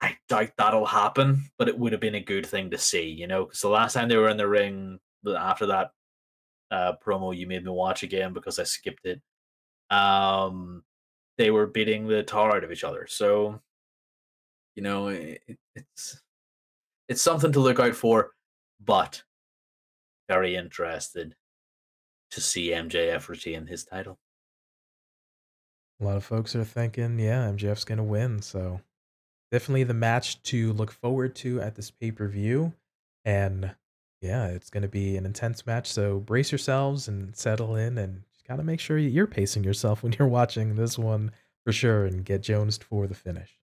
I 0.00 0.16
doubt 0.28 0.50
that'll 0.58 0.86
happen, 0.86 1.44
but 1.58 1.68
it 1.68 1.78
would 1.78 1.92
have 1.92 2.00
been 2.00 2.16
a 2.16 2.20
good 2.20 2.46
thing 2.46 2.70
to 2.70 2.78
see, 2.78 3.08
you 3.08 3.26
know, 3.26 3.44
because 3.44 3.60
the 3.60 3.68
last 3.68 3.94
time 3.94 4.08
they 4.08 4.16
were 4.16 4.28
in 4.28 4.36
the 4.36 4.48
ring, 4.48 4.98
after 5.38 5.66
that 5.66 5.90
uh, 6.70 6.92
promo 7.04 7.36
you 7.36 7.46
made 7.46 7.64
me 7.64 7.70
watch 7.70 8.02
again 8.02 8.32
because 8.32 8.58
I 8.58 8.64
skipped 8.64 9.06
it, 9.06 9.20
um, 9.90 10.82
they 11.38 11.50
were 11.50 11.66
beating 11.66 12.06
the 12.06 12.22
tar 12.22 12.56
out 12.56 12.64
of 12.64 12.72
each 12.72 12.84
other. 12.84 13.06
So, 13.08 13.60
you 14.76 14.82
know, 14.82 15.08
it, 15.08 15.40
it's 15.74 16.20
it's 17.08 17.22
something 17.22 17.52
to 17.52 17.60
look 17.60 17.80
out 17.80 17.94
for. 17.94 18.32
but 18.84 19.22
very 20.28 20.56
interested 20.56 21.34
to 22.30 22.40
see 22.40 22.70
MJF 22.70 23.28
retain 23.28 23.66
his 23.66 23.84
title. 23.84 24.18
A 26.04 26.06
lot 26.06 26.16
of 26.18 26.24
folks 26.24 26.54
are 26.54 26.64
thinking, 26.64 27.18
yeah, 27.18 27.48
MJF's 27.48 27.86
gonna 27.86 28.04
win, 28.04 28.42
so 28.42 28.82
definitely 29.50 29.84
the 29.84 29.94
match 29.94 30.42
to 30.42 30.74
look 30.74 30.90
forward 30.90 31.34
to 31.36 31.62
at 31.62 31.76
this 31.76 31.90
pay-per-view, 31.90 32.74
and 33.24 33.74
yeah, 34.20 34.48
it's 34.48 34.68
gonna 34.68 34.86
be 34.86 35.16
an 35.16 35.24
intense 35.24 35.64
match, 35.64 35.90
so 35.90 36.20
brace 36.20 36.52
yourselves 36.52 37.08
and 37.08 37.34
settle 37.34 37.74
in 37.76 37.96
and 37.96 38.22
just 38.30 38.46
gotta 38.46 38.62
make 38.62 38.80
sure 38.80 38.98
you're 38.98 39.26
pacing 39.26 39.64
yourself 39.64 40.02
when 40.02 40.12
you're 40.18 40.28
watching 40.28 40.76
this 40.76 40.98
one 40.98 41.30
for 41.64 41.72
sure 41.72 42.04
and 42.04 42.26
get 42.26 42.42
jonesed 42.42 42.84
for 42.84 43.06
the 43.06 43.14
finish. 43.14 43.58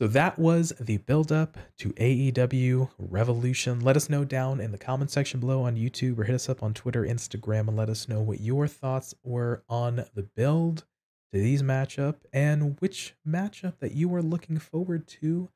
So 0.00 0.06
that 0.06 0.38
was 0.38 0.72
the 0.80 0.96
build 0.96 1.30
up 1.30 1.58
to 1.76 1.90
AEW 1.90 2.88
Revolution. 2.98 3.80
Let 3.80 3.96
us 3.98 4.08
know 4.08 4.24
down 4.24 4.58
in 4.58 4.72
the 4.72 4.78
comment 4.78 5.10
section 5.10 5.40
below 5.40 5.60
on 5.64 5.76
YouTube 5.76 6.18
or 6.18 6.24
hit 6.24 6.34
us 6.34 6.48
up 6.48 6.62
on 6.62 6.72
Twitter, 6.72 7.04
Instagram, 7.04 7.68
and 7.68 7.76
let 7.76 7.90
us 7.90 8.08
know 8.08 8.22
what 8.22 8.40
your 8.40 8.66
thoughts 8.66 9.14
were 9.22 9.62
on 9.68 10.06
the 10.14 10.22
build 10.22 10.86
to 11.34 11.38
these 11.38 11.62
matchup 11.62 12.14
and 12.32 12.80
which 12.80 13.14
matchup 13.28 13.74
that 13.80 13.92
you 13.92 14.14
are 14.14 14.22
looking 14.22 14.58
forward 14.58 15.06
to 15.06 15.50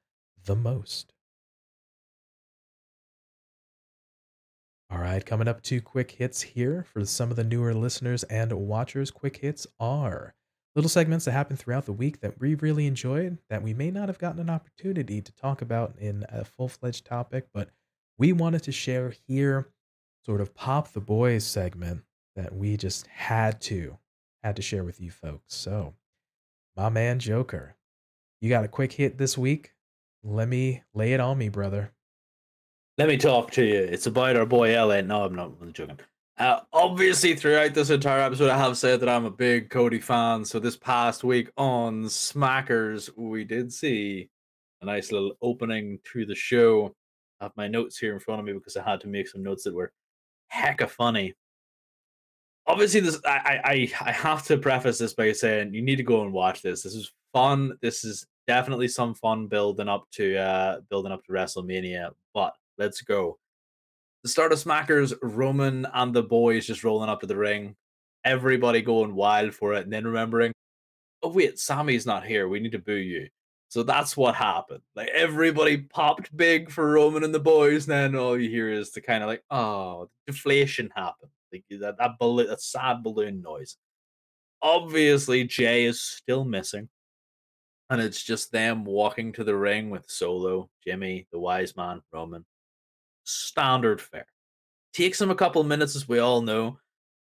the 0.45 0.55
most. 0.55 1.15
All 4.91 4.99
right, 4.99 5.25
coming 5.25 5.49
up 5.49 5.63
two 5.63 5.81
quick 5.81 6.11
hits 6.11 6.43
here 6.43 6.85
for 6.93 7.03
some 7.07 7.31
of 7.31 7.37
the 7.37 7.45
newer 7.45 7.73
listeners 7.73 8.25
and 8.25 8.53
watchers. 8.53 9.11
Quick 9.11 9.39
hits 9.39 9.67
are 9.81 10.35
little 10.75 10.89
segments 10.89 11.25
that 11.25 11.33
happen 11.33 11.57
throughout 11.57 11.87
the 11.87 11.93
week 11.93 12.21
that 12.21 12.41
we 12.41 12.55
really 12.57 12.87
enjoyed 12.87 13.39
that 13.49 13.63
we 13.63 13.75
may 13.75 13.91
not 13.91 14.09
have 14.09 14.19
gotten 14.19 14.41
an 14.41 14.51
opportunity 14.51 15.21
to 15.21 15.33
talk 15.33 15.63
about 15.63 15.95
in 15.99 16.25
a 16.29 16.45
full-fledged 16.45 17.05
topic 17.05 17.47
but 17.53 17.71
we 18.19 18.33
wanted 18.33 18.63
to 18.63 18.73
share 18.73 19.13
here 19.27 19.69
sort 20.25 20.41
of 20.41 20.55
pop 20.55 20.93
the 20.93 21.01
boys 21.01 21.45
segment 21.45 22.03
that 22.37 22.55
we 22.55 22.77
just 22.77 23.07
had 23.09 23.61
to 23.61 23.99
had 24.43 24.57
to 24.57 24.63
share 24.63 24.85
with 24.85 25.01
you 25.01 25.11
folks. 25.11 25.55
So 25.55 25.95
my 26.77 26.89
man 26.89 27.19
joker 27.19 27.77
you 28.41 28.51
got 28.51 28.65
a 28.65 28.69
quick 28.69 28.93
hit 28.93 29.17
this 29.17 29.39
week? 29.39 29.73
Let 30.23 30.49
me 30.49 30.83
lay 30.93 31.13
it 31.13 31.21
on 31.21 31.39
me 31.39 31.49
brother. 31.49 31.93
Let 32.99 33.09
me 33.09 33.17
talk 33.17 33.51
to 33.53 33.65
you. 33.65 33.81
It's 33.81 34.07
about 34.07 34.37
our 34.37 34.47
boy 34.47 34.75
la 34.85 35.01
no 35.01 35.25
i'm 35.25 35.35
not 35.35 35.59
really 35.61 35.73
joking 35.73 35.99
uh, 36.39 36.61
obviously, 36.73 37.37
throughout 37.37 37.75
this 37.75 37.91
entire 37.91 38.21
episode, 38.21 38.51
I 38.51 38.59
have 38.59 38.77
said 38.77 39.01
that 39.01 39.09
I'm 39.09 39.25
a 39.25 39.31
big 39.31 39.71
Cody 39.71 40.01
fan. 40.01 40.45
So 40.45 40.59
this 40.59 40.77
past 40.77 41.23
week 41.23 41.51
on 41.57 42.05
Smackers, 42.05 43.09
we 43.17 43.45
did 43.45 43.73
see 43.73 44.29
a 44.83 44.87
nice 44.87 45.13
little 45.13 45.35
opening 45.43 46.01
to 46.13 46.27
the 46.27 46.35
show. 46.35 46.95
I 47.41 47.45
have 47.45 47.53
my 47.57 47.69
notes 47.69 47.99
here 47.99 48.13
in 48.15 48.21
front 48.21 48.41
of 48.41 48.47
me 48.47 48.53
because 48.53 48.77
I 48.77 48.83
had 48.83 49.01
to 49.03 49.09
make 49.09 49.29
some 49.29 49.45
notes 49.45 49.63
that 49.65 49.75
were 49.75 49.93
hecka 50.53 50.89
funny. 50.89 51.35
Obviously, 52.67 53.01
this 53.01 53.21
I 53.25 53.61
I 53.65 53.93
I 54.01 54.13
have 54.13 54.45
to 54.47 54.59
preface 54.59 54.99
this 54.99 55.15
by 55.15 55.31
saying 55.33 55.73
you 55.73 55.83
need 55.83 55.97
to 55.97 56.03
go 56.03 56.23
and 56.23 56.33
watch 56.33 56.63
this. 56.63 56.83
This 56.83 56.95
is 56.95 57.13
fun. 57.33 57.77
This 57.81 58.05
is 58.05 58.27
definitely 58.49 58.89
some 58.89 59.15
fun 59.15 59.47
building 59.47 59.89
up 59.89 60.05
to 60.13 60.37
uh 60.37 60.81
building 60.91 61.13
up 61.13 61.23
to 61.25 61.33
WrestleMania. 61.33 62.11
But 62.33 62.55
let's 62.79 63.03
go. 63.03 63.39
The 64.25 64.31
start 64.31 64.53
of 64.53 64.59
Smackers, 64.59 65.13
Roman 65.21 65.87
and 65.93 66.15
the 66.15 66.23
boys 66.23 66.67
just 66.67 66.83
rolling 66.83 67.11
up 67.11 67.21
to 67.21 67.27
the 67.27 67.37
ring. 67.37 67.77
Everybody 68.25 68.81
going 68.81 69.15
wild 69.15 69.55
for 69.55 69.75
it, 69.75 69.85
and 69.85 69.93
then 69.93 70.07
remembering, 70.07 70.51
oh 71.23 71.29
wait, 71.29 71.59
Sami's 71.59 72.07
not 72.07 72.25
here. 72.25 72.49
We 72.49 72.59
need 72.59 72.73
to 72.73 72.79
boo 72.79 72.95
you. 72.95 73.29
So 73.69 73.83
that's 73.83 74.17
what 74.17 74.35
happened. 74.35 74.81
Like 74.97 75.11
everybody 75.11 75.77
popped 75.77 76.35
big 76.35 76.71
for 76.71 76.93
Roman 76.93 77.23
and 77.23 77.35
the 77.35 77.39
boys. 77.39 77.87
and 77.87 77.93
Then 78.15 78.17
all 78.19 78.41
you 78.41 78.49
hear 78.49 78.71
is 78.71 78.93
the 78.93 79.03
kind 79.03 79.23
of 79.23 79.29
like, 79.29 79.45
oh, 79.51 80.09
deflation 80.27 80.91
happened. 80.97 81.31
Like 81.53 81.65
that 81.69 81.99
that 81.99 82.13
that 82.19 82.63
sad 82.63 83.03
balloon 83.03 83.43
noise. 83.43 83.77
Obviously, 84.63 85.45
Jey 85.45 85.85
is 85.85 86.01
still 86.01 86.47
missing, 86.47 86.89
and 87.91 88.01
it's 88.01 88.23
just 88.23 88.53
them 88.53 88.87
walking 88.87 89.35
to 89.35 89.45
the 89.45 89.55
ring 89.55 89.91
with 89.91 90.09
Solo, 90.09 90.71
Jimmy, 90.83 91.27
the 91.31 91.39
Wise 91.39 91.77
Man, 91.77 92.01
Roman 92.11 92.47
standard 93.25 94.01
fare. 94.01 94.27
Takes 94.93 95.21
him 95.21 95.31
a 95.31 95.35
couple 95.35 95.61
of 95.61 95.67
minutes, 95.67 95.97
as 95.97 96.09
we 96.09 96.19
all 96.19 96.41
know. 96.41 96.79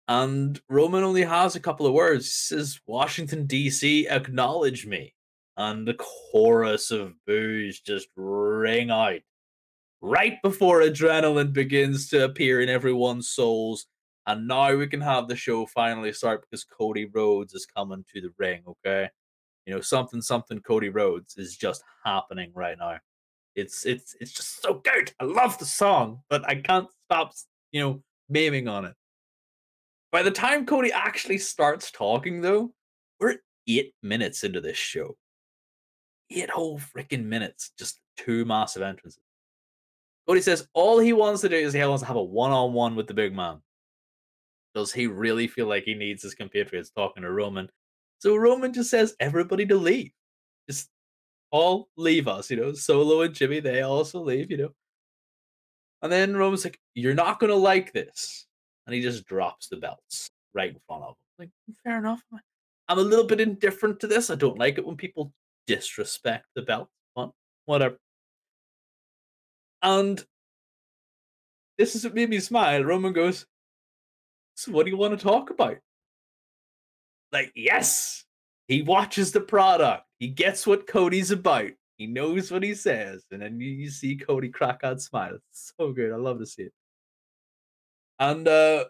And 0.08 0.60
Roman 0.70 1.04
only 1.04 1.24
has 1.24 1.56
a 1.56 1.60
couple 1.60 1.86
of 1.86 1.94
words. 1.94 2.26
He 2.26 2.56
says, 2.56 2.80
Washington, 2.88 3.46
D.C., 3.46 4.08
acknowledge 4.08 4.86
me. 4.88 5.14
And 5.58 5.88
the 5.88 5.96
chorus 5.96 6.90
of 6.90 7.14
boos 7.28 7.82
just 7.82 8.08
ring 8.16 8.90
out 8.90 9.20
right 10.02 10.42
before 10.42 10.82
adrenaline 10.82 11.54
begins 11.54 12.10
to 12.10 12.24
appear 12.24 12.62
in 12.62 12.70
everyone's 12.70 13.30
souls. 13.30 13.88
And 14.26 14.48
now 14.48 14.76
we 14.76 14.88
can 14.88 15.02
have 15.02 15.28
the 15.28 15.36
show 15.36 15.66
finally 15.66 16.14
start 16.14 16.42
because 16.42 16.64
Cody 16.64 17.06
Rhodes 17.06 17.54
is 17.54 17.66
coming 17.66 18.06
to 18.14 18.22
the 18.22 18.32
ring, 18.38 18.62
okay? 18.68 19.10
You 19.66 19.76
know, 19.76 19.82
something, 19.82 20.22
something 20.22 20.60
Cody 20.62 20.90
Rhodes 20.90 21.38
is 21.38 21.58
just 21.58 21.84
happening 22.06 22.52
right 22.54 22.78
now. 22.78 23.00
It's 23.60 23.86
it's 23.86 24.16
it's 24.20 24.32
just 24.32 24.62
so 24.62 24.76
good. 24.76 25.12
I 25.20 25.26
love 25.26 25.58
the 25.58 25.66
song, 25.66 26.22
but 26.30 26.48
I 26.48 26.56
can't 26.56 26.88
stop, 27.06 27.34
you 27.72 27.82
know, 27.82 28.04
memeing 28.32 28.70
on 28.72 28.86
it. 28.86 28.94
By 30.12 30.24
the 30.24 30.32
time 30.32 30.66
Cody 30.66 30.92
actually 30.92 31.38
starts 31.38 31.92
talking, 31.92 32.42
though, 32.42 32.74
we're 33.20 33.38
eight 33.68 33.94
minutes 34.02 34.44
into 34.44 34.62
this 34.62 34.78
show. 34.78 35.16
Eight 36.32 36.50
whole 36.50 36.80
freaking 36.80 37.26
minutes, 37.26 37.72
just 37.78 38.00
two 38.18 38.46
massive 38.46 38.82
entrances. 38.82 39.22
Cody 40.28 40.42
says 40.42 40.68
all 40.74 41.00
he 41.00 41.14
wants 41.14 41.42
to 41.42 41.50
do 41.50 41.56
is 41.56 41.74
he 41.74 41.84
wants 41.84 42.02
to 42.02 42.08
have 42.08 42.16
a 42.16 42.24
one-on-one 42.24 42.96
with 42.96 43.08
the 43.08 43.14
big 43.14 43.36
man. 43.36 43.62
Does 44.76 44.94
he 44.94 45.08
really 45.08 45.48
feel 45.48 45.68
like 45.68 45.84
he 45.84 45.96
needs 45.96 46.22
his 46.22 46.36
compatriots 46.36 46.92
talking 46.92 47.24
to 47.24 47.32
Roman? 47.32 47.70
So 48.20 48.36
Roman 48.36 48.74
just 48.74 48.92
says 48.92 49.16
everybody 49.20 49.66
to 49.66 49.76
leave. 49.76 50.12
Just 50.70 50.90
all 51.52 51.90
leave 51.98 52.28
us, 52.28 52.50
you 52.50 52.58
know. 52.58 52.74
Solo 52.74 53.22
and 53.22 53.34
Jimmy, 53.34 53.60
they 53.60 53.82
also 53.82 54.22
leave, 54.22 54.52
you 54.52 54.58
know. 54.58 54.74
And 56.02 56.12
then 56.12 56.36
Roman's 56.36 56.64
like, 56.64 56.80
You're 56.94 57.14
not 57.14 57.40
gonna 57.40 57.56
like 57.56 57.94
this. 57.94 58.46
And 58.86 58.96
he 58.96 59.02
just 59.02 59.26
drops 59.26 59.68
the 59.68 59.78
belts 59.78 60.32
right 60.54 60.70
in 60.70 60.80
front 60.88 61.04
of 61.04 61.10
him. 61.10 61.16
Like, 61.40 61.50
fair 61.84 62.00
enough. 62.00 62.24
I'm 62.88 62.98
a 62.98 63.02
little 63.02 63.26
bit 63.26 63.40
indifferent 63.40 64.00
to 64.00 64.08
this. 64.08 64.30
I 64.30 64.36
don't 64.36 64.58
like 64.58 64.78
it 64.78 64.86
when 64.86 64.98
people 64.98 65.32
disrespect 65.68 66.48
the 66.56 66.64
belt. 66.64 66.90
But 67.16 67.32
whatever. 67.66 67.98
And 69.82 70.24
this 71.78 71.96
is 71.96 72.04
what 72.04 72.16
made 72.16 72.30
me 72.30 72.40
smile. 72.40 72.84
Roman 72.84 73.14
goes, 73.14 73.46
So 74.56 74.72
what 74.72 74.86
do 74.86 74.92
you 74.92 74.98
want 74.98 75.18
to 75.18 75.24
talk 75.24 75.50
about? 75.50 75.78
Like, 77.32 77.52
yes, 77.56 78.26
he 78.68 78.82
watches 78.82 79.32
the 79.32 79.42
product. 79.42 80.04
He 80.20 80.28
gets 80.28 80.68
what 80.68 80.86
Cody's 80.86 81.32
about. 81.32 81.72
He 81.98 82.08
knows 82.08 82.52
what 82.52 82.64
he 82.64 82.76
says. 82.76 83.26
And 83.32 83.42
then 83.42 83.60
you 83.60 83.90
see 83.90 84.16
Cody 84.16 84.50
crack 84.50 84.82
out 84.84 85.02
smile. 85.02 85.36
It's 85.36 85.74
so 85.78 85.92
good. 85.92 86.12
I 86.12 86.18
love 86.18 86.40
to 86.40 86.46
see 86.46 86.64
it. 86.64 86.74
And 88.20 88.48
uh 88.48 88.86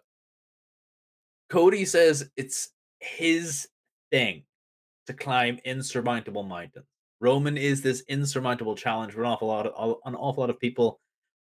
Cody 1.49 1.85
says 1.85 2.29
it's 2.35 2.69
his 2.99 3.67
thing 4.11 4.43
to 5.07 5.13
climb 5.13 5.59
insurmountable 5.65 6.43
mountains. 6.43 6.85
Roman 7.21 7.57
is 7.57 7.81
this 7.81 8.03
insurmountable 8.07 8.75
challenge 8.75 9.13
for 9.13 9.21
an 9.21 9.27
awful 9.27 9.47
lot 9.47 9.67
of 9.67 9.97
an 10.05 10.15
awful 10.15 10.41
lot 10.41 10.49
of 10.49 10.59
people. 10.59 10.99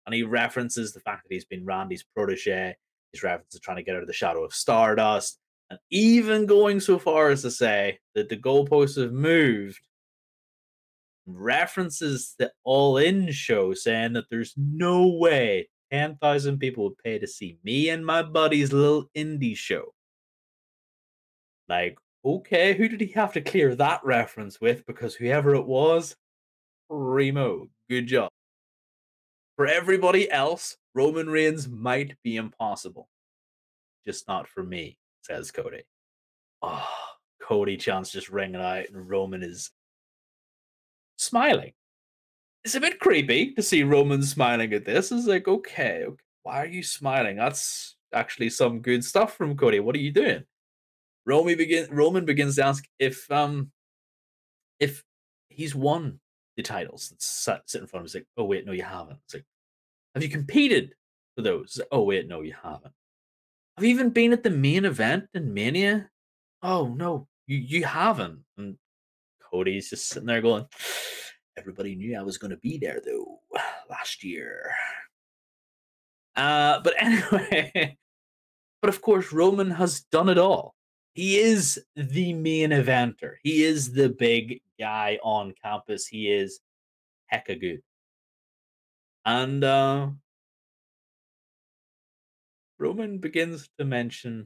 And 0.06 0.14
he 0.14 0.24
references 0.24 0.92
the 0.92 1.00
fact 1.00 1.24
that 1.24 1.34
he's 1.34 1.46
been 1.46 1.66
Randy's 1.66 2.04
protege. 2.04 2.76
He's 3.12 3.24
references 3.24 3.62
trying 3.62 3.78
to 3.78 3.84
get 3.84 3.96
out 3.96 4.02
of 4.02 4.08
the 4.08 4.14
shadow 4.14 4.44
of 4.44 4.54
Stardust 4.54 5.40
and 5.74 5.80
even 5.90 6.46
going 6.46 6.80
so 6.80 7.00
far 7.00 7.30
as 7.30 7.42
to 7.42 7.50
say 7.50 8.00
that 8.14 8.30
the 8.30 8.38
goalposts 8.38 9.02
have 9.02 9.12
moved 9.12 9.82
references 11.26 12.36
the 12.38 12.52
all 12.64 12.98
in 12.98 13.32
show 13.32 13.74
saying 13.74 14.14
that 14.14 14.26
there's 14.30 14.54
no 14.56 15.08
way 15.08 15.68
10,000 15.92 16.60
people 16.60 16.84
would 16.84 16.98
pay 17.00 17.18
to 17.18 17.26
see 17.26 17.58
me 17.64 17.90
and 17.90 18.06
my 18.06 18.22
buddy's 18.22 18.72
little 18.72 19.10
indie 19.18 19.58
show. 19.58 19.96
Like, 21.68 21.98
okay, 22.24 22.76
who 22.76 22.88
did 22.88 23.02
he 23.02 23.08
have 23.14 23.34
to 23.34 23.42
clear 23.42 23.74
that 23.76 24.02
reference 24.04 24.62
with? 24.62 24.86
Because 24.86 25.16
whoever 25.16 25.56
it 25.56 25.66
was, 25.66 26.16
Remo, 26.90 27.68
good 27.90 28.06
job. 28.06 28.30
For 29.56 29.66
everybody 29.66 30.30
else, 30.30 30.78
Roman 30.94 31.30
Reigns 31.30 31.68
might 31.68 32.16
be 32.24 32.36
impossible. 32.36 33.08
Just 34.06 34.28
not 34.28 34.48
for 34.48 34.62
me 34.62 35.00
says 35.24 35.52
Cody. 35.52 35.84
Oh, 36.62 36.88
Cody 37.42 37.78
chants 37.78 38.12
just 38.12 38.30
ringing 38.30 38.62
out, 38.62 38.90
and 38.90 39.10
Roman 39.10 39.44
is 39.44 39.72
smiling. 41.18 41.74
It's 42.64 42.76
a 42.76 42.80
bit 42.80 43.00
creepy 43.00 43.54
to 43.54 43.62
see 43.62 43.84
Roman 43.84 44.24
smiling 44.24 44.74
at 44.74 44.86
this. 44.86 45.12
It's 45.12 45.28
like, 45.28 45.48
okay, 45.48 46.04
okay, 46.06 46.24
why 46.44 46.62
are 46.62 46.68
you 46.68 46.84
smiling? 46.84 47.38
That's 47.38 47.96
actually 48.14 48.50
some 48.50 48.80
good 48.80 49.04
stuff 49.04 49.36
from 49.36 49.58
Cody. 49.58 49.80
What 49.80 49.96
are 49.96 50.00
you 50.00 50.12
doing? 50.12 50.44
Roman 51.26 51.58
begin 51.58 51.88
Roman 51.90 52.26
begins 52.26 52.58
to 52.58 52.66
ask 52.66 52.86
if 53.00 53.30
um 53.32 53.72
if 54.80 55.04
he's 55.50 55.74
won 55.74 56.20
the 56.58 56.64
titles 56.64 57.10
that 57.46 57.64
sit 57.70 57.82
in 57.82 57.88
front 57.88 58.02
of 58.02 58.04
him. 58.04 58.04
He's 58.06 58.16
like, 58.16 58.28
oh 58.38 58.44
wait, 58.46 58.66
no, 58.66 58.74
you 58.74 58.84
haven't. 58.84 59.20
It's 59.26 59.36
like, 59.36 59.46
Have 60.14 60.24
you 60.24 60.30
competed 60.30 60.96
for 61.36 61.42
those? 61.42 61.80
Oh, 61.92 62.04
wait, 62.04 62.28
no, 62.28 62.42
you 62.42 62.54
haven't. 62.62 62.94
You 63.80 63.88
even 63.88 64.12
been 64.12 64.34
at 64.34 64.44
the 64.44 64.50
main 64.50 64.86
event 64.86 65.26
in 65.34 65.54
Mania? 65.54 66.10
Oh, 66.62 66.88
no, 66.88 67.28
you, 67.48 67.58
you 67.58 67.84
haven't. 67.84 68.40
And 68.58 68.78
Cody's 69.42 69.90
just 69.90 70.08
sitting 70.08 70.28
there 70.28 70.42
going, 70.42 70.66
Everybody 71.58 71.96
knew 71.96 72.18
I 72.18 72.24
was 72.24 72.40
going 72.40 72.52
to 72.52 72.58
be 72.58 72.78
there, 72.78 73.00
though, 73.06 73.40
last 73.90 74.24
year. 74.24 74.72
Uh, 76.36 76.80
but 76.84 76.96
anyway, 77.00 77.98
but 78.82 78.90
of 78.90 79.02
course, 79.02 79.32
Roman 79.32 79.72
has 79.72 80.02
done 80.12 80.30
it 80.30 80.38
all. 80.38 80.76
He 81.14 81.40
is 81.40 81.80
the 81.96 82.34
main 82.34 82.72
eventer. 82.72 83.36
He 83.44 83.64
is 83.64 83.92
the 83.92 84.10
big 84.10 84.62
guy 84.80 85.20
on 85.22 85.54
campus. 85.64 86.08
He 86.08 86.32
is 86.32 86.60
hecka 87.32 87.60
good. 87.60 87.82
And 89.26 89.64
uh, 89.64 90.10
Roman 92.84 93.18
begins 93.18 93.70
to 93.78 93.86
mention 93.86 94.46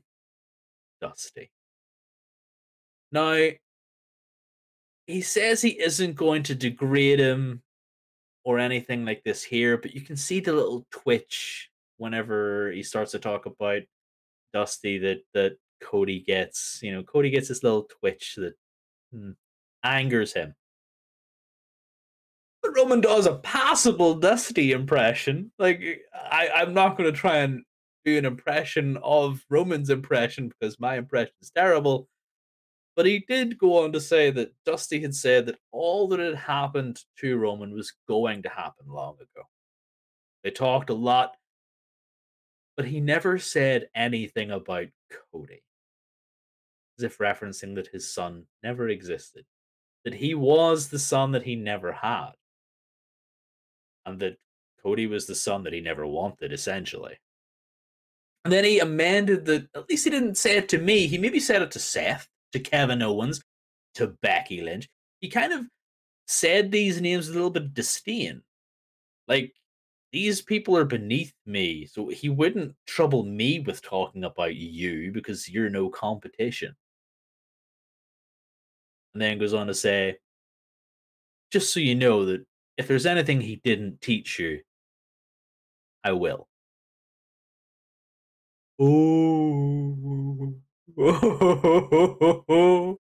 Dusty. 1.01 1.49
Now, 3.11 3.47
he 5.07 5.21
says 5.21 5.59
he 5.59 5.69
isn't 5.69 6.13
going 6.13 6.43
to 6.43 6.53
degrade 6.53 7.17
him 7.17 7.63
or 8.43 8.59
anything 8.59 9.05
like 9.05 9.23
this 9.23 9.43
here, 9.43 9.75
but 9.75 9.95
you 9.95 10.01
can 10.01 10.15
see 10.15 10.39
the 10.39 10.53
little 10.53 10.85
twitch 10.91 11.71
whenever 11.97 12.71
he 12.71 12.83
starts 12.83 13.13
to 13.13 13.19
talk 13.19 13.47
about 13.47 13.81
Dusty 14.53 14.99
that 14.99 15.21
that 15.33 15.57
Cody 15.81 16.19
gets. 16.19 16.79
You 16.83 16.91
know, 16.93 17.01
Cody 17.01 17.31
gets 17.31 17.47
this 17.47 17.63
little 17.63 17.89
twitch 17.99 18.35
that 18.37 18.53
hmm, 19.11 19.31
angers 19.83 20.33
him. 20.33 20.53
But 22.61 22.75
Roman 22.75 23.01
does 23.01 23.25
a 23.25 23.37
passable 23.37 24.13
Dusty 24.13 24.73
impression. 24.73 25.51
Like 25.57 26.03
I, 26.13 26.49
I'm 26.57 26.75
not 26.75 26.97
going 26.97 27.11
to 27.11 27.17
try 27.17 27.37
and 27.37 27.63
an 28.15 28.23
impression 28.23 28.97
of 29.03 29.43
Roman's 29.49 29.89
impression 29.89 30.47
because 30.47 30.79
my 30.79 30.95
impression 30.95 31.33
is 31.41 31.51
terrible. 31.51 32.07
But 32.95 33.05
he 33.05 33.25
did 33.27 33.57
go 33.57 33.83
on 33.83 33.91
to 33.91 33.99
say 33.99 34.31
that 34.31 34.53
Dusty 34.65 35.01
had 35.01 35.13
said 35.13 35.47
that 35.47 35.59
all 35.71 36.07
that 36.07 36.19
had 36.19 36.35
happened 36.35 36.99
to 37.19 37.37
Roman 37.37 37.73
was 37.73 37.93
going 38.07 38.43
to 38.43 38.49
happen 38.49 38.87
long 38.87 39.15
ago. 39.15 39.43
They 40.43 40.51
talked 40.51 40.89
a 40.89 40.95
lot, 40.95 41.35
but 42.75 42.85
he 42.85 42.99
never 42.99 43.37
said 43.37 43.89
anything 43.93 44.51
about 44.51 44.87
Cody. 45.31 45.63
As 46.97 47.03
if 47.03 47.17
referencing 47.19 47.75
that 47.75 47.87
his 47.87 48.11
son 48.11 48.45
never 48.63 48.89
existed, 48.89 49.45
that 50.03 50.15
he 50.15 50.33
was 50.33 50.87
the 50.87 50.97
son 50.97 51.33
that 51.33 51.43
he 51.43 51.55
never 51.55 51.91
had, 51.91 52.31
and 54.05 54.19
that 54.21 54.37
Cody 54.81 55.05
was 55.05 55.27
the 55.27 55.35
son 55.35 55.63
that 55.63 55.73
he 55.73 55.81
never 55.81 56.07
wanted, 56.07 56.51
essentially. 56.51 57.19
And 58.47 58.53
then 58.53 58.63
he 58.63 58.79
amended 58.79 59.43
that, 59.47 59.67
at 59.75 59.89
least 59.89 60.05
he 60.05 60.09
didn't 60.09 60.37
say 60.37 60.55
it 60.55 60.69
to 60.69 60.77
me, 60.77 61.05
he 61.05 61.17
maybe 61.17 61.37
said 61.37 61.61
it 61.61 61.71
to 61.71 61.79
Seth 61.79 62.29
to 62.53 62.61
Kevin 62.61 63.01
Owens, 63.01 63.43
to 63.95 64.15
Becky 64.21 64.61
Lynch. 64.61 64.87
He 65.19 65.27
kind 65.27 65.51
of 65.51 65.65
said 66.27 66.71
these 66.71 67.01
names 67.01 67.27
with 67.27 67.35
a 67.35 67.39
little 67.39 67.51
bit 67.51 67.63
of 67.63 67.73
disdain. 67.73 68.41
Like, 69.27 69.53
these 70.13 70.41
people 70.41 70.77
are 70.77 70.85
beneath 70.85 71.33
me, 71.45 71.87
so 71.87 72.07
he 72.07 72.29
wouldn't 72.29 72.73
trouble 72.85 73.25
me 73.25 73.59
with 73.59 73.81
talking 73.81 74.23
about 74.23 74.55
you 74.55 75.11
because 75.11 75.49
you're 75.49 75.69
no 75.69 75.89
competition. 75.89 76.73
And 79.13 79.21
then 79.21 79.39
goes 79.39 79.53
on 79.53 79.67
to 79.67 79.73
say, 79.73 80.19
just 81.51 81.73
so 81.73 81.81
you 81.81 81.95
know 81.95 82.23
that 82.23 82.45
if 82.77 82.87
there's 82.87 83.05
anything 83.05 83.41
he 83.41 83.57
didn't 83.57 83.99
teach 83.99 84.39
you, 84.39 84.61
I 86.01 86.13
will. 86.13 86.47
Oh. 88.79 90.53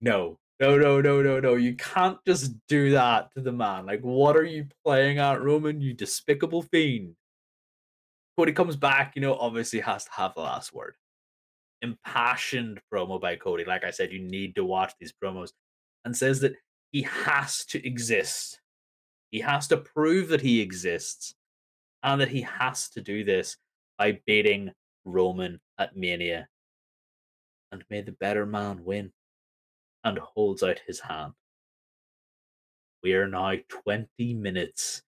no. 0.00 0.38
No, 0.60 0.78
no, 0.78 1.00
no, 1.00 1.22
no, 1.22 1.40
no. 1.40 1.54
You 1.56 1.74
can't 1.74 2.18
just 2.24 2.54
do 2.68 2.92
that 2.92 3.32
to 3.34 3.40
the 3.40 3.50
man. 3.50 3.84
Like, 3.84 4.00
what 4.02 4.36
are 4.36 4.44
you 4.44 4.66
playing 4.84 5.18
at, 5.18 5.42
Roman? 5.42 5.80
You 5.80 5.92
despicable 5.92 6.62
fiend. 6.62 7.16
Cody 8.38 8.52
comes 8.52 8.76
back, 8.76 9.14
you 9.16 9.22
know, 9.22 9.34
obviously 9.34 9.80
has 9.80 10.04
to 10.04 10.12
have 10.12 10.34
the 10.34 10.40
last 10.40 10.72
word. 10.72 10.94
Impassioned 11.82 12.80
promo 12.92 13.20
by 13.20 13.36
Cody. 13.36 13.64
Like 13.64 13.84
I 13.84 13.90
said, 13.90 14.12
you 14.12 14.20
need 14.20 14.54
to 14.54 14.64
watch 14.64 14.92
these 15.00 15.12
promos. 15.12 15.50
And 16.04 16.16
says 16.16 16.40
that 16.40 16.54
he 16.92 17.02
has 17.02 17.64
to 17.66 17.84
exist. 17.84 18.60
He 19.32 19.40
has 19.40 19.66
to 19.68 19.76
prove 19.76 20.28
that 20.28 20.42
he 20.42 20.60
exists. 20.60 21.34
And 22.04 22.20
that 22.20 22.28
he 22.28 22.42
has 22.42 22.88
to 22.90 23.00
do 23.00 23.24
this 23.24 23.56
by 23.98 24.20
beating 24.26 24.72
Roman 25.04 25.60
at 25.78 25.96
Mania 25.96 26.48
and 27.72 27.84
may 27.88 28.02
the 28.02 28.12
better 28.12 28.44
man 28.44 28.84
win, 28.84 29.12
and 30.04 30.18
holds 30.18 30.62
out 30.62 30.80
his 30.86 31.00
hand. 31.00 31.32
We 33.02 33.14
are 33.14 33.26
now 33.26 33.54
20 33.68 34.34
minutes 34.34 35.02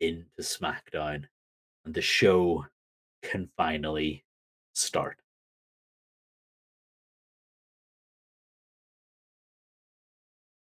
into 0.00 0.42
SmackDown, 0.42 1.26
and 1.84 1.94
the 1.94 2.02
show 2.02 2.66
can 3.22 3.48
finally 3.56 4.24
start. 4.74 5.18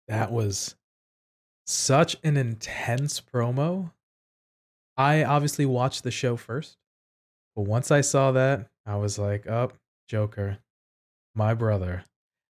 That 0.08 0.30
was 0.30 0.76
such 1.66 2.16
an 2.22 2.36
intense 2.36 3.20
promo. 3.20 3.92
I 4.96 5.24
obviously 5.24 5.66
watched 5.66 6.04
the 6.04 6.10
show 6.10 6.36
first, 6.36 6.76
but 7.56 7.62
once 7.62 7.90
I 7.90 8.02
saw 8.02 8.32
that, 8.32 8.68
I 8.84 8.96
was 8.96 9.18
like, 9.18 9.48
"Up, 9.48 9.72
oh, 9.74 9.78
Joker, 10.08 10.58
my 11.34 11.54
brother. 11.54 12.04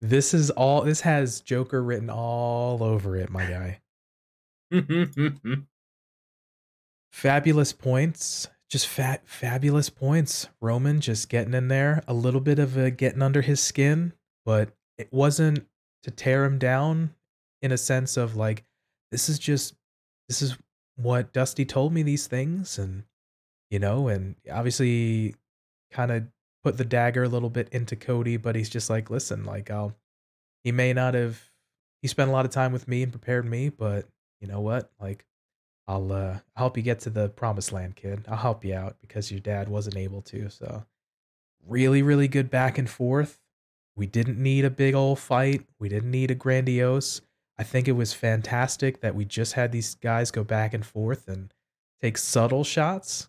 This 0.02 0.32
is 0.32 0.50
all 0.50 0.82
this 0.82 1.00
has 1.00 1.40
Joker 1.40 1.82
written 1.82 2.08
all 2.08 2.82
over 2.82 3.16
it, 3.16 3.30
my 3.30 3.44
guy. 3.44 3.80
fabulous 7.12 7.72
points. 7.72 8.48
Just 8.68 8.86
fat 8.86 9.26
fabulous 9.26 9.90
points. 9.90 10.48
Roman 10.60 11.00
just 11.00 11.28
getting 11.28 11.54
in 11.54 11.68
there, 11.68 12.02
a 12.06 12.14
little 12.14 12.40
bit 12.40 12.58
of 12.58 12.76
a 12.76 12.90
getting 12.90 13.22
under 13.22 13.42
his 13.42 13.60
skin, 13.60 14.12
but 14.44 14.70
it 14.96 15.12
wasn't 15.12 15.66
to 16.04 16.10
tear 16.10 16.44
him 16.44 16.58
down 16.58 17.14
in 17.62 17.72
a 17.72 17.78
sense 17.78 18.16
of 18.16 18.36
like 18.36 18.64
this 19.10 19.28
is 19.28 19.38
just 19.38 19.74
this 20.28 20.40
is 20.40 20.56
what 20.96 21.32
Dusty 21.32 21.64
told 21.64 21.92
me 21.92 22.02
these 22.02 22.26
things 22.26 22.78
and 22.78 23.02
you 23.70 23.78
know 23.78 24.08
and 24.08 24.36
obviously 24.50 25.34
kind 25.90 26.10
of 26.10 26.24
put 26.62 26.76
the 26.76 26.84
dagger 26.84 27.24
a 27.24 27.28
little 27.28 27.50
bit 27.50 27.68
into 27.70 27.96
Cody, 27.96 28.36
but 28.36 28.54
he's 28.54 28.68
just 28.68 28.90
like, 28.90 29.10
listen, 29.10 29.44
like 29.44 29.70
I'll 29.70 29.96
he 30.62 30.72
may 30.72 30.92
not 30.92 31.14
have 31.14 31.50
he 32.02 32.08
spent 32.08 32.30
a 32.30 32.32
lot 32.32 32.44
of 32.44 32.50
time 32.50 32.72
with 32.72 32.88
me 32.88 33.02
and 33.02 33.12
prepared 33.12 33.46
me, 33.46 33.68
but 33.68 34.06
you 34.40 34.48
know 34.48 34.60
what? 34.60 34.90
Like 35.00 35.24
I'll 35.88 36.12
uh 36.12 36.38
help 36.56 36.76
you 36.76 36.82
get 36.82 37.00
to 37.00 37.10
the 37.10 37.28
promised 37.30 37.72
land, 37.72 37.96
kid. 37.96 38.24
I'll 38.28 38.36
help 38.36 38.64
you 38.64 38.74
out 38.74 38.96
because 39.00 39.30
your 39.30 39.40
dad 39.40 39.68
wasn't 39.68 39.96
able 39.96 40.22
to. 40.22 40.50
So 40.50 40.84
really, 41.66 42.02
really 42.02 42.28
good 42.28 42.50
back 42.50 42.78
and 42.78 42.88
forth. 42.88 43.40
We 43.96 44.06
didn't 44.06 44.38
need 44.38 44.64
a 44.64 44.70
big 44.70 44.94
old 44.94 45.18
fight. 45.18 45.66
We 45.78 45.88
didn't 45.88 46.10
need 46.10 46.30
a 46.30 46.34
grandiose. 46.34 47.20
I 47.58 47.62
think 47.62 47.88
it 47.88 47.92
was 47.92 48.14
fantastic 48.14 49.00
that 49.00 49.14
we 49.14 49.24
just 49.24 49.54
had 49.54 49.72
these 49.72 49.94
guys 49.96 50.30
go 50.30 50.44
back 50.44 50.72
and 50.72 50.84
forth 50.84 51.28
and 51.28 51.52
take 52.00 52.16
subtle 52.16 52.64
shots. 52.64 53.28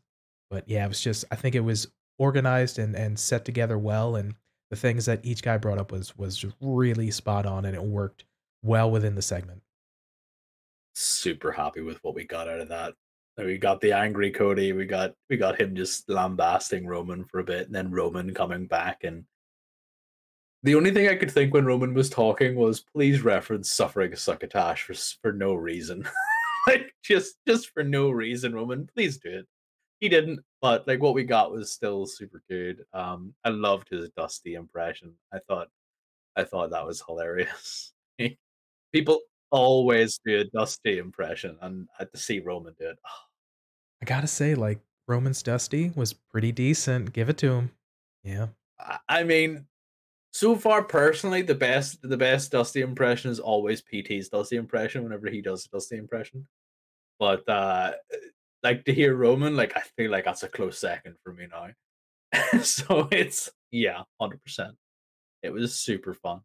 But 0.51 0.67
yeah, 0.67 0.85
it 0.85 0.89
was 0.89 1.01
just 1.01 1.25
I 1.31 1.35
think 1.35 1.55
it 1.55 1.61
was 1.61 1.87
organized 2.19 2.77
and 2.77 2.95
and 2.95 3.17
set 3.17 3.45
together 3.45 3.79
well 3.79 4.17
and 4.17 4.35
the 4.69 4.75
things 4.75 5.05
that 5.05 5.25
each 5.25 5.41
guy 5.41 5.57
brought 5.57 5.79
up 5.79 5.91
was 5.91 6.15
was 6.17 6.37
just 6.37 6.55
really 6.61 7.09
spot 7.09 7.45
on 7.47 7.65
and 7.65 7.75
it 7.75 7.81
worked 7.81 8.25
well 8.61 8.91
within 8.91 9.15
the 9.15 9.21
segment. 9.21 9.61
Super 10.93 11.51
happy 11.51 11.81
with 11.81 11.97
what 12.03 12.13
we 12.13 12.25
got 12.25 12.49
out 12.49 12.59
of 12.59 12.69
that. 12.69 12.93
We 13.37 13.57
got 13.57 13.81
the 13.81 13.93
angry 13.93 14.29
cody 14.29 14.73
we 14.73 14.85
got 14.85 15.15
we 15.29 15.37
got 15.37 15.59
him 15.59 15.73
just 15.73 16.07
lambasting 16.09 16.85
roman 16.85 17.23
for 17.23 17.39
a 17.39 17.43
bit 17.43 17.65
and 17.65 17.73
then 17.73 17.89
roman 17.89 18.35
coming 18.35 18.67
back 18.67 19.03
and 19.03 19.23
the 20.61 20.75
only 20.75 20.91
thing 20.91 21.07
i 21.07 21.15
could 21.15 21.31
think 21.31 21.51
when 21.51 21.65
roman 21.65 21.95
was 21.95 22.07
talking 22.07 22.55
was 22.55 22.81
please 22.81 23.23
reference 23.23 23.71
suffering 23.71 24.15
succotash 24.15 24.83
for, 24.83 24.93
for 25.21 25.33
no 25.33 25.53
reason. 25.55 26.07
Like 26.67 26.93
just 27.01 27.37
just 27.47 27.71
for 27.71 27.83
no 27.83 28.11
reason 28.11 28.53
roman. 28.53 28.87
Please 28.93 29.17
do 29.17 29.29
it 29.29 29.47
he 30.01 30.09
didn't, 30.09 30.41
but 30.61 30.85
like 30.87 31.01
what 31.01 31.13
we 31.13 31.23
got 31.23 31.51
was 31.51 31.71
still 31.71 32.05
super 32.05 32.43
good. 32.49 32.83
Um, 32.91 33.33
I 33.45 33.49
loved 33.49 33.87
his 33.89 34.09
Dusty 34.17 34.55
impression. 34.55 35.13
I 35.31 35.37
thought, 35.47 35.69
I 36.35 36.43
thought 36.43 36.71
that 36.71 36.85
was 36.85 37.03
hilarious. 37.07 37.93
People 38.91 39.21
always 39.51 40.19
do 40.25 40.39
a 40.39 40.43
Dusty 40.45 40.97
impression, 40.97 41.55
and 41.61 41.87
I 41.99 42.05
to 42.05 42.17
see 42.17 42.39
Roman 42.39 42.73
do 42.79 42.89
it, 42.89 42.97
oh. 43.07 43.21
I 44.01 44.05
gotta 44.05 44.27
say, 44.27 44.55
like 44.55 44.79
Roman's 45.07 45.43
Dusty 45.43 45.91
was 45.95 46.13
pretty 46.13 46.51
decent. 46.51 47.13
Give 47.13 47.29
it 47.29 47.37
to 47.37 47.51
him. 47.51 47.71
Yeah. 48.23 48.47
I 49.07 49.23
mean, 49.23 49.67
so 50.33 50.55
far 50.55 50.83
personally, 50.83 51.43
the 51.43 51.53
best 51.53 52.01
the 52.01 52.17
best 52.17 52.51
Dusty 52.51 52.81
impression 52.81 53.29
is 53.29 53.39
always 53.39 53.83
PT's 53.83 54.29
Dusty 54.29 54.55
impression 54.55 55.03
whenever 55.03 55.29
he 55.29 55.41
does 55.41 55.65
a 55.65 55.69
Dusty 55.69 55.97
impression. 55.97 56.47
But 57.19 57.47
uh 57.47 57.91
like 58.63 58.85
to 58.85 58.93
hear 58.93 59.15
Roman, 59.15 59.55
like 59.55 59.75
I 59.75 59.81
feel 59.97 60.11
like 60.11 60.25
that's 60.25 60.43
a 60.43 60.47
close 60.47 60.79
second 60.79 61.15
for 61.23 61.33
me 61.33 61.47
now. 61.51 61.69
so 62.63 63.07
it's 63.11 63.49
yeah, 63.71 64.03
hundred 64.19 64.43
percent. 64.43 64.75
It 65.43 65.51
was 65.51 65.75
super 65.75 66.13
fun. 66.13 66.41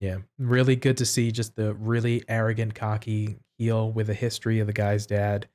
Yeah, 0.00 0.18
really 0.38 0.76
good 0.76 0.96
to 0.98 1.06
see 1.06 1.32
just 1.32 1.56
the 1.56 1.74
really 1.74 2.22
arrogant, 2.28 2.74
cocky 2.74 3.38
heel 3.58 3.90
with 3.90 4.08
a 4.10 4.14
history 4.14 4.60
of 4.60 4.66
the 4.66 4.72
guy's 4.72 5.06
dad. 5.06 5.48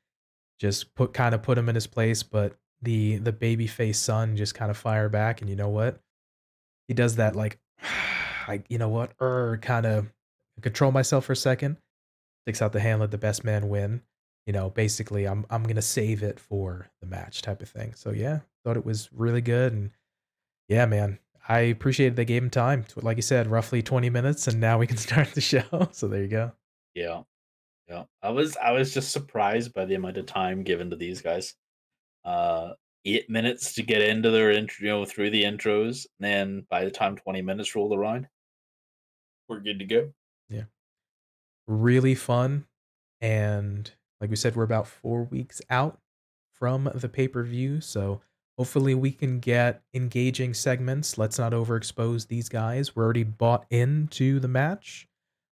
Just 0.59 0.93
put 0.95 1.13
kind 1.13 1.33
of 1.33 1.41
put 1.41 1.57
him 1.57 1.69
in 1.69 1.75
his 1.75 1.87
place, 1.87 2.23
but 2.23 2.53
the 2.81 3.17
the 3.17 3.31
baby 3.31 3.67
face 3.67 3.99
son 3.99 4.35
just 4.35 4.55
kind 4.55 4.69
of 4.69 4.77
fire 4.77 5.09
back, 5.09 5.41
and 5.41 5.49
you 5.49 5.55
know 5.55 5.69
what? 5.69 5.99
He 6.87 6.93
does 6.93 7.15
that 7.15 7.35
like, 7.35 7.59
I 8.47 8.63
you 8.69 8.77
know 8.77 8.89
what? 8.89 9.13
Er, 9.21 9.57
kind 9.61 9.85
of 9.85 10.11
control 10.61 10.91
myself 10.91 11.25
for 11.25 11.33
a 11.33 11.37
second. 11.37 11.77
Sticks 12.43 12.61
out 12.61 12.73
the 12.73 12.81
hand, 12.81 12.99
let 12.99 13.11
the 13.11 13.17
best 13.17 13.43
man 13.43 13.69
win. 13.69 14.01
You 14.45 14.53
know, 14.53 14.69
basically, 14.69 15.25
I'm 15.25 15.45
I'm 15.49 15.63
gonna 15.63 15.81
save 15.81 16.23
it 16.23 16.39
for 16.39 16.89
the 16.99 17.07
match 17.07 17.41
type 17.41 17.61
of 17.61 17.69
thing. 17.69 17.93
So 17.95 18.11
yeah, 18.11 18.39
thought 18.63 18.77
it 18.77 18.85
was 18.85 19.09
really 19.13 19.41
good, 19.41 19.73
and 19.73 19.91
yeah, 20.67 20.85
man, 20.85 21.19
I 21.47 21.59
appreciated 21.59 22.15
they 22.15 22.25
gave 22.25 22.43
him 22.43 22.49
time. 22.49 22.85
Like 22.95 23.17
you 23.17 23.21
said, 23.21 23.47
roughly 23.47 23.81
20 23.81 24.09
minutes, 24.09 24.47
and 24.47 24.59
now 24.59 24.77
we 24.77 24.87
can 24.87 24.97
start 25.07 25.29
the 25.33 25.41
show. 25.41 25.89
So 25.91 26.07
there 26.07 26.21
you 26.21 26.27
go. 26.27 26.51
Yeah. 26.95 27.23
Yeah. 27.89 28.03
I 28.21 28.29
was 28.29 28.55
I 28.57 28.71
was 28.71 28.93
just 28.93 29.11
surprised 29.11 29.73
by 29.73 29.85
the 29.85 29.95
amount 29.95 30.17
of 30.17 30.25
time 30.25 30.63
given 30.63 30.89
to 30.89 30.95
these 30.95 31.21
guys. 31.21 31.55
Uh 32.23 32.73
eight 33.05 33.29
minutes 33.29 33.73
to 33.73 33.83
get 33.83 34.01
into 34.01 34.31
their 34.31 34.51
intro, 34.51 34.85
you 34.85 34.89
know, 34.89 35.05
through 35.05 35.29
the 35.29 35.43
intros. 35.43 36.05
And 36.19 36.25
then 36.25 36.67
by 36.69 36.85
the 36.85 36.91
time 36.91 37.17
20 37.17 37.41
minutes 37.41 37.75
rolled 37.75 37.91
around, 37.91 38.27
we're 39.49 39.59
good 39.59 39.79
to 39.79 39.85
go. 39.85 40.13
Yeah. 40.49 40.63
Really 41.67 42.15
fun. 42.15 42.65
And 43.19 43.91
like 44.23 44.29
we 44.29 44.37
said, 44.37 44.55
we're 44.55 44.63
about 44.63 44.87
four 44.87 45.23
weeks 45.23 45.61
out 45.69 45.99
from 46.53 46.89
the 46.95 47.09
pay 47.09 47.27
per 47.27 47.43
view. 47.43 47.81
So 47.81 48.21
hopefully 48.57 48.95
we 48.95 49.11
can 49.11 49.41
get 49.41 49.81
engaging 49.93 50.53
segments. 50.53 51.17
Let's 51.17 51.37
not 51.37 51.51
overexpose 51.51 52.27
these 52.27 52.47
guys. 52.47 52.95
We're 52.95 53.03
already 53.03 53.25
bought 53.25 53.65
into 53.69 54.39
the 54.39 54.47
match. 54.47 55.09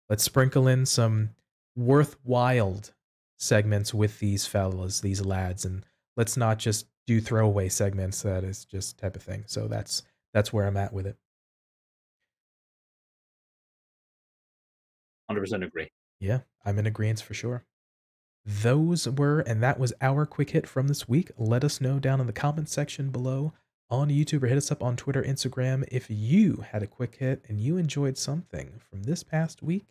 Let's 0.07 0.23
sprinkle 0.23 0.67
in 0.67 0.85
some 0.85 1.31
worthwhile 1.75 2.79
segments 3.39 3.91
with 3.91 4.19
these 4.19 4.45
fellas, 4.45 5.01
these 5.01 5.25
lads, 5.25 5.65
and 5.65 5.83
let's 6.15 6.37
not 6.37 6.59
just 6.59 6.85
do 7.07 7.19
throwaway 7.19 7.69
segments 7.69 8.21
that 8.21 8.43
is 8.43 8.65
just 8.65 8.99
type 8.99 9.15
of 9.15 9.23
thing. 9.23 9.45
So 9.47 9.67
that's 9.67 10.03
that's 10.31 10.53
where 10.53 10.67
I'm 10.67 10.77
at 10.77 10.93
with 10.93 11.07
it. 11.07 11.17
100% 15.31 15.65
agree. 15.65 15.89
Yeah, 16.19 16.41
I'm 16.63 16.77
in 16.77 16.85
agreement 16.85 17.21
for 17.21 17.33
sure. 17.33 17.65
Those 18.45 19.07
were, 19.07 19.41
and 19.41 19.61
that 19.61 19.80
was 19.80 19.94
our 20.02 20.26
quick 20.26 20.52
hit 20.52 20.68
from 20.68 20.88
this 20.88 21.07
week. 21.07 21.32
Let 21.38 21.64
us 21.64 21.82
know 21.82 21.99
down 21.99 22.20
in 22.20 22.28
the 22.28 22.34
comment 22.34 22.70
section 22.70 23.10
below 23.10 23.53
on 23.90 24.10
YouTube 24.10 24.44
or 24.44 24.48
hit 24.48 24.57
us 24.57 24.72
up 24.72 24.84
on 24.84 24.95
Twitter, 24.95 25.24
Instagram 25.24 25.84
if 25.91 26.07
you 26.10 26.64
had 26.72 26.84
a 26.84 26.88
quick 26.88 27.16
hit 27.16 27.44
and 27.48 27.60
you 27.60 27.78
enjoyed 27.78 28.18
something 28.18 28.74
from 28.80 29.03
this 29.03 29.24
past 29.24 29.64
week 29.64 29.88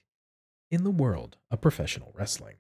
in 0.71 0.85
the 0.85 0.91
world 0.91 1.37
of 1.51 1.61
professional 1.61 2.13
wrestling. 2.15 2.57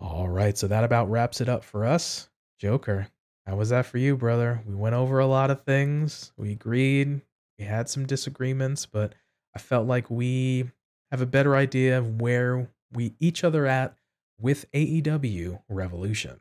All 0.00 0.28
right, 0.28 0.56
so 0.58 0.66
that 0.68 0.84
about 0.84 1.10
wraps 1.10 1.40
it 1.40 1.48
up 1.48 1.64
for 1.64 1.84
us. 1.84 2.28
Joker, 2.58 3.08
how 3.46 3.56
was 3.56 3.70
that 3.70 3.86
for 3.86 3.98
you, 3.98 4.16
brother? 4.16 4.62
We 4.66 4.74
went 4.74 4.94
over 4.94 5.18
a 5.18 5.26
lot 5.26 5.50
of 5.50 5.62
things. 5.62 6.32
We 6.36 6.52
agreed. 6.52 7.22
We 7.58 7.64
had 7.64 7.88
some 7.88 8.06
disagreements, 8.06 8.86
but 8.86 9.14
I 9.54 9.58
felt 9.58 9.86
like 9.86 10.10
we 10.10 10.70
have 11.14 11.20
a 11.20 11.26
better 11.26 11.54
idea 11.54 11.96
of 11.96 12.20
where 12.20 12.68
we 12.92 13.14
each 13.20 13.44
other 13.44 13.66
at 13.66 13.94
with 14.40 14.68
AEW 14.72 15.60
Revolution. 15.68 16.40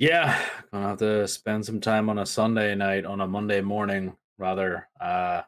Yeah, 0.00 0.44
gonna 0.72 0.88
have 0.88 0.98
to 0.98 1.28
spend 1.28 1.64
some 1.64 1.80
time 1.80 2.10
on 2.10 2.18
a 2.18 2.26
Sunday 2.26 2.74
night 2.74 3.04
on 3.04 3.20
a 3.20 3.28
Monday 3.28 3.60
morning 3.60 4.16
rather 4.38 4.88
uh 5.00 5.42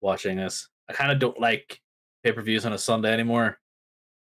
watching 0.00 0.38
this. 0.38 0.70
I 0.88 0.94
kind 0.94 1.12
of 1.12 1.18
don't 1.18 1.38
like 1.38 1.78
pay-per-views 2.24 2.64
on 2.64 2.72
a 2.72 2.78
Sunday 2.78 3.12
anymore. 3.12 3.58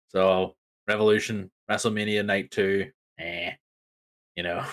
So 0.09 0.55
Revolution, 0.85 1.49
WrestleMania 1.71 2.25
night 2.25 2.51
two, 2.51 2.91
eh, 3.19 3.51
you 4.35 4.43
know, 4.43 4.65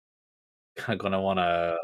kind 0.78 0.98
of 0.98 0.98
gonna 0.98 1.20
wanna 1.20 1.76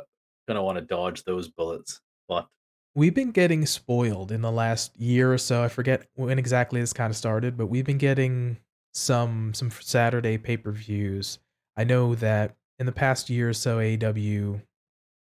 gonna 0.48 0.62
wanna 0.62 0.80
dodge 0.80 1.22
those 1.24 1.48
bullets. 1.48 2.00
But 2.30 2.48
we've 2.94 3.14
been 3.14 3.30
getting 3.30 3.66
spoiled 3.66 4.32
in 4.32 4.42
the 4.42 4.50
last 4.50 4.96
year 4.98 5.32
or 5.32 5.38
so. 5.38 5.62
I 5.62 5.68
forget 5.68 6.08
when 6.14 6.38
exactly 6.38 6.80
this 6.80 6.92
kind 6.92 7.10
of 7.10 7.16
started, 7.16 7.56
but 7.56 7.66
we've 7.66 7.84
been 7.84 7.98
getting 7.98 8.58
some 8.94 9.54
some 9.54 9.70
Saturday 9.70 10.38
pay-per-views. 10.38 11.38
I 11.76 11.84
know 11.84 12.14
that 12.16 12.56
in 12.78 12.86
the 12.86 12.92
past 12.92 13.30
year 13.30 13.50
or 13.50 13.54
so 13.54 13.78
AEW 13.78 14.62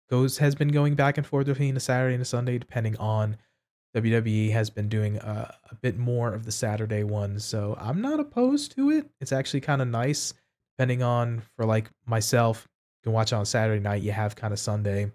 goes 0.09 0.37
has 0.37 0.55
been 0.55 0.69
going 0.69 0.95
back 0.95 1.17
and 1.17 1.27
forth 1.27 1.47
between 1.47 1.77
a 1.77 1.79
Saturday 1.79 2.13
and 2.13 2.21
a 2.21 2.25
Sunday 2.25 2.57
depending 2.57 2.97
on 2.97 3.37
WWE 3.95 4.51
has 4.51 4.69
been 4.69 4.89
doing 4.89 5.17
a, 5.17 5.53
a 5.71 5.75
bit 5.75 5.97
more 5.97 6.33
of 6.33 6.45
the 6.45 6.51
Saturday 6.51 7.03
ones. 7.03 7.43
So 7.45 7.77
I'm 7.79 8.01
not 8.01 8.19
opposed 8.19 8.75
to 8.75 8.91
it. 8.91 9.09
It's 9.19 9.31
actually 9.31 9.61
kind 9.61 9.81
of 9.81 9.87
nice 9.87 10.33
depending 10.77 11.01
on 11.01 11.41
for 11.55 11.65
like 11.65 11.89
myself, 12.05 12.67
you 13.01 13.09
can 13.09 13.13
watch 13.13 13.33
on 13.33 13.45
Saturday 13.45 13.81
night, 13.81 14.03
you 14.03 14.11
have 14.11 14.35
kind 14.35 14.53
of 14.53 14.59
Sunday 14.59 15.11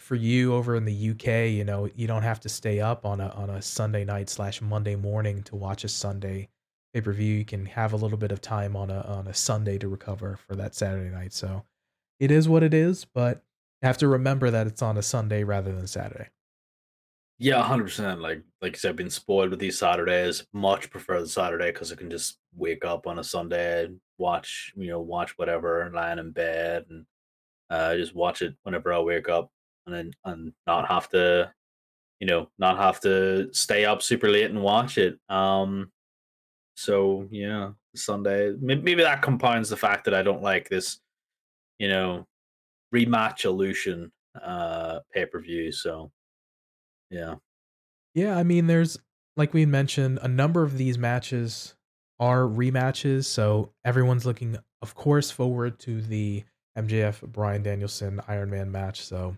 for 0.00 0.14
you 0.14 0.54
over 0.54 0.76
in 0.76 0.84
the 0.84 1.10
UK, 1.10 1.50
you 1.50 1.64
know, 1.64 1.88
you 1.94 2.06
don't 2.06 2.22
have 2.22 2.40
to 2.40 2.48
stay 2.48 2.80
up 2.80 3.04
on 3.04 3.20
a 3.20 3.28
on 3.30 3.50
a 3.50 3.60
Sunday 3.60 4.04
night 4.04 4.30
slash 4.30 4.62
Monday 4.62 4.96
morning 4.96 5.42
to 5.44 5.56
watch 5.56 5.84
a 5.84 5.88
Sunday 5.88 6.48
pay 6.94 7.00
per 7.02 7.12
view. 7.12 7.34
You 7.34 7.44
can 7.44 7.66
have 7.66 7.92
a 7.92 7.96
little 7.96 8.16
bit 8.16 8.32
of 8.32 8.40
time 8.40 8.76
on 8.76 8.90
a 8.90 9.00
on 9.02 9.26
a 9.26 9.34
Sunday 9.34 9.78
to 9.78 9.88
recover 9.88 10.38
for 10.46 10.54
that 10.56 10.74
Saturday 10.74 11.14
night. 11.14 11.34
So 11.34 11.64
it 12.18 12.30
is 12.30 12.48
what 12.48 12.62
it 12.62 12.72
is, 12.72 13.04
but 13.04 13.42
you 13.82 13.86
have 13.86 13.98
to 13.98 14.08
remember 14.08 14.50
that 14.50 14.66
it's 14.66 14.82
on 14.82 14.96
a 14.96 15.02
Sunday 15.02 15.44
rather 15.44 15.74
than 15.74 15.86
Saturday. 15.86 16.28
Yeah, 17.38 17.62
hundred 17.62 17.84
percent. 17.84 18.22
Like 18.22 18.42
like 18.62 18.74
I 18.74 18.78
said, 18.78 18.90
I've 18.90 18.96
been 18.96 19.10
spoiled 19.10 19.50
with 19.50 19.60
these 19.60 19.78
Saturdays. 19.78 20.46
Much 20.54 20.90
prefer 20.90 21.20
the 21.20 21.28
Saturday 21.28 21.72
because 21.72 21.92
I 21.92 21.96
can 21.96 22.10
just 22.10 22.38
wake 22.56 22.86
up 22.86 23.06
on 23.06 23.18
a 23.18 23.24
Sunday, 23.24 23.84
and 23.84 24.00
watch 24.16 24.72
you 24.76 24.88
know 24.88 25.00
watch 25.00 25.36
whatever, 25.36 25.90
lying 25.94 26.18
in 26.18 26.32
bed, 26.32 26.86
and 26.88 27.04
uh, 27.68 27.96
just 27.96 28.14
watch 28.14 28.40
it 28.40 28.56
whenever 28.62 28.94
I 28.94 28.98
wake 29.00 29.28
up 29.28 29.52
and 29.94 30.16
and 30.24 30.52
not 30.66 30.88
have 30.88 31.08
to 31.08 31.50
you 32.20 32.26
know 32.26 32.48
not 32.58 32.76
have 32.76 33.00
to 33.00 33.48
stay 33.52 33.84
up 33.84 34.02
super 34.02 34.28
late 34.28 34.50
and 34.50 34.62
watch 34.62 34.98
it 34.98 35.18
um 35.28 35.90
so 36.74 37.26
yeah 37.30 37.70
sunday 37.94 38.52
maybe 38.60 38.94
that 38.94 39.22
compounds 39.22 39.68
the 39.68 39.76
fact 39.76 40.04
that 40.04 40.14
i 40.14 40.22
don't 40.22 40.42
like 40.42 40.68
this 40.68 41.00
you 41.78 41.88
know 41.88 42.26
rematch 42.94 43.44
illusion 43.44 44.10
uh 44.42 45.00
pay-per-view 45.12 45.72
so 45.72 46.10
yeah. 47.10 47.36
Yeah 48.14 48.36
i 48.36 48.42
mean 48.42 48.66
there's 48.66 48.98
like 49.36 49.54
we 49.54 49.64
mentioned 49.66 50.18
a 50.22 50.28
number 50.28 50.62
of 50.62 50.76
these 50.76 50.98
matches 50.98 51.74
are 52.20 52.42
rematches 52.42 53.24
so 53.24 53.72
everyone's 53.84 54.26
looking 54.26 54.58
of 54.82 54.94
course 54.94 55.30
forward 55.30 55.78
to 55.80 56.02
the 56.02 56.44
mjf 56.76 57.22
Bryan 57.22 57.62
danielson 57.62 58.20
iron 58.28 58.50
man 58.50 58.70
match 58.70 59.02
so 59.02 59.36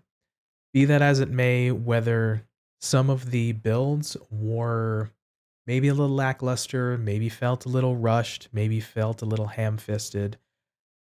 be 0.72 0.84
that 0.84 1.02
as 1.02 1.20
it 1.20 1.30
may, 1.30 1.70
whether 1.70 2.46
some 2.80 3.10
of 3.10 3.30
the 3.30 3.52
builds 3.52 4.16
were 4.30 5.10
maybe 5.66 5.88
a 5.88 5.94
little 5.94 6.14
lackluster, 6.14 6.96
maybe 6.96 7.28
felt 7.28 7.66
a 7.66 7.68
little 7.68 7.96
rushed, 7.96 8.48
maybe 8.52 8.80
felt 8.80 9.22
a 9.22 9.26
little 9.26 9.48
ham 9.48 9.76
fisted. 9.76 10.38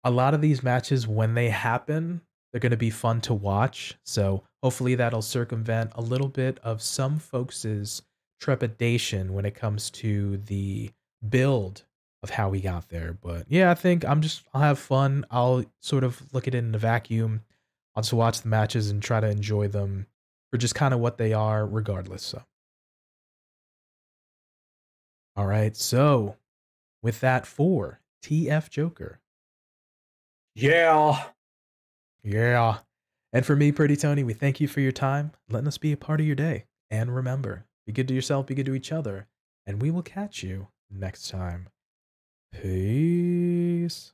A 0.03 0.11
lot 0.11 0.33
of 0.33 0.41
these 0.41 0.63
matches, 0.63 1.07
when 1.07 1.33
they 1.33 1.49
happen, 1.49 2.21
they're 2.51 2.61
going 2.61 2.71
to 2.71 2.77
be 2.77 2.89
fun 2.89 3.19
to 3.21 3.33
watch. 3.33 3.97
So 4.05 4.43
hopefully 4.63 4.95
that'll 4.95 5.21
circumvent 5.21 5.91
a 5.95 6.01
little 6.01 6.29
bit 6.29 6.59
of 6.63 6.81
some 6.81 7.19
folks' 7.19 8.01
trepidation 8.39 9.33
when 9.33 9.45
it 9.45 9.55
comes 9.55 9.89
to 9.91 10.37
the 10.37 10.91
build 11.27 11.83
of 12.23 12.29
how 12.29 12.49
we 12.49 12.61
got 12.61 12.89
there. 12.89 13.17
But 13.21 13.45
yeah, 13.49 13.69
I 13.69 13.75
think 13.75 14.05
I'm 14.05 14.21
just, 14.21 14.43
I'll 14.53 14.61
have 14.61 14.79
fun. 14.79 15.25
I'll 15.29 15.65
sort 15.81 16.03
of 16.03 16.21
look 16.33 16.47
at 16.47 16.55
it 16.55 16.59
in 16.59 16.73
a 16.73 16.79
vacuum 16.79 17.41
I'll 17.97 18.03
just 18.03 18.13
watch 18.13 18.41
the 18.41 18.47
matches 18.47 18.91
and 18.91 19.01
try 19.01 19.19
to 19.19 19.27
enjoy 19.27 19.69
them 19.69 20.05
for 20.51 20.57
just 20.59 20.75
kind 20.75 20.93
of 20.93 20.99
what 20.99 21.17
they 21.17 21.33
are, 21.33 21.65
regardless. 21.65 22.21
So, 22.21 22.43
all 25.35 25.47
right. 25.47 25.75
So, 25.75 26.35
with 27.01 27.21
that, 27.21 27.47
for 27.47 27.99
TF 28.23 28.69
Joker. 28.69 29.19
Yeah. 30.53 31.23
Yeah. 32.21 32.77
And 33.33 33.43
for 33.43 33.55
me, 33.55 33.71
Pretty 33.71 33.95
Tony, 33.95 34.23
we 34.23 34.33
thank 34.33 34.61
you 34.61 34.67
for 34.67 34.79
your 34.79 34.91
time, 34.91 35.31
letting 35.49 35.67
us 35.67 35.79
be 35.79 35.91
a 35.91 35.97
part 35.97 36.19
of 36.19 36.27
your 36.27 36.35
day. 36.35 36.65
And 36.91 37.15
remember, 37.15 37.65
be 37.87 37.93
good 37.93 38.07
to 38.09 38.13
yourself, 38.13 38.45
be 38.45 38.53
good 38.53 38.67
to 38.67 38.75
each 38.75 38.91
other, 38.91 39.25
and 39.65 39.81
we 39.81 39.89
will 39.89 40.03
catch 40.03 40.43
you 40.43 40.67
next 40.91 41.29
time. 41.29 41.69
Peace. 42.53 44.13